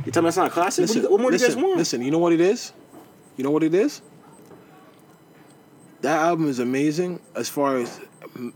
You 0.04 0.10
tell 0.12 0.22
me 0.22 0.26
that's 0.26 0.36
not 0.36 0.48
a 0.48 0.50
classic? 0.50 0.82
Listen, 0.82 1.02
what, 1.02 1.02
do 1.02 1.06
you- 1.06 1.12
what 1.12 1.20
more 1.22 1.30
listen, 1.30 1.48
do 1.48 1.52
you 1.54 1.56
guys 1.62 1.64
want? 1.64 1.78
Listen, 1.78 2.02
you 2.02 2.10
know 2.10 2.18
what 2.18 2.32
it 2.32 2.40
is? 2.40 2.72
You 3.36 3.44
know 3.44 3.50
what 3.50 3.62
it 3.62 3.72
is? 3.72 4.02
That 6.02 6.20
album 6.20 6.48
is 6.48 6.58
amazing 6.58 7.20
as 7.34 7.48
far 7.48 7.78
as 7.78 8.00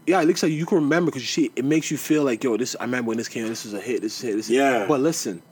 yeah, 0.06 0.20
it 0.22 0.26
looks 0.26 0.42
like 0.42 0.52
you 0.52 0.66
can 0.66 0.76
remember 0.78 1.10
because 1.10 1.36
you 1.36 1.50
it 1.56 1.64
makes 1.64 1.90
you 1.90 1.96
feel 1.96 2.22
like 2.24 2.42
yo, 2.44 2.56
this 2.56 2.76
I 2.78 2.84
remember 2.84 3.08
when 3.08 3.18
this 3.18 3.28
came, 3.28 3.46
this 3.46 3.64
is 3.64 3.72
a 3.74 3.80
hit, 3.80 4.02
this 4.02 4.18
is 4.18 4.24
a 4.24 4.26
hit, 4.28 4.36
this 4.36 4.46
is 4.46 4.56
Yeah. 4.56 4.86
But 4.86 5.00
listen, 5.00 5.42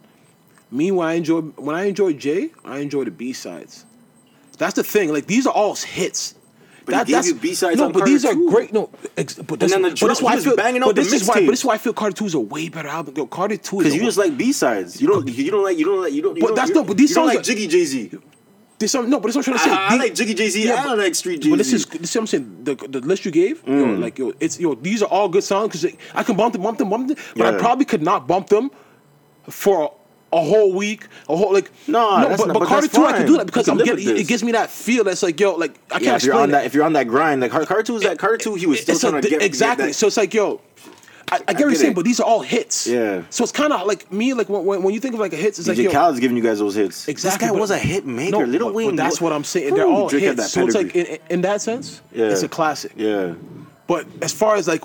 me 0.71 0.91
when 0.91 1.07
I 1.09 1.15
enjoy 1.15 1.41
when 1.41 1.77
I 1.77 1.85
enjoy 1.85 2.13
Jay, 2.15 2.51
I 2.65 2.79
enjoy 2.79 3.05
the 3.05 3.11
B 3.11 3.33
sides. 3.33 3.85
That's 4.59 4.75
the 4.75 4.85
thing. 4.85 5.13
Like 5.13 5.27
these 5.27 5.47
are 5.47 5.53
all 5.53 5.75
hits. 5.75 6.35
But 6.87 7.07
he 7.07 7.15
gave 7.15 7.25
you 7.25 7.35
B-sides 7.35 7.79
No, 7.79 7.87
on 7.87 7.93
but 7.93 8.01
Carter 8.01 8.13
these 8.13 8.25
are 8.27 8.35
too. 8.35 8.51
great. 8.51 8.71
No, 8.73 8.91
ex, 9.17 9.37
but 9.37 9.59
this, 9.59 9.73
then 9.73 9.81
the 9.81 9.97
but 9.99 10.11
is 10.11 10.21
why 10.21 10.35
I 10.35 10.39
feel. 10.39 10.55
But 10.55 10.97
this 10.97 11.15
is 11.15 11.27
why. 11.27 11.37
But 11.37 11.47
this 11.53 11.61
is 11.61 11.65
why 11.65 11.75
I 11.75 11.79
feel 11.79 11.95
Carter 11.95 12.15
Two 12.15 12.27
is 12.27 12.35
a 12.35 12.41
way 12.41 12.69
better 12.69 12.89
album. 12.89 13.15
Yo, 13.17 13.27
Carter 13.27 13.57
Two 13.57 13.81
is 13.81 13.85
Because 13.85 13.97
you 13.97 14.03
just 14.05 14.19
like 14.19 14.37
B 14.37 14.53
sides. 14.53 15.01
You 15.01 15.09
don't. 15.09 15.27
You 15.27 15.51
don't 15.51 15.63
like. 15.65 15.79
You 15.79 15.87
don't 15.87 16.03
like. 16.03 16.13
You 16.13 16.21
don't. 16.21 16.37
You 16.37 16.43
But 16.43 16.49
don't, 16.49 16.57
that's 16.57 16.71
no- 16.73 16.85
but 16.85 16.99
these 16.99 17.15
songs 17.15 17.35
like 17.35 17.43
Jiggy 17.43 17.69
Jay 17.69 17.85
Z. 17.87 18.11
There's 18.79 18.91
some, 18.91 19.09
no, 19.09 19.21
but 19.21 19.33
that's 19.33 19.37
what 19.37 19.49
I'm 19.49 19.55
trying 19.57 19.71
to 19.71 19.77
say. 19.77 19.83
I, 19.83 19.95
I 19.95 19.97
like 19.97 20.15
Jiggy 20.15 20.35
Jay 20.35 20.49
Z. 20.49 20.67
Yeah, 20.67 20.73
I 20.75 20.77
but- 20.77 20.89
don't 20.91 20.99
like 20.99 21.15
Street 21.15 21.41
Jay 21.41 21.45
Z. 21.45 21.51
But 21.51 21.57
this 21.59 21.73
is 21.73 21.87
this 21.87 22.11
is 22.11 22.15
what 22.17 22.21
I'm 22.23 22.27
saying. 22.27 22.65
The, 22.65 22.75
the 22.75 23.01
list 23.01 23.25
you 23.25 23.31
gave, 23.31 23.63
yo, 23.67 23.73
Mm. 23.73 24.01
like 24.01 24.19
yo, 24.19 24.33
it's 24.41 24.59
yo. 24.59 24.75
These 24.75 25.03
are 25.03 25.07
all 25.09 25.29
good 25.29 25.45
songs 25.45 25.69
because 25.81 25.97
I 26.15 26.23
can 26.25 26.37
bump 26.37 26.53
them, 26.55 26.63
bump 26.63 26.79
them, 26.79 26.91
bump 26.91 27.09
them. 27.09 27.17
But 27.37 27.55
I 27.55 27.59
probably 27.59 27.85
could 27.85 28.03
not 28.03 28.27
bump 28.27 28.49
them 28.49 28.71
for 29.49 29.95
a, 30.33 30.41
whole 30.41 30.73
week, 30.73 31.07
a 31.29 31.37
whole 31.37 31.53
like. 31.53 31.71
No, 31.87 32.29
that's 32.29 32.41
but, 32.43 32.49
not- 32.49 32.55
but 32.55 32.61
but 32.61 32.69
Carter 32.69 32.89
Two, 32.89 33.05
I 33.05 33.13
can 33.13 33.27
do 33.27 33.37
that 33.37 33.47
because 33.47 33.69
I'm 33.69 33.79
getting. 33.79 34.17
It 34.17 34.27
gives 34.27 34.43
me 34.43 34.51
that 34.53 34.71
feel 34.71 35.05
that's 35.05 35.23
like 35.23 35.39
yo, 35.39 35.55
like 35.55 35.79
I 35.91 36.01
can't 36.01 36.03
yeah, 36.03 36.17
if 36.17 36.25
you're 36.25 36.33
explain 36.35 36.43
on 36.43 36.49
it. 36.49 36.53
that, 36.53 36.65
if 36.67 36.75
you're 36.75 36.85
on 36.85 36.93
that 36.95 37.07
grind, 37.07 37.41
like 37.43 37.53
Car- 37.53 37.65
Carter 37.67 37.83
Two 37.85 37.93
was 37.95 38.03
that 38.03 38.19
Carter 38.19 38.39
Two, 38.39 38.55
he 38.57 38.67
was 38.67 38.81
still 38.81 38.99
trying 38.99 39.15
a- 39.15 39.23
to 39.23 39.29
get 39.31 39.43
exactly. 39.43 39.85
Get 39.85 39.89
that, 39.91 39.95
so 39.95 40.09
it's 40.09 40.17
like 40.17 40.35
yo. 40.35 40.61
I, 41.33 41.37
I 41.37 41.39
get 41.39 41.47
what 41.47 41.59
you're 41.61 41.75
saying, 41.75 41.95
but 41.95 42.05
these 42.05 42.21
are 42.21 42.27
all 42.27 42.41
hits. 42.43 42.87
Yeah. 42.87 43.23
So 43.31 43.43
it's 43.45 43.53
kind 43.53 43.73
of 43.73 43.87
like 43.87 44.13
me, 44.13 44.35
like 44.35 44.49
when, 44.49 44.83
when 44.83 44.95
you 44.95 45.01
think 45.01 45.15
of 45.15 45.21
like 45.21 45.33
a 45.33 45.37
hits, 45.37 45.59
it's 45.59 45.69
like 45.69 45.79
DJ 45.79 45.91
Khaled's 45.91 46.21
giving 46.21 46.37
you 46.37 46.43
guys 46.43 46.59
those 46.59 46.75
hits. 46.75 47.09
Exactly. 47.09 47.47
This 47.47 47.53
guy 47.55 47.59
was 47.61 47.71
a 47.71 47.79
hit 47.79 48.07
maker. 48.07 48.33
No, 48.39 48.45
Little 48.45 48.69
but- 48.69 48.75
Wayne. 48.75 48.91
But 48.91 48.97
that's 48.97 49.21
what 49.21 49.33
I'm 49.33 49.45
saying. 49.45 49.75
They're 49.75 49.87
all 49.87 50.09
hits. 50.09 50.51
So 50.53 50.67
it's 50.67 50.75
like 50.75 50.95
in, 50.95 51.19
in 51.31 51.41
that 51.43 51.61
sense, 51.63 52.03
Yeah. 52.13 52.27
it's 52.27 52.43
a 52.43 52.49
classic. 52.49 52.93
Yeah. 52.97 53.35
But 53.87 54.07
as 54.23 54.33
far 54.33 54.57
as 54.57 54.67
like, 54.69 54.83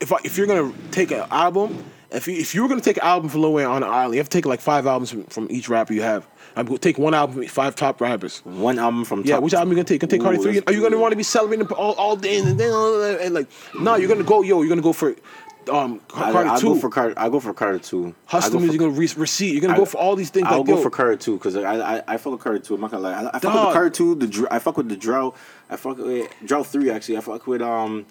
if 0.00 0.12
I, 0.12 0.16
if 0.24 0.36
you're 0.36 0.46
gonna 0.46 0.72
take 0.90 1.10
an 1.10 1.24
album, 1.30 1.84
if 2.10 2.26
you, 2.28 2.34
if 2.34 2.54
you 2.54 2.62
were 2.62 2.68
gonna 2.68 2.80
take 2.80 2.96
an 2.98 3.04
album 3.04 3.28
for 3.30 3.38
Lil 3.38 3.52
Wayne 3.54 3.66
on 3.66 3.82
an 3.82 3.88
island, 3.88 4.14
you 4.14 4.18
have 4.20 4.28
to 4.28 4.36
take 4.38 4.46
like 4.46 4.60
five 4.60 4.86
albums 4.86 5.10
from, 5.10 5.24
from 5.24 5.46
each 5.50 5.68
rapper 5.68 5.92
you 5.94 6.02
have. 6.02 6.26
I'm 6.54 6.66
gonna 6.66 6.76
take 6.78 6.98
one 6.98 7.14
album, 7.14 7.36
from 7.36 7.46
five 7.46 7.74
top 7.76 7.98
rappers. 8.02 8.40
One 8.44 8.78
album 8.78 9.06
from 9.06 9.22
Yeah, 9.24 9.36
top. 9.36 9.44
which 9.44 9.54
album 9.54 9.70
you 9.70 9.76
gonna 9.76 9.84
take? 9.84 10.02
You 10.02 10.08
gonna 10.08 10.10
take 10.18 10.20
Carter 10.22 10.42
three? 10.42 10.60
Are 10.66 10.72
you 10.74 10.82
gonna 10.82 10.98
want 10.98 11.12
to 11.12 11.16
be 11.16 11.22
celebrating 11.22 11.66
all, 11.68 11.94
all 11.94 12.14
day 12.14 12.38
and 12.40 12.60
then 12.60 12.70
and 13.22 13.32
like 13.34 13.46
no? 13.80 13.94
You're 13.94 14.08
gonna 14.08 14.22
go 14.22 14.42
yo. 14.42 14.60
You're 14.60 14.68
gonna 14.68 14.82
go 14.82 14.92
for 14.92 15.16
um 15.68 16.00
I, 16.14 16.32
Carter 16.32 16.48
I 16.50 16.58
two. 16.60 16.74
go 16.74 16.80
for 16.80 16.90
Carter. 16.90 17.14
I 17.16 17.28
go 17.28 17.40
for 17.40 17.52
Carter 17.54 17.78
two. 17.78 18.14
Hustle 18.26 18.60
music. 18.60 18.80
You're 18.80 18.88
gonna 18.90 18.98
re- 19.00 19.08
receipt. 19.16 19.52
You're 19.52 19.60
gonna 19.60 19.74
I- 19.74 19.78
go 19.78 19.84
for 19.84 19.98
all 19.98 20.16
these 20.16 20.30
things. 20.30 20.46
I'll 20.48 20.58
like, 20.58 20.66
go 20.66 20.76
yo, 20.76 20.82
for 20.82 20.90
Carter 20.90 21.16
two 21.16 21.38
because 21.38 21.56
I, 21.56 21.62
I 21.98 22.02
I 22.08 22.16
fuck 22.16 22.32
with 22.32 22.40
Carter 22.42 22.58
two. 22.58 22.74
I'm 22.74 22.80
not 22.80 22.90
gonna 22.90 23.02
lie. 23.02 23.12
I, 23.12 23.28
I 23.28 23.30
fuck 23.38 23.42
with 23.42 23.42
Dog. 23.42 23.68
the 23.68 23.72
Carter 23.72 23.90
two. 23.90 24.14
The 24.14 24.26
dr- 24.26 24.48
I 24.50 24.58
fuck 24.58 24.76
with 24.76 24.88
the 24.88 24.96
drought. 24.96 25.36
I 25.70 25.76
fuck 25.76 25.98
with 25.98 26.30
drought 26.44 26.66
three 26.66 26.90
actually. 26.90 27.16
I 27.16 27.20
fuck 27.20 27.46
with 27.46 27.62
um. 27.62 28.06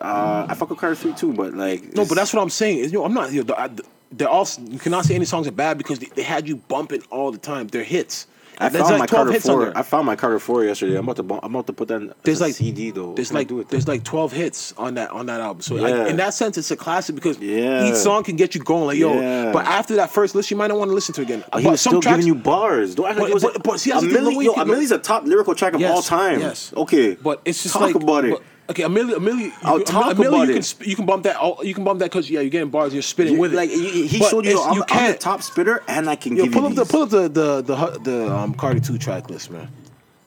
Uh, 0.00 0.46
I 0.48 0.54
fuck 0.54 0.70
with 0.70 0.78
Carter 0.78 0.94
three 0.96 1.12
too, 1.14 1.32
but 1.32 1.54
like 1.54 1.94
No, 1.94 2.04
but 2.06 2.14
that's 2.14 2.32
what 2.32 2.42
I'm 2.42 2.50
saying. 2.50 2.78
Is, 2.78 2.92
yo, 2.92 3.04
I'm 3.04 3.14
not. 3.14 3.32
Yo, 3.32 3.42
the- 3.42 3.58
I- 3.58 3.70
they're 4.10 4.28
all. 4.28 4.46
You 4.68 4.78
cannot 4.78 5.04
say 5.04 5.14
any 5.14 5.24
songs 5.24 5.46
are 5.46 5.52
bad 5.52 5.78
because 5.78 5.98
they, 5.98 6.06
they 6.14 6.22
had 6.22 6.46
you 6.48 6.56
bumping 6.56 7.02
all 7.10 7.30
the 7.32 7.38
time. 7.38 7.68
They're 7.68 7.82
hits. 7.84 8.26
I 8.58 8.68
There's 8.68 8.82
found 8.82 8.92
like 8.92 9.00
my 9.00 9.06
12 9.06 9.08
Carter 9.08 9.32
hits 9.32 9.48
on 9.48 9.54
four. 9.56 9.64
there. 9.66 9.78
I 9.78 9.82
found 9.82 10.06
my 10.06 10.14
Carter 10.16 10.38
four 10.38 10.64
yesterday. 10.64 10.96
I'm 10.96 11.04
about 11.04 11.16
to 11.16 11.22
bu- 11.22 11.40
I'm 11.42 11.54
about 11.54 11.66
to 11.68 11.72
put 11.72 11.88
that. 11.88 12.02
In, 12.02 12.12
There's 12.22 12.40
a 12.40 12.44
like 12.44 12.54
CD 12.54 12.90
though. 12.90 13.14
There's 13.14 13.28
can 13.28 13.36
I 13.36 13.40
like 13.40 13.48
do 13.48 13.56
with 13.56 13.68
there's 13.68 13.88
like 13.88 14.04
12 14.04 14.32
hits 14.32 14.72
on 14.76 14.94
that 14.94 15.10
on 15.10 15.26
that 15.26 15.40
album. 15.40 15.62
So 15.62 15.76
Yeah. 15.76 15.82
like, 15.82 16.10
in 16.10 16.16
that 16.18 16.34
sense, 16.34 16.58
it's 16.58 16.70
a 16.70 16.76
classic 16.76 17.14
because 17.14 17.38
Yeah. 17.38 17.86
each 17.88 17.94
song 17.96 18.22
can 18.24 18.36
get 18.36 18.54
you 18.54 18.60
going. 18.62 18.84
Like 18.86 18.98
yo, 18.98 19.14
Yeah. 19.14 19.52
but 19.52 19.64
after 19.66 19.96
that 19.96 20.10
first 20.12 20.34
list, 20.34 20.50
you 20.50 20.56
might 20.56 20.68
not 20.68 20.78
want 20.78 20.90
to 20.90 20.94
listen 20.94 21.14
to 21.14 21.22
it 21.22 21.24
again. 21.24 21.44
But 21.50 21.62
he 21.62 21.68
was 21.68 21.80
still 21.80 22.00
tracks- 22.02 22.18
giving 22.18 22.26
you 22.26 22.34
bars. 22.34 22.94
Don't 22.94 23.06
act 23.06 23.16
like 23.16 23.24
But- 23.24 23.30
it 23.30 23.34
was 23.34 23.42
but- 23.42 23.62
but 23.62 23.80
see, 23.80 23.90
that's 23.90 24.02
a 24.02 24.06
the 24.06 24.12
thing, 24.14 24.22
million. 24.24 24.38
Lil 24.38 24.56
Yo, 24.68 24.72
Wayne 24.78 24.92
a 24.92 24.98
top 24.98 25.24
lyrical 25.24 25.54
track 25.54 25.74
of 25.74 25.80
Yes, 25.80 25.90
all 25.94 26.02
time. 26.02 26.40
yes. 26.40 26.72
Okay, 26.76 27.14
But 27.22 27.40
it's 27.44 27.62
just 27.62 27.72
talk 27.74 27.82
like 27.82 27.94
about 27.94 28.24
it. 28.26 28.30
but- 28.32 28.42
okay, 28.70 28.82
a 28.84 28.88
million, 28.88 29.16
a 29.16 29.20
million. 29.20 29.46
You, 29.46 29.52
I'll 29.62 29.76
can- 29.78 29.86
talk 29.86 30.12
a 30.12 30.14
million 30.20 30.34
about 30.34 30.44
you 30.48 30.50
it. 30.50 30.54
Can, 30.54 30.62
sp- 30.64 30.86
you 30.86 30.96
can 30.96 31.06
bump 31.06 31.24
that. 31.24 31.36
You 31.64 31.74
can 31.74 31.84
bump 31.84 31.98
that 32.00 32.06
because 32.10 32.30
yeah, 32.30 32.40
you're 32.40 32.50
getting 32.50 32.70
bars. 32.70 32.92
You're 32.92 33.02
spitting 33.02 33.38
with 33.38 33.52
it. 33.52 33.56
like 33.56 33.70
he, 33.70 34.18
But 34.18 34.30
showed 34.30 34.44
you, 34.44 34.52
it's- 34.52 34.66
I'm, 34.66 34.74
you 34.76 34.84
I'm 34.88 35.12
the 35.12 35.18
top 35.18 35.42
spitter, 35.42 35.82
and 35.88 36.08
I 36.08 36.16
can 36.16 36.36
Yo, 36.36 36.44
give 36.44 36.52
pull 36.52 36.62
you 36.62 36.68
up 36.68 36.74
the 36.74 36.82
these. 36.84 36.90
pull 36.90 37.02
up 37.02 37.08
the 37.10 37.28
the 37.28 37.62
the 37.62 37.98
the 38.02 38.34
um 38.34 38.54
Carter 38.54 38.80
two 38.80 38.98
track 38.98 39.28
list, 39.30 39.50
man. 39.50 39.68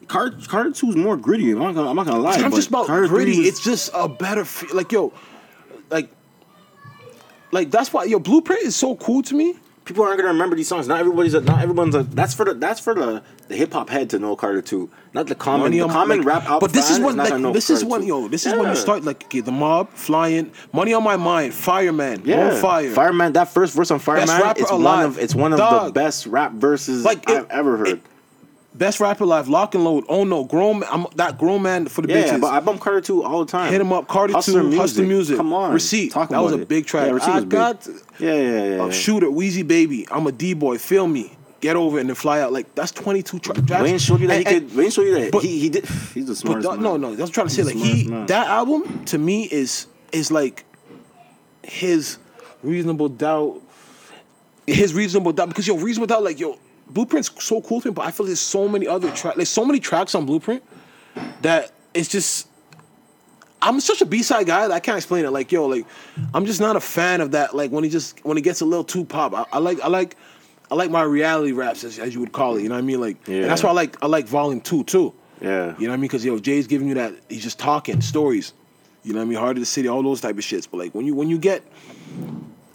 Carter, 0.08 0.38
Carter 0.48 0.72
two 0.72 0.90
is 0.90 0.96
more 0.96 1.18
gritty. 1.18 1.52
I'm 1.52 1.60
not 1.60 1.74
gonna, 1.76 1.90
I'm 1.90 1.96
not 1.96 2.06
gonna 2.06 2.20
lie. 2.20 2.36
I'm 2.36 2.52
just 2.52 2.70
about 2.70 2.86
Carter 2.88 3.08
gritty. 3.08 3.34
3 3.34 3.40
was- 3.40 3.48
It's 3.50 3.64
just 3.64 3.90
a 3.94 4.08
better 4.08 4.46
fe- 4.46 4.68
like 4.74 4.92
yo, 4.92 5.12
like 5.90 6.10
like 7.52 7.72
that's 7.72 7.92
why 7.94 8.04
yo 8.04 8.20
Blueprint 8.20 8.64
is 8.64 8.76
so 8.76 8.96
cool 8.98 9.22
to 9.24 9.34
me. 9.36 9.56
People 9.86 10.04
aren't 10.04 10.18
gonna 10.18 10.30
remember 10.34 10.56
these 10.56 10.68
songs. 10.68 10.88
Not 10.88 11.00
everybody's. 11.00 11.34
A, 11.34 11.42
not 11.42 11.62
everyone's. 11.62 11.96
A, 11.96 12.04
that's 12.04 12.34
for 12.34 12.44
the. 12.46 12.54
That's 12.56 12.80
for 12.80 12.94
the, 12.94 13.22
the 13.48 13.56
hip 13.56 13.72
hop 13.74 13.90
head 13.90 14.10
to 14.10 14.20
know 14.20 14.36
Carter 14.36 14.62
two. 14.62 14.90
Not 15.14 15.28
the 15.28 15.36
common. 15.36 15.62
Money 15.62 15.78
the 15.78 15.86
on- 15.86 15.90
common 15.92 16.18
like- 16.20 16.28
rap 16.28 16.50
out 16.50 16.60
But 16.60 16.74
this 16.74 16.90
is 16.90 17.00
when 17.00 17.10
is 17.12 17.16
not 17.16 17.42
like 17.42 17.54
this 17.54 17.70
is 17.70 17.80
Carter 17.84 17.92
when 17.92 18.02
2. 18.02 18.08
yo 18.08 18.28
this 18.28 18.46
is 18.46 18.54
when 18.54 18.68
you 18.70 18.76
start 18.76 19.04
like 19.04 19.24
okay, 19.26 19.40
the 19.40 19.52
mob 19.52 19.90
flying, 19.94 20.52
money 20.74 20.94
on 20.94 21.04
my 21.04 21.16
mind, 21.16 21.54
fireman, 21.54 22.22
Yeah, 22.26 22.50
on 22.56 22.62
fire, 22.62 22.92
Fireman. 22.92 23.34
That 23.34 23.50
first 23.50 23.74
verse 23.76 23.92
on 23.92 24.00
Fireman. 24.00 24.28
rapper 24.42 24.62
It's 24.62 24.72
one 24.72 24.82
alive. 24.82 25.06
of. 25.10 25.20
It's 25.20 25.36
one 25.36 25.54
of 25.54 25.60
the 25.60 25.92
best 25.94 26.26
rap 26.26 26.52
verses 26.54 27.06
Like, 27.06 27.30
it- 27.30 27.38
I've 27.38 27.50
ever 27.50 27.78
heard. 27.78 27.88
it- 27.88 28.02
best 28.78 29.00
rapper 29.00 29.24
alive, 29.24 29.48
lock 29.48 29.74
and 29.76 29.84
load. 29.84 30.06
Oh 30.10 30.24
no, 30.24 30.44
grown 30.44 30.80
man, 30.80 30.90
I'm 30.92 31.06
that 31.16 31.38
grown 31.38 31.62
man 31.62 31.88
for 31.88 32.02
the 32.02 32.10
yeah, 32.10 32.24
bitches. 32.24 32.42
but 32.42 32.48
I 32.54 32.60
bump 32.60 32.82
Carter 32.82 33.02
two 33.02 33.24
all 33.24 33.44
the 33.46 33.52
time. 33.52 33.72
Hit 33.72 33.82
him 33.82 33.92
up, 33.94 34.08
Cardi 34.08 34.34
Hustler 34.34 34.62
two, 34.64 34.76
Hustler 34.78 35.06
Music. 35.06 35.38
Come 35.38 35.54
on, 35.54 35.74
Receipt. 35.74 36.12
Talk 36.12 36.30
That 36.30 36.42
was 36.42 36.52
about 36.54 36.64
a 36.64 36.66
big 36.66 36.86
track. 36.86 37.08
Yeah, 37.08 37.14
Receipt 37.14 37.30
I 37.32 37.36
was 37.40 37.46
big. 37.46 37.96
Yeah, 38.20 38.34
yeah, 38.34 38.42
yeah. 38.42 38.86
Yeah. 38.86 38.92
Shooter, 38.92 39.28
Weezy 39.28 39.68
Baby, 39.68 40.08
I'm 40.12 40.28
a 40.28 40.32
D 40.32 40.54
boy. 40.54 40.78
Feel 40.78 41.08
me, 41.08 41.36
get 41.62 41.76
over 41.76 41.98
it 41.98 42.02
and 42.02 42.10
then 42.10 42.16
fly 42.16 42.42
out. 42.42 42.52
Like 42.54 42.74
that's 42.76 42.92
22 42.92 43.40
tra- 43.40 43.54
tracks. 43.62 43.84
Wayne 43.84 43.98
showed 43.98 44.20
you 44.22 44.28
that 44.28 44.46
And- 44.46 44.48
he 44.48 44.54
could. 44.70 44.76
Wayne 44.78 44.90
showed 44.92 45.04
you 45.04 45.16
that 45.20 45.32
but- 45.32 45.44
he, 45.44 45.60
he 45.60 45.70
did. 45.70 45.86
He's 46.14 46.26
the 46.26 46.32
But 46.34 46.38
smartest. 46.38 46.70
man. 46.72 46.82
no, 46.82 46.98
no, 46.98 47.16
that's 47.16 47.30
what 47.30 47.30
I'm 47.30 47.34
trying 47.34 47.48
to 47.48 47.54
say. 47.54 47.64
Like 47.64 47.76
he, 47.76 48.08
man. 48.08 48.26
that 48.28 48.48
album 48.48 49.06
to 49.06 49.18
me 49.18 49.44
is 49.46 49.88
is 50.12 50.32
like 50.32 50.66
his 51.64 52.18
reasonable 52.64 53.10
doubt. 53.10 53.62
His 54.68 54.94
reasonable 54.96 55.32
doubt 55.32 55.50
because 55.50 55.68
yo, 55.68 55.78
reasonable 55.78 56.08
doubt, 56.08 56.24
like 56.24 56.40
yo, 56.40 56.58
Blueprint's 56.92 57.32
so 57.44 57.62
cool 57.62 57.82
to 57.82 57.90
me, 57.90 57.94
but 57.94 58.06
I 58.06 58.12
feel 58.12 58.26
like 58.26 58.30
there's 58.30 58.40
so 58.40 58.68
many 58.68 58.88
other 58.88 59.12
tracks. 59.12 59.36
There's 59.38 59.50
so 59.50 59.66
many 59.66 59.80
tracks 59.80 60.16
on 60.16 60.26
Blueprint 60.26 60.64
that 61.42 61.72
it's 61.94 62.10
just. 62.10 62.48
I'm 63.62 63.80
such 63.80 64.02
a 64.02 64.06
B 64.06 64.22
side 64.22 64.46
guy 64.46 64.68
that 64.68 64.74
I 64.74 64.80
can't 64.80 64.98
explain 64.98 65.26
it. 65.26 65.32
Like 65.32 65.52
yo, 65.52 65.66
like 65.66 65.88
I'm 66.34 66.46
just 66.46 66.60
not 66.60 66.76
a 66.76 66.80
fan 66.80 67.20
of 67.20 67.32
that. 67.32 67.56
Like 67.56 67.72
when 67.72 67.84
he 67.84 67.90
just 67.90 68.24
when 68.24 68.38
he 68.38 68.44
gets 68.44 68.62
a 68.62 68.66
little 68.66 68.84
too 68.84 69.06
pop. 69.06 69.34
I, 69.34 69.46
I 69.54 69.58
like 69.58 69.82
I 69.82 69.88
like 69.88 70.16
I 70.70 70.76
like 70.76 70.92
my 70.92 71.02
reality 71.02 71.52
raps 71.52 71.84
as, 71.84 71.98
as 71.98 72.14
you 72.14 72.20
would 72.20 72.32
call 72.32 72.58
it. 72.58 72.64
You 72.64 72.70
know 72.70 72.76
what 72.76 72.84
I 72.84 72.86
mean? 72.86 73.02
Like 73.02 73.28
and 73.28 73.46
that's 73.46 73.64
why 73.64 73.70
I 73.70 73.74
like 73.74 74.04
I 74.04 74.08
like 74.08 74.28
Volume 74.28 74.62
Two 74.62 74.84
too. 74.84 75.14
Yeah. 75.42 75.50
You 75.78 75.88
know 75.88 75.92
what 75.92 75.94
I 75.94 75.98
mean? 75.98 76.02
Because 76.02 76.24
yo, 76.24 76.38
Jay's 76.38 76.68
giving 76.68 76.88
you 76.88 76.94
that. 76.96 77.14
He's 77.30 77.44
just 77.44 77.58
talking 77.58 78.02
stories. 78.02 78.54
You 79.04 79.14
know 79.14 79.20
what 79.20 79.26
I 79.26 79.30
mean? 79.30 79.38
Heart 79.40 79.58
of 79.58 79.62
the 79.62 79.66
City, 79.66 79.88
all 79.88 80.04
those 80.04 80.22
type 80.22 80.38
of 80.38 80.44
shits. 80.44 80.68
But 80.70 80.78
like 80.78 80.96
when 80.96 81.06
you 81.06 81.16
when 81.16 81.30
you 81.30 81.38
get 81.38 81.64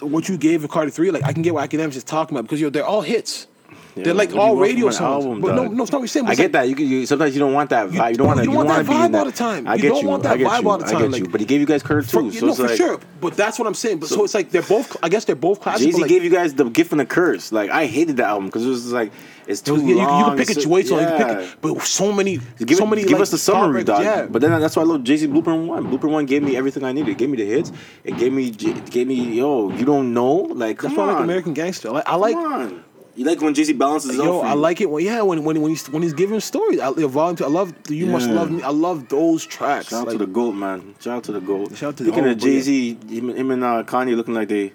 what 0.00 0.28
you 0.28 0.36
gave 0.38 0.62
in 0.62 0.68
Carter 0.68 0.90
Three, 0.90 1.10
like 1.10 1.24
I 1.24 1.32
can 1.32 1.42
get 1.42 1.54
what 1.54 1.68
Akademiks 1.68 1.96
is 1.96 2.04
talking 2.04 2.36
about 2.36 2.42
because 2.42 2.60
yo, 2.60 2.70
they're 2.70 2.86
all 2.86 3.02
hits. 3.02 3.46
They're 3.94 4.14
like 4.14 4.34
all 4.34 4.56
radio 4.56 4.90
songs. 4.90 5.24
album, 5.24 5.40
but 5.40 5.54
no, 5.54 5.66
no, 5.66 5.82
it's 5.82 5.92
not 5.92 5.98
what 5.98 6.02
you're 6.02 6.08
saying. 6.08 6.26
I 6.26 6.34
get 6.34 6.44
like- 6.44 6.52
that. 6.52 6.68
You, 6.68 6.74
can- 6.76 6.86
you 6.88 7.06
sometimes 7.06 7.34
you 7.34 7.40
don't 7.40 7.52
want 7.52 7.70
that 7.70 7.88
vibe. 7.90 8.10
You, 8.12 8.16
don't 8.16 8.26
want 8.28 8.38
to. 8.40 8.44
you 8.44 8.50
want 8.52 8.68
that 8.68 8.78
to 8.78 8.84
be 8.84 8.92
in 8.94 9.00
vibe 9.12 9.18
all 9.18 9.24
the 9.24 9.32
time. 9.32 9.66
I 9.66 9.74
You 9.74 9.82
get 9.82 9.88
don't 9.88 10.02
you. 10.02 10.08
want 10.08 10.22
that 10.24 10.32
I 10.32 10.36
get 10.36 10.46
vibe 10.48 10.64
all 10.66 10.78
the 10.78 10.86
I 10.86 10.90
time, 10.92 11.00
get 11.02 11.10
like- 11.10 11.22
you. 11.24 11.28
But 11.28 11.40
he 11.40 11.46
gave 11.46 11.60
you 11.60 11.66
guys 11.66 11.82
Kurt 11.82 12.04
too. 12.08 12.30
So 12.32 12.48
it's 12.48 12.56
for 12.58 12.66
like 12.68 12.76
sure. 12.76 13.00
But 13.20 13.36
that's 13.36 13.58
what 13.58 13.66
I'm 13.66 13.74
saying. 13.74 13.98
But 13.98 14.08
so, 14.08 14.24
it's 14.24 14.34
like 14.34 14.50
they're 14.50 14.62
both. 14.62 14.96
I 15.02 15.08
guess 15.08 15.24
they're 15.24 15.34
both 15.36 15.60
classic. 15.60 15.86
Jay 15.86 15.92
Z 15.92 16.08
gave 16.08 16.24
you 16.24 16.30
guys 16.30 16.54
the 16.54 16.64
gift 16.68 16.92
and 16.92 17.00
the 17.00 17.06
curse. 17.06 17.52
Like 17.52 17.70
I 17.70 17.86
hated 17.86 18.16
that 18.18 18.26
album 18.28 18.46
because 18.46 18.64
it 18.64 18.68
was 18.70 18.92
like 18.92 19.12
it's 19.46 19.60
too 19.60 19.76
you, 19.80 19.96
you, 19.96 20.00
you 20.00 20.06
can 20.06 20.36
pick 20.36 20.50
a 20.50 20.54
so- 20.54 20.60
choice 20.62 20.88
song. 20.88 21.00
You 21.00 21.06
can 21.06 21.18
yeah. 21.18 21.34
pick 21.34 21.48
it, 21.48 21.56
but 21.60 21.82
so 21.82 22.12
many, 22.12 22.38
Give, 22.58 22.78
so 22.78 22.84
it- 22.84 22.90
many. 22.90 23.02
give 23.02 23.12
like, 23.12 23.22
us 23.22 23.30
the 23.30 23.38
summary, 23.38 23.84
dog. 23.84 24.02
Yeah. 24.04 24.26
But 24.26 24.40
then 24.42 24.58
that's 24.60 24.76
why 24.76 24.82
I 24.82 24.86
love 24.86 25.02
Jay 25.04 25.16
Z 25.16 25.26
Blueprint 25.26 25.66
One. 25.66 25.84
Blueprint 25.88 26.12
One 26.12 26.26
gave 26.26 26.42
me 26.42 26.56
everything 26.56 26.84
I 26.84 26.92
needed. 26.92 27.10
It 27.10 27.18
gave 27.18 27.28
me 27.30 27.36
the 27.36 27.46
hits. 27.46 27.72
It 28.04 28.16
gave 28.16 28.32
me, 28.32 28.48
it 28.48 28.90
gave 28.90 29.06
me, 29.08 29.14
yo, 29.34 29.70
you 29.70 29.84
don't 29.84 30.14
know, 30.14 30.34
like 30.34 30.80
that's 30.80 30.94
why 30.96 31.04
I 31.04 31.12
like 31.14 31.24
American 31.24 31.52
Gangster. 31.54 31.90
Like 31.90 32.04
I 32.08 32.14
like. 32.16 32.36
You 33.20 33.26
like 33.26 33.42
when 33.42 33.52
Jay 33.52 33.64
Z 33.64 33.74
balances 33.74 34.14
it 34.14 34.20
out 34.22 34.24
Yo, 34.24 34.40
I 34.40 34.54
like 34.54 34.80
it 34.80 34.88
when 34.88 35.04
yeah 35.04 35.20
when 35.20 35.44
when 35.44 35.60
when 35.60 35.70
he's 35.72 35.86
when 35.90 36.02
he's 36.02 36.14
giving 36.14 36.40
stories. 36.40 36.80
I, 36.80 36.88
I 36.88 37.04
volunteer. 37.04 37.46
I 37.48 37.50
love 37.50 37.74
You 37.90 38.06
Must 38.06 38.30
Love 38.30 38.50
Me. 38.50 38.62
I 38.62 38.70
love 38.70 39.10
those 39.10 39.44
tracks. 39.44 39.88
Shout 39.90 40.00
out 40.00 40.06
Like, 40.06 40.14
to 40.14 40.24
the 40.24 40.32
goat, 40.32 40.52
man. 40.52 40.94
Shout 41.00 41.16
out 41.18 41.24
to 41.24 41.32
the 41.32 41.40
goat. 41.42 41.76
Shout 41.76 41.88
out 41.90 41.96
to 41.98 42.04
the- 42.04 42.12
Speaking 42.12 42.30
of. 42.30 42.38
Jay 42.38 42.60
Z, 42.62 42.98
him, 43.10 43.28
him 43.28 43.50
and 43.50 43.62
uh, 43.62 43.82
Kanye 43.82 44.16
looking 44.16 44.32
like 44.32 44.48
they 44.48 44.72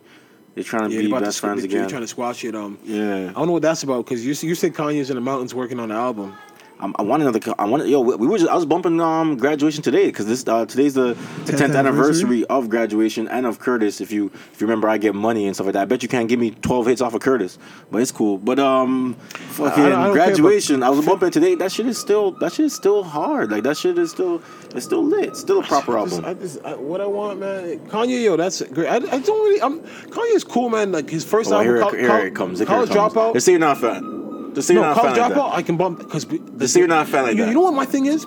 they're 0.53 0.63
trying 0.63 0.91
to 0.91 0.95
yeah, 0.95 1.01
be 1.01 1.11
best 1.11 1.37
to, 1.37 1.41
friends 1.41 1.61
they're 1.63 1.71
again. 1.71 1.89
trying 1.89 2.03
to 2.03 2.07
squash 2.07 2.43
it. 2.45 2.55
Um, 2.55 2.77
yeah, 2.83 3.29
I 3.29 3.33
don't 3.33 3.47
know 3.47 3.53
what 3.53 3.63
that's 3.63 3.81
about 3.81 4.05
because 4.05 4.23
you 4.23 4.33
you 4.47 4.53
said 4.53 4.75
Kanye's 4.75 5.09
in 5.09 5.15
the 5.15 5.21
mountains 5.21 5.55
working 5.55 5.79
on 5.79 5.89
the 5.89 5.95
album. 5.95 6.37
I'm, 6.77 6.93
I 6.99 7.03
want 7.03 7.21
another. 7.21 7.39
I 7.57 7.65
want. 7.65 7.87
Yo, 7.87 8.01
we 8.01 8.15
we 8.15 8.27
were. 8.27 8.37
Just, 8.37 8.49
I 8.51 8.55
was 8.55 8.65
bumping 8.65 8.99
um 8.99 9.37
graduation 9.37 9.81
today 9.81 10.07
because 10.07 10.25
this 10.25 10.45
uh, 10.47 10.65
today's 10.65 10.93
the 10.93 11.13
the 11.45 11.53
10th 11.53 11.69
10th 11.69 11.75
anniversary? 11.77 12.45
of 12.45 12.67
graduation 12.69 13.27
and 13.29 13.45
of 13.45 13.59
Curtis. 13.59 14.01
If 14.01 14.11
you 14.11 14.29
if 14.51 14.59
you 14.59 14.67
remember, 14.67 14.89
I 14.89 14.97
get 14.97 15.15
money 15.15 15.45
and 15.47 15.55
stuff 15.55 15.67
like 15.67 15.73
that. 15.73 15.83
I 15.83 15.85
bet 15.85 16.03
you 16.03 16.09
can't 16.09 16.27
give 16.27 16.37
me 16.39 16.51
12 16.51 16.87
hits 16.87 17.01
off 17.01 17.13
of 17.13 17.21
Curtis, 17.21 17.57
but 17.91 18.01
it's 18.01 18.11
cool. 18.11 18.37
But 18.37 18.59
um, 18.59 19.13
fucking 19.13 19.83
I 19.85 19.89
don't 19.89 19.91
care, 19.93 20.07
but- 20.07 20.13
graduation. 20.13 20.83
I 20.83 20.89
was 20.89 21.05
bumping 21.05 21.31
today. 21.31 21.55
That 21.55 21.71
shit 21.71 21.85
is 21.87 21.97
still. 21.97 22.31
That 22.31 22.51
shit 22.51 22.65
is 22.65 22.73
still 22.75 23.03
hard. 23.03 23.51
Like 23.51 23.63
that 23.63 23.77
shit 23.77 23.97
is 23.97 24.11
still. 24.11 24.41
It's 24.75 24.85
still 24.85 25.03
lit. 25.03 25.29
It's 25.29 25.39
still 25.39 25.59
a 25.61 25.63
proper 25.63 25.97
I 25.97 26.03
just, 26.03 26.15
album. 26.15 26.29
I 26.29 26.33
just 26.41 26.65
I, 26.65 26.75
what 26.75 26.99
I 26.99 27.05
want, 27.05 27.39
man. 27.39 27.79
Kanye, 27.87 28.23
yo, 28.25 28.35
that's 28.35 28.61
great. 28.61 28.89
I, 28.89 28.95
I 28.95 28.99
don't 28.99 29.27
really. 29.27 29.61
I'm 29.61 29.79
Kanye's 30.11 30.43
cool, 30.43 30.69
man. 30.69 30.91
Like 30.91 31.09
his 31.09 31.23
first 31.23 31.51
Oh, 31.51 31.55
album, 31.61 31.67
here, 31.67 31.77
it- 31.77 31.99
here 32.01 32.27
it 32.27 32.35
comes. 32.35 32.59
Here 32.59 32.65
College 32.67 32.89
it 32.89 32.93
comes. 32.95 33.13
Dropout. 33.13 33.47
You're 33.47 33.59
not 33.59 33.77
fan. 33.77 34.11
Just 34.55 34.67
say 34.67 34.73
no, 34.73 34.81
you're 34.81 34.89
not 34.89 34.97
a 34.97 34.99
College 35.01 35.17
fan 35.17 35.29
like 35.29 35.37
Dropout. 35.37 35.53
I 35.53 35.61
can 35.61 35.77
bump 35.77 35.99
because 35.99 36.25
Just 36.25 36.73
say 36.73 36.79
you're 36.79 36.87
not 36.87 37.07
fan 37.07 37.23
like 37.23 37.35
you, 37.35 37.43
that. 37.43 37.47
you 37.49 37.53
know 37.53 37.61
what 37.61 37.73
my 37.73 37.85
thing 37.85 38.05
is? 38.07 38.25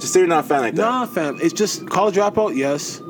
Just 0.00 0.12
say 0.12 0.20
you're 0.20 0.28
not 0.28 0.44
a 0.44 0.48
fan 0.48 0.60
like 0.60 0.74
that. 0.74 0.82
Nah, 0.82 1.06
fam. 1.06 1.38
It's 1.40 1.52
just 1.54 1.88
College 1.88 2.16
Dropout. 2.16 2.56
Yes. 2.56 3.00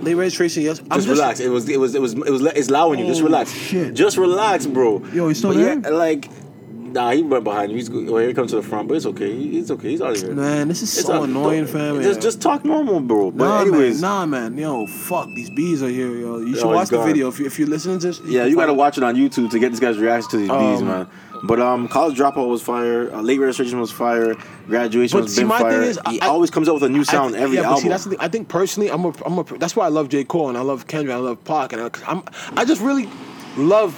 Late 0.00 0.14
registration. 0.14 0.62
Yes. 0.62 0.80
I'm 0.90 0.98
Just 0.98 1.08
relax. 1.08 1.40
It 1.40 1.48
was 1.48 1.68
it 1.68 1.80
was 1.80 1.94
it 1.94 2.00
was 2.00 2.12
it 2.14 2.30
was 2.30 2.42
it's 2.46 2.68
allowing 2.68 3.00
you. 3.00 3.06
Just 3.06 3.20
Oh, 3.20 3.24
relax. 3.24 3.50
shit. 3.52 3.94
Just 3.94 4.16
relax, 4.16 4.64
bro. 4.66 5.04
Yo, 5.12 5.28
he's 5.28 5.38
still 5.38 5.52
But 5.52 5.58
there? 5.60 5.78
Yeah, 5.80 5.88
like, 5.88 6.28
nah, 6.70 7.10
he 7.10 7.22
went 7.22 7.42
behind 7.42 7.72
you. 7.72 7.78
He's 7.78 7.88
go- 7.88 8.04
well, 8.04 8.18
here 8.18 8.28
he 8.28 8.34
comes 8.34 8.50
to 8.52 8.56
the 8.56 8.62
front, 8.62 8.86
but 8.86 8.96
it's 8.96 9.06
okay. 9.06 9.34
He- 9.34 9.48
He's 9.48 9.72
okay. 9.72 9.90
He's 9.90 10.00
out 10.00 10.12
of 10.14 10.22
here. 10.22 10.32
Man, 10.34 10.68
this 10.68 10.82
is 10.82 10.96
It's 10.96 11.06
so 11.08 11.14
out- 11.14 11.22
annoying, 11.24 11.64
don't- 11.64 11.72
fam. 11.72 12.02
Just 12.02 12.18
yeah. 12.20 12.22
just 12.22 12.40
talk 12.40 12.64
normal, 12.64 13.00
bro. 13.00 13.32
But 13.32 13.44
Nah, 13.44 13.60
anyways, 13.62 14.00
man, 14.00 14.10
nah, 14.10 14.26
man, 14.26 14.56
yo, 14.58 14.86
fuck, 14.86 15.26
these 15.34 15.50
bees 15.50 15.82
are 15.82 15.88
here, 15.88 16.14
yo. 16.14 16.38
You 16.38 16.54
should 16.54 16.64
Yo, 16.66 16.74
watch 16.74 16.90
the 16.90 17.02
video 17.02 17.26
if 17.28 17.40
you 17.40 17.46
if 17.46 17.58
you 17.58 17.66
listen 17.66 17.98
to 17.98 18.06
this. 18.06 18.20
yeah, 18.24 18.44
you 18.44 18.54
gotta 18.54 18.74
watch 18.74 18.98
it 18.98 19.02
on 19.04 19.16
YouTube 19.16 19.50
to 19.50 19.58
get 19.58 19.70
this 19.72 19.80
guy's 19.80 19.98
reaction 19.98 20.30
to 20.30 20.36
these 20.36 20.48
bees, 20.48 20.80
Um, 20.80 20.86
man. 20.86 21.06
But 21.44 21.60
um, 21.60 21.88
college 21.88 22.18
dropout 22.18 22.48
was 22.48 22.62
fire. 22.62 23.12
Uh, 23.14 23.20
late 23.22 23.38
registration 23.38 23.78
was 23.80 23.90
fire. 23.92 24.34
Graduation 24.66 25.16
But 25.18 25.24
was 25.24 25.34
see, 25.34 25.42
been 25.42 25.48
my 25.48 25.58
thing 25.58 25.66
fire. 25.68 25.82
is, 25.82 25.98
he 26.08 26.20
I- 26.20 26.26
always 26.28 26.50
comes 26.50 26.68
out 26.68 26.74
with 26.74 26.82
a 26.82 26.88
new 26.88 27.04
sound 27.04 27.34
thi- 27.34 27.40
every 27.40 27.56
yeah, 27.56 27.62
album. 27.64 27.82
see, 27.82 27.88
that's 27.88 28.04
the 28.04 28.10
thing. 28.10 28.18
I 28.20 28.28
think 28.28 28.48
personally, 28.48 28.90
I'm 28.90 29.04
a, 29.04 29.12
I'm 29.24 29.38
a. 29.38 29.44
That's 29.44 29.76
why 29.76 29.86
I 29.86 29.88
love 29.88 30.08
J 30.08 30.24
Cole 30.24 30.48
and 30.48 30.58
I 30.58 30.62
love 30.62 30.86
Kendrick, 30.86 31.14
and 31.14 31.22
I 31.22 31.24
love 31.28 31.42
Pac, 31.44 31.72
and 31.72 31.82
I, 31.82 31.90
I'm, 32.06 32.22
I 32.56 32.64
just 32.64 32.80
really 32.82 33.08
love. 33.56 33.96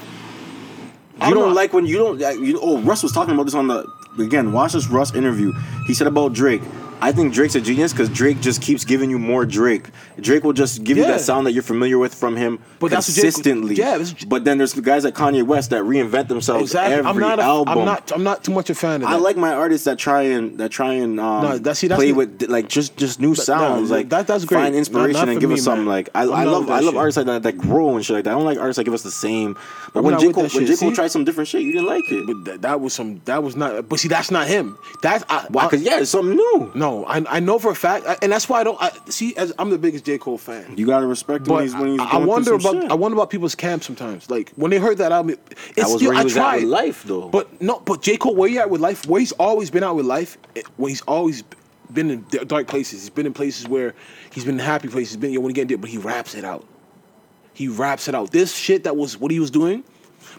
I 1.20 1.28
You 1.28 1.34
don't 1.34 1.48
know. 1.50 1.54
like 1.54 1.72
when 1.72 1.86
you 1.86 1.96
don't. 1.98 2.20
You, 2.42 2.58
oh, 2.62 2.78
Russ 2.82 3.02
was 3.02 3.12
talking 3.12 3.34
about 3.34 3.44
this 3.44 3.54
on 3.54 3.68
the 3.68 3.86
again. 4.18 4.52
Watch 4.52 4.72
this 4.74 4.88
Russ 4.88 5.14
interview. 5.14 5.52
He 5.86 5.94
said 5.94 6.06
about 6.06 6.32
Drake. 6.34 6.62
I 7.02 7.12
think 7.12 7.32
Drake's 7.32 7.54
a 7.54 7.60
genius 7.60 7.92
because 7.92 8.08
Drake 8.10 8.40
just 8.40 8.60
keeps 8.60 8.84
giving 8.84 9.10
you 9.10 9.18
more 9.18 9.46
Drake. 9.46 9.88
Drake 10.20 10.44
will 10.44 10.52
just 10.52 10.84
give 10.84 10.96
you 10.98 11.04
that 11.04 11.20
sound 11.20 11.46
that 11.46 11.52
you're 11.52 11.62
familiar 11.62 11.98
with 11.98 12.14
from 12.14 12.36
him 12.36 12.58
But 12.78 12.90
that's 12.90 13.06
consistently. 13.06 13.74
yeah, 13.74 13.98
this- 13.98 14.12
but 14.24 14.44
then 14.44 14.58
there's 14.58 14.74
guys 14.74 15.04
like 15.04 15.14
Kanye 15.14 15.42
West 15.42 15.70
that 15.70 15.82
reinvent 15.82 16.28
themselves 16.28 16.62
exactly. 16.64 16.94
every 16.96 17.08
I'm 17.10 17.18
not. 17.18 17.38
A, 17.38 17.42
album. 17.42 17.78
I'm 17.78 17.84
not. 17.84 18.12
I'm 18.12 18.22
not 18.22 18.44
too 18.44 18.52
much 18.52 18.68
a 18.70 18.74
fan 18.74 18.96
of 18.96 19.00
that. 19.02 19.08
I 19.08 19.16
like 19.16 19.36
my 19.36 19.52
artists 19.52 19.84
that 19.86 19.98
try 19.98 20.22
and 20.22 20.58
that 20.58 20.70
try 20.70 20.92
and 20.94 21.18
um, 21.18 21.42
No, 21.42 21.58
that- 21.58 21.76
see, 21.76 21.88
play 21.88 22.06
the- 22.08 22.12
with 22.12 22.42
like 22.48 22.68
just 22.68 22.96
just 22.96 23.18
new 23.20 23.34
sounds 23.34 23.90
no, 23.90 23.96
like 23.96 24.08
that- 24.10 24.26
that's 24.26 24.44
great. 24.44 24.58
find 24.60 24.74
inspiration 24.74 25.12
not 25.20 25.28
and 25.30 25.40
give 25.40 25.48
me, 25.48 25.54
us 25.56 25.62
something 25.64 25.84
man. 25.86 25.94
like 25.94 26.10
I, 26.14 26.22
I 26.22 26.44
not 26.44 26.46
love 26.52 26.70
I 26.70 26.80
love 26.80 26.92
shit. 26.94 26.96
artists 26.96 27.16
like 27.16 27.26
that 27.26 27.42
that 27.44 27.58
grow 27.58 27.96
and 27.96 28.04
shit 28.04 28.14
like 28.16 28.24
that. 28.24 28.30
I 28.30 28.34
don't 28.34 28.44
like 28.44 28.58
artists 28.58 28.76
that 28.76 28.84
give 28.84 28.94
us 28.94 29.02
the 29.02 29.10
same. 29.10 29.56
But 29.92 30.00
I'm 30.00 30.04
when 30.04 30.12
not 30.14 30.20
J 30.20 30.32
Cole 30.32 30.48
when. 30.48 30.66
J 30.66 30.76
Cole 30.76 30.92
tried 30.92 31.10
some 31.10 31.24
different 31.24 31.48
shit, 31.48 31.62
you 31.62 31.72
didn't 31.72 31.86
like 31.88 32.04
it. 32.10 32.26
But 32.26 32.44
that, 32.44 32.62
that 32.62 32.80
was 32.80 32.92
some. 32.92 33.20
That 33.24 33.42
was 33.42 33.56
not. 33.56 33.88
But 33.88 33.98
see, 34.00 34.08
that's 34.08 34.30
not 34.30 34.46
him. 34.48 34.76
That's 35.02 35.24
I, 35.28 35.46
Why? 35.48 35.64
Because 35.64 35.82
yeah, 35.82 36.00
it's 36.00 36.10
something 36.10 36.36
new. 36.36 36.70
no, 36.74 36.89
I, 37.06 37.24
I 37.28 37.40
know 37.40 37.58
for 37.58 37.70
a 37.70 37.74
fact, 37.74 38.06
I- 38.06 38.16
and 38.22 38.30
that's 38.32 38.48
why 38.48 38.60
I 38.60 38.64
don't. 38.64 38.80
I, 38.80 38.90
see, 39.08 39.34
as 39.36 39.52
I'm 39.58 39.70
the 39.70 39.78
biggest 39.78 40.04
J 40.04 40.18
Cole 40.18 40.38
fan. 40.38 40.74
You 40.76 40.86
gotta 40.86 41.06
respect 41.06 41.46
him 41.46 41.54
when 41.54 41.62
he's 41.64 41.74
when 41.74 41.88
he's 41.92 42.00
I, 42.00 42.04
I 42.10 42.16
wonder 42.18 42.50
some 42.58 42.60
about 42.60 42.82
shit. 42.82 42.90
I 42.90 42.94
wonder 42.94 43.16
about 43.16 43.30
people's 43.30 43.54
camp 43.54 43.82
sometimes. 43.84 44.28
Like 44.30 44.50
when 44.56 44.70
they 44.70 44.78
heard 44.78 44.98
that 44.98 45.12
album, 45.12 45.30
it- 45.32 45.40
it's 45.50 45.76
That 45.76 45.82
was 45.88 45.96
still, 45.96 46.08
where 46.08 46.14
he 46.14 46.20
I 46.20 46.24
was 46.24 46.36
at 46.36 46.54
with 46.56 46.64
life, 46.64 47.04
though. 47.04 47.28
But 47.28 47.60
no, 47.62 47.80
but 47.80 48.02
J 48.02 48.16
Cole, 48.16 48.34
where 48.34 48.48
you 48.50 48.58
at 48.60 48.70
with 48.70 48.80
life? 48.80 49.06
Where 49.06 49.20
he's 49.20 49.32
always 49.32 49.70
been 49.70 49.82
out 49.84 49.96
with 49.96 50.06
life, 50.06 50.36
it- 50.54 50.66
when 50.76 50.88
he's 50.90 51.02
always 51.02 51.42
been 51.92 52.10
in 52.10 52.24
dark 52.46 52.66
places. 52.68 53.00
He's 53.02 53.10
been 53.10 53.26
in 53.26 53.32
places 53.34 53.66
where 53.68 53.94
he's 54.32 54.44
been 54.44 54.54
in 54.54 54.64
happy 54.64 54.88
places. 54.88 55.14
He's 55.14 55.16
been 55.20 55.30
you 55.32 55.38
know, 55.38 55.42
when 55.42 55.50
he 55.50 55.54
getting 55.54 55.68
there, 55.68 55.78
but 55.78 55.90
he 55.90 55.98
raps 55.98 56.34
it 56.34 56.44
out. 56.44 56.64
He 57.52 57.68
raps 57.68 58.08
it 58.08 58.14
out. 58.14 58.30
This 58.30 58.54
shit 58.54 58.84
that 58.84 58.96
was 58.96 59.18
what 59.18 59.30
he 59.30 59.40
was 59.40 59.50
doing, 59.50 59.82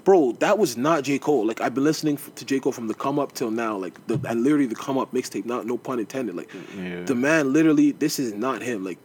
bro. 0.04 0.34
That 0.34 0.58
was 0.58 0.78
not 0.78 1.04
J 1.04 1.20
Cole. 1.20 1.46
Like 1.46 1.62
I've 1.62 1.74
been 1.74 1.84
listening 1.84 2.18
to 2.36 2.46
J 2.46 2.60
Cole 2.60 2.72
from 2.72 2.88
the 2.88 2.94
come 2.94 3.20
up 3.20 3.34
till 3.34 3.52
now. 3.52 3.78
Like 3.78 4.06
the 4.08 4.20
and 4.28 4.44
literally 4.44 4.66
the 4.68 4.76
come 4.76 4.98
up 4.98 5.12
mixtape. 5.14 5.46
Not 5.46 5.66
no 5.66 5.78
pun 5.78 6.00
intended. 6.00 6.36
Like 6.36 6.50
Yeah. 6.78 7.04
the 7.04 7.16
man 7.16 7.54
literally, 7.54 7.92
this 7.92 8.20
is 8.20 8.34
not 8.34 8.62
him. 8.62 8.84
Like 8.84 8.98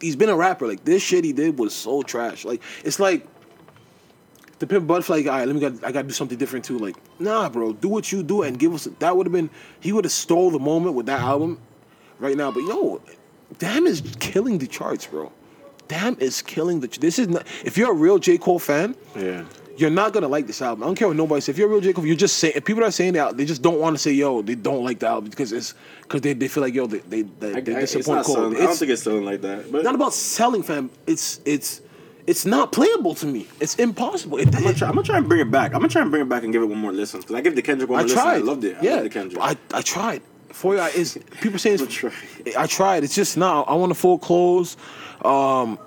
he's 0.00 0.16
been 0.16 0.28
a 0.28 0.36
rapper. 0.36 0.66
Like 0.66 0.84
this 0.84 1.02
shit 1.02 1.24
he 1.24 1.32
did 1.32 1.58
was 1.58 1.74
so 1.74 2.02
trash. 2.02 2.44
Like 2.44 2.62
it's 2.84 3.00
like 3.00 3.26
the 4.58 4.66
Pimp 4.66 4.86
Butterfly. 4.86 5.16
Like, 5.16 5.26
all 5.26 5.32
right, 5.38 5.46
let 5.46 5.54
me. 5.54 5.60
Got, 5.60 5.84
I 5.84 5.90
got 5.92 6.02
to 6.02 6.08
do 6.08 6.14
something 6.14 6.36
different 6.36 6.64
too. 6.66 6.78
Like, 6.78 6.94
nah, 7.18 7.48
bro, 7.48 7.72
do 7.72 7.88
what 7.88 8.12
you 8.12 8.22
do 8.22 8.42
and 8.42 8.58
give 8.58 8.74
us. 8.74 8.86
That 8.98 9.16
would 9.16 9.26
have 9.26 9.32
been. 9.32 9.48
He 9.80 9.92
would 9.92 10.04
have 10.04 10.12
stole 10.12 10.50
the 10.50 10.58
moment 10.58 10.94
with 10.94 11.06
that 11.06 11.20
album, 11.20 11.58
right 12.18 12.36
now. 12.36 12.50
But 12.50 12.60
yo, 12.64 13.00
damn 13.58 13.86
is 13.86 14.02
killing 14.20 14.58
the 14.58 14.66
charts, 14.66 15.06
bro. 15.06 15.32
Damn 15.88 16.18
is 16.20 16.42
killing 16.42 16.80
the. 16.80 16.88
This 16.88 17.18
is 17.18 17.28
not. 17.28 17.46
If 17.64 17.78
you're 17.78 17.90
a 17.90 17.94
real 17.94 18.18
J 18.18 18.36
Cole 18.36 18.58
fan, 18.58 18.94
yeah. 19.16 19.44
You're 19.80 19.90
not 19.90 20.12
gonna 20.12 20.28
like 20.28 20.46
this 20.46 20.60
album. 20.62 20.82
I 20.82 20.86
don't 20.86 20.94
care 20.94 21.08
what 21.08 21.16
nobody 21.16 21.40
says. 21.40 21.50
If 21.50 21.58
you're 21.58 21.68
a 21.68 21.70
real 21.70 21.80
J 21.80 21.92
Cole, 21.92 22.06
you're 22.06 22.16
just 22.16 22.36
saying. 22.36 22.54
If 22.56 22.64
people 22.64 22.84
are 22.84 22.90
saying 22.90 23.14
that, 23.14 23.36
they 23.36 23.44
just 23.44 23.62
don't 23.62 23.80
want 23.80 23.96
to 23.96 23.98
say 24.02 24.12
yo. 24.12 24.42
They 24.42 24.54
don't 24.54 24.84
like 24.84 24.98
the 24.98 25.08
album 25.08 25.30
because 25.30 25.52
it's 25.52 25.74
because 26.02 26.20
they, 26.20 26.32
they 26.34 26.48
feel 26.48 26.62
like 26.62 26.74
yo 26.74 26.86
they 26.86 26.98
they, 26.98 27.22
they, 27.22 27.54
I, 27.54 27.60
they 27.60 27.74
I, 27.74 27.80
it's 27.80 27.92
disappoint 27.92 28.18
not 28.18 28.26
Cole. 28.26 28.34
selling, 28.36 28.56
I 28.56 28.60
don't 28.60 28.76
think 28.76 28.90
it's 28.90 29.02
selling 29.02 29.24
like 29.24 29.40
that. 29.42 29.72
But 29.72 29.84
not 29.84 29.94
about 29.94 30.12
selling, 30.12 30.62
fam. 30.62 30.90
It's 31.06 31.40
it's 31.44 31.80
it's 32.26 32.44
not 32.44 32.72
playable 32.72 33.14
to 33.16 33.26
me. 33.26 33.48
It's 33.60 33.74
impossible. 33.76 34.38
It, 34.38 34.54
I'm 34.54 34.62
gonna, 34.62 34.74
try, 34.74 34.88
I'm 34.88 34.94
gonna 34.94 35.06
try 35.06 35.16
and 35.18 35.28
bring 35.28 35.40
it 35.40 35.50
back. 35.50 35.72
I'm 35.72 35.80
gonna 35.80 35.88
try 35.88 36.02
and 36.02 36.10
bring 36.10 36.22
it 36.22 36.28
back 36.28 36.42
and 36.44 36.52
give 36.52 36.62
it 36.62 36.66
one 36.66 36.78
more 36.78 36.92
listen 36.92 37.20
because 37.20 37.34
I 37.34 37.40
give 37.40 37.56
the 37.56 37.62
Kendrick 37.62 37.88
one 37.90 38.00
I 38.00 38.02
more 38.02 38.08
listen. 38.08 38.22
tried. 38.22 38.34
I 38.34 38.38
loved 38.38 38.64
it. 38.64 38.76
I 38.76 38.82
yeah, 38.82 38.90
loved 38.96 39.04
the 39.06 39.10
Kendrick. 39.10 39.42
I 39.42 39.56
I 39.72 39.82
tried. 39.82 40.22
For 40.50 40.74
you, 40.74 40.80
I- 40.80 40.88
is 40.90 41.18
people 41.40 41.58
saying 41.58 41.80
I 41.80 41.84
it's, 41.84 41.94
tried. 41.94 42.12
I 42.58 42.66
tried. 42.66 43.04
It's 43.04 43.14
just 43.14 43.36
now. 43.36 43.62
I 43.62 43.74
want 43.74 43.92
a 43.92 43.94
full 43.94 44.18
close. 44.18 44.76
Um, 45.24 45.78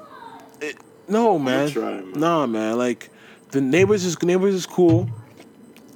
it, 0.62 0.78
no 1.08 1.38
man. 1.38 1.70
try, 1.70 2.02
man. 2.02 2.12
Nah, 2.20 2.46
man. 2.48 2.78
Like 2.78 3.10
the 3.54 3.62
neighbors 3.62 4.04
is 4.04 4.22
neighbors 4.22 4.54
is 4.56 4.66
cool, 4.66 5.10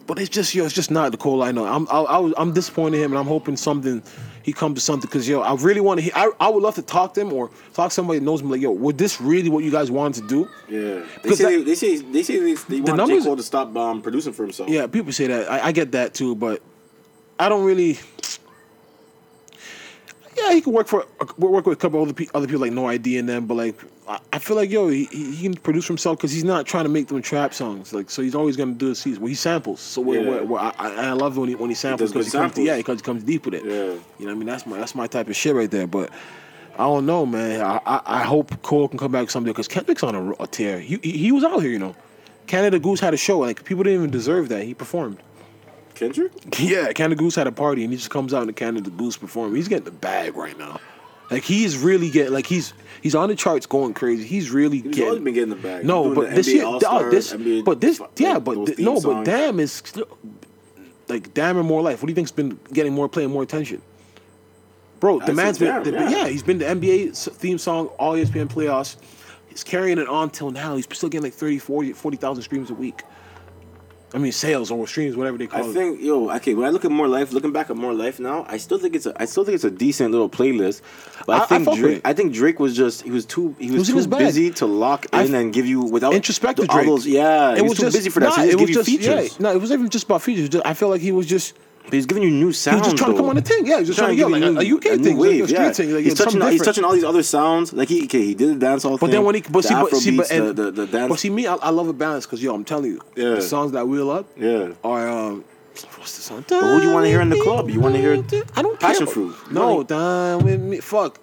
but 0.05 0.17
it's 0.19 0.29
just 0.29 0.55
yo. 0.55 0.63
It's 0.63 0.73
just 0.73 0.89
not 0.91 1.11
the 1.11 1.17
Cole 1.17 1.43
I 1.43 1.51
know. 1.51 1.65
I'm 1.65 1.87
I, 1.89 1.99
I 2.01 2.17
was, 2.19 2.33
I'm 2.37 2.53
disappointed 2.53 2.97
in 2.97 3.03
him, 3.03 3.11
and 3.11 3.19
I'm 3.19 3.25
hoping 3.27 3.57
something. 3.57 4.01
He 4.43 4.53
comes 4.53 4.75
to 4.75 4.81
something 4.81 5.07
because 5.09 5.27
yo, 5.27 5.41
I 5.41 5.53
really 5.55 5.81
want 5.81 5.97
to. 5.97 6.03
Hear, 6.03 6.13
I 6.15 6.31
I 6.39 6.47
would 6.49 6.63
love 6.63 6.75
to 6.75 6.81
talk 6.81 7.13
to 7.15 7.21
him 7.21 7.33
or 7.33 7.49
talk 7.73 7.89
to 7.89 7.93
somebody 7.93 8.19
that 8.19 8.25
knows 8.25 8.41
me. 8.41 8.49
Like 8.51 8.61
yo, 8.61 8.71
was 8.71 8.95
this 8.95 9.19
really 9.19 9.49
what 9.49 9.63
you 9.65 9.71
guys 9.71 9.91
wanted 9.91 10.21
to 10.23 10.27
do? 10.29 10.49
yeah, 10.69 11.03
they 11.23 11.31
say, 11.35 11.43
that- 11.43 11.49
they, 11.49 11.63
they 11.63 11.75
say 11.75 11.97
they 11.97 12.23
say 12.23 12.39
they, 12.39 12.53
they 12.53 12.79
want 12.81 12.97
numbers- 12.97 13.23
J 13.23 13.27
Cole 13.27 13.35
to 13.35 13.43
stop 13.43 13.75
um, 13.75 14.01
producing 14.01 14.31
for 14.33 14.43
himself. 14.43 14.69
Yeah, 14.69 14.87
people 14.87 15.11
say 15.11 15.27
that. 15.27 15.51
I, 15.51 15.67
I 15.67 15.71
get 15.73 15.91
that 15.91 16.13
too, 16.13 16.35
but 16.35 16.61
I 17.39 17.49
don't 17.49 17.65
really. 17.65 17.99
Yeah, 20.37 20.53
he 20.53 20.61
could 20.61 20.73
work 20.73 20.87
for 20.87 21.05
uh, 21.19 21.25
work 21.37 21.65
with 21.65 21.77
a 21.77 21.81
couple 21.81 22.01
other 22.01 22.13
pe- 22.13 22.27
other 22.33 22.45
people 22.47 22.61
like 22.61 22.71
No 22.71 22.87
ID 22.87 23.17
and 23.17 23.27
them, 23.27 23.45
but 23.47 23.55
like 23.55 23.75
I, 24.07 24.19
I 24.33 24.39
feel 24.39 24.55
like 24.55 24.69
yo, 24.69 24.87
he, 24.89 25.05
he 25.05 25.35
he 25.35 25.43
can 25.43 25.53
produce 25.55 25.85
for 25.85 25.93
himself 25.93 26.17
because 26.17 26.31
he's 26.31 26.43
not 26.43 26.65
trying 26.65 26.83
to 26.85 26.89
make 26.89 27.07
them 27.07 27.21
trap 27.21 27.53
songs. 27.53 27.93
Like 27.93 28.09
so, 28.09 28.21
he's 28.21 28.35
always 28.35 28.55
gonna 28.55 28.73
do 28.73 28.87
his 28.87 28.99
season. 28.99 29.21
Well, 29.23 29.29
he 29.29 29.35
samples. 29.35 29.79
So 29.79 30.01
where, 30.01 30.21
Yeah. 30.21 30.29
where, 30.29 30.43
where 30.43 30.61
I, 30.61 30.73
I 30.77 30.89
I 31.07 31.11
love 31.13 31.37
when 31.37 31.49
he 31.49 31.55
when 31.55 31.69
he 31.69 31.75
samples 31.75 32.11
because 32.11 32.27
good 32.27 32.31
he, 32.31 32.37
comes 32.37 32.51
samples. 32.53 32.67
yeah 32.67 32.77
because 32.77 32.99
he 32.99 33.03
comes 33.03 33.23
deep 33.23 33.45
with 33.45 33.55
it. 33.55 33.65
Yeah. 33.65 33.71
You 33.73 33.91
know 33.91 33.99
what 34.25 34.31
I 34.31 34.33
mean? 34.35 34.45
That's 34.47 34.65
my 34.65 34.77
that's 34.77 34.95
my 34.95 35.07
type 35.07 35.27
of 35.27 35.35
shit 35.35 35.55
right 35.55 35.69
there. 35.71 35.87
But 35.87 36.11
I 36.75 36.83
don't 36.83 37.05
know, 37.05 37.25
man. 37.25 37.61
I 37.61 37.79
I, 37.85 38.01
I 38.05 38.23
hope 38.23 38.61
Cole 38.61 38.87
can 38.87 38.99
come 38.99 39.11
back 39.11 39.29
someday 39.29 39.51
because 39.51 39.67
Kendrick's 39.67 40.03
on 40.03 40.13
a, 40.15 40.31
a 40.43 40.47
tear. 40.47 40.79
He, 40.79 40.99
he 41.01 41.11
he 41.17 41.31
was 41.31 41.43
out 41.43 41.59
here, 41.61 41.71
you 41.71 41.79
know. 41.79 41.95
Canada 42.45 42.79
Goose 42.79 42.99
had 43.01 43.13
a 43.13 43.17
show. 43.17 43.39
Like 43.39 43.65
people 43.65 43.83
didn't 43.83 43.99
even 43.99 44.11
deserve 44.11 44.49
that. 44.49 44.63
He 44.63 44.73
performed. 44.73 45.17
Kendrick? 45.97 46.31
Yeah, 46.59 46.91
Canada 46.93 47.15
Goose 47.15 47.35
had 47.35 47.47
a 47.47 47.51
party 47.51 47.83
and 47.83 47.91
he 47.91 47.97
just 47.97 48.09
comes 48.09 48.33
out 48.33 48.43
and 48.43 48.55
Canada 48.55 48.89
Goose 48.89 49.17
perform. 49.17 49.55
He's 49.55 49.67
getting 49.67 49.85
the 49.85 49.91
bag 49.91 50.35
right 50.35 50.57
now. 50.57 50.79
Like 51.29 51.43
he's 51.43 51.77
really 51.77 52.09
getting 52.09 52.31
like 52.33 52.45
he's 52.45 52.73
he's 53.01 53.13
on 53.13 53.27
the 53.29 53.35
charts 53.35 53.65
going 53.65 53.93
crazy. 53.93 54.23
He's 54.25 54.49
really 54.49 54.77
He's 54.77 54.85
always 54.85 54.95
getting 55.19 55.23
been 55.25 55.33
getting 55.33 55.49
the 55.49 55.55
bag. 55.57 55.83
no, 55.85 56.13
but 56.15 56.33
this 56.33 56.47
year, 56.47 56.63
oh, 56.65 57.09
this, 57.09 57.33
NBA 57.33 57.65
but 57.65 57.81
this, 57.81 58.01
yeah, 58.15 58.39
but 58.39 58.65
th- 58.65 58.79
no, 58.79 59.01
but 59.01 59.25
damn 59.25 59.59
is 59.59 59.83
like 61.09 61.33
damn 61.33 61.57
and 61.57 61.67
more 61.67 61.81
life. 61.81 62.01
What 62.01 62.07
do 62.07 62.11
you 62.11 62.15
think's 62.15 62.31
been 62.31 62.57
getting 62.71 62.93
more 62.93 63.09
play 63.09 63.23
and 63.25 63.33
more 63.33 63.43
attention? 63.43 63.81
Bro, 64.99 65.19
the 65.19 65.25
That's 65.27 65.35
man's 65.35 65.57
been, 65.59 65.67
damn, 65.67 65.83
the- 65.83 65.91
yeah. 65.91 66.09
yeah, 66.09 66.27
he's 66.27 66.43
been 66.43 66.57
the 66.59 66.65
NBA 66.65 67.13
theme 67.35 67.57
song 67.57 67.87
all 67.99 68.13
ESPN 68.13 68.47
playoffs. 68.47 68.95
He's 69.47 69.63
carrying 69.63 69.97
it 69.99 70.07
on 70.07 70.29
till 70.29 70.51
now. 70.51 70.75
He's 70.75 70.87
still 70.91 71.09
getting 71.09 71.23
like 71.23 71.33
30, 71.33 71.59
40 71.59 71.93
40,000 71.93 72.43
streams 72.43 72.69
a 72.69 72.73
week. 72.73 73.03
I 74.13 74.19
mean, 74.19 74.31
sales 74.31 74.71
or 74.71 74.87
streams, 74.87 75.17
whatever 75.17 75.37
they 75.37 75.47
call 75.47 75.61
I 75.63 75.67
it. 75.67 75.69
I 75.69 75.73
think 75.73 76.01
yo 76.01 76.31
okay 76.37 76.53
when 76.53 76.65
I 76.65 76.69
look 76.69 76.85
at 76.85 76.91
more 76.91 77.09
life 77.09 77.33
looking 77.33 77.51
back 77.51 77.69
at 77.69 77.75
more 77.75 77.93
life 77.93 78.19
now 78.21 78.45
I 78.47 78.55
still 78.57 78.77
think 78.79 78.95
it's 78.95 79.05
a 79.05 79.13
I 79.21 79.25
still 79.25 79.43
think 79.43 79.55
it's 79.55 79.65
a 79.65 79.69
decent 79.71 80.11
little 80.11 80.29
playlist 80.29 80.81
but 81.25 81.33
I, 81.33 81.39
I- 81.39 81.43
I 81.43 81.45
think 81.47 81.67
with 81.67 81.77
Drake. 81.79 82.01
I 82.05 82.13
think 82.13 82.33
Drake 82.33 82.59
was 82.59 82.73
just 82.75 83.01
he 83.03 83.11
was 83.11 83.25
too 83.25 83.53
he 83.59 83.69
was, 83.69 83.91
was 83.91 84.05
too 84.07 84.15
busy 84.17 84.49
to 84.51 84.65
lock 84.65 85.05
in 85.11 85.19
f- 85.19 85.33
and 85.33 85.51
give 85.53 85.65
you 85.65 85.81
without 85.81 86.13
introspective 86.13 86.67
all 86.69 86.75
Drake. 86.77 86.87
those 86.87 87.05
yeah 87.05 87.55
he 87.57 87.61
was, 87.61 87.77
too 87.77 87.85
busy 87.91 88.09
for 88.09 88.21
that 88.21 88.33
so 88.33 88.41
he 88.43 88.47
just 88.47 88.53
it 88.53 88.59
give 88.59 88.61
was 88.61 88.69
you 88.69 88.75
just 88.75 88.89
features 88.89 89.31
yeah, 89.33 89.43
no, 89.43 89.51
it 89.51 89.59
wasn't 89.59 89.79
even 89.79 89.89
just 89.89 90.05
about 90.05 90.21
features. 90.21 90.61
I 90.63 90.73
felt 90.73 90.91
like 90.91 91.01
he 91.01 91.11
was 91.11 91.25
just 91.27 91.53
he's 91.91 92.05
giving 92.05 92.23
you 92.23 92.29
new 92.31 92.51
sounds 92.51 92.77
He's 92.81 92.93
just 92.93 92.97
trying 92.97 93.11
to 93.11 93.17
come 93.17 93.29
on 93.29 93.35
the 93.35 93.41
thing. 93.41 93.65
Yeah, 93.65 93.79
he's 93.79 93.87
just 93.87 93.99
trying 93.99 94.11
to 94.11 94.15
give 94.15 94.27
get 94.29 94.33
like 94.41 94.43
a, 94.43 94.63
new- 94.63 94.77
UK 94.77 94.83
new 94.85 95.03
thing, 95.03 95.03
like 95.03 95.13
a 95.15 95.29
wave, 95.31 95.43
street 95.45 95.59
yeah. 95.59 95.71
thing. 95.71 95.93
Like, 95.93 96.03
he's 96.03 96.13
touching 96.15 96.41
all, 96.41 96.49
he's 96.49 96.61
touching 96.63 96.83
all 96.83 96.93
these 96.93 97.03
other 97.03 97.23
sounds 97.23 97.73
like 97.73 97.89
he 97.89 98.03
okay 98.05 98.25
he 98.25 98.35
did 98.35 98.59
the 98.59 98.65
dancehall 98.65 98.91
But 98.99 99.07
thing 99.07 99.11
then 99.11 99.23
when 99.25 99.35
he, 99.35 99.41
but 99.41 99.63
the 99.63 99.67
see, 99.67 99.73
but 99.73 99.95
see, 99.95 100.17
but 100.17 100.31
and, 100.31 100.47
the, 100.49 100.53
the, 100.53 100.71
the 100.71 100.87
dance 100.87 101.09
but 101.09 101.19
see, 101.19 101.29
me, 101.29 101.47
I, 101.47 101.55
I 101.55 101.69
love 101.69 101.87
a 101.87 101.93
balance 101.93 102.25
because 102.25 102.41
yo, 102.43 102.53
I'm 102.53 102.65
telling 102.65 102.91
you, 102.91 103.01
Yeah. 103.15 103.35
the 103.35 103.41
songs 103.41 103.71
that 103.73 103.87
wheel 103.87 104.09
up 104.11 104.25
yeah 104.37 104.73
are 104.83 105.07
um, 105.07 105.43
what's 105.97 106.15
the 106.17 106.23
song? 106.23 106.45
But 106.47 106.61
who 106.61 106.81
do 106.81 106.87
you 106.87 106.93
wanna 106.93 107.07
hear 107.07 107.21
in 107.21 107.29
the 107.29 107.39
club? 107.41 107.69
You 107.69 107.79
wanna 107.79 107.97
hear 107.99 108.13
I 108.55 108.61
don't 108.61 108.79
Passion 108.79 109.05
care. 109.05 109.13
Fruit. 109.13 109.35
No, 109.51 109.83
dine 109.83 110.39
with 110.43 110.61
me. 110.61 110.79
Fuck. 110.79 111.19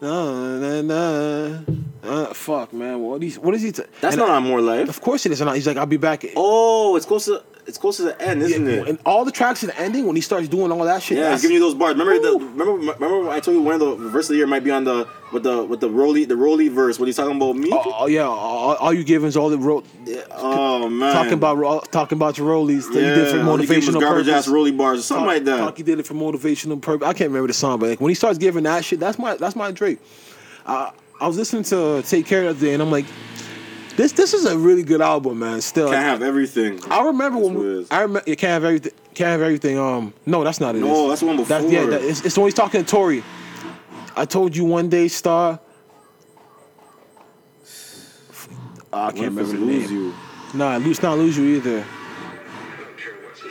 Nah, 0.00 0.58
nah, 0.58 0.82
nah. 0.82 1.58
Uh, 2.04 2.26
fuck, 2.34 2.72
man. 2.72 3.00
What 3.00 3.22
is 3.22 3.38
what 3.38 3.54
is 3.54 3.62
he? 3.62 3.72
T- 3.72 3.82
that's 4.00 4.14
and 4.14 4.20
not 4.20 4.30
I- 4.30 4.36
on 4.36 4.42
more 4.44 4.60
life 4.60 4.88
Of 4.88 5.00
course 5.00 5.24
it 5.26 5.32
is. 5.32 5.40
And 5.40 5.50
he's 5.52 5.66
like, 5.66 5.76
I'll 5.78 5.86
be 5.86 5.96
back. 5.96 6.24
oh 6.36 6.94
it's 6.96 7.06
close 7.06 7.24
to 7.24 7.42
it's 7.66 7.78
close 7.78 7.96
to 7.96 8.04
the 8.04 8.20
end 8.22 8.42
isn't 8.42 8.64
Yeah, 8.66 8.72
it 8.82 8.88
And 8.88 8.98
all 9.04 9.24
the 9.24 9.32
tracks 9.32 9.62
in 9.62 9.68
the 9.68 9.78
ending 9.80 10.06
when 10.06 10.14
he 10.16 10.22
starts 10.22 10.46
doing 10.48 10.70
all 10.70 10.84
that 10.84 11.02
shit. 11.02 11.18
Yeah, 11.18 11.24
that's- 11.24 11.42
giving 11.42 11.56
you 11.56 11.60
those 11.60 11.74
bars. 11.74 11.96
Remember 11.96 12.18
the 12.20 12.32
remember 12.38 12.72
remember 12.74 13.18
when 13.20 13.28
I 13.30 13.40
told 13.40 13.56
you 13.56 13.62
one 13.62 13.74
of 13.74 13.80
the 13.80 13.94
verse 14.08 14.26
of 14.26 14.30
the 14.30 14.36
year 14.36 14.46
might 14.46 14.62
be 14.64 14.70
on 14.70 14.84
the 14.84 15.06
with 15.32 15.42
the 15.42 15.64
with 15.64 15.80
the 15.80 15.90
Rolly 15.90 16.24
the 16.24 16.36
Rolly 16.36 16.68
verse 16.68 16.98
when 17.00 17.06
he's 17.08 17.16
talking 17.16 17.36
about 17.36 17.56
me. 17.56 17.70
Oh, 17.72 17.94
oh, 17.98 18.06
yeah, 18.06 18.22
all, 18.22 18.76
all 18.76 18.92
you 18.94 19.02
giving 19.04 19.26
is 19.28 19.36
all 19.36 19.48
the 19.50 19.58
ro- 19.58 19.82
Oh 20.30 20.88
man, 20.88 21.12
talking 21.12 21.32
about 21.32 21.90
talking 21.90 22.16
about 22.16 22.38
your 22.38 22.46
rollies. 22.48 22.90
that 22.92 23.00
yeah, 23.02 23.08
you 23.08 23.14
did 23.16 23.28
for 23.30 23.40
all 23.50 23.56
he 23.56 23.66
gave 23.66 23.76
was 23.76 23.86
motivational 23.96 24.00
garbage 24.00 24.26
purpose. 24.26 24.46
ass 24.46 24.48
Rolly 24.48 24.70
bars 24.72 25.00
or 25.00 25.02
something 25.02 25.24
Talk- 25.24 25.34
like 25.34 25.44
that. 25.44 25.56
Talk, 25.58 25.76
he 25.76 25.82
did 25.82 25.98
it 25.98 26.06
for 26.06 26.14
motivational 26.14 26.80
purpose. 26.80 27.06
I 27.08 27.12
can't 27.12 27.30
remember 27.30 27.48
the 27.48 27.54
song, 27.54 27.78
but 27.80 27.90
like, 27.90 28.00
when 28.00 28.10
he 28.10 28.14
starts 28.14 28.38
giving 28.38 28.62
that 28.64 28.84
shit, 28.84 29.00
that's 29.00 29.18
my 29.18 29.36
that's 29.36 29.56
my 29.56 29.72
Drake. 29.72 29.98
I 30.66 30.92
I 31.20 31.26
was 31.26 31.36
listening 31.36 31.64
to 31.64 32.02
Take 32.06 32.26
Care 32.26 32.46
of 32.48 32.60
the 32.60 32.66
Day, 32.66 32.74
and 32.74 32.82
I'm 32.82 32.90
like, 32.90 33.06
this 33.96 34.12
this 34.12 34.34
is 34.34 34.44
a 34.44 34.56
really 34.56 34.82
good 34.82 35.00
album, 35.00 35.38
man. 35.38 35.60
Still, 35.60 35.90
Can't 35.90 36.04
have 36.04 36.22
everything. 36.22 36.80
I 36.90 37.04
remember 37.04 37.38
That's 37.40 37.48
when 37.50 37.54
what 37.58 37.66
it 37.66 37.78
we. 37.78 37.86
I 37.90 38.00
remember 38.02 38.30
you 38.30 38.36
can't 38.36 38.50
have 38.52 38.64
everything. 38.64 38.92
Can't 39.14 39.28
have 39.30 39.40
everything. 39.42 39.78
Um, 39.78 40.12
no, 40.26 40.44
that's 40.44 40.60
not 40.60 40.74
it. 40.76 40.80
No, 40.80 40.86
It's- 40.88 41.08
that's 41.08 41.20
the 41.20 41.26
one 41.26 41.36
That's, 41.44 41.72
yeah, 41.72 41.86
that, 41.86 42.02
it's, 42.02 42.24
it's 42.24 42.36
when 42.36 42.46
he's 42.46 42.54
talking 42.54 42.84
to 42.84 42.90
Tori. 42.90 43.24
I 44.14 44.24
told 44.24 44.54
you 44.56 44.64
one 44.64 44.88
day, 44.88 45.08
Star. 45.08 45.58
Ah, 48.92 49.06
I 49.08 49.12
can't 49.12 49.26
remember 49.34 49.52
the 49.52 49.58
lose 49.58 49.90
name. 49.90 49.98
you. 49.98 50.14
Nah, 50.54 50.76
lose 50.76 51.02
not 51.02 51.18
lose 51.18 51.36
you 51.36 51.56
either. 51.56 51.84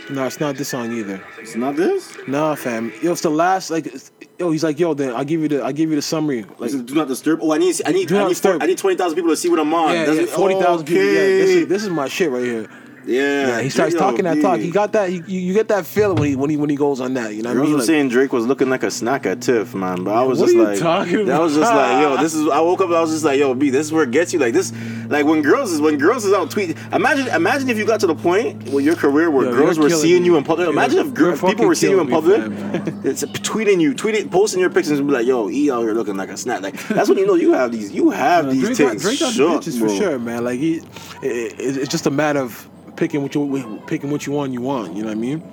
Nah, 0.09 0.25
it's 0.27 0.39
not 0.39 0.55
this 0.55 0.69
song 0.69 0.91
either. 0.91 1.21
It's 1.39 1.55
not 1.55 1.75
this. 1.75 2.15
Nah, 2.27 2.55
fam. 2.55 2.91
Yo, 3.01 3.11
it's 3.11 3.21
the 3.21 3.29
last. 3.29 3.69
Like, 3.71 3.87
it's- 3.87 4.11
yo, 4.39 4.51
he's 4.51 4.63
like, 4.63 4.79
yo, 4.79 4.93
then 4.93 5.13
I'll 5.15 5.23
give 5.25 5.41
you 5.41 5.47
the, 5.47 5.61
I'll 5.63 5.73
give 5.73 5.89
you 5.89 5.95
the 5.95 6.01
summary. 6.01 6.45
Like, 6.57 6.71
do 6.71 6.93
not 6.93 7.07
disturb. 7.07 7.39
Oh, 7.41 7.53
I 7.53 7.57
need, 7.57 7.75
I 7.85 7.91
need, 7.91 8.11
I 8.11 8.27
need. 8.27 8.45
I 8.45 8.65
need 8.65 8.77
twenty 8.77 8.97
thousand 8.97 9.15
people 9.15 9.31
to 9.31 9.37
see 9.37 9.49
what 9.49 9.59
I'm 9.59 9.73
on. 9.73 9.93
yeah, 9.93 10.05
That's 10.05 10.31
yeah, 10.31 10.35
forty 10.37 10.55
thousand 10.59 10.87
people. 10.87 11.03
Yeah, 11.03 11.11
this 11.13 11.49
is, 11.49 11.67
this 11.67 11.83
is 11.83 11.89
my 11.89 12.07
shit 12.07 12.29
right 12.31 12.43
here. 12.43 12.69
Yeah, 13.07 13.47
Yeah, 13.47 13.61
he 13.61 13.69
starts 13.69 13.95
talking 13.95 14.25
that 14.25 14.41
talk. 14.41 14.59
He 14.59 14.71
got 14.71 14.91
that. 14.93 15.09
He, 15.09 15.17
you, 15.27 15.39
you 15.39 15.53
get 15.53 15.67
that 15.69 15.85
feeling 15.85 16.17
when 16.17 16.29
he 16.29 16.35
when 16.35 16.49
he 16.49 16.57
when 16.57 16.69
he 16.69 16.75
goes 16.75 16.99
on 16.99 17.13
that. 17.15 17.33
You 17.33 17.43
know 17.43 17.49
what 17.49 17.53
I 17.53 17.55
Girls 17.55 17.65
mean? 17.67 17.71
were 17.73 17.77
Like, 17.79 17.87
saying 17.87 18.09
Drake 18.09 18.33
was 18.33 18.45
looking 18.45 18.69
like 18.69 18.83
a 18.83 18.91
snack 18.91 19.25
at 19.25 19.41
Tiff, 19.41 19.73
man. 19.75 20.03
But 20.03 20.13
I 20.15 20.23
was 20.23 20.39
just 20.39 20.55
like, 20.55 20.79
talking 20.79 21.25
that 21.27 21.39
was 21.39 21.55
just 21.55 21.71
like, 21.73 22.01
yo, 22.01 22.17
this 22.17 22.33
is. 22.33 22.47
I 22.49 22.59
woke 22.61 22.81
up 22.81 22.87
and 22.87 22.95
I 22.95 23.01
was 23.01 23.11
just 23.11 23.23
like, 23.25 23.39
yo, 23.39 23.53
B, 23.53 23.69
this 23.69 23.87
is 23.87 23.93
where 23.93 24.03
it 24.03 24.11
gets 24.11 24.33
you. 24.33 24.39
Like 24.39 24.53
this, 24.53 24.73
like 25.07 25.25
when 25.25 25.41
girls 25.41 25.71
is 25.71 25.81
when 25.81 25.97
girls 25.97 26.25
is 26.25 26.33
out 26.33 26.49
tweet. 26.51 26.77
Imagine, 26.93 27.27
imagine 27.29 27.69
if 27.69 27.77
you 27.77 27.85
got 27.85 27.99
to 27.99 28.07
the 28.07 28.15
point 28.15 28.63
with 28.69 28.83
your 28.85 28.95
career 28.95 29.29
where 29.29 29.45
Yo, 29.45 29.51
girls 29.55 29.77
were 29.77 29.89
seeing 29.89 30.21
me. 30.23 30.27
you 30.27 30.37
in 30.37 30.43
public. 30.43 30.67
Imagine 30.69 30.99
if 31.07 31.41
people 31.41 31.65
were 31.67 31.75
seeing 31.75 31.93
you 31.93 32.01
in 32.01 32.07
public. 32.07 32.47
me, 32.49 32.55
it's 33.09 33.23
tweeting 33.23 33.79
you, 33.81 33.93
tweeting, 33.93 34.31
posting 34.31 34.59
your 34.59 34.69
pictures, 34.69 34.99
and 34.99 35.07
be 35.07 35.13
like, 35.13 35.25
yo, 35.27 35.49
E 35.49 35.69
out 35.71 35.81
here 35.81 35.93
looking 35.93 36.17
like 36.17 36.29
a 36.29 36.37
snack. 36.37 36.61
Like 36.61 36.81
that's 36.87 37.09
when 37.09 37.17
you 37.17 37.25
know 37.27 37.35
you 37.35 37.53
have 37.53 37.71
these, 37.71 37.91
you 37.91 38.09
have 38.09 38.49
these 38.51 38.63
Drake 38.63 38.77
things. 38.77 39.01
Drake 39.01 39.19
got 39.19 39.33
the 39.33 39.43
bitches 39.43 39.79
for 39.79 39.89
sure, 39.89 40.17
man. 40.19 40.43
Like 40.43 40.59
he, 40.59 40.77
it, 41.21 41.59
it, 41.59 41.77
it's 41.77 41.89
just 41.91 42.05
a 42.07 42.11
matter 42.11 42.39
of 42.39 42.67
picking 42.95 43.21
what 43.21 43.33
you 43.35 43.81
picking 43.87 44.11
what 44.11 44.25
you 44.25 44.33
want. 44.33 44.53
You 44.53 44.61
want. 44.61 44.95
You 44.95 45.03
know 45.03 45.09
what 45.09 45.17
I 45.17 45.19
mean? 45.19 45.43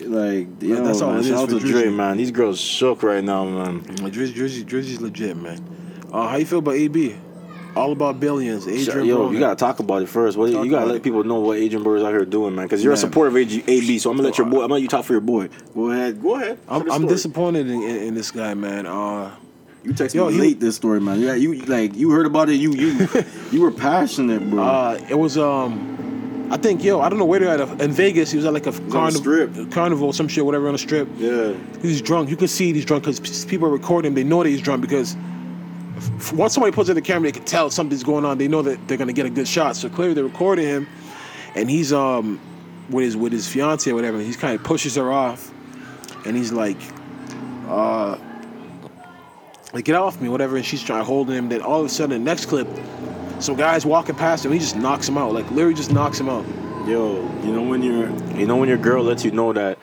Like, 0.00 0.62
yo, 0.62 0.84
that's 0.84 1.00
all 1.00 1.10
man, 1.10 1.18
it 1.18 1.22
is 1.22 1.28
shout 1.28 1.38
out 1.40 1.48
to 1.50 1.56
Drizzy. 1.56 1.92
man. 1.94 2.16
These 2.16 2.30
girls 2.30 2.60
shook 2.60 3.02
right 3.02 3.22
now, 3.22 3.44
man. 3.44 3.82
Like, 3.96 4.12
Drizzy, 4.12 4.32
Drizzy, 4.32 4.64
Drizzy's 4.64 5.00
legit, 5.00 5.36
man. 5.36 5.60
Uh, 6.12 6.28
how 6.28 6.36
you 6.36 6.46
feel 6.46 6.60
about 6.60 6.74
AB? 6.76 7.16
All 7.74 7.92
about 7.92 8.18
billions. 8.18 8.66
Adrien 8.66 9.06
Yo, 9.06 9.28
Broner. 9.28 9.32
you 9.34 9.38
gotta 9.40 9.56
talk 9.56 9.78
about 9.80 10.02
it 10.02 10.08
first. 10.08 10.36
What, 10.38 10.50
Talk 10.52 10.64
you 10.64 10.70
gotta 10.70 10.86
let 10.86 10.96
it. 10.96 11.02
people 11.02 11.22
know 11.24 11.40
what 11.40 11.58
Adrien 11.58 11.82
Burr 11.82 11.96
is 11.96 12.02
out 12.04 12.10
here 12.10 12.24
doing, 12.24 12.54
man. 12.54 12.64
Because 12.66 12.82
you're 12.82 12.92
a 12.92 12.96
Man. 12.96 13.00
supporter 13.00 13.28
of 13.30 13.36
AB, 13.36 13.98
so 13.98 14.10
I'm 14.10 14.16
gonna 14.16 14.28
let 14.28 14.38
your 14.38 14.46
boy. 14.46 14.56
I'm 14.58 14.62
gonna 14.62 14.74
let 14.74 14.82
you 14.82 14.88
talk 14.88 15.04
for 15.04 15.12
your 15.12 15.20
boy. 15.20 15.48
Go 15.74 15.90
ahead. 15.90 16.20
Go 16.22 16.36
ahead. 16.36 16.58
I'm, 16.68 16.90
I'm 16.90 17.06
disappointed 17.06 17.68
in, 17.68 17.82
in, 17.82 17.96
in 18.08 18.14
this 18.14 18.30
guy, 18.30 18.54
man. 18.54 18.86
Uh, 18.86 19.34
You 19.84 19.92
text 19.92 20.14
Yo, 20.14 20.26
me 20.28 20.34
he- 20.34 20.40
late 20.40 20.60
this 20.60 20.76
story, 20.76 21.00
man. 21.00 21.20
Yeah, 21.20 21.34
you 21.34 21.54
like 21.66 21.94
you 21.96 22.10
heard 22.10 22.26
about 22.26 22.48
it. 22.48 22.54
You 22.54 22.72
you 22.72 23.08
you 23.52 23.60
were 23.60 23.70
passionate, 23.70 24.48
bro. 24.48 24.62
uh, 24.62 24.98
it 25.08 25.18
was 25.18 25.36
um, 25.38 26.17
I 26.50 26.56
think 26.56 26.82
yo, 26.82 27.00
I 27.00 27.08
don't 27.08 27.18
know 27.18 27.24
where 27.24 27.40
they're 27.40 27.62
at 27.62 27.80
in 27.80 27.92
Vegas. 27.92 28.30
He 28.30 28.36
was 28.36 28.46
at 28.46 28.52
like 28.54 28.66
a 28.66 28.72
carnival, 28.90 29.66
carnival, 29.66 30.12
some 30.12 30.28
shit, 30.28 30.44
whatever 30.44 30.66
on 30.66 30.72
the 30.72 30.78
strip. 30.78 31.08
yeah. 31.16 31.52
He's 31.82 32.00
drunk. 32.00 32.30
You 32.30 32.36
can 32.36 32.48
see 32.48 32.72
he's 32.72 32.84
drunk 32.84 33.04
because 33.04 33.44
people 33.44 33.68
are 33.68 33.70
recording 33.70 34.10
him. 34.10 34.14
They 34.14 34.24
know 34.24 34.42
that 34.42 34.48
he's 34.48 34.62
drunk 34.62 34.80
because 34.80 35.16
once 36.32 36.54
somebody 36.54 36.72
puts 36.74 36.88
in 36.88 36.94
the 36.94 37.02
camera, 37.02 37.28
they 37.28 37.32
can 37.32 37.44
tell 37.44 37.70
something's 37.70 38.04
going 38.04 38.24
on. 38.24 38.38
They 38.38 38.48
know 38.48 38.62
that 38.62 38.88
they're 38.88 38.96
gonna 38.96 39.12
get 39.12 39.26
a 39.26 39.30
good 39.30 39.48
shot. 39.48 39.76
So 39.76 39.88
clearly 39.88 40.14
they're 40.14 40.24
recording 40.24 40.66
him, 40.66 40.88
and 41.54 41.68
he's 41.68 41.92
um 41.92 42.40
with 42.88 43.04
his 43.04 43.16
with 43.16 43.32
his 43.32 43.46
fiance 43.46 43.90
or 43.90 43.94
whatever. 43.94 44.18
He's 44.18 44.36
kind 44.36 44.54
of 44.58 44.64
pushes 44.64 44.94
her 44.94 45.12
off, 45.12 45.52
and 46.24 46.36
he's 46.36 46.52
like, 46.52 46.78
uh, 47.68 48.16
like 49.74 49.84
get 49.84 49.96
off 49.96 50.20
me, 50.20 50.28
whatever. 50.28 50.56
And 50.56 50.64
she's 50.64 50.82
trying 50.82 51.04
holding 51.04 51.34
him. 51.36 51.48
Then 51.48 51.60
all 51.60 51.80
of 51.80 51.86
a 51.86 51.88
sudden, 51.88 52.10
the 52.10 52.18
next 52.18 52.46
clip, 52.46 52.68
some 53.40 53.56
guy's 53.56 53.86
walking 53.86 54.14
past 54.14 54.44
him. 54.44 54.52
He 54.52 54.58
just 54.58 54.76
knocks 54.76 55.08
him 55.08 55.18
out. 55.18 55.32
Like 55.32 55.50
literally 55.50 55.74
just 55.74 55.92
knocks 55.92 56.18
him 56.20 56.28
out. 56.28 56.44
Yo, 56.86 57.16
you 57.44 57.52
know 57.52 57.62
when 57.62 57.82
you're, 57.82 58.08
you 58.36 58.46
know 58.46 58.56
when 58.56 58.68
your 58.68 58.78
girl 58.78 59.02
lets 59.04 59.24
you 59.24 59.30
know 59.30 59.52
that, 59.52 59.78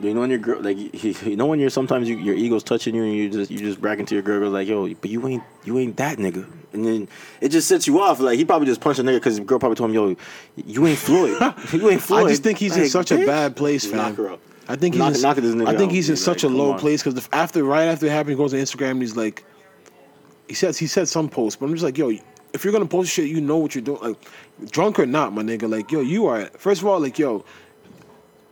you 0.00 0.12
know 0.12 0.20
when 0.20 0.30
your 0.30 0.40
girl, 0.40 0.60
like, 0.60 0.76
you, 0.76 0.90
you 1.24 1.36
know 1.36 1.46
when 1.46 1.60
you're 1.60 1.70
sometimes 1.70 2.08
you, 2.08 2.16
your 2.16 2.34
ego's 2.34 2.64
touching 2.64 2.94
you 2.94 3.04
and 3.04 3.12
you 3.14 3.30
just 3.30 3.50
you 3.50 3.58
just 3.58 3.80
bragging 3.80 4.04
to 4.06 4.14
your 4.14 4.22
girl, 4.22 4.40
girl 4.40 4.50
like, 4.50 4.66
yo, 4.66 4.92
but 4.94 5.10
you 5.10 5.26
ain't 5.28 5.42
you 5.64 5.78
ain't 5.78 5.96
that 5.98 6.18
nigga, 6.18 6.44
and 6.72 6.84
then 6.84 7.08
it 7.40 7.50
just 7.50 7.68
sets 7.68 7.86
you 7.86 8.00
off. 8.00 8.18
Like 8.20 8.36
he 8.36 8.44
probably 8.44 8.66
just 8.66 8.80
punched 8.80 8.98
a 8.98 9.04
nigga 9.04 9.16
because 9.16 9.36
the 9.36 9.44
girl 9.44 9.58
probably 9.60 9.76
told 9.76 9.90
him, 9.90 9.94
yo, 9.94 10.16
you 10.56 10.86
ain't 10.86 10.98
Floyd, 10.98 11.40
you 11.72 11.88
ain't 11.90 12.02
Floyd. 12.02 12.26
I 12.26 12.28
just 12.30 12.42
think 12.42 12.58
he's 12.58 12.74
in 12.76 12.82
Like, 12.82 12.90
such 12.90 13.12
a 13.12 13.24
bad 13.24 13.54
place, 13.54 13.86
fam. 13.86 13.98
Knock 13.98 14.16
her 14.16 14.32
up. 14.32 14.40
I 14.66 14.76
think 14.76 14.94
he's 14.94 14.98
Knock- 14.98 15.14
in, 15.14 15.20
knock 15.20 15.36
this 15.36 15.54
nigga 15.54 15.68
I 15.68 15.76
think 15.76 15.92
he's 15.92 16.08
in 16.08 16.14
He's 16.14 16.24
such 16.24 16.42
like, 16.42 16.52
a 16.52 16.56
low 16.56 16.72
on. 16.72 16.78
place 16.80 17.02
because 17.02 17.28
after 17.32 17.62
right 17.62 17.84
after 17.84 18.06
it 18.06 18.10
happened, 18.12 18.30
he 18.30 18.36
goes 18.36 18.54
on 18.54 18.60
Instagram 18.60 18.92
and 18.92 19.02
he's 19.02 19.14
like, 19.14 19.44
he 20.48 20.54
says 20.54 20.78
he 20.78 20.86
said 20.86 21.06
some 21.06 21.28
post, 21.28 21.60
but 21.60 21.66
I'm 21.66 21.72
just 21.72 21.84
like, 21.84 21.96
yo, 21.98 22.10
if 22.54 22.64
you're 22.64 22.72
gonna 22.72 22.86
post 22.86 23.10
shit, 23.10 23.28
you 23.28 23.40
know 23.40 23.58
what 23.58 23.74
you're 23.74 23.82
doing, 23.82 24.00
like 24.00 24.70
drunk 24.70 24.98
or 24.98 25.06
not, 25.06 25.34
my 25.34 25.42
nigga. 25.42 25.68
Like, 25.68 25.92
yo, 25.92 26.00
you 26.00 26.26
are 26.26 26.46
first 26.56 26.80
of 26.80 26.86
all, 26.86 27.00
like, 27.00 27.18
yo, 27.18 27.44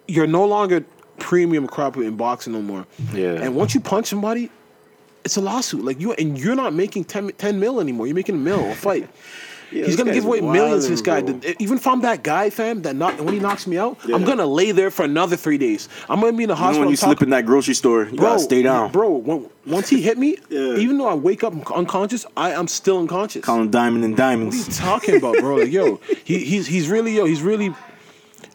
you're 0.08 0.26
no 0.26 0.44
longer 0.44 0.84
premium 1.18 1.66
crop 1.66 1.96
in 1.96 2.16
boxing 2.16 2.52
no 2.52 2.60
more. 2.60 2.86
Yeah. 3.14 3.34
And 3.34 3.54
once 3.54 3.74
you 3.74 3.80
punch 3.80 4.06
somebody, 4.08 4.50
it's 5.24 5.36
a 5.36 5.40
lawsuit. 5.40 5.84
Like 5.84 6.00
you 6.00 6.12
and 6.14 6.38
you're 6.38 6.56
not 6.56 6.74
making 6.74 7.04
10, 7.04 7.32
10 7.38 7.60
mil 7.60 7.80
anymore. 7.80 8.06
You're 8.06 8.16
making 8.16 8.34
a 8.34 8.38
mil 8.38 8.70
a 8.70 8.74
fight. 8.74 9.08
Yeah, 9.72 9.86
he's 9.86 9.96
gonna 9.96 10.12
give 10.12 10.24
away 10.26 10.40
millions. 10.40 10.84
to 10.84 10.90
This 10.90 11.00
guy, 11.00 11.22
bro. 11.22 11.40
even 11.58 11.78
if 11.78 11.86
I'm 11.86 12.00
that 12.02 12.22
guy, 12.22 12.50
fam, 12.50 12.82
that 12.82 12.94
knock 12.94 13.18
when 13.20 13.32
he 13.34 13.40
knocks 13.40 13.66
me 13.66 13.78
out, 13.78 13.96
I'm 14.12 14.24
gonna 14.24 14.46
lay 14.46 14.70
there 14.72 14.90
for 14.90 15.04
another 15.04 15.36
three 15.36 15.58
days. 15.58 15.88
I'm 16.08 16.20
gonna 16.20 16.32
be 16.36 16.44
in 16.44 16.48
the 16.48 16.54
You 16.54 16.60
know 16.60 16.64
hospital. 16.66 16.80
when 16.80 16.88
you 16.88 16.92
I'm 16.92 16.96
slip 17.08 17.22
in 17.22 17.30
that 17.30 17.46
grocery 17.46 17.74
store, 17.74 18.04
you 18.04 18.18
gotta 18.18 18.38
stay 18.40 18.62
down. 18.62 18.92
bro. 18.92 19.10
When, 19.10 19.48
once 19.66 19.88
he 19.88 20.02
hit 20.02 20.18
me, 20.18 20.36
Yeah. 20.50 20.74
even 20.76 20.98
though 20.98 21.08
I 21.08 21.14
wake 21.14 21.42
up 21.44 21.54
unconscious, 21.72 22.26
I 22.36 22.50
am 22.52 22.66
still 22.68 22.98
unconscious. 22.98 23.44
Calling 23.44 23.70
diamond 23.70 24.04
and 24.04 24.16
diamonds. 24.16 24.56
What 24.56 24.66
are 24.66 24.70
you 24.70 24.76
talking 24.76 25.16
about, 25.16 25.36
bro? 25.38 25.56
Like, 25.56 25.72
yo, 25.72 25.96
he, 26.24 26.38
he's 26.44 26.66
he's 26.66 26.88
really 26.88 27.14
yo, 27.16 27.24
he's 27.24 27.42
really 27.42 27.74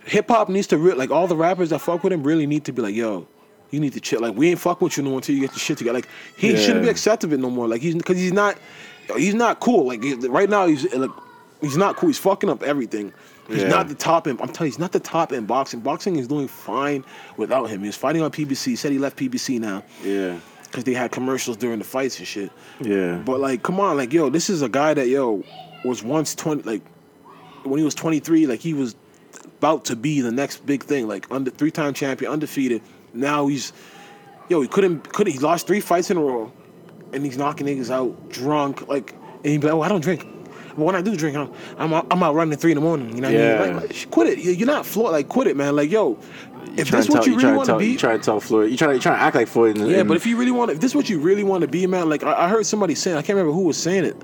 hip 0.05 0.29
hop 0.29 0.49
needs 0.49 0.67
to 0.67 0.77
re- 0.77 0.93
like 0.93 1.11
all 1.11 1.27
the 1.27 1.35
rappers 1.35 1.69
that 1.71 1.79
fuck 1.79 2.03
with 2.03 2.13
him 2.13 2.23
really 2.23 2.45
need 2.47 2.63
to 2.65 2.71
be 2.71 2.81
like, 2.81 2.95
yo, 2.95 3.27
you 3.71 3.79
need 3.79 3.93
to 3.93 3.99
chill. 3.99 4.21
Like, 4.21 4.35
we 4.35 4.49
ain't 4.51 4.59
fuck 4.59 4.79
with 4.81 4.95
you 4.97 5.03
no 5.03 5.09
more 5.09 5.19
until 5.19 5.35
you 5.35 5.41
get 5.41 5.51
your 5.51 5.59
shit 5.59 5.77
together. 5.77 5.95
Like, 5.97 6.07
he 6.37 6.51
Yeah. 6.51 6.57
shouldn't 6.59 6.83
be 6.83 6.89
accepting 6.89 7.31
it 7.33 7.39
no 7.39 7.49
more. 7.49 7.67
Like, 7.67 7.81
he's 7.81 7.95
because 7.95 8.17
he's 8.17 8.31
not, 8.31 8.57
he's 9.15 9.33
not 9.33 9.59
cool. 9.59 9.87
Like 9.87 10.03
right 10.29 10.49
now, 10.49 10.67
he's 10.67 10.91
like, 10.93 11.11
he's 11.61 11.77
not 11.77 11.95
cool. 11.95 12.09
He's 12.09 12.17
fucking 12.19 12.49
up 12.49 12.63
everything. 12.63 13.13
He's 13.47 13.61
Yeah. 13.61 13.69
not 13.69 13.87
the 13.87 13.95
top 13.95 14.27
in. 14.27 14.31
I'm 14.41 14.47
telling 14.49 14.67
you, 14.67 14.73
he's 14.73 14.79
not 14.79 14.91
the 14.91 14.99
top 14.99 15.31
in 15.31 15.45
boxing. 15.45 15.79
Boxing 15.79 16.17
is 16.17 16.27
doing 16.27 16.47
fine 16.49 17.05
without 17.37 17.69
him. 17.69 17.81
He's 17.83 17.95
fighting 17.95 18.21
on 18.21 18.31
PBC. 18.31 18.65
He 18.71 18.75
said 18.75 18.91
he 18.91 18.99
left 18.99 19.15
PBC 19.17 19.59
now 19.59 19.83
Yeah, 20.03 20.37
because 20.65 20.83
they 20.83 20.93
had 20.93 21.11
commercials 21.11 21.55
during 21.55 21.79
the 21.79 21.85
fights 21.85 22.19
and 22.19 22.27
shit. 22.27 22.51
yeah. 22.81 23.15
But 23.25 23.39
like, 23.39 23.63
come 23.63 23.79
on, 23.79 23.95
like, 23.95 24.11
yo, 24.11 24.29
this 24.29 24.49
is 24.49 24.61
a 24.61 24.67
guy 24.69 24.93
that 24.93 25.07
yo 25.07 25.43
was 25.85 26.03
once 26.03 26.35
twenty, 26.35 26.63
like, 26.63 26.81
when 27.63 27.77
he 27.79 27.85
was 27.85 27.95
twenty 27.95 28.19
three, 28.19 28.45
like 28.47 28.59
he 28.59 28.73
was 28.73 28.95
about 29.59 29.85
to 29.85 29.95
be 29.95 30.19
the 30.21 30.31
next 30.31 30.65
big 30.65 30.83
thing, 30.83 31.07
like 31.07 31.25
under 31.31 31.49
three 31.49 31.71
time 31.71 31.93
champion, 31.93 32.31
undefeated. 32.31 32.81
Now 33.13 33.47
he's, 33.47 33.71
yo, 34.49 34.59
he 34.61 34.67
couldn't, 34.67 35.11
couldn't. 35.13 35.31
He 35.31 35.39
lost 35.39 35.67
three 35.67 35.79
fights 35.79 36.11
in 36.11 36.17
a 36.17 36.21
row, 36.21 36.51
and 37.13 37.23
he's 37.25 37.37
knocking 37.37 37.67
niggas 37.67 37.89
out 37.91 38.29
drunk, 38.29 38.87
like, 38.87 39.13
and 39.43 39.45
he'd 39.45 39.61
be 39.61 39.67
like, 39.67 39.75
oh, 39.75 39.81
I 39.81 39.87
don't 39.89 40.01
drink. 40.01 40.25
But 40.69 40.83
when 40.85 40.95
I 40.95 41.01
do 41.01 41.15
drink, 41.15 41.35
I'm 41.35 41.51
I'm 41.77 41.93
out, 41.93 42.07
I'm 42.11 42.21
out 42.21 42.35
running 42.35 42.53
at 42.53 42.59
three 42.59 42.71
in 42.71 42.75
the 42.75 42.81
morning. 42.81 43.15
You 43.15 43.21
know 43.21 43.29
what 43.31 43.37
I 43.37 43.43
Yeah. 43.43 43.65
mean? 43.65 43.75
Like, 43.77 43.89
like, 43.89 44.11
quit 44.11 44.27
it. 44.27 44.39
You- 44.39 44.51
You're 44.51 44.67
not 44.67 44.85
Floyd. 44.85 45.11
Like, 45.11 45.27
quit 45.27 45.47
it, 45.47 45.57
man. 45.57 45.75
Like, 45.75 45.89
yo, 45.91 46.17
if 46.75 46.91
this 46.91 47.09
what 47.09 47.23
tell- 47.23 47.27
you 47.33 47.37
really 47.39 47.53
want 47.57 47.67
to 47.69 47.77
be, 47.77 47.87
You 47.87 47.97
try 47.97 48.15
to 48.15 48.21
tell 48.23 48.39
Floyd. 48.39 48.69
You 48.69 48.77
try 48.77 48.89
to 48.89 48.93
you 48.93 48.99
try 48.99 49.15
to 49.15 49.21
act 49.21 49.35
like 49.35 49.47
Floyd. 49.47 49.77
Yeah, 49.79 50.03
but 50.03 50.17
if 50.17 50.27
you 50.27 50.37
really 50.37 50.51
want 50.51 50.69
to, 50.69 50.75
if 50.75 50.79
this 50.81 50.91
is 50.91 50.95
what 50.95 51.09
you 51.09 51.19
really 51.19 51.43
want 51.43 51.61
to 51.61 51.67
be, 51.67 51.87
man, 51.87 52.09
like 52.09 52.23
I, 52.23 52.45
I 52.45 52.49
heard 52.49 52.65
somebody 52.67 52.93
saying, 52.93 53.17
I 53.17 53.21
can't 53.21 53.35
remember 53.37 53.53
who 53.53 53.61
was 53.63 53.77
saying 53.77 54.05
it. 54.05 54.21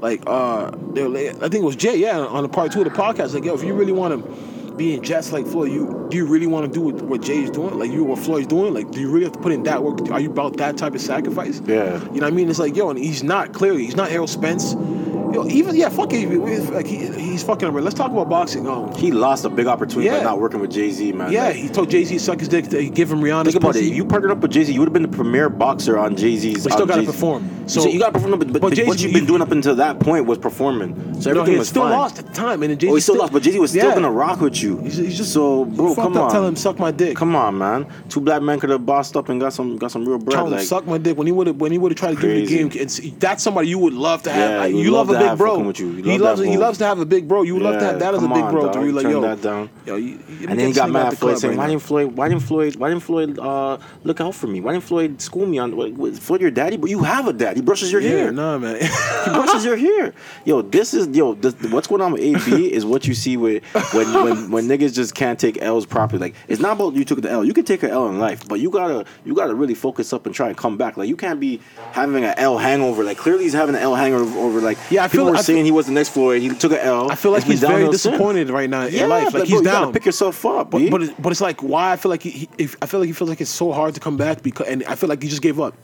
Like, 0.00 0.22
uh, 0.26 0.72
they 0.92 1.06
were 1.06 1.16
I 1.16 1.32
think 1.48 1.54
it 1.54 1.62
was 1.62 1.76
Jay, 1.76 1.96
yeah, 1.96 2.18
on 2.18 2.42
the 2.42 2.48
part 2.50 2.72
two 2.72 2.82
of 2.82 2.84
the 2.84 2.90
podcast. 2.90 3.32
Like, 3.32 3.44
yo, 3.44 3.54
if 3.54 3.64
you 3.64 3.72
really 3.72 3.92
want 3.92 4.22
to 4.22 4.30
be 4.76 4.98
just 5.00 5.32
like 5.32 5.46
Floyd, 5.46 5.72
you 5.72 6.06
do 6.10 6.16
you 6.16 6.26
really 6.26 6.46
want 6.46 6.66
to 6.66 6.72
do 6.72 6.80
what, 6.80 7.02
what 7.02 7.22
Jay's 7.22 7.50
doing? 7.50 7.78
Like, 7.78 7.90
you 7.90 8.04
what 8.04 8.18
Floyd's 8.18 8.46
doing? 8.46 8.74
Like, 8.74 8.90
do 8.90 9.00
you 9.00 9.10
really 9.10 9.24
have 9.24 9.32
to 9.34 9.38
put 9.40 9.52
in 9.52 9.62
that 9.64 9.82
work? 9.82 10.00
Are 10.10 10.20
you 10.20 10.30
about 10.30 10.56
that 10.58 10.76
type 10.76 10.94
of 10.94 11.00
sacrifice? 11.00 11.60
Yeah. 11.64 11.94
You 12.04 12.06
know 12.06 12.12
what 12.12 12.24
I 12.24 12.30
mean? 12.30 12.48
It's 12.50 12.58
like, 12.58 12.76
yo, 12.76 12.90
and 12.90 12.98
he's 12.98 13.22
not 13.22 13.52
clearly, 13.52 13.84
he's 13.84 13.96
not 13.96 14.10
Errol 14.10 14.26
Spence. 14.26 14.74
Yo, 15.32 15.44
even 15.48 15.74
yeah, 15.74 15.88
fuck 15.88 16.12
it, 16.12 16.28
like 16.72 16.86
he, 16.86 17.08
he's 17.08 17.42
fucking. 17.42 17.66
over. 17.66 17.80
Let's 17.80 17.96
talk 17.96 18.12
about 18.12 18.28
boxing. 18.28 18.68
Um, 18.68 18.94
he 18.94 19.10
lost 19.10 19.44
a 19.44 19.48
big 19.48 19.66
opportunity 19.66 20.08
by 20.08 20.22
not 20.22 20.38
working 20.38 20.60
with 20.60 20.70
Jay 20.70 20.90
Z, 20.92 21.10
man. 21.10 21.32
yeah, 21.32 21.46
Like, 21.46 21.56
he 21.56 21.68
told 21.68 21.90
Jay 21.90 22.04
Z 22.04 22.18
suck 22.18 22.38
his 22.38 22.46
dick 22.46 22.68
to 22.68 22.88
give 22.88 23.10
him 23.10 23.18
Rihanna. 23.20 23.46
Think 23.46 23.56
about 23.56 23.74
it. 23.74 23.84
If 23.84 23.96
you 23.96 24.04
partnered 24.04 24.30
up 24.30 24.38
with 24.38 24.52
Jay 24.52 24.62
Z, 24.62 24.72
you 24.72 24.78
would 24.78 24.86
have 24.86 24.92
been 24.92 25.02
the 25.02 25.08
premier 25.08 25.48
boxer 25.50 25.98
on 25.98 26.14
Jay 26.14 26.36
Z's. 26.36 26.62
But 26.62 26.74
still 26.74 26.86
gotta 26.86 27.02
perform. 27.02 27.50
So 27.68 27.80
So- 27.80 27.88
you 27.88 27.98
got 27.98 28.08
to 28.08 28.12
perform, 28.12 28.38
but, 28.38 28.52
but, 28.52 28.60
but 28.62 28.78
what 28.86 29.00
you've 29.02 29.12
been 29.12 29.26
doing 29.26 29.42
up 29.42 29.50
until 29.50 29.74
that 29.74 29.98
point 29.98 30.26
was 30.26 30.38
performing. 30.38 30.94
So 31.20 31.32
no, 31.32 31.40
everything 31.40 31.52
he 31.54 31.58
was 31.58 31.68
still 31.68 31.82
fine. 31.82 31.92
lost 31.92 32.18
at 32.20 32.26
the 32.26 32.32
time, 32.32 32.62
and 32.62 32.78
Jay 32.78 32.86
Z 32.86 32.92
Oh, 32.92 32.94
he 32.94 33.00
still 33.00 33.16
lost, 33.16 33.32
but 33.32 33.42
Jay 33.42 33.50
Z 33.50 33.58
was 33.58 33.70
still 33.70 33.88
Yeah. 33.88 33.94
gonna 33.94 34.12
rock 34.12 34.40
with 34.40 34.62
you. 34.62 34.63
He's, 34.82 34.96
he's 34.96 35.16
just 35.16 35.32
so, 35.32 35.64
bro, 35.64 35.90
you 35.90 35.94
come 35.94 36.16
up, 36.16 36.24
on. 36.24 36.30
Tell 36.30 36.46
him 36.46 36.56
suck 36.56 36.78
my 36.78 36.90
dick. 36.90 37.16
Come 37.16 37.34
on, 37.36 37.58
man. 37.58 37.86
Two 38.08 38.20
black 38.20 38.42
men 38.42 38.58
could 38.60 38.70
have 38.70 38.84
bossed 38.86 39.16
up 39.16 39.28
and 39.28 39.40
got 39.40 39.52
some 39.52 39.76
got 39.76 39.90
some 39.90 40.04
real 40.04 40.18
bread. 40.18 40.34
Tell 40.36 40.46
him 40.46 40.52
Like, 40.52 40.62
suck 40.62 40.86
my 40.86 40.98
dick 40.98 41.16
when 41.18 41.26
he 41.26 41.32
would 41.32 41.46
have 41.48 41.56
when 41.56 41.72
he 41.72 41.78
would 41.78 41.92
have 41.92 41.98
tried 41.98 42.14
to 42.16 42.20
give 42.20 42.30
you 42.30 42.46
the 42.46 42.70
game. 42.70 42.82
It's, 42.82 43.00
that's 43.18 43.42
somebody 43.42 43.68
you 43.68 43.78
would 43.78 43.92
love 43.94 44.22
to 44.24 44.32
have. 44.32 44.50
Yeah, 44.50 44.58
Like, 44.58 44.74
you 44.74 44.90
love 44.90 45.08
love, 45.08 45.20
a 45.22 45.28
big 45.30 45.38
bro. 45.38 45.58
with 45.60 45.78
you. 45.80 45.90
You 45.90 46.02
he 46.02 46.18
love 46.18 46.38
loves 46.38 46.42
he 46.48 46.56
loves 46.56 46.78
to 46.78 46.84
have 46.86 46.98
a 46.98 47.06
big 47.06 47.28
bro. 47.28 47.42
You 47.42 47.54
would 47.54 47.62
love 47.62 47.78
to 47.80 47.84
have 47.84 47.98
that 48.00 48.14
as 48.14 48.22
a 48.22 48.28
big 48.28 48.44
on, 48.44 48.52
bro 48.52 48.64
dog. 48.64 48.72
to 48.74 48.80
be 48.80 48.92
like 48.92 49.02
Turn 49.02 49.12
yo. 49.12 49.20
that 49.22 49.42
down. 49.42 49.70
Yo, 49.86 49.96
you, 49.96 50.18
you 50.28 50.48
and 50.48 50.58
then 50.58 50.68
he 50.68 50.72
got 50.72 50.90
mad 50.90 51.12
at 51.12 51.18
Floyd 51.18 51.38
saying, 51.38 51.56
"Why 51.56 51.66
didn't 51.68 51.82
Floyd? 51.82 52.16
Why 52.16 52.28
didn't 52.28 52.42
Floyd? 52.42 52.76
Why 52.76 52.88
didn't 52.88 53.02
Floyd 53.02 53.38
uh, 53.38 53.78
look 54.04 54.20
out 54.20 54.34
for 54.34 54.46
me? 54.46 54.60
Why 54.60 54.72
didn't 54.72 54.84
Floyd 54.84 55.20
school 55.20 55.46
me 55.46 55.58
on? 55.58 55.76
What, 55.76 56.16
Floyd, 56.18 56.40
your 56.40 56.50
daddy? 56.50 56.76
But 56.76 56.90
you 56.90 57.02
have 57.02 57.26
a 57.28 57.32
dad. 57.32 57.56
He 57.56 57.62
brushes 57.62 57.90
your 57.92 58.00
hair. 58.00 58.30
nah, 58.32 58.58
man. 58.58 58.76
he 59.24 59.30
brushes 59.30 59.64
your 59.64 59.76
hair. 59.76 60.14
Yo, 60.44 60.62
this 60.62 60.94
is 60.94 61.08
yo. 61.08 61.34
What's 61.34 61.86
going 61.86 62.00
on 62.00 62.12
with 62.12 62.22
AB 62.22 62.72
is 62.72 62.84
what 62.84 63.06
you 63.06 63.14
see 63.14 63.36
with 63.36 63.64
when 63.92 64.12
when 64.14 64.50
when 64.54 64.66
niggas 64.68 64.94
just 64.94 65.14
can't 65.14 65.38
take 65.38 65.60
L's 65.60 65.84
properly. 65.84 66.18
Like 66.20 66.34
it's 66.48 66.60
not 66.60 66.72
about 66.76 66.94
you 66.94 67.04
took 67.04 67.20
the 67.20 67.30
L. 67.30 67.44
You 67.44 67.52
can 67.52 67.64
take 67.64 67.82
an 67.82 67.90
L 67.90 68.08
in 68.08 68.18
life, 68.18 68.48
but 68.48 68.60
you 68.60 68.70
gotta 68.70 69.04
you 69.26 69.34
gotta 69.34 69.54
really 69.54 69.74
focus 69.74 70.12
up 70.12 70.24
and 70.26 70.34
try 70.34 70.48
and 70.48 70.56
come 70.56 70.76
back. 70.78 70.96
Like 70.96 71.08
you 71.08 71.16
can't 71.16 71.38
be 71.40 71.60
having 71.92 72.24
an 72.24 72.34
L 72.38 72.56
hangover. 72.56 73.04
Like 73.04 73.18
clearly 73.18 73.44
he's 73.44 73.52
having 73.52 73.74
an 73.74 73.82
L 73.82 73.94
hangover. 73.94 74.24
Over 74.38 74.60
like 74.62 74.78
Yeah, 74.90 75.04
I 75.04 75.08
people 75.08 75.26
feel- 75.26 75.32
were 75.32 75.38
I 75.38 75.42
saying 75.42 75.58
feel- 75.58 75.64
he 75.66 75.70
was 75.72 75.86
the 75.86 75.92
next 75.92 76.10
Floyd. 76.10 76.40
He 76.40 76.48
took 76.50 76.72
an 76.72 76.78
L. 76.78 77.10
I 77.10 77.16
feel 77.16 77.32
like 77.32 77.42
It's 77.42 77.50
he's 77.50 77.60
very 77.60 77.90
disappointed 77.90 78.48
right 78.50 78.70
now 78.70 78.84
Yeah, 78.84 79.02
in 79.04 79.08
life. 79.10 79.24
Like 79.24 79.32
but 79.34 79.48
he's 79.48 79.60
bro, 79.60 79.70
down. 79.72 79.92
pick 79.92 80.06
yourself 80.06 80.44
up. 80.46 80.70
But 80.70 80.90
but, 80.90 81.02
it, 81.02 81.20
but 81.22 81.32
it's 81.32 81.40
like 81.40 81.62
why 81.62 81.92
I 81.92 81.96
feel 81.96 82.10
like 82.10 82.22
he, 82.22 82.30
he 82.30 82.48
if, 82.56 82.76
I 82.80 82.86
feel 82.86 83.00
like 83.00 83.08
he 83.08 83.12
feels 83.12 83.28
like 83.28 83.40
it's 83.40 83.50
so 83.50 83.72
hard 83.72 83.94
to 83.94 84.00
come 84.00 84.16
back 84.16 84.42
because 84.42 84.66
and 84.68 84.84
I 84.84 84.94
feel 84.94 85.08
like 85.08 85.22
he 85.22 85.28
just 85.28 85.42
gave 85.42 85.58
up. 85.60 85.74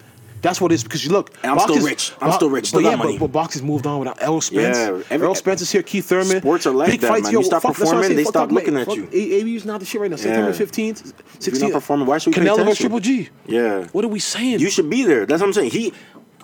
That's 0.43 0.61
what 0.61 0.73
it 0.73 0.77
is 0.77 0.83
because 0.85 1.05
you 1.05 1.11
look. 1.13 1.31
And 1.43 1.53
I'm 1.53 1.59
still 1.61 1.77
is- 1.77 1.85
rich. 1.85 2.13
I'm 2.21 2.31
Bo- 2.31 2.37
still 2.37 2.51
rich. 2.51 2.67
Still 2.69 2.83
but 2.83 2.89
yeah, 2.91 2.97
money. 2.97 3.13
But, 3.19 3.27
but 3.27 3.33
box 3.33 3.55
has 3.55 3.63
moved 3.63 3.87
on 3.87 3.99
without 3.99 4.21
Errol 4.23 4.41
Spence. 4.41 4.77
Yeah, 4.79 4.85
every- 5.11 5.25
Errol 5.25 5.35
Spence 5.35 5.61
is 5.63 5.71
here. 5.71 5.83
Keith 5.83 6.07
Thurman. 6.07 6.39
Sports 6.41 6.67
are 6.67 6.71
like 6.75 6.91
Big 6.91 7.01
that, 7.01 7.09
fights, 7.09 7.25
man. 7.25 7.33
Yo, 7.33 7.39
You 7.41 7.45
stop 7.45 7.63
fuck, 7.63 7.77
that's 7.77 7.81
what 7.81 7.89
I 7.89 8.01
performing, 8.01 8.17
they 8.17 8.25
stop 8.25 8.45
up, 8.45 8.53
looking 8.53 8.75
man. 8.75 8.83
at 8.83 8.87
Fuck- 8.89 8.97
you. 8.97 9.09
A- 9.13 9.33
AB's 9.41 9.65
not 9.65 9.81
the 9.81 9.87
shit 9.87 10.01
right 10.01 10.11
now. 10.11 10.17
September 10.17 10.53
fifteenth, 10.53 11.13
sixteenth. 11.39 11.73
not 11.73 11.81
performing, 11.81 12.07
why 12.07 12.19
should 12.19 12.35
we 12.35 12.41
pay 12.41 12.47
Canelo 12.49 12.57
versus 12.65 12.81
attention? 12.81 12.83
Triple 12.85 13.01
G. 13.01 13.29
Yeah. 13.47 13.87
What 13.93 14.05
are 14.05 14.09
we 14.09 14.19
saying? 14.21 14.61
You 14.61 14.71
should 14.71 14.89
be 14.89 15.05
there. 15.05 15.27
That's 15.27 15.41
what 15.41 15.49
I'm 15.49 15.53
saying. 15.53 15.71
He 15.73 15.93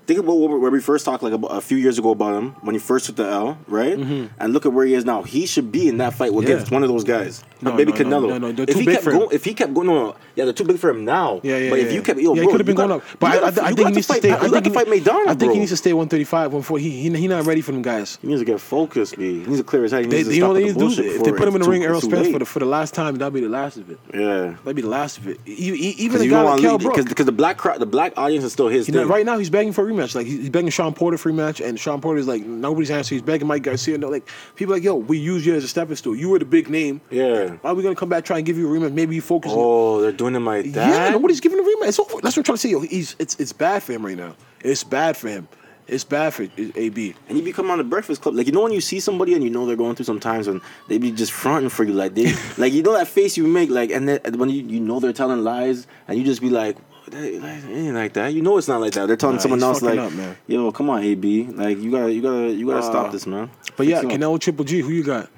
think 0.06 0.20
about 0.20 0.34
where 0.34 0.70
we 0.70 0.80
first 0.80 1.04
talked 1.04 1.22
like 1.22 1.32
a 1.32 1.60
few 1.60 1.76
years 1.76 1.98
ago 1.98 2.10
about 2.10 2.34
him 2.40 2.50
when 2.62 2.74
he 2.74 2.78
first 2.78 3.06
took 3.06 3.16
the 3.16 3.26
L, 3.28 3.58
right? 3.68 3.98
And 3.98 4.52
look 4.52 4.64
at 4.66 4.72
where 4.72 4.86
he 4.86 4.94
is 4.94 5.04
now. 5.04 5.22
He 5.22 5.46
should 5.46 5.70
be 5.72 5.88
in 5.88 5.98
that 5.98 6.14
fight 6.14 6.32
Mm-hmm. 6.32 6.48
Yeah. 6.48 6.64
one 6.70 6.82
of 6.82 6.88
those 6.88 7.04
guys. 7.04 7.42
No, 7.62 7.72
maybe 7.72 7.90
no, 7.92 7.98
no, 7.98 8.20
Canelo. 8.20 8.28
no, 8.28 8.38
no, 8.38 8.52
they're 8.52 8.66
if 8.68 8.76
he 8.76 8.84
kept 8.84 9.04
going, 9.06 9.28
if 9.32 9.44
he 9.44 9.54
kept 9.54 9.72
going, 9.72 9.86
no, 9.86 10.14
yeah, 10.34 10.44
they're 10.44 10.52
too 10.52 10.64
big 10.64 10.78
for 10.78 10.90
him 10.90 11.04
now. 11.06 11.40
Yeah, 11.42 11.56
yeah. 11.56 11.70
But 11.70 11.78
if 11.78 11.92
you 11.92 12.02
kept, 12.02 12.20
yo, 12.20 12.34
yeah, 12.34 12.42
bro, 12.42 12.42
he 12.42 12.48
could 12.52 12.60
have 12.60 12.66
been 12.66 12.74
you 12.74 12.88
going 12.88 12.88
got- 12.90 13.10
up. 13.12 13.18
But 13.18 13.26
you 13.26 13.32
I, 13.32 13.36
I, 13.46 13.50
gotta- 13.50 13.62
I 13.62 13.66
think 13.68 13.78
got 13.78 13.88
he 13.88 13.94
needs 13.94 14.06
to 14.06 14.12
fight- 14.12 14.18
stay. 14.22 14.32
I 14.32 14.38
think 14.48 14.64
to 14.64 14.70
he- 14.70 14.74
fight 14.74 14.86
Maidana, 14.88 15.26
I 15.28 15.34
think 15.34 15.52
he 15.54 15.58
needs 15.58 15.70
to 15.70 15.76
stay 15.78 15.92
135, 15.94 16.52
140. 16.52 16.82
He 16.82 16.90
he, 16.90 17.10
he 17.18 17.28
not 17.28 17.46
ready 17.46 17.62
for 17.62 17.72
them 17.72 17.80
guys. 17.82 18.18
He 18.20 18.28
needs 18.28 18.40
to 18.42 18.44
get 18.44 18.60
focused, 18.60 19.16
B. 19.16 19.40
He 19.40 19.46
needs 19.46 19.56
to 19.58 19.64
clear 19.64 19.82
his 19.84 19.92
head. 19.92 20.04
He 20.04 20.10
They, 20.10 20.16
needs 20.18 20.28
to 20.28 20.34
you 20.34 20.40
know 20.42 20.46
stop 20.48 20.52
what 20.52 20.58
they 20.60 20.64
with 20.66 20.76
need 20.76 20.82
the 20.82 20.90
to 20.90 20.96
do? 20.96 21.02
bullshit 21.08 21.16
If 21.16 21.24
they 21.24 21.32
put 21.38 21.48
him 21.48 21.54
in 21.56 21.62
the 21.62 21.68
ring, 21.70 21.82
Errol 21.84 22.00
Spence 22.02 22.28
for 22.28 22.38
the 22.38 22.44
for 22.44 22.58
the 22.58 22.66
last 22.66 22.92
time, 22.94 23.14
that'll 23.16 23.30
be 23.30 23.40
the 23.40 23.48
last 23.48 23.78
of 23.78 23.88
it. 23.90 23.98
Yeah. 24.12 24.54
That'd 24.64 24.76
be 24.76 24.82
the 24.82 24.88
last 24.88 25.16
of 25.18 25.26
it. 25.28 25.40
Even 25.46 26.22
you 26.22 26.30
guy 26.30 26.42
like 26.42 26.60
Kell 26.60 26.78
to 26.78 26.84
Brook. 26.84 27.08
because 27.08 27.24
the 27.26 27.32
black 27.32 27.56
crowd, 27.56 27.80
the 27.80 27.86
black 27.86 28.12
audience 28.18 28.44
is 28.44 28.52
still 28.52 28.68
his 28.68 28.90
right 28.90 29.24
now 29.24 29.38
he's 29.38 29.50
begging 29.50 29.72
for 29.72 29.82
a 29.82 29.86
rematch. 29.96 30.14
Like 30.14 30.26
he's 30.26 30.50
begging 30.50 30.70
Shawn 30.70 30.94
Porter 30.94 31.18
for 31.18 31.30
a 31.30 31.32
rematch, 31.32 31.66
and 31.66 31.78
Shawn 31.78 32.00
Porter's 32.00 32.28
like 32.28 32.44
nobody's 32.44 32.90
answering. 32.90 33.20
He's 33.20 33.26
begging 33.26 33.46
Mike 33.46 33.62
Garcia. 33.62 33.98
No, 33.98 34.08
like 34.08 34.28
people 34.54 34.74
are 34.74 34.76
like, 34.76 34.84
yo, 34.84 34.94
we 34.96 35.18
use 35.18 35.44
you 35.46 35.54
as 35.54 35.64
a 35.64 35.68
stepping 35.68 35.96
stool. 35.96 36.14
You 36.14 36.30
were 36.30 36.38
the 36.38 36.44
big 36.44 36.68
name. 36.68 37.00
Yeah. 37.10 37.50
Why 37.60 37.70
are 37.70 37.74
we 37.74 37.82
gonna 37.82 37.94
come 37.94 38.08
back 38.08 38.24
try 38.24 38.38
and 38.38 38.46
give 38.46 38.56
you 38.56 38.68
a 38.72 38.78
rematch? 38.78 38.92
Maybe 38.92 39.14
you 39.14 39.22
focus. 39.22 39.52
on 39.52 39.58
Oh, 39.58 40.00
they're 40.00 40.12
doing 40.12 40.34
him 40.34 40.44
like 40.44 40.72
that. 40.72 40.88
Yeah, 40.88 41.10
nobody's 41.10 41.40
giving 41.40 41.58
a 41.58 41.62
rematch. 41.62 41.88
It's 41.88 41.98
over. 41.98 42.20
That's 42.22 42.36
what 42.36 42.38
I'm 42.38 42.44
trying 42.44 42.56
to 42.56 42.58
say. 42.58 42.70
Yo, 42.70 42.80
he's 42.80 43.16
it's 43.18 43.34
it's 43.36 43.52
bad 43.52 43.82
for 43.82 43.92
him 43.92 44.04
right 44.04 44.16
now. 44.16 44.34
It's 44.60 44.84
bad 44.84 45.16
for 45.16 45.28
him. 45.28 45.48
It's 45.88 46.02
bad 46.02 46.34
for 46.34 46.48
AB. 46.58 47.14
And 47.28 47.38
you 47.38 47.44
become 47.44 47.70
on 47.70 47.78
the 47.78 47.84
Breakfast 47.84 48.20
Club, 48.20 48.34
like 48.34 48.46
you 48.46 48.52
know 48.52 48.62
when 48.62 48.72
you 48.72 48.80
see 48.80 48.98
somebody 48.98 49.34
and 49.34 49.44
you 49.44 49.50
know 49.50 49.66
they're 49.66 49.76
going 49.76 49.94
through 49.94 50.06
some 50.06 50.18
times 50.18 50.48
and 50.48 50.60
they 50.88 50.98
be 50.98 51.12
just 51.12 51.30
fronting 51.30 51.70
for 51.70 51.84
you, 51.84 51.92
like 51.92 52.14
they, 52.14 52.34
like 52.58 52.72
you 52.72 52.82
know 52.82 52.92
that 52.94 53.06
face 53.06 53.36
you 53.36 53.46
make, 53.46 53.70
like 53.70 53.90
and 53.92 54.08
then 54.08 54.18
and 54.24 54.36
when 54.36 54.50
you, 54.50 54.62
you 54.64 54.80
know 54.80 54.98
they're 54.98 55.12
telling 55.12 55.44
lies 55.44 55.86
and 56.08 56.18
you 56.18 56.24
just 56.24 56.40
be 56.40 56.50
like, 56.50 56.76
"That- 57.10 57.24
it 57.24 57.42
ain't 57.70 57.94
like 57.94 58.12
that. 58.14 58.32
You 58.34 58.42
know 58.42 58.58
it's 58.58 58.68
not 58.68 58.80
like 58.80 58.92
that. 58.94 59.06
They're 59.06 59.16
telling 59.16 59.36
Nah, 59.36 59.42
someone 59.42 59.62
else 59.62 59.82
like, 59.82 59.98
up, 59.98 60.12
man. 60.12 60.36
yo, 60.46 60.70
come 60.72 60.90
on, 60.90 61.02
AB, 61.02 61.44
like 61.54 61.78
you 61.78 61.90
gotta, 61.90 62.12
you 62.12 62.22
gotta, 62.22 62.52
you 62.52 62.66
gotta 62.66 62.82
stop 62.82 63.08
Uh, 63.08 63.10
this, 63.12 63.26
man. 63.26 63.50
But 63.76 63.86
yeah, 63.86 64.00
Fix 64.00 64.14
it 64.14 64.22
up. 64.22 64.30
Canelo 64.32 64.40
Triple 64.40 64.64
G. 64.64 64.80
Who 64.80 64.90
you 64.90 65.02
got? 65.04 65.28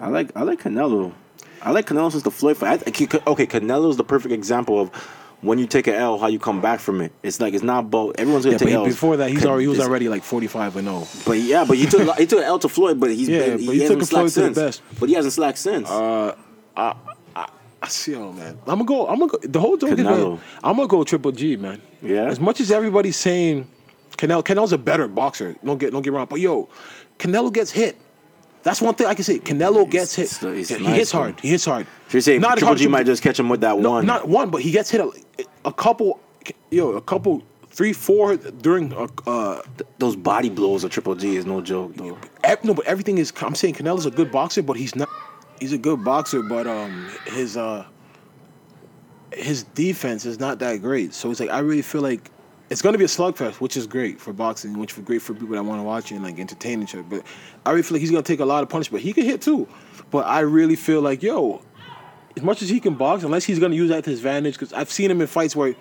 I 0.00 0.08
like, 0.08 0.30
I 0.36 0.42
like 0.42 0.60
Canelo. 0.62 1.12
I 1.62 1.72
like 1.72 1.86
Canelo 1.86 2.10
since 2.10 2.22
the 2.22 2.30
Floyd 2.30 2.56
fight. 2.56 2.70
I, 2.72 2.76
think- 2.76 3.26
okay, 3.26 3.46
Canelo's 3.46 3.96
the 3.96 4.04
perfect 4.04 4.32
example 4.32 4.80
of. 4.80 4.90
When 5.40 5.60
you 5.60 5.68
take 5.68 5.86
an 5.86 5.94
L, 5.94 6.18
how 6.18 6.26
you 6.26 6.40
come 6.40 6.60
back 6.60 6.80
from 6.80 7.00
it? 7.00 7.12
It's 7.22 7.38
like 7.40 7.54
it's 7.54 7.62
not 7.62 7.88
both. 7.92 8.16
everyone's 8.18 8.44
gonna 8.44 8.54
Yeah, 8.54 8.58
take 8.58 8.68
but 8.70 8.74
L's. 8.74 8.88
before 8.88 9.16
that, 9.18 9.30
he's 9.30 9.38
Can- 9.38 9.48
already 9.50 9.64
he 9.66 9.68
was 9.68 9.78
already 9.78 10.08
like 10.08 10.24
45 10.24 10.74
and 10.78 10.88
oh. 10.88 11.04
0. 11.04 11.22
But 11.24 11.38
yeah, 11.38 11.64
but 11.64 11.76
he 11.76 11.86
took 11.86 12.12
he 12.18 12.26
took 12.26 12.40
an 12.40 12.44
L 12.46 12.58
to 12.58 12.68
Floyd, 12.68 12.98
but 12.98 13.10
he's 13.10 13.28
Yeah, 13.28 13.38
been, 13.50 13.50
but 13.64 13.72
he, 13.72 13.72
he 13.74 13.80
hasn't 13.82 14.00
took 14.00 14.08
slacked 14.08 14.32
Floyd 14.32 14.32
to 14.32 14.40
the 14.40 14.46
since. 14.46 14.78
best. 14.80 14.98
But 14.98 15.08
he 15.10 15.14
hasn't 15.14 15.32
slacked 15.34 15.58
since. 15.58 15.88
Uh, 15.88 16.34
I 16.76 16.96
see, 17.86 18.14
oh 18.16 18.32
man. 18.32 18.58
I'm 18.66 18.78
gonna 18.78 18.84
go. 18.84 19.06
I'm 19.06 19.18
gonna 19.20 19.30
go. 19.30 19.38
The 19.42 19.60
whole 19.60 19.76
joke 19.76 19.90
is, 19.92 19.98
man, 19.98 20.40
I'm 20.64 20.76
gonna 20.76 20.88
go 20.88 21.04
Triple 21.04 21.30
G, 21.32 21.56
man. 21.56 21.80
Yeah? 22.02 22.24
As 22.24 22.40
much 22.40 22.60
as 22.60 22.70
everybody's 22.72 23.16
saying, 23.16 23.68
Canelo, 24.16 24.42
Canelo's 24.42 24.72
a 24.72 24.78
better 24.78 25.06
boxer. 25.06 25.54
Don't 25.64 25.78
get 25.78 25.92
don't 25.92 26.02
get 26.02 26.12
wrong. 26.12 26.26
But 26.28 26.40
yo, 26.40 26.68
Canelo 27.18 27.52
gets 27.52 27.70
hit. 27.70 27.96
That's 28.64 28.82
one 28.82 28.94
thing 28.94 29.06
I 29.06 29.14
can 29.14 29.22
say. 29.24 29.38
Canelo 29.38 29.88
gets 29.88 30.14
hit. 30.16 30.24
it's- 30.24 30.42
it's 30.42 30.68
he 30.70 30.84
nice, 30.84 30.96
hits 30.96 31.14
man. 31.14 31.22
hard. 31.22 31.40
He 31.40 31.48
hits 31.48 31.64
hard. 31.64 31.86
so 32.08 32.12
you're 32.14 32.20
saying 32.22 32.40
Not 32.40 32.58
Triple 32.58 32.74
G 32.74 32.88
might 32.88 33.06
just 33.06 33.22
catch 33.22 33.38
him 33.38 33.48
with 33.48 33.60
that 33.60 33.78
no, 33.78 33.90
one? 33.92 34.06
not 34.06 34.28
one, 34.28 34.50
but 34.50 34.60
he 34.62 34.72
gets 34.72 34.90
hit 34.90 35.00
a, 35.00 35.10
a 35.64 35.72
couple. 35.72 36.18
Yo, 36.70 36.90
a 36.92 37.00
couple, 37.00 37.42
three, 37.68 37.92
four 37.92 38.36
during 38.36 38.92
a. 38.94 39.06
Uh, 39.28 39.62
Those 39.98 40.16
body 40.16 40.48
blows 40.50 40.82
of 40.82 40.90
Triple 40.90 41.14
G 41.14 41.36
is 41.36 41.46
no 41.46 41.60
joke, 41.60 41.94
though. 41.94 42.18
no, 42.64 42.74
but 42.74 42.84
everything 42.86 43.18
is. 43.18 43.32
I'm 43.40 43.54
saying 43.54 43.74
Canelo's 43.74 44.06
a 44.06 44.10
good 44.10 44.32
boxer, 44.32 44.62
but 44.62 44.76
he's 44.76 44.96
not. 44.96 45.08
He's 45.60 45.72
a 45.72 45.78
good 45.78 46.04
boxer, 46.04 46.42
but 46.42 46.66
um, 46.66 47.10
his 47.26 47.56
uh, 47.56 47.84
his 49.32 49.64
defense 49.64 50.24
is 50.24 50.38
not 50.38 50.58
that 50.60 50.80
great. 50.82 51.14
So 51.14 51.30
it's 51.30 51.40
like 51.40 51.50
I 51.50 51.58
really 51.60 51.82
feel 51.82 52.00
like 52.00 52.30
it's 52.70 52.82
gonna 52.82 52.98
be 52.98 53.04
a 53.04 53.08
slugfest, 53.08 53.54
which 53.54 53.76
is 53.76 53.86
great 53.86 54.20
for 54.20 54.32
boxing, 54.32 54.78
which 54.78 54.96
is 54.96 55.04
great 55.04 55.22
for 55.22 55.34
people 55.34 55.54
that 55.54 55.64
want 55.64 55.80
to 55.80 55.84
watch 55.84 56.10
and 56.12 56.22
like 56.22 56.38
entertain 56.38 56.82
each 56.82 56.94
other. 56.94 57.02
But 57.02 57.24
I 57.64 57.70
really 57.70 57.82
feel 57.82 57.94
like 57.96 58.00
he's 58.00 58.10
gonna 58.10 58.22
take 58.22 58.40
a 58.40 58.44
lot 58.44 58.62
of 58.62 58.68
punishment. 58.68 59.02
He 59.02 59.12
can 59.12 59.24
hit 59.24 59.42
too, 59.42 59.66
but 60.10 60.26
I 60.26 60.40
really 60.40 60.76
feel 60.76 61.00
like 61.00 61.22
yo, 61.22 61.62
as 62.36 62.42
much 62.42 62.62
as 62.62 62.68
he 62.68 62.78
can 62.78 62.94
box, 62.94 63.24
unless 63.24 63.44
he's 63.44 63.58
gonna 63.58 63.74
use 63.74 63.88
that 63.90 64.04
to 64.04 64.10
his 64.10 64.20
advantage, 64.20 64.54
because 64.54 64.72
I've 64.72 64.92
seen 64.92 65.10
him 65.10 65.20
in 65.20 65.26
fights 65.26 65.56
where 65.56 65.74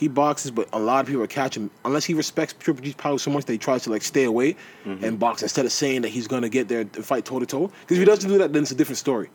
he 0.00 0.08
boxes, 0.08 0.50
but 0.50 0.66
a 0.72 0.78
lot 0.78 1.00
of 1.02 1.06
people 1.06 1.22
are 1.22 1.26
catching 1.26 1.64
him. 1.64 1.70
Unless 1.84 2.06
he 2.06 2.14
respects 2.14 2.54
Triple 2.58 2.82
G's 2.82 2.94
power 2.94 3.18
so 3.18 3.30
much 3.30 3.44
that 3.44 3.52
he 3.52 3.58
tries 3.58 3.82
to 3.82 3.90
like 3.90 4.00
stay 4.00 4.24
away 4.24 4.56
Mm-hmm. 4.86 5.04
and 5.04 5.18
box 5.18 5.42
instead 5.42 5.66
of 5.66 5.72
saying 5.72 6.00
that 6.02 6.08
he's 6.08 6.26
gonna 6.26 6.48
get 6.48 6.68
there 6.68 6.80
and 6.80 7.04
fight 7.04 7.26
toe 7.26 7.38
to 7.38 7.44
toe. 7.44 7.66
Because 7.82 7.98
if 7.98 7.98
he 7.98 8.04
doesn't 8.06 8.30
do 8.30 8.38
that, 8.38 8.52
then 8.54 8.62
it's 8.62 8.70
a 8.70 8.74
different 8.74 8.96
story. 8.96 9.28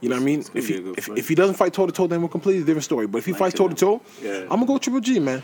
You 0.00 0.08
know 0.08 0.14
what 0.14 0.22
I 0.22 0.24
mean? 0.24 0.44
If 0.54 0.68
he 0.68 0.74
if, 0.96 1.08
if 1.08 1.28
he 1.28 1.34
doesn't 1.34 1.56
fight 1.56 1.72
toe 1.72 1.86
to 1.86 1.92
toe, 1.92 2.06
then 2.06 2.22
we're 2.22 2.28
completely 2.28 2.62
different 2.62 2.84
story. 2.84 3.08
But 3.08 3.18
if 3.18 3.26
he 3.26 3.32
Like 3.32 3.40
fights 3.40 3.54
toe 3.58 3.66
to 3.66 3.74
toe. 3.74 4.00
I'm 4.24 4.48
gonna 4.48 4.66
go 4.66 4.78
Triple 4.78 5.00
G, 5.00 5.18
man. 5.18 5.42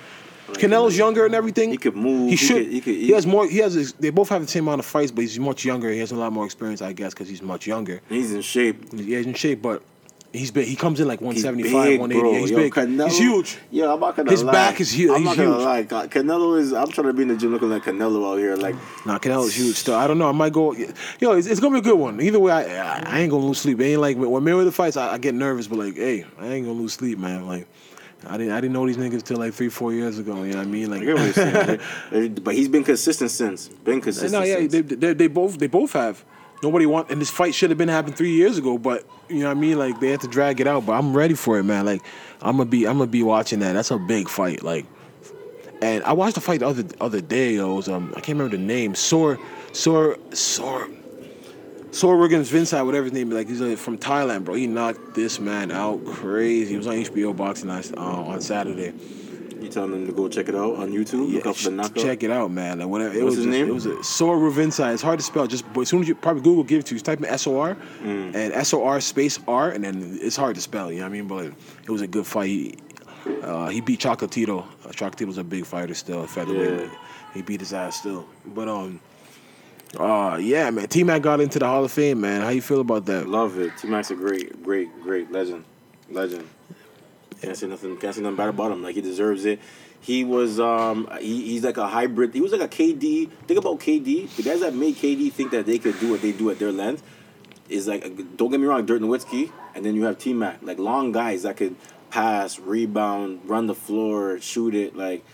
Like 0.49 0.59
Canelo's 0.59 0.97
younger 0.97 1.27
and 1.27 1.35
everything. 1.35 1.71
He 1.71 1.77
could 1.77 1.97
move, 1.97 2.25
He 2.25 2.31
he 2.31 2.37
should. 2.37 2.57
could- 2.65 2.73
he 2.73 2.81
could- 2.81 2.95
he 2.97 3.11
has 3.11 3.27
more. 3.27 3.49
He 3.49 3.59
has. 3.59 3.93
They 3.95 4.11
both 4.11 4.29
have 4.29 4.43
the 4.43 4.49
same 4.49 4.65
amount 4.69 4.79
of 4.81 4.87
fights, 4.87 5.11
but 5.11 5.23
he's 5.23 5.39
much 5.39 5.65
younger. 5.65 5.91
He 5.91 5.99
has 5.99 6.13
a 6.13 6.17
lot 6.17 6.33
more 6.33 6.45
experience, 6.45 6.81
I 6.83 6.93
guess, 6.93 7.13
because 7.13 7.29
he's 7.29 7.43
much 7.43 7.67
younger. 7.67 8.01
He's 8.09 8.33
in 8.33 8.41
shape. 8.43 8.77
Yeah, 8.93 9.19
he's 9.19 9.27
in 9.27 9.35
shape, 9.35 9.63
but 9.63 9.83
he's 10.33 10.51
big. 10.51 10.67
He 10.67 10.77
comes 10.77 11.01
in 11.01 11.09
like 11.09 11.19
He's 11.21 11.45
175, 11.45 11.85
big, 11.87 12.01
180. 12.01 12.21
bro. 12.21 12.33
Yeah, 12.33 12.39
he's 12.41 12.51
Yo, 12.51 12.57
big. 12.57 12.73
Canelo, 12.73 13.09
he's 13.09 13.19
huge. 13.19 13.59
Yeah, 13.71 13.93
I'm 13.93 14.01
not 14.01 14.17
gonna 14.17 14.31
His 14.31 14.43
lie. 14.45 14.53
back 14.53 14.81
is 14.81 14.91
huge. 14.93 15.11
I'm 15.11 15.25
not 15.25 15.37
gonna 15.37 15.55
huge. 15.57 15.91
lie. 15.91 16.07
Canelo 16.09 16.59
is. 16.59 16.73
I'm 16.73 16.89
trying 16.89 17.07
to 17.09 17.13
be 17.13 17.23
in 17.23 17.29
the 17.29 17.37
gym 17.37 17.53
looking 17.53 17.71
like 17.71 17.83
Canelo 17.85 18.33
out 18.33 18.39
here. 18.39 18.57
Like, 18.57 18.75
Nah, 19.07 19.19
Canelo's 19.19 19.55
huge 19.55 19.77
still. 19.77 19.95
I 19.95 20.07
don't 20.07 20.19
know. 20.19 20.29
I 20.29 20.33
might 20.33 20.53
go. 20.53 20.73
Yo, 20.75 21.33
it's, 21.33 21.47
it's 21.47 21.61
gonna 21.61 21.75
be 21.75 21.79
a 21.81 21.91
good 21.91 21.99
one. 21.99 22.21
Either 22.21 22.39
way, 22.41 22.53
I, 22.53 22.63
I, 22.63 23.03
I 23.07 23.21
ain't 23.21 23.31
gonna 23.31 23.45
lose 23.45 23.59
sleep. 23.59 23.81
It 23.81 23.85
ain't 23.85 24.01
like 24.01 24.17
when 24.17 24.43
Mayweather 24.43 24.73
fights, 24.73 24.97
I, 24.97 25.15
I 25.15 25.19
get 25.19 25.35
nervous, 25.35 25.67
but 25.67 25.79
like, 25.79 25.97
hey, 25.97 26.25
I 26.39 26.47
ain't 26.47 26.67
gonna 26.67 26.79
lose 26.79 26.93
sleep, 26.95 27.19
man. 27.19 27.47
Like, 27.47 27.67
I 28.27 28.37
didn't, 28.37 28.53
I 28.53 28.61
didn't 28.61 28.75
know 28.75 28.87
these 28.87 28.99
niggas 28.99 29.23
till 29.23 29.39
like 29.39 29.55
three, 29.55 29.71
four 29.71 29.93
years 29.95 30.19
ago. 30.19 30.43
You 30.43 30.53
know 30.53 30.59
what 30.59 30.67
I 30.67 30.71
mean? 30.71 30.91
Like, 30.91 31.01
I 31.03 31.05
get 31.07 31.15
what 31.15 31.25
you're 31.25 31.79
saying. 32.13 32.35
But 32.45 32.55
he's 32.55 32.69
been 32.69 32.85
consistent 32.85 33.31
since. 33.31 33.69
Been 33.69 34.01
consistent. 34.01 34.33
no, 34.33 34.43
yeah, 34.43 34.57
since. 34.57 34.73
they, 34.73 34.81
they, 34.83 35.13
they 35.15 35.27
both, 35.27 35.59
they 35.59 35.69
both 35.69 35.93
have. 35.95 36.23
Nobody 36.63 36.85
want, 36.87 37.11
and 37.11 37.21
this 37.21 37.31
fight 37.31 37.55
should 37.55 37.71
have 37.71 37.79
been 37.79 37.89
happened 37.89 38.17
three 38.17 38.33
years 38.33 38.59
ago, 38.59 38.77
but 38.77 39.07
you 39.29 39.39
know 39.39 39.47
what 39.47 39.57
I 39.57 39.61
mean? 39.61 39.79
Like, 39.79 39.99
they 40.01 40.11
had 40.11 40.21
to 40.21 40.29
drag 40.29 40.61
it 40.61 40.67
out. 40.67 40.85
But 40.85 40.93
I'm 40.93 41.17
ready 41.17 41.35
for 41.35 41.59
it, 41.59 41.63
man. 41.63 41.87
Like, 41.87 42.03
I'm 42.43 42.57
gonna 42.57 42.69
be, 42.69 42.87
I'm 42.87 42.99
gonna 42.99 43.11
be 43.11 43.23
watching 43.23 43.61
that. 43.61 43.73
That's 43.73 43.91
a 43.91 43.99
big 43.99 44.29
fight. 44.29 44.63
Like, 44.63 44.87
and 45.81 46.05
I 46.05 46.13
watched 46.13 46.35
the 46.35 46.41
fight 46.41 46.61
the 46.61 46.67
other 46.67 46.85
other 47.01 47.21
day. 47.21 47.57
It 47.57 47.65
was 47.65 47.89
um, 47.89 48.13
I 48.17 48.21
can't 48.21 48.39
remember 48.39 48.57
the 48.57 48.63
name. 48.63 48.95
Sor, 48.95 49.39
Sor, 49.73 50.19
Sor. 50.33 50.89
Sor 51.93 52.25
against 52.25 52.53
Vincent, 52.53 52.87
whatever 52.87 53.05
his 53.05 53.13
name 53.13 53.33
is, 53.33 53.35
like 53.35 53.49
he's 53.49 53.61
uh, 53.61 53.75
from 53.77 53.99
Thailand, 53.99 54.45
bro. 54.45 54.55
He 54.55 54.69
knocked 54.69 55.15
this 55.15 55.41
man 55.41 55.73
out 55.73 56.05
crazy. 56.05 56.71
He 56.71 56.77
was 56.77 56.87
on 56.87 56.95
HBO 56.95 57.37
Boxing 57.37 57.69
last, 57.69 57.95
uh, 57.97 58.01
on 58.01 58.41
Saturday. 58.41 58.93
You 59.61 59.69
telling 59.69 59.91
them 59.93 60.07
to 60.07 60.13
go 60.13 60.29
check 60.29 60.49
it 60.49 60.55
out 60.55 60.77
on 60.77 60.91
YouTube. 60.91 61.33
Look 61.33 61.47
up 61.47 61.57
ch- 61.57 61.65
the 61.65 61.71
knockout. 61.71 61.97
check 62.03 62.23
it 62.23 62.31
out, 62.31 62.51
man. 62.51 62.79
Like 62.79 62.89
whatever. 62.89 63.15
It 63.15 63.23
What's 63.25 63.37
was 63.37 63.45
his 63.45 63.45
just, 63.47 63.51
name? 63.59 63.69
It 63.69 63.75
was 63.75 63.87
a 63.87 64.03
Sor 64.03 64.37
Rungvisai. 64.37 64.93
It's 64.95 65.03
hard 65.03 65.19
to 65.19 65.25
spell. 65.25 65.47
Just 65.47 65.65
as 65.77 65.89
soon 65.89 66.03
as 66.03 66.09
you 66.09 66.15
probably 66.15 66.43
Google 66.43 66.65
give 66.65 66.81
it 66.81 66.87
to 66.87 66.95
you, 66.95 66.97
just 66.97 67.05
type 67.07 67.19
in 67.19 67.27
S 67.27 67.47
O 67.47 67.59
R 67.61 67.75
Mm. 68.03 68.35
and 68.35 68.53
S 68.55 68.73
O 68.73 68.85
R 68.85 69.01
space 69.01 69.39
R, 69.47 69.71
and 69.71 69.85
then 69.85 70.19
it's 70.23 70.37
hard 70.37 70.55
to 70.55 70.61
spell. 70.61 70.91
You 70.91 70.99
know 71.01 71.05
what 71.05 71.09
I 71.11 71.13
mean? 71.13 71.29
But 71.29 71.45
it 71.85 71.91
was 71.91 72.01
a 72.03 72.07
good 72.07 72.27
fight. 72.27 72.47
He, 72.49 72.79
uh, 73.43 73.69
he 73.69 73.81
beat 73.81 74.01
Chocolatito. 74.01 74.65
Uh, 74.85 74.89
Chocolatito's 74.89 75.39
a 75.39 75.45
big 75.45 75.67
fighter 75.67 75.95
still, 75.95 76.27
featherweight. 76.27 76.81
Yeah. 76.81 76.97
He 77.35 77.43
beat 77.43 77.61
his 77.61 77.73
ass 77.73 77.99
still. 77.99 78.27
But 78.47 78.67
um, 78.69 78.99
uh, 79.99 80.39
yeah, 80.41 80.71
man. 80.71 80.89
T 80.89 81.05
Mac 81.05 81.23
got 81.23 81.41
into 81.41 81.59
the 81.59 81.67
Hall 81.67 81.85
of 81.85 81.93
Fame, 81.93 82.21
man. 82.21 82.41
How 82.41 82.49
you 82.49 82.63
feel 82.63 82.81
about 82.81 83.07
that? 83.07 83.29
Love 83.29 83.59
it. 83.59 83.73
T 83.77 83.89
Mac's 83.89 84.11
a 84.11 84.15
great, 84.15 84.63
great, 84.63 84.89
great 85.03 85.31
legend. 85.31 85.65
Legend. 86.11 86.49
Can't 87.43 87.57
say 87.57 87.67
nothing. 87.67 87.97
Can't 87.97 88.15
say 88.15 88.21
nothing 88.23 88.37
bad 88.37 88.49
about 88.49 88.73
him. 88.73 88.83
Like 88.83 88.95
he 88.95 89.01
deserves 89.01 89.45
it. 89.45 89.61
He 90.01 90.25
was 90.25 90.59
um 90.61 91.09
he, 91.21 91.43
he's 91.47 91.65
like 91.65 91.77
a 91.77 91.87
hybrid. 91.89 92.33
He 92.35 92.41
was 92.41 92.53
like 92.53 92.61
a 92.63 92.69
KD. 92.69 93.31
Think 93.47 93.59
about 93.59 93.81
KD. 93.81 94.35
The 94.37 94.43
guys 94.43 94.61
that 94.61 94.75
made 94.75 94.97
KD 94.97 95.33
think 95.33 95.51
that 95.53 95.67
they 95.67 95.79
could 95.79 95.99
do 96.01 96.11
what 96.11 96.23
they 96.23 96.33
do 96.33 96.51
at 96.51 96.59
their 96.59 96.73
length 96.73 97.03
is 97.69 97.87
like 97.89 98.03
don't 98.37 98.51
get 98.51 98.61
me 98.61 98.67
wrong, 98.67 98.85
Dirk 98.87 99.01
Nowitzki, 99.01 99.51
and 99.75 99.85
then 99.85 99.95
you 99.95 100.05
have 100.05 100.19
T 100.19 100.33
Mac. 100.33 100.59
Like 100.63 100.79
long 100.79 101.13
guys 101.13 101.43
that 101.45 101.57
could 101.57 101.77
pass, 102.11 102.59
rebound, 102.59 103.41
run 103.45 103.67
the 103.67 103.75
floor, 103.75 104.41
shoot 104.41 104.75
it. 104.75 104.97
Like 104.97 105.25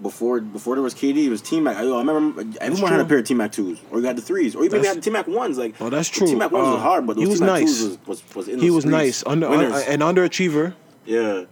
before 0.00 0.40
before 0.40 0.76
there 0.76 0.82
was 0.82 0.94
KD, 0.94 1.24
it 1.24 1.28
was 1.30 1.42
T 1.42 1.60
Mac. 1.60 1.76
I, 1.76 1.80
I 1.80 1.98
remember 1.98 2.44
everyone 2.60 2.92
had 2.92 3.00
a 3.00 3.04
pair 3.04 3.18
of 3.18 3.24
T 3.24 3.34
Mac 3.34 3.52
twos, 3.52 3.78
or 3.90 4.00
you 4.00 4.06
had 4.06 4.16
the 4.16 4.22
threes, 4.22 4.54
or 4.54 4.64
even 4.64 4.78
That's- 4.82 4.94
had 4.94 4.96
the 4.98 5.02
T 5.02 5.10
Mac 5.10 5.26
ones. 5.26 5.58
Like 5.58 5.74
Oh, 5.80 5.90
that's 5.90 6.08
true. 6.08 6.26
T 6.26 6.34
Mac 6.34 6.50
ones 6.52 6.68
Uh, 6.68 6.72
was 6.72 6.80
hard, 6.82 7.06
but 7.06 7.16
he 7.16 7.24
those 7.24 7.32
was 7.32 7.40
T 7.40 7.46
Mac 7.46 7.60
nice. 7.60 7.78
twos 7.78 7.98
was, 8.06 8.22
was, 8.34 8.46
was 8.48 8.62
He 8.62 8.70
was 8.70 8.82
streets. 8.84 8.86
nice, 8.86 9.24
under, 9.26 9.46
uh, 9.48 9.80
an 9.88 10.00
underachiever. 10.00 10.74
Yeah. 11.04 11.44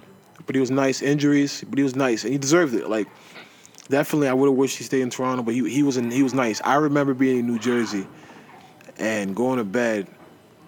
but 0.47 0.55
he 0.55 0.61
was 0.61 0.71
nice. 0.71 1.03
Injuries, 1.03 1.65
but 1.69 1.79
he 1.79 1.83
was 1.83 1.97
nice, 1.97 2.25
and 2.25 2.33
he 2.33 2.39
deserved 2.39 2.75
it. 2.75 2.89
Like, 2.89 3.09
definitely, 3.89 4.29
I 4.29 4.33
would 4.33 4.49
have 4.49 4.57
wished 4.57 4.79
he 4.79 4.85
stayed 4.85 5.03
in 5.03 5.11
Toronto, 5.11 5.43
but 5.43 5.55
he 5.55 5.69
he 5.69 5.83
was 5.83 5.97
in, 5.97 6.11
he 6.11 6.23
was 6.23 6.35
nice. 6.35 6.61
I 6.65 6.75
remember 6.77 7.15
being 7.15 7.41
in 7.41 7.47
New 7.47 7.59
Jersey, 7.59 8.07
and 8.99 9.35
going 9.35 9.59
to 9.59 9.65
bed, 9.65 10.09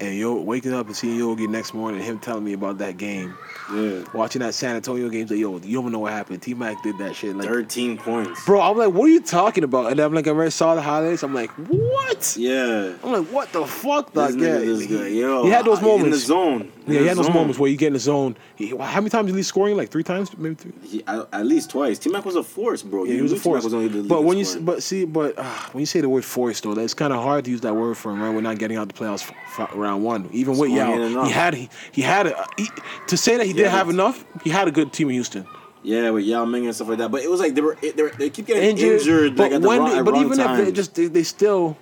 and 0.00 0.16
yo 0.16 0.34
waking 0.40 0.72
up 0.72 0.86
and 0.86 0.96
seeing 0.96 1.16
Yogi 1.18 1.46
next 1.46 1.74
morning, 1.74 2.00
and 2.00 2.08
him 2.08 2.18
telling 2.18 2.42
me 2.44 2.52
about 2.54 2.78
that 2.78 2.96
game, 2.96 3.36
Yeah. 3.72 4.02
watching 4.14 4.40
that 4.40 4.54
San 4.54 4.76
Antonio 4.76 5.08
game. 5.08 5.26
Like, 5.28 5.38
yo, 5.38 5.52
you 5.54 5.58
don't 5.58 5.66
even 5.66 5.92
know 5.92 5.98
what 6.00 6.12
happened. 6.12 6.42
T 6.42 6.54
Mac 6.54 6.82
did 6.82 6.98
that 6.98 7.14
shit. 7.14 7.36
Like, 7.36 7.46
13 7.48 7.98
points. 7.98 8.44
bro, 8.44 8.60
I'm 8.60 8.76
like, 8.76 8.92
what 8.92 9.04
are 9.04 9.12
you 9.12 9.20
talking 9.20 9.62
about? 9.64 9.90
And 9.92 10.00
I'm 10.00 10.14
like, 10.14 10.26
I 10.26 10.30
already 10.30 10.50
saw 10.50 10.74
the 10.74 10.82
highlights. 10.82 11.22
I'm 11.22 11.34
like, 11.34 11.50
what? 11.50 12.36
Yeah. 12.38 12.94
I'm 13.04 13.12
like, 13.12 13.26
what 13.26 13.52
the 13.52 13.64
fuck? 13.66 14.12
This 14.12 14.32
Like, 14.32 14.40
yeah, 14.40 14.48
nigga 14.56 14.62
is 14.62 14.80
he, 14.80 14.86
good. 14.86 15.12
Yo, 15.12 15.44
he 15.44 15.50
had 15.50 15.64
those 15.64 15.80
moments 15.82 16.04
in 16.04 16.10
the 16.12 16.16
zone. 16.18 16.60
In 16.86 16.92
Yeah, 16.94 16.98
the 16.98 16.98
he 17.00 17.06
had 17.06 17.16
those 17.18 17.28
moments 17.28 17.58
where 17.58 17.70
you 17.70 17.76
get 17.76 17.88
in 17.88 17.92
the 17.92 17.98
zone. 17.98 18.36
He, 18.56 18.70
how 18.76 19.00
many 19.00 19.10
times 19.10 19.26
did 19.28 19.36
he 19.36 19.42
scoring? 19.42 19.76
Like 19.76 19.90
three 19.90 20.02
times, 20.02 20.36
maybe 20.36 20.54
three. 20.54 20.72
He, 20.82 21.04
at, 21.06 21.46
least 21.46 21.70
twice. 21.70 21.98
T 21.98 22.10
Mac 22.10 22.24
was 22.24 22.36
a 22.36 22.42
force, 22.42 22.82
bro. 22.82 23.04
Yeah, 23.04 23.14
he 23.14 23.22
was 23.22 23.32
a 23.32 23.36
force. 23.36 23.64
Was 23.64 23.72
but 24.06 24.24
when 24.24 24.38
you 24.38 24.46
but 24.60 24.82
see, 24.82 25.04
but 25.04 25.38
uh, 25.38 25.44
when 25.72 25.80
you 25.80 25.86
say 25.86 26.00
the 26.00 26.08
word 26.08 26.24
force 26.24 26.60
though, 26.60 26.74
that's 26.74 26.94
kind 26.94 27.12
of 27.12 27.22
hard 27.22 27.44
to 27.44 27.50
use 27.50 27.60
that 27.60 27.74
word 27.76 27.96
for 27.96 28.10
him. 28.12 28.22
Right, 28.22 28.34
we're 28.34 28.40
not 28.40 28.58
getting 28.58 28.76
out 28.76 28.88
the 28.88 28.94
playoffs 28.94 29.30
f- 29.56 29.74
round 29.90 30.04
one. 30.04 30.28
Even 30.32 30.56
with 30.56 30.70
Yao, 30.70 31.24
he 31.24 31.30
had 31.30 31.54
he, 31.54 31.68
he 31.92 32.02
had 32.02 32.26
a, 32.26 32.46
he, 32.56 32.68
to 33.08 33.16
say 33.16 33.36
that 33.36 33.46
he 33.46 33.52
didn't 33.52 33.72
have 33.72 33.88
enough. 33.90 34.24
He 34.44 34.50
had 34.50 34.68
a 34.68 34.70
good 34.70 34.92
team 34.92 35.08
in 35.08 35.14
Houston. 35.14 35.46
yeah, 35.82 36.10
with 36.10 36.24
Yao 36.24 36.44
Ming 36.44 36.66
and 36.66 36.74
stuff 36.74 36.88
like 36.88 36.98
that. 36.98 37.10
But 37.10 37.22
it 37.22 37.30
was 37.30 37.40
like 37.40 37.54
they 37.54 37.60
were 37.60 37.76
they, 37.80 38.02
were, 38.02 38.10
they 38.10 38.30
keep 38.30 38.46
getting 38.46 38.62
Injured, 38.70 39.00
injured, 39.00 39.36
but 39.36 39.44
like 39.44 39.52
at 39.52 39.62
the 39.62 39.68
when 39.68 39.78
wrong, 39.80 39.90
they- 39.96 40.02
but 40.02 40.14
even 40.16 40.38
if 40.40 40.64
they 40.64 40.72
just 40.72 40.94
they, 40.94 41.06
they 41.06 41.22
still 41.22 41.76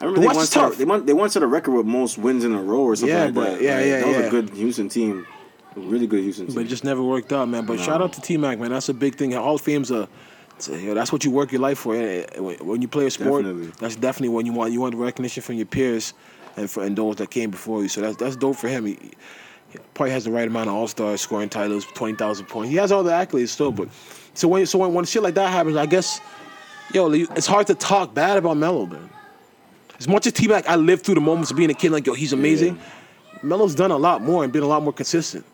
I 0.00 0.04
remember 0.06 0.20
The 0.22 0.28
they 0.28 0.36
once 0.36 0.50
tough. 0.50 0.76
they 0.76 0.84
they 0.84 1.12
once 1.12 1.32
set 1.34 1.42
a 1.42 1.46
record 1.46 1.72
with 1.72 1.86
most 1.86 2.18
wins 2.18 2.44
in 2.44 2.52
a 2.52 2.60
row 2.62 2.80
or 2.82 2.96
something 2.96 3.16
Yeah, 3.16 3.24
like 3.26 3.34
that. 3.34 3.62
yeah, 3.62 3.78
yeah, 3.80 3.98
that 4.00 4.06
was 4.08 4.16
yeah. 4.16 4.22
a 4.24 4.30
good 4.30 4.50
Houston 4.50 4.88
team, 4.88 5.26
a 5.76 5.80
really 5.80 6.08
good 6.08 6.22
Houston 6.22 6.46
team. 6.46 6.54
but 6.56 6.64
it 6.64 6.68
just 6.68 6.82
never 6.84 7.02
worked 7.02 7.32
out, 7.32 7.48
man. 7.48 7.64
But 7.66 7.78
shout 7.78 8.02
out 8.02 8.12
to 8.14 8.20
T 8.20 8.36
Mac, 8.36 8.58
man. 8.58 8.70
That's 8.70 8.88
a 8.88 8.94
big 8.94 9.14
thing. 9.14 9.30
Hall 9.32 9.54
of 9.54 9.60
Fame's 9.60 9.90
a 9.92 10.08
you 10.70 10.88
know, 10.88 10.94
that's 10.94 11.10
what 11.12 11.24
you 11.24 11.30
work 11.32 11.50
your 11.50 11.60
life 11.60 11.78
for. 11.78 11.94
When 11.96 12.56
when 12.58 12.82
you 12.82 12.88
play 12.88 13.06
a 13.06 13.10
sport, 13.10 13.44
Definitely. 13.44 13.72
that's 13.80 13.96
definitely 13.96 14.28
when 14.30 14.46
you 14.46 14.52
want 14.52 14.72
you 14.72 14.80
want 14.80 14.94
recognition 14.96 15.42
from 15.42 15.54
your 15.56 15.66
peers 15.66 16.14
and 16.56 16.70
for 16.70 16.82
and 16.84 16.96
those 16.96 17.16
that 17.16 17.30
came 17.30 17.50
before 17.50 17.82
you. 17.82 17.88
So 17.88 18.00
that's 18.00 18.16
that's 18.16 18.36
dope 18.36 18.56
for 18.56 18.68
him. 18.68 18.86
He, 18.86 18.98
he 19.70 19.78
probably 19.94 20.12
has 20.12 20.24
the 20.24 20.30
right 20.30 20.46
amount 20.46 20.68
of 20.68 20.74
All 20.74 20.88
Stars, 20.88 21.20
scoring 21.20 21.48
titles, 21.48 21.86
twenty 21.94 22.14
thousand 22.16 22.46
points. 22.46 22.70
He 22.70 22.76
has 22.76 22.92
all 22.92 23.02
the 23.02 23.10
accolades 23.12 23.48
still, 23.48 23.72
but 23.72 23.88
so 24.34 24.48
when 24.48 24.66
so 24.66 24.78
when, 24.78 24.92
when 24.94 25.04
shit 25.04 25.22
like 25.22 25.34
that 25.34 25.50
happens, 25.50 25.76
I 25.76 25.86
guess 25.86 26.20
yo, 26.92 27.10
it's 27.10 27.46
hard 27.46 27.66
to 27.68 27.74
talk 27.74 28.12
bad 28.14 28.36
about 28.38 28.56
Melo, 28.56 28.86
man. 28.86 29.08
As 29.98 30.08
much 30.08 30.26
as 30.26 30.32
T 30.32 30.48
Mac, 30.48 30.68
I 30.68 30.76
lived 30.76 31.04
through 31.06 31.14
the 31.14 31.20
moments 31.20 31.50
of 31.50 31.56
being 31.56 31.70
a 31.70 31.74
kid, 31.74 31.92
like 31.92 32.06
yo, 32.06 32.14
he's 32.14 32.32
amazing. 32.32 32.78
Melo's 33.42 33.74
done 33.74 33.90
a 33.90 33.96
lot 33.96 34.22
more 34.22 34.44
and 34.44 34.52
been 34.52 34.62
a 34.62 34.66
lot 34.68 34.82
more 34.82 34.92
consistent. 34.92 35.44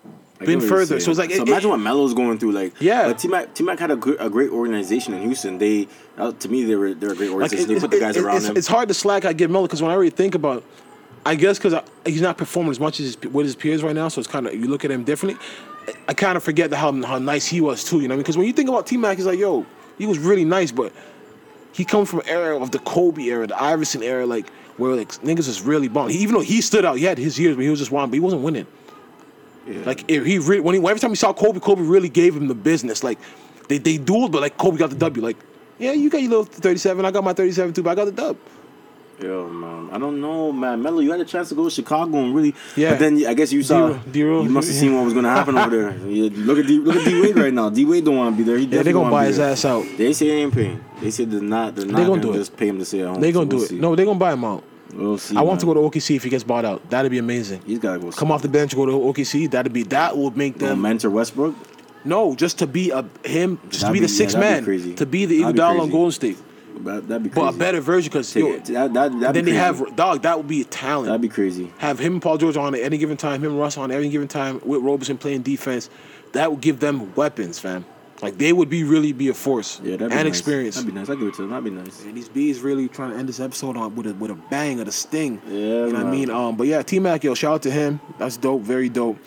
I 0.41 0.45
been 0.45 0.47
get 0.47 0.57
what 0.57 0.63
you're 0.69 0.79
further. 0.87 1.01
So 1.01 1.11
it's 1.11 1.19
like 1.19 1.31
so 1.33 1.43
it- 1.43 1.49
imagine 1.49 1.69
it- 1.69 1.73
what 1.73 1.81
Melo's 1.81 2.15
going 2.15 2.39
through. 2.39 2.53
Like 2.53 2.75
Yeah. 2.81 3.13
T 3.13 3.29
Mac 3.29 3.55
T 3.55 3.63
Mac 3.65 3.79
had 3.79 3.91
a 3.91 3.97
good, 3.97 4.17
a 4.21 4.29
great 4.31 4.51
organization 4.51 5.15
in 5.15 5.23
Houston. 5.23 5.59
They 5.59 5.89
uh, 6.17 6.33
to 6.33 6.49
me 6.49 6.65
they 6.65 6.77
were 6.77 6.95
they're 6.95 7.13
a 7.13 7.17
great 7.17 7.31
Like, 7.31 7.35
organization. 7.53 7.71
it- 7.71 7.75
they 7.75 7.81
put 7.81 7.91
the 7.91 8.01
guys 8.01 8.17
around 8.17 8.37
it's, 8.39 8.47
him. 8.47 8.57
it's 8.57 8.67
hard 8.67 8.89
to 8.89 8.95
slack. 8.95 9.25
I 9.25 9.33
give 9.33 9.51
Melo 9.51 9.67
because 9.67 9.83
when 9.83 9.91
I 9.91 9.95
really 9.95 10.11
think 10.11 10.35
about, 10.35 10.65
I 11.25 11.35
guess 11.35 11.59
because 11.59 11.83
he's 12.07 12.23
not 12.23 12.39
performing 12.39 12.71
as 12.71 12.81
much 12.81 13.01
as 13.01 13.07
his, 13.07 13.33
with 13.33 13.47
his 13.47 13.57
peers 13.57 13.83
right 13.83 13.95
now, 13.95 14.09
so 14.09 14.21
it's 14.21 14.29
kind 14.29 14.47
of 14.47 14.55
you 14.55 14.69
look 14.69 14.85
at 14.85 14.91
him 14.91 15.05
differently. 15.05 15.41
I, 15.87 15.95
I 16.09 16.15
kind 16.15 16.37
of 16.37 16.43
forget 16.43 16.71
the, 16.71 16.77
how 16.77 16.93
how 17.03 17.19
nice 17.19 17.47
he 17.47 17.61
was 17.61 17.85
too. 17.85 18.01
You 18.01 18.09
know, 18.09 18.17
because 18.17 18.37
when 18.37 18.47
you 18.47 18.53
think 18.53 18.69
about 18.69 18.87
T 18.87 18.97
Mac, 18.97 19.17
he's 19.17 19.27
like, 19.27 19.39
yo, 19.39 19.67
he 19.99 20.07
was 20.07 20.19
really 20.19 20.45
nice, 20.45 20.73
but 20.73 20.93
he 21.73 21.85
comes 21.85 22.11
from 22.11 22.23
era 22.27 22.59
of 22.61 22.71
the 22.71 22.79
Kobe 22.81 23.25
era, 23.25 23.47
the 23.47 23.61
Iverson 23.63 24.03
era, 24.03 24.27
like 24.27 24.49
where 24.79 24.95
like 24.95 25.09
niggas 25.23 25.49
was 25.49 25.63
really 25.63 25.89
bomb. 25.89 26.09
He, 26.09 26.19
even 26.19 26.35
though 26.35 26.41
he 26.41 26.61
stood 26.61 26.85
out, 26.85 26.99
he 26.99 27.05
had 27.05 27.19
his 27.19 27.39
years, 27.39 27.57
but 27.57 27.63
he 27.63 27.69
was 27.69 27.79
just 27.79 27.91
one, 27.91 28.09
but 28.11 28.15
he 28.15 28.21
wasn't 28.21 28.43
winning. 28.43 28.67
Yeah. 29.67 29.83
Like 29.85 30.05
if 30.09 30.25
he 30.25 30.39
really, 30.39 30.61
when 30.61 30.75
he 30.75 30.81
every 30.81 31.01
time 31.01 31.11
he 31.11 31.17
saw 31.17 31.33
Kobe, 31.33 31.61
Kobe 31.61 31.83
really 31.83 32.09
gave 32.09 32.35
him 32.35 32.49
the 32.49 32.55
business. 32.55 33.05
Like 33.05 33.19
they 33.69 33.79
they 33.79 33.99
dueled, 33.99 34.33
but 34.33 34.41
like 34.41 34.57
Kobe 34.57 34.79
got 34.79 34.91
the 34.91 34.97
W. 34.97 35.23
Like 35.23 35.37
yeah, 35.79 35.93
you 35.93 36.11
got 36.11 36.23
your 36.23 36.31
little 36.31 36.45
thirty 36.45 36.79
seven, 36.79 37.05
I 37.05 37.11
got 37.11 37.23
my 37.23 37.33
thirty 37.33 37.53
seven 37.53 37.75
too, 37.75 37.83
but 37.83 37.91
I 37.91 37.95
got 37.95 38.07
the 38.07 38.13
dub. 38.13 38.37
Yo, 39.21 39.49
man, 39.49 39.89
I 39.93 39.99
don't 39.99 40.21
know, 40.21 40.53
man. 40.53 40.81
Melo, 40.81 41.01
you 41.01 41.11
had 41.11 41.21
a 41.21 41.25
chance 41.25 41.49
to 41.49 41.57
go 41.57 41.65
to 41.65 41.71
Chicago 41.71 42.19
and 42.19 42.33
really, 42.35 42.55
Yeah. 42.77 42.91
But 42.91 42.99
then 43.01 43.27
I 43.27 43.35
guess 43.35 43.53
you 43.53 43.65
saw, 43.65 43.93
D- 44.13 44.21
you 44.21 44.45
must 44.45 44.69
have 44.69 44.77
seen 44.77 44.95
what 44.95 45.05
was 45.05 45.13
going 45.13 45.25
to 45.25 45.31
happen 45.31 45.59
over 45.59 45.71
there. 45.77 45.91
You 46.09 46.31
look 46.31 46.59
at 46.59 46.67
D, 46.69 46.79
look 46.79 46.95
at 46.97 47.05
D 47.05 47.21
Wade 47.21 47.37
right 47.37 47.53
now. 47.53 47.69
D 47.69 47.85
Wade 47.85 48.05
don't 48.05 48.17
want 48.17 48.37
to 48.37 48.39
be 48.39 48.45
there. 48.49 48.57
He 48.59 48.67
Yeah, 48.67 48.83
they 48.85 48.93
gonna 48.93 49.11
buy 49.11 49.27
his 49.27 49.41
ass 49.41 49.65
out. 49.65 49.85
They 49.97 50.13
say 50.13 50.29
they 50.29 50.43
ain't 50.43 50.55
paying. 50.55 50.85
They 51.01 51.11
said 51.11 51.31
they're 51.33 51.41
not. 51.41 51.75
They're 51.75 51.85
not 51.87 51.97
gonna 51.97 52.09
gonna, 52.11 52.23
do 52.23 52.33
it. 52.33 52.37
just 52.39 52.57
pay 52.57 52.69
him 52.69 52.79
to 52.79 52.85
stay 52.85 53.01
at 53.01 53.09
home. 53.09 53.21
They 53.21 53.33
So 53.33 53.41
gonna 53.41 53.49
we'll 53.49 53.59
do 53.59 53.65
it. 53.65 53.69
see. 53.69 53.79
No, 53.81 53.97
they're 53.97 54.07
gonna 54.07 54.19
buy 54.21 54.33
him 54.35 54.45
out. 54.45 54.63
we'll 54.95 55.19
see. 55.19 55.37
I 55.37 55.41
want 55.43 55.59
to 55.61 55.67
go 55.67 55.75
to 55.75 55.81
OKC 55.81 56.15
if 56.15 56.23
he 56.23 56.31
gets 56.31 56.45
bought 56.45 56.65
out. 56.65 56.89
That'd 56.89 57.11
be 57.11 57.19
amazing. 57.19 57.61
He's 57.67 57.81
gotta 57.81 57.99
go. 57.99 58.13
Come 58.13 58.31
off 58.31 58.43
the 58.43 58.49
bench, 58.49 58.77
go 58.77 58.87
to 58.87 58.93
OKC. 58.93 59.51
That'd 59.51 59.73
be 59.73 59.83
that 59.85 60.17
would 60.17 60.37
make 60.37 60.59
them. 60.59 60.81
mentor 60.81 61.11
Westbrook. 61.11 61.57
No, 62.05 62.37
just 62.37 62.59
to 62.61 62.67
be 62.69 62.91
a 62.91 63.05
him, 63.25 63.59
just 63.69 63.81
to 63.81 63.87
That'd 63.87 63.93
be 63.95 63.99
the 64.01 64.07
be- 64.07 64.13
yeah, 64.13 64.17
sixth 64.17 64.37
be 64.37 64.41
man, 64.41 64.95
to 64.97 65.07
be 65.07 65.27
the 65.27 65.41
Iguodala 65.43 65.81
on. 65.81 65.91
Golden 65.91 66.13
State, 66.13 66.39
That, 66.85 67.09
that'd 67.09 67.23
be 67.23 67.31
crazy. 67.31 67.47
but 67.47 67.55
a 67.55 67.59
better 67.59 67.81
version 67.81 68.11
because 68.11 68.35
it. 68.37 68.65
That, 68.67 68.93
that, 68.95 69.33
then 69.35 69.45
be 69.45 69.53
they 69.53 69.57
have 69.57 69.97
dog. 69.97 70.23
That 70.23 70.37
would 70.37 70.49
be 70.49 70.63
a 70.63 70.65
talent. 70.65 71.07
That'd 71.07 71.21
be 71.21 71.29
crazy. 71.29 71.73
have 71.79 71.99
him 71.99 72.15
and 72.15 72.23
Paul 72.23 72.39
George 72.39 72.57
on 72.57 72.75
at 72.75 72.81
any 72.83 72.99
given 72.99 73.17
time, 73.17 73.43
him 73.43 73.53
and 73.53 73.61
Russ 73.61 73.77
on 73.79 73.91
any 73.91 74.09
given 74.09 74.29
time, 74.29 74.61
with 74.65 74.83
Roberson 74.83 75.19
playing 75.19 75.43
defense, 75.43 75.91
that 76.33 76.51
would 76.51 76.61
give 76.61 76.81
them 76.81 77.15
weapons, 77.15 77.59
fam. 77.59 77.85
Like 78.21 78.37
they 78.37 78.53
would 78.53 78.69
be 78.69 78.83
really 78.83 79.13
be 79.13 79.29
a 79.29 79.35
force 79.35 79.81
Yeah, 79.81 79.93
that'd 79.93 80.03
and 80.03 80.11
be 80.11 80.17
nice. 80.17 80.27
experience. 80.27 80.75
That'd 80.75 80.93
be 80.93 80.99
nice. 80.99 81.09
I 81.09 81.15
give 81.15 81.29
it 81.29 81.35
to 81.35 81.43
them. 81.43 81.51
That'd 81.51 81.65
be 81.65 81.71
nice. 81.71 82.03
And 82.05 82.17
these 82.17 82.29
bees 82.29 82.61
really 82.61 82.89
trying 82.89 83.13
to 83.13 83.17
end 83.17 83.29
this 83.29 83.39
episode 83.39 83.77
on 83.77 83.95
with 83.95 84.09
a 84.09 84.15
with 84.15 84.33
a 84.33 84.35
bang 84.35 84.81
of 84.81 84.89
a 84.89 84.93
sting. 84.93 85.41
Yeah, 85.47 85.53
you 85.53 85.69
know 85.93 85.99
what 85.99 86.07
I 86.07 86.11
mean. 86.11 86.29
Um, 86.29 86.57
but 86.57 86.67
yeah, 86.67 86.83
T 86.83 86.99
Mac, 86.99 87.23
yo, 87.23 87.35
shout 87.35 87.55
out 87.55 87.63
to 87.63 87.71
him. 87.71 88.01
That's 88.19 88.37
dope, 88.37 88.63
very 88.63 88.89
dope. 88.89 89.19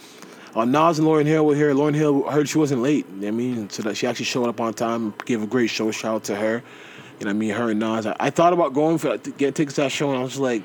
Uh, 0.55 0.65
Nas 0.65 0.99
and 0.99 1.07
Lauryn 1.07 1.25
Hill 1.25 1.45
were 1.45 1.55
here. 1.55 1.73
Lauryn 1.73 1.95
Hill 1.95 2.23
heard 2.29 2.49
she 2.49 2.57
wasn't 2.57 2.81
late. 2.81 3.05
You 3.09 3.15
know 3.15 3.21
what 3.21 3.27
I 3.27 3.31
mean, 3.31 3.69
so 3.69 3.83
that 3.83 3.95
she 3.95 4.05
actually 4.07 4.25
showed 4.25 4.49
up 4.49 4.59
on 4.59 4.73
time, 4.73 5.13
gave 5.25 5.41
a 5.41 5.47
great 5.47 5.69
show. 5.69 5.89
Shout 5.91 6.15
out 6.15 6.23
to 6.25 6.35
her. 6.35 6.55
You 7.19 7.25
know 7.25 7.29
what 7.29 7.29
I 7.29 7.33
mean? 7.33 7.51
Her 7.51 7.69
and 7.71 7.79
Nas. 7.79 8.05
I, 8.05 8.15
I 8.19 8.29
thought 8.31 8.51
about 8.51 8.73
going 8.73 8.97
for 8.97 9.17
to 9.17 9.31
get 9.31 9.55
tickets 9.55 9.75
to 9.75 9.81
that 9.81 9.91
show, 9.91 10.09
and 10.09 10.19
I 10.19 10.21
was 10.23 10.31
just 10.31 10.41
like, 10.41 10.63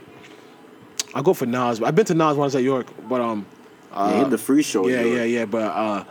I'll 1.15 1.23
go 1.23 1.35
for 1.35 1.47
Nas. 1.47 1.81
I've 1.83 1.95
been 1.95 2.07
to 2.07 2.15
Nas 2.15 2.37
when 2.37 2.41
I 2.41 2.47
was 2.47 2.57
at 2.57 2.63
York, 2.63 2.87
but 3.09 3.21
um, 3.21 3.47
Yeah, 3.95 4.11
had 4.19 4.31
the 4.31 4.39
free 4.39 4.63
show. 4.63 4.89
yeah, 4.89 5.03
yeah, 5.03 5.25
yeah. 5.25 5.45
But 5.45 5.63
uh, 5.63 6.05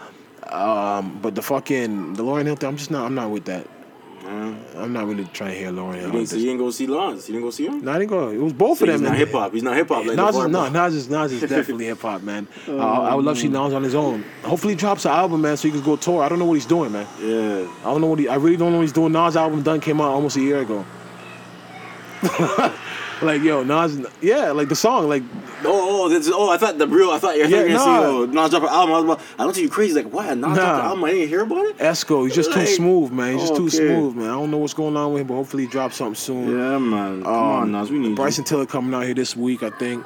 um, 0.55 1.19
but 1.21 1.35
the 1.35 1.41
fucking 1.41 2.13
the 2.13 2.23
Lauryn 2.23 2.45
Hill 2.45 2.55
thing, 2.55 2.69
I'm 2.69 2.77
just 2.77 2.91
not. 2.91 3.05
I'm 3.05 3.15
not 3.15 3.29
with 3.29 3.45
that. 3.45 3.67
I'm 4.27 4.91
not 4.93 5.05
really 5.07 5.25
trying 5.25 5.51
to 5.51 5.57
hear 5.57 5.69
Lauryn 5.71 5.95
Hill. 5.95 6.05
You 6.07 6.11
didn't, 6.11 6.27
see, 6.29 6.39
you 6.39 6.45
didn't 6.45 6.59
go 6.59 6.71
see 6.71 6.87
Lawrence. 6.87 7.27
You 7.27 7.33
didn't 7.33 7.45
go 7.45 7.51
see 7.51 7.65
him. 7.67 7.83
No, 7.85 7.91
I 7.91 7.99
didn't 7.99 8.09
go. 8.09 8.29
It 8.29 8.37
was 8.37 8.53
both 8.53 8.79
So 8.79 8.85
of 8.85 8.91
he's 8.91 9.01
them. 9.01 9.09
not 9.11 9.17
hip 9.17 9.31
hop. 9.31 9.53
He's 9.53 9.63
not 9.63 9.75
hip 9.75 9.87
hop. 9.87 10.05
Like 10.05 10.15
Nas 10.17 10.35
is 10.35 10.47
no, 10.47 10.69
Nas 10.69 10.93
is 10.95 11.09
Nas 11.09 11.31
is 11.31 11.41
definitely 11.41 11.85
hip 11.91 11.99
hop, 12.01 12.21
man. 12.23 12.47
Uh, 12.67 12.77
I 12.77 13.13
would 13.13 13.23
love 13.25 13.35
to 13.35 13.41
see 13.41 13.47
Nas 13.49 13.73
on 13.73 13.83
his 13.83 13.93
own. 13.95 14.23
Hopefully, 14.43 14.73
he 14.73 14.77
drops 14.77 15.05
an 15.05 15.11
album, 15.11 15.41
man, 15.41 15.57
so 15.57 15.67
he 15.67 15.71
can 15.71 15.81
go 15.83 15.95
tour. 15.95 16.23
I 16.23 16.29
don't 16.29 16.39
know 16.39 16.45
what 16.45 16.55
he's 16.55 16.65
doing, 16.65 16.91
man. 16.91 17.07
Yeah. 17.21 17.67
I 17.81 17.83
don't 17.85 18.01
know 18.01 18.07
what 18.07 18.19
he. 18.19 18.27
I 18.27 18.35
really 18.35 18.57
don't 18.57 18.71
know 18.71 18.77
what 18.79 18.83
he's 18.83 18.91
doing. 18.93 19.11
Nas 19.11 19.35
album 19.35 19.61
done 19.61 19.79
came 19.79 20.01
out 20.01 20.11
almost 20.11 20.37
a 20.37 20.41
year 20.41 20.59
ago. 20.59 20.85
like 23.21 23.41
yo, 23.41 23.63
Nas, 23.63 23.99
yeah, 24.21 24.51
like 24.51 24.69
the 24.69 24.75
song, 24.75 25.07
like 25.09 25.23
Oh, 25.67 26.03
oh, 26.05 26.09
this 26.09 26.27
is, 26.27 26.33
oh! 26.35 26.49
I 26.49 26.57
thought 26.57 26.77
the 26.77 26.87
real. 26.87 27.09
I 27.09 27.17
thought, 27.17 27.35
I 27.35 27.39
thought 27.39 27.49
Yeah, 27.49 27.57
you 27.63 27.63
were 27.63 27.67
gonna 27.69 27.73
nah. 27.73 28.01
see 28.01 28.05
oh, 28.07 28.25
Nas 28.25 28.49
drop 28.51 28.63
an 28.63 28.69
album. 28.69 28.93
I, 28.93 28.99
was 28.99 29.03
about, 29.05 29.21
I 29.39 29.43
don't 29.45 29.53
think 29.53 29.63
you 29.63 29.69
crazy. 29.69 29.95
Like, 30.03 30.13
what? 30.13 30.25
Nas 30.37 30.37
Nah. 30.37 30.53
drop 30.55 30.79
an 30.79 30.85
album? 30.85 31.03
I 31.05 31.11
didn't 31.11 31.29
hear 31.29 31.41
about 31.41 31.65
it. 31.65 31.77
Esco. 31.79 32.23
He's 32.25 32.35
just 32.35 32.53
too 32.53 32.65
smooth, 32.67 33.11
man. 33.11 33.33
He's 33.33 33.41
just 33.49 33.55
too 33.55 33.69
smooth, 33.69 34.15
man. 34.15 34.25
I 34.27 34.33
don't 34.33 34.51
know 34.51 34.57
what's 34.57 34.73
going 34.75 34.95
on 34.95 35.13
with 35.13 35.21
him, 35.21 35.27
but 35.27 35.35
hopefully 35.35 35.63
he 35.63 35.69
drops 35.69 35.95
something 35.95 36.13
soon. 36.15 36.49
Yeah, 36.51 36.77
man. 36.77 37.23
Come 37.23 37.33
Um, 37.33 37.41
on, 37.51 37.71
Nas. 37.71 37.89
We 37.89 37.97
need 37.99 38.15
Bryson 38.15 38.43
Tiller 38.43 38.65
coming 38.67 38.93
out 38.93 39.05
here 39.05 39.13
this 39.15 39.35
week, 39.35 39.63
I 39.63 39.71
think. 39.71 40.05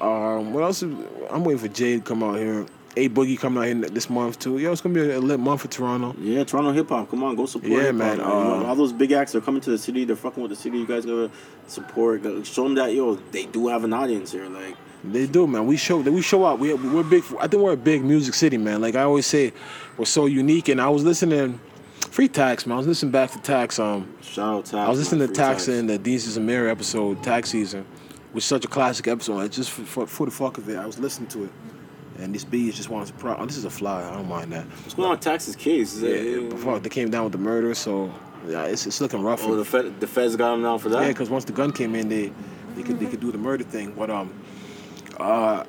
Um, 0.00 0.52
what 0.52 0.64
else? 0.64 0.82
Is, 0.82 0.94
I'm 1.30 1.44
waiting 1.44 1.60
for 1.60 1.68
Jay 1.68 1.96
to 1.96 2.00
come 2.02 2.22
out 2.22 2.36
here. 2.38 2.66
A 2.96 3.08
Boogie 3.08 3.38
coming 3.38 3.58
out 3.62 3.66
here 3.66 3.90
this 3.90 4.10
month 4.10 4.38
too. 4.40 4.58
Yo, 4.58 4.72
it's 4.72 4.80
gonna 4.80 4.94
be 4.94 5.10
a 5.12 5.20
lit 5.20 5.38
month 5.38 5.60
for 5.62 5.68
Toronto. 5.68 6.14
Yeah, 6.20 6.42
Toronto 6.44 6.72
hip 6.72 6.88
hop. 6.88 7.08
Come 7.08 7.22
on, 7.22 7.36
go 7.36 7.46
support. 7.46 7.70
Yeah, 7.70 7.82
hip-hop, 7.82 7.94
man, 7.94 8.20
uh, 8.20 8.24
all 8.24 8.74
those 8.74 8.92
big 8.92 9.12
acts 9.12 9.34
are 9.36 9.40
coming 9.40 9.60
to 9.62 9.70
the 9.70 9.78
city. 9.78 10.04
They're 10.04 10.16
fucking 10.16 10.42
with 10.42 10.50
the 10.50 10.56
city. 10.56 10.78
You 10.78 10.86
guys 10.86 11.06
gotta 11.06 11.30
support. 11.68 12.22
Show 12.46 12.64
them 12.64 12.74
that 12.74 12.92
yo, 12.92 13.14
they 13.30 13.46
do 13.46 13.68
have 13.68 13.84
an 13.84 13.92
audience 13.92 14.32
here. 14.32 14.46
Like, 14.48 14.76
They 15.04 15.26
do, 15.26 15.46
man. 15.46 15.66
We 15.66 15.76
show 15.76 15.98
we 15.98 16.20
show 16.20 16.44
up. 16.44 16.58
We 16.58 16.74
we're 16.74 17.04
big. 17.04 17.22
I 17.38 17.46
think 17.46 17.62
we're 17.62 17.72
a 17.72 17.76
big 17.76 18.04
music 18.04 18.34
city, 18.34 18.58
man. 18.58 18.80
Like 18.80 18.96
I 18.96 19.02
always 19.02 19.26
say, 19.26 19.52
we're 19.96 20.04
so 20.04 20.26
unique. 20.26 20.68
And 20.68 20.80
I 20.80 20.88
was 20.88 21.04
listening, 21.04 21.60
free 22.00 22.28
tax, 22.28 22.66
man. 22.66 22.74
I 22.74 22.78
was 22.78 22.88
listening 22.88 23.12
back 23.12 23.30
to 23.30 23.38
tax. 23.38 23.78
Um, 23.78 24.12
shout 24.20 24.58
out 24.58 24.64
Tax. 24.64 24.74
I 24.74 24.88
was 24.88 24.98
listening 24.98 25.20
man, 25.20 25.28
to 25.28 25.34
free 25.34 25.44
Tax 25.44 25.68
in 25.68 25.86
the 25.86 25.98
Desus 25.98 26.36
and 26.36 26.44
Mero 26.44 26.68
episode, 26.70 27.22
Tax 27.22 27.50
Season, 27.50 27.86
which 28.32 28.42
is 28.42 28.48
such 28.48 28.64
a 28.64 28.68
classic 28.68 29.06
episode. 29.06 29.36
Like, 29.36 29.52
just 29.52 29.70
for, 29.70 29.82
for, 29.82 30.06
for 30.08 30.26
the 30.26 30.32
fuck 30.32 30.58
of 30.58 30.68
it, 30.68 30.76
I 30.76 30.86
was 30.86 30.98
listening 30.98 31.28
to 31.30 31.44
it. 31.44 31.50
And 32.20 32.34
this 32.34 32.44
bees 32.44 32.76
just 32.76 32.90
wanted 32.90 33.08
to 33.08 33.14
pro. 33.14 33.36
Oh, 33.36 33.46
this 33.46 33.56
is 33.56 33.64
a 33.64 33.70
fly. 33.70 34.04
I 34.04 34.14
don't 34.14 34.28
mind 34.28 34.52
that. 34.52 34.64
What's 34.64 34.94
going 34.94 35.06
on 35.06 35.12
with 35.12 35.20
Tax's 35.20 35.56
case? 35.56 35.94
Is 35.94 36.02
Yeah, 36.02 36.48
but 36.48 36.58
fuck, 36.58 36.82
they 36.82 36.88
came 36.88 37.10
down 37.10 37.24
with 37.24 37.32
the 37.32 37.38
murder, 37.38 37.74
so 37.74 38.12
yeah, 38.46 38.64
it's, 38.64 38.86
it's 38.86 39.00
looking 39.00 39.22
rough. 39.22 39.42
Oh, 39.44 39.56
the 39.56 39.64
Fed, 39.64 40.00
the 40.00 40.06
Feds 40.06 40.36
got 40.36 40.54
him 40.54 40.62
down 40.62 40.78
for 40.78 40.88
that. 40.90 41.02
Yeah, 41.02 41.08
because 41.08 41.30
once 41.30 41.44
the 41.44 41.52
gun 41.52 41.72
came 41.72 41.94
in, 41.94 42.08
they 42.08 42.32
they 42.74 42.82
could 42.82 43.00
they 43.00 43.06
could 43.06 43.20
do 43.20 43.32
the 43.32 43.38
murder 43.38 43.64
thing. 43.64 43.92
But 43.96 44.10
um, 44.10 44.32
uh, 45.18 45.64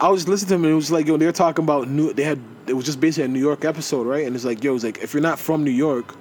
I 0.00 0.08
was 0.08 0.28
listening 0.28 0.48
to 0.48 0.54
him 0.56 0.64
and 0.64 0.72
it 0.72 0.76
was 0.76 0.90
like 0.90 1.06
yo, 1.06 1.16
they 1.16 1.26
were 1.26 1.32
talking 1.32 1.64
about 1.64 1.88
new. 1.88 2.12
They 2.12 2.24
had 2.24 2.40
it 2.66 2.74
was 2.74 2.84
just 2.84 3.00
basically 3.00 3.24
a 3.24 3.28
New 3.28 3.40
York 3.40 3.64
episode, 3.64 4.06
right? 4.06 4.26
And 4.26 4.34
it's 4.34 4.44
like 4.44 4.62
yo, 4.62 4.74
it's 4.74 4.84
like 4.84 4.98
if 4.98 5.14
you're 5.14 5.22
not 5.22 5.38
from 5.38 5.64
New 5.64 5.70
York, 5.70 6.16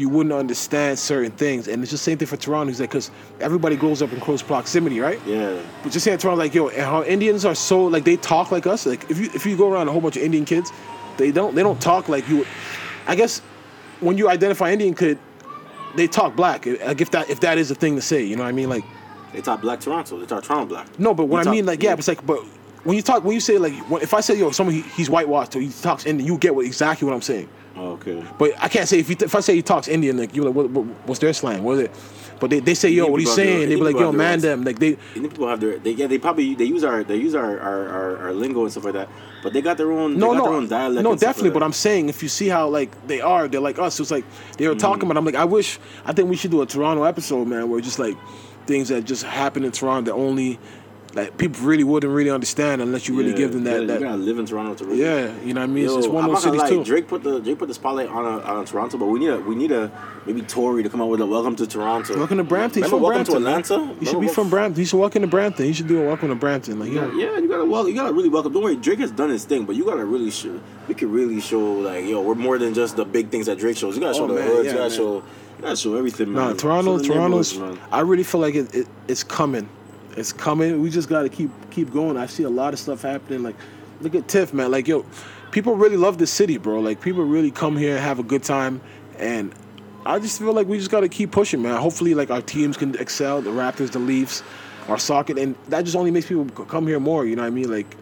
you 0.00 0.08
wouldn't 0.08 0.32
understand 0.32 0.98
certain 0.98 1.30
things. 1.32 1.68
And 1.68 1.82
it's 1.82 1.92
the 1.92 1.98
same 1.98 2.16
thing 2.18 2.26
for 2.26 2.36
Toronto. 2.36 2.72
Because 2.76 3.10
everybody 3.40 3.76
grows 3.76 4.00
up 4.02 4.12
in 4.12 4.20
close 4.20 4.42
proximity, 4.42 4.98
right? 4.98 5.20
yeah. 5.26 5.60
But 5.82 5.92
just 5.92 6.04
saying 6.04 6.18
Toronto, 6.18 6.38
like 6.42 6.54
yo, 6.54 6.68
and 6.68 6.80
how 6.82 7.04
Indians 7.04 7.44
are 7.44 7.54
so 7.54 7.84
like 7.84 8.04
they 8.04 8.16
talk 8.16 8.50
like 8.50 8.66
us. 8.66 8.86
Like 8.86 9.08
if 9.10 9.18
you 9.18 9.30
if 9.34 9.44
you 9.46 9.56
go 9.56 9.70
around 9.72 9.88
a 9.88 9.92
whole 9.92 10.00
bunch 10.00 10.16
of 10.16 10.22
Indian 10.22 10.44
kids, 10.44 10.72
they 11.18 11.30
don't 11.30 11.54
they 11.54 11.62
don't 11.62 11.80
talk 11.80 12.08
like 12.08 12.28
you. 12.28 12.46
I 13.06 13.14
guess 13.14 13.40
when 14.00 14.16
you 14.18 14.28
identify 14.30 14.72
Indian 14.72 14.94
kid, 14.94 15.18
they 15.96 16.06
talk 16.06 16.34
black. 16.34 16.66
Eh, 16.66 16.76
like 16.86 17.00
if 17.00 17.10
that 17.10 17.28
if 17.30 17.40
that 17.40 17.58
is 17.58 17.70
a 17.70 17.74
thing 17.74 17.94
to 17.96 18.02
say, 18.02 18.22
you 18.24 18.36
know 18.36 18.42
what 18.44 18.48
I 18.48 18.52
mean? 18.52 18.68
Like 18.70 18.84
They 19.34 19.40
talk 19.42 19.60
Black 19.60 19.80
Toronto. 19.80 20.18
They 20.18 20.26
talk 20.26 20.42
Toronto 20.44 20.66
Black. 20.66 20.86
no, 20.98 21.12
but 21.14 21.26
what 21.26 21.36
You 21.36 21.40
I 21.40 21.44
talk- 21.44 21.52
mean, 21.54 21.66
like 21.66 21.82
yeah, 21.82 21.92
it's 21.94 22.08
like 22.08 22.24
but 22.24 22.40
when 22.84 22.96
you 22.96 23.02
talk 23.02 23.24
when 23.24 23.34
you 23.34 23.40
say 23.40 23.58
like 23.58 23.74
if 24.02 24.14
I 24.14 24.20
say 24.20 24.38
yo 24.38 24.50
someone 24.50 24.74
he, 24.74 24.82
he's 24.82 25.10
whitewashed 25.10 25.54
or 25.56 25.60
he 25.60 25.68
talks 25.70 26.06
Indian, 26.06 26.26
you 26.26 26.38
get 26.38 26.54
what 26.54 26.64
exactly 26.66 27.06
what 27.06 27.14
I'm 27.14 27.22
saying. 27.22 27.48
Oh, 27.76 27.92
okay. 27.92 28.22
But 28.38 28.52
I 28.62 28.68
can't 28.68 28.88
say 28.88 28.98
if, 28.98 29.08
you 29.08 29.16
if 29.20 29.34
I 29.34 29.40
say 29.40 29.54
he 29.54 29.62
talks 29.62 29.86
Indian, 29.88 30.16
like 30.18 30.34
you 30.34 30.42
like 30.42 30.54
what, 30.54 30.70
what, 30.70 30.84
what's 31.06 31.20
their 31.20 31.32
slang? 31.32 31.62
What 31.62 31.74
is 31.74 31.80
it? 31.84 31.90
But 32.40 32.48
they, 32.50 32.60
they 32.60 32.72
say 32.74 32.88
yo, 32.88 33.04
Indian 33.04 33.12
what 33.12 33.20
he's 33.20 33.28
people 33.30 33.36
have 33.44 33.46
their- 33.46 33.56
saying. 33.58 33.68
They 33.68 33.74
be 33.76 33.80
like 33.82 33.96
yo, 33.96 34.12
man, 34.12 34.40
them 34.40 34.64
like 34.64 34.78
they. 34.78 34.96
Indian 35.14 35.30
people 35.30 35.48
have 35.48 35.60
their 35.60 35.78
they 35.78 35.90
yeah 35.92 36.06
they 36.06 36.18
probably 36.18 36.54
they 36.54 36.64
use 36.64 36.82
our 36.84 37.04
they 37.04 37.16
use 37.16 37.34
our 37.34 37.60
our, 37.60 37.88
our, 37.88 38.16
our 38.18 38.32
lingo 38.32 38.62
and 38.62 38.70
stuff 38.72 38.84
like 38.84 38.94
that, 38.94 39.08
but 39.42 39.52
they 39.52 39.60
got 39.60 39.76
their 39.76 39.92
own 39.92 40.18
No, 40.18 40.32
no, 40.32 40.44
their 40.44 40.52
own 40.54 40.68
dialect. 40.68 41.04
no, 41.04 41.14
definitely. 41.14 41.50
like 41.50 41.54
But. 41.54 41.62
I'm 41.64 41.72
saying 41.74 42.08
if 42.08 42.22
you 42.22 42.28
see 42.30 42.48
how 42.48 42.66
like 42.68 43.06
they 43.06 43.20
are, 43.20 43.46
they're 43.46 43.60
like 43.60 43.78
us. 43.78 43.94
So 43.96 44.02
it's 44.02 44.10
like 44.10 44.24
they 44.56 44.66
were 44.66 44.74
Mm. 44.74 44.78
talking 44.80 45.04
about. 45.04 45.16
I'm 45.18 45.24
like, 45.26 45.34
I 45.34 45.44
wish. 45.44 45.78
I 46.06 46.12
think 46.12 46.28
we 46.30 46.36
should 46.36 46.50
do 46.50 46.62
a 46.62 46.66
Toronto 46.66 47.04
episode, 47.04 47.46
man, 47.46 47.68
where 47.68 47.80
just 47.82 47.98
like 47.98 48.16
things 48.66 48.88
that 48.88 49.04
just 49.04 49.22
happen 49.24 49.64
in 49.64 49.72
Toronto 49.72 50.10
that 50.10 50.16
only 50.16 50.58
like 51.14 51.36
people 51.38 51.60
really 51.66 51.82
wouldn't 51.84 52.12
really 52.12 52.30
understand 52.30 52.80
unless 52.80 53.08
you 53.08 53.16
really 53.16 53.30
Yeah, 53.32 53.36
give 53.36 53.52
them 53.52 53.64
that. 53.64 53.80
yeah, 53.80 53.86
that 53.88 54.00
you 54.00 54.06
gotta 54.06 54.16
live 54.22 54.38
in 54.38 54.46
Toronto 54.46 54.74
to 54.74 54.84
really. 54.84 55.00
yeah, 55.02 55.34
you 55.44 55.54
know 55.54 55.60
what 55.60 55.70
I 55.70 55.72
mean. 55.72 55.84
It's, 55.84 55.92
Yo, 55.92 55.98
it's 55.98 56.06
one 56.08 56.24
of 56.24 56.30
those 56.30 56.42
cities 56.42 56.60
lie, 56.60 56.68
too. 56.70 56.84
Drake 56.84 57.08
put 57.08 57.22
the 57.22 57.40
Drake 57.40 57.58
put 57.58 57.68
the 57.68 57.74
spotlight 57.74 58.08
on 58.08 58.24
a, 58.24 58.38
on 58.42 58.64
Toronto, 58.64 58.96
but 58.98 59.06
we 59.06 59.18
need 59.18 59.30
a 59.30 59.40
we 59.40 59.54
need 59.56 59.72
a 59.72 59.90
maybe 60.26 60.42
Tory 60.42 60.82
to 60.82 60.88
come 60.88 61.00
out 61.00 61.08
with 61.08 61.20
a 61.20 61.26
welcome 61.26 61.56
to 61.56 61.66
Toronto. 61.66 62.16
Welcome 62.16 62.38
to 62.38 62.44
Brampton. 62.44 62.82
Remember 62.82 63.04
welcome 63.08 63.24
Brampton. 63.42 63.64
to. 63.68 63.80
Atlanta. 63.80 63.94
He 64.00 64.06
should 64.06 64.20
be 64.20 64.28
from 64.28 64.50
Brampton. 64.50 64.80
You 64.80 64.86
should 64.86 64.98
welcome 64.98 65.22
to 65.22 65.28
Brampton. 65.28 65.66
You 65.66 65.74
should 65.74 65.88
do 65.88 66.02
a 66.02 66.06
welcome 66.06 66.28
to 66.28 66.34
Brampton. 66.36 66.78
Like, 66.78 66.92
Yeah, 66.92 67.06
yeah, 67.14 67.38
you 67.38 67.48
gotta 67.48 67.64
well, 67.64 67.88
you 67.88 67.94
gotta 67.94 68.12
really 68.12 68.28
welcome. 68.28 68.52
Don't 68.52 68.62
worry, 68.62 68.76
Drake 68.76 69.00
has 69.00 69.10
done 69.10 69.30
his 69.30 69.44
thing, 69.44 69.64
but 69.64 69.76
you 69.76 69.84
gotta 69.84 70.04
really 70.04 70.30
show. 70.30 70.60
We 70.86 70.94
could 70.94 71.08
really 71.10 71.40
show 71.40 71.58
like, 71.74 72.04
yo, 72.06 72.20
we're 72.22 72.34
more 72.36 72.58
than 72.58 72.72
just 72.74 72.96
the 72.96 73.04
big 73.04 73.30
things 73.30 73.46
that 73.46 73.58
Drake 73.58 73.76
shows. 73.76 73.96
You 73.96 74.00
gotta 74.02 74.14
oh, 74.14 74.18
show 74.18 74.24
Oh, 74.24 74.28
the 74.28 74.34
man, 74.40 74.46
hoods. 74.48 74.64
yeah, 74.66 74.70
you 74.72 74.78
gotta 74.78 74.90
man. 74.90 74.96
show. 74.98 75.14
You 75.58 75.62
gotta 75.62 75.76
show 75.76 75.94
everything, 75.96 76.32
man. 76.32 76.48
Nah, 76.50 76.54
Toronto, 76.54 76.98
Toronto's. 77.00 77.58
I 77.92 78.00
really 78.00 78.22
feel 78.22 78.40
like 78.40 78.54
it, 78.54 78.74
it, 78.74 78.86
it's 79.08 79.22
coming. 79.24 79.68
It's 80.16 80.32
coming. 80.32 80.80
We 80.80 80.90
just 80.90 81.08
got 81.08 81.22
to 81.22 81.28
keep 81.28 81.50
keep 81.70 81.92
going. 81.92 82.16
I 82.16 82.26
see 82.26 82.42
a 82.42 82.50
lot 82.50 82.72
of 82.72 82.80
stuff 82.80 83.02
happening. 83.02 83.42
Like, 83.42 83.56
look 84.00 84.14
at 84.14 84.28
Tiff, 84.28 84.52
man. 84.52 84.70
Like, 84.70 84.88
yo, 84.88 85.04
people 85.50 85.76
really 85.76 85.96
love 85.96 86.18
this 86.18 86.30
city, 86.30 86.58
bro. 86.58 86.80
Like, 86.80 87.00
people 87.00 87.24
really 87.24 87.50
come 87.50 87.76
here 87.76 87.96
and 87.96 88.00
have 88.04 88.18
a 88.18 88.22
good 88.22 88.42
time. 88.42 88.80
And 89.18 89.52
I 90.04 90.18
just 90.18 90.38
feel 90.38 90.52
like 90.52 90.66
we 90.66 90.78
just 90.78 90.90
got 90.90 91.00
to 91.00 91.08
keep 91.08 91.30
pushing, 91.30 91.62
man. 91.62 91.76
Hopefully, 91.80 92.14
like 92.14 92.30
our 92.30 92.42
teams 92.42 92.76
can 92.76 92.94
excel. 92.96 93.40
The 93.42 93.50
Raptors, 93.50 93.90
the 93.90 93.98
Leafs, 93.98 94.42
our 94.88 94.98
soccer, 94.98 95.38
and 95.38 95.54
that 95.68 95.84
just 95.84 95.96
only 95.96 96.10
makes 96.10 96.26
people 96.26 96.46
come 96.66 96.86
here 96.86 97.00
more. 97.00 97.24
You 97.26 97.36
know 97.36 97.42
what 97.42 97.48
I 97.48 97.50
mean? 97.50 97.70
Like. 97.70 97.96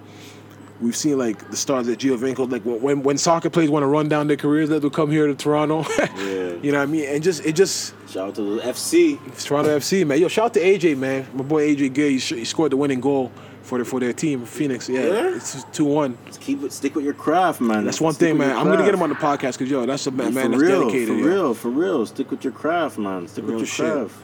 We've 0.81 0.95
seen 0.97 1.19
like 1.19 1.51
the 1.51 1.57
stars 1.57 1.89
at 1.89 1.99
Giovinco, 1.99 2.51
like 2.51 2.63
when 2.63 2.81
when, 2.81 3.03
when 3.03 3.19
soccer 3.19 3.51
players 3.51 3.69
want 3.71 3.83
to 3.83 3.89
run 3.89 4.09
down 4.09 4.29
their 4.29 4.37
careers, 4.37 4.69
they'll 4.69 4.89
come 4.91 5.11
here 5.11 5.27
to 5.27 5.35
Toronto. 5.35 5.85
Yeah. 6.19 6.55
you 6.63 6.73
know 6.73 6.79
what 6.79 6.89
I 6.89 6.93
mean? 6.93 7.05
And 7.09 7.23
just 7.23 7.45
it 7.47 7.53
just 7.55 7.95
Shout 8.09 8.29
out 8.29 8.35
to 8.37 8.57
the 8.57 8.63
FC. 8.63 9.19
Toronto 9.45 9.77
FC, 9.79 10.07
man. 10.07 10.21
Yo, 10.21 10.29
shout 10.29 10.47
out 10.47 10.55
to 10.55 10.61
AJ, 10.61 10.97
man. 10.97 11.27
My 11.35 11.43
boy 11.45 11.75
AJ 11.75 11.93
Gay, 11.95 12.11
he, 12.17 12.19
he 12.19 12.45
scored 12.45 12.73
the 12.73 12.77
winning 12.77 13.01
goal 13.01 13.31
for 13.63 13.79
the, 13.79 13.85
for 13.85 14.01
their 14.01 14.13
team, 14.13 14.45
Phoenix. 14.47 14.89
Yeah, 14.89 15.01
Yeah? 15.03 15.37
it's 15.37 15.63
two 15.73 15.85
one. 15.85 16.17
Keep 16.41 16.63
it. 16.65 16.73
Stick 16.73 16.95
with 16.97 17.05
your 17.05 17.15
craft, 17.15 17.61
man. 17.61 17.85
That's 17.85 18.01
one 18.01 18.15
Stick 18.15 18.31
thing, 18.31 18.39
man. 18.39 18.57
I'm 18.57 18.67
gonna 18.67 18.85
get 18.85 18.95
him 18.95 19.03
on 19.03 19.11
the 19.11 19.15
podcast 19.15 19.53
because 19.59 19.71
yo, 19.71 19.85
that's 19.87 20.07
a 20.07 20.11
man, 20.11 20.33
man 20.35 20.51
that's 20.53 20.63
real, 20.63 20.81
dedicated. 20.89 21.09
For 21.09 21.15
yo. 21.21 21.27
real, 21.27 21.55
for 21.55 21.69
real. 21.71 22.07
Stick 22.07 22.31
with 22.31 22.43
your 22.45 22.53
craft, 22.53 22.99
man. 22.99 23.29
Stick 23.29 23.45
Real 23.45 23.55
with 23.55 23.61
your 23.61 23.67
shit. 23.67 23.93
craft. 23.93 24.15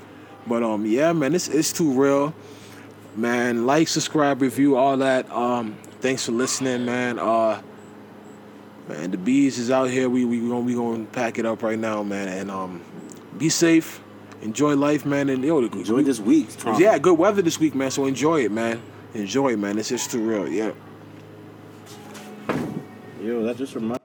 But 0.46 0.62
um, 0.62 0.84
yeah, 0.86 1.12
man, 1.12 1.34
it's 1.34 1.48
it's 1.48 1.72
too 1.72 1.92
real, 1.92 2.34
man. 3.16 3.66
Like, 3.66 3.88
subscribe, 3.88 4.42
review, 4.42 4.76
all 4.76 4.96
that. 4.98 5.30
Um, 5.30 5.76
thanks 6.04 6.26
for 6.26 6.32
listening, 6.32 6.84
man. 6.84 7.18
Uh, 7.18 7.62
man, 8.88 9.10
the 9.10 9.16
bees 9.16 9.58
is 9.58 9.70
out 9.70 9.88
here. 9.88 10.10
We 10.10 10.26
we 10.26 10.38
gonna 10.38 10.60
we 10.60 10.74
gonna 10.74 11.06
pack 11.06 11.38
it 11.38 11.46
up 11.46 11.62
right 11.62 11.78
now, 11.78 12.02
man. 12.02 12.28
And 12.28 12.50
um, 12.50 12.82
be 13.38 13.48
safe, 13.48 14.02
enjoy 14.42 14.76
life, 14.76 15.06
man. 15.06 15.30
And 15.30 15.42
yo, 15.42 15.60
Enjoy 15.60 16.02
this 16.02 16.20
week, 16.20 16.54
Toronto. 16.58 16.78
Yeah, 16.78 16.98
good 16.98 17.18
weather 17.18 17.40
this 17.40 17.58
week, 17.58 17.74
man. 17.74 17.90
So 17.90 18.04
enjoy 18.04 18.44
it, 18.44 18.52
man. 18.52 18.82
Enjoy 19.14 19.54
it, 19.54 19.58
man. 19.58 19.78
It's 19.78 19.88
just 19.88 20.10
too 20.10 20.20
real. 20.20 20.46
Yeah. 20.46 20.72
Yo, 23.22 23.42
that 23.44 23.56
just 23.56 23.74
reminds. 23.74 24.03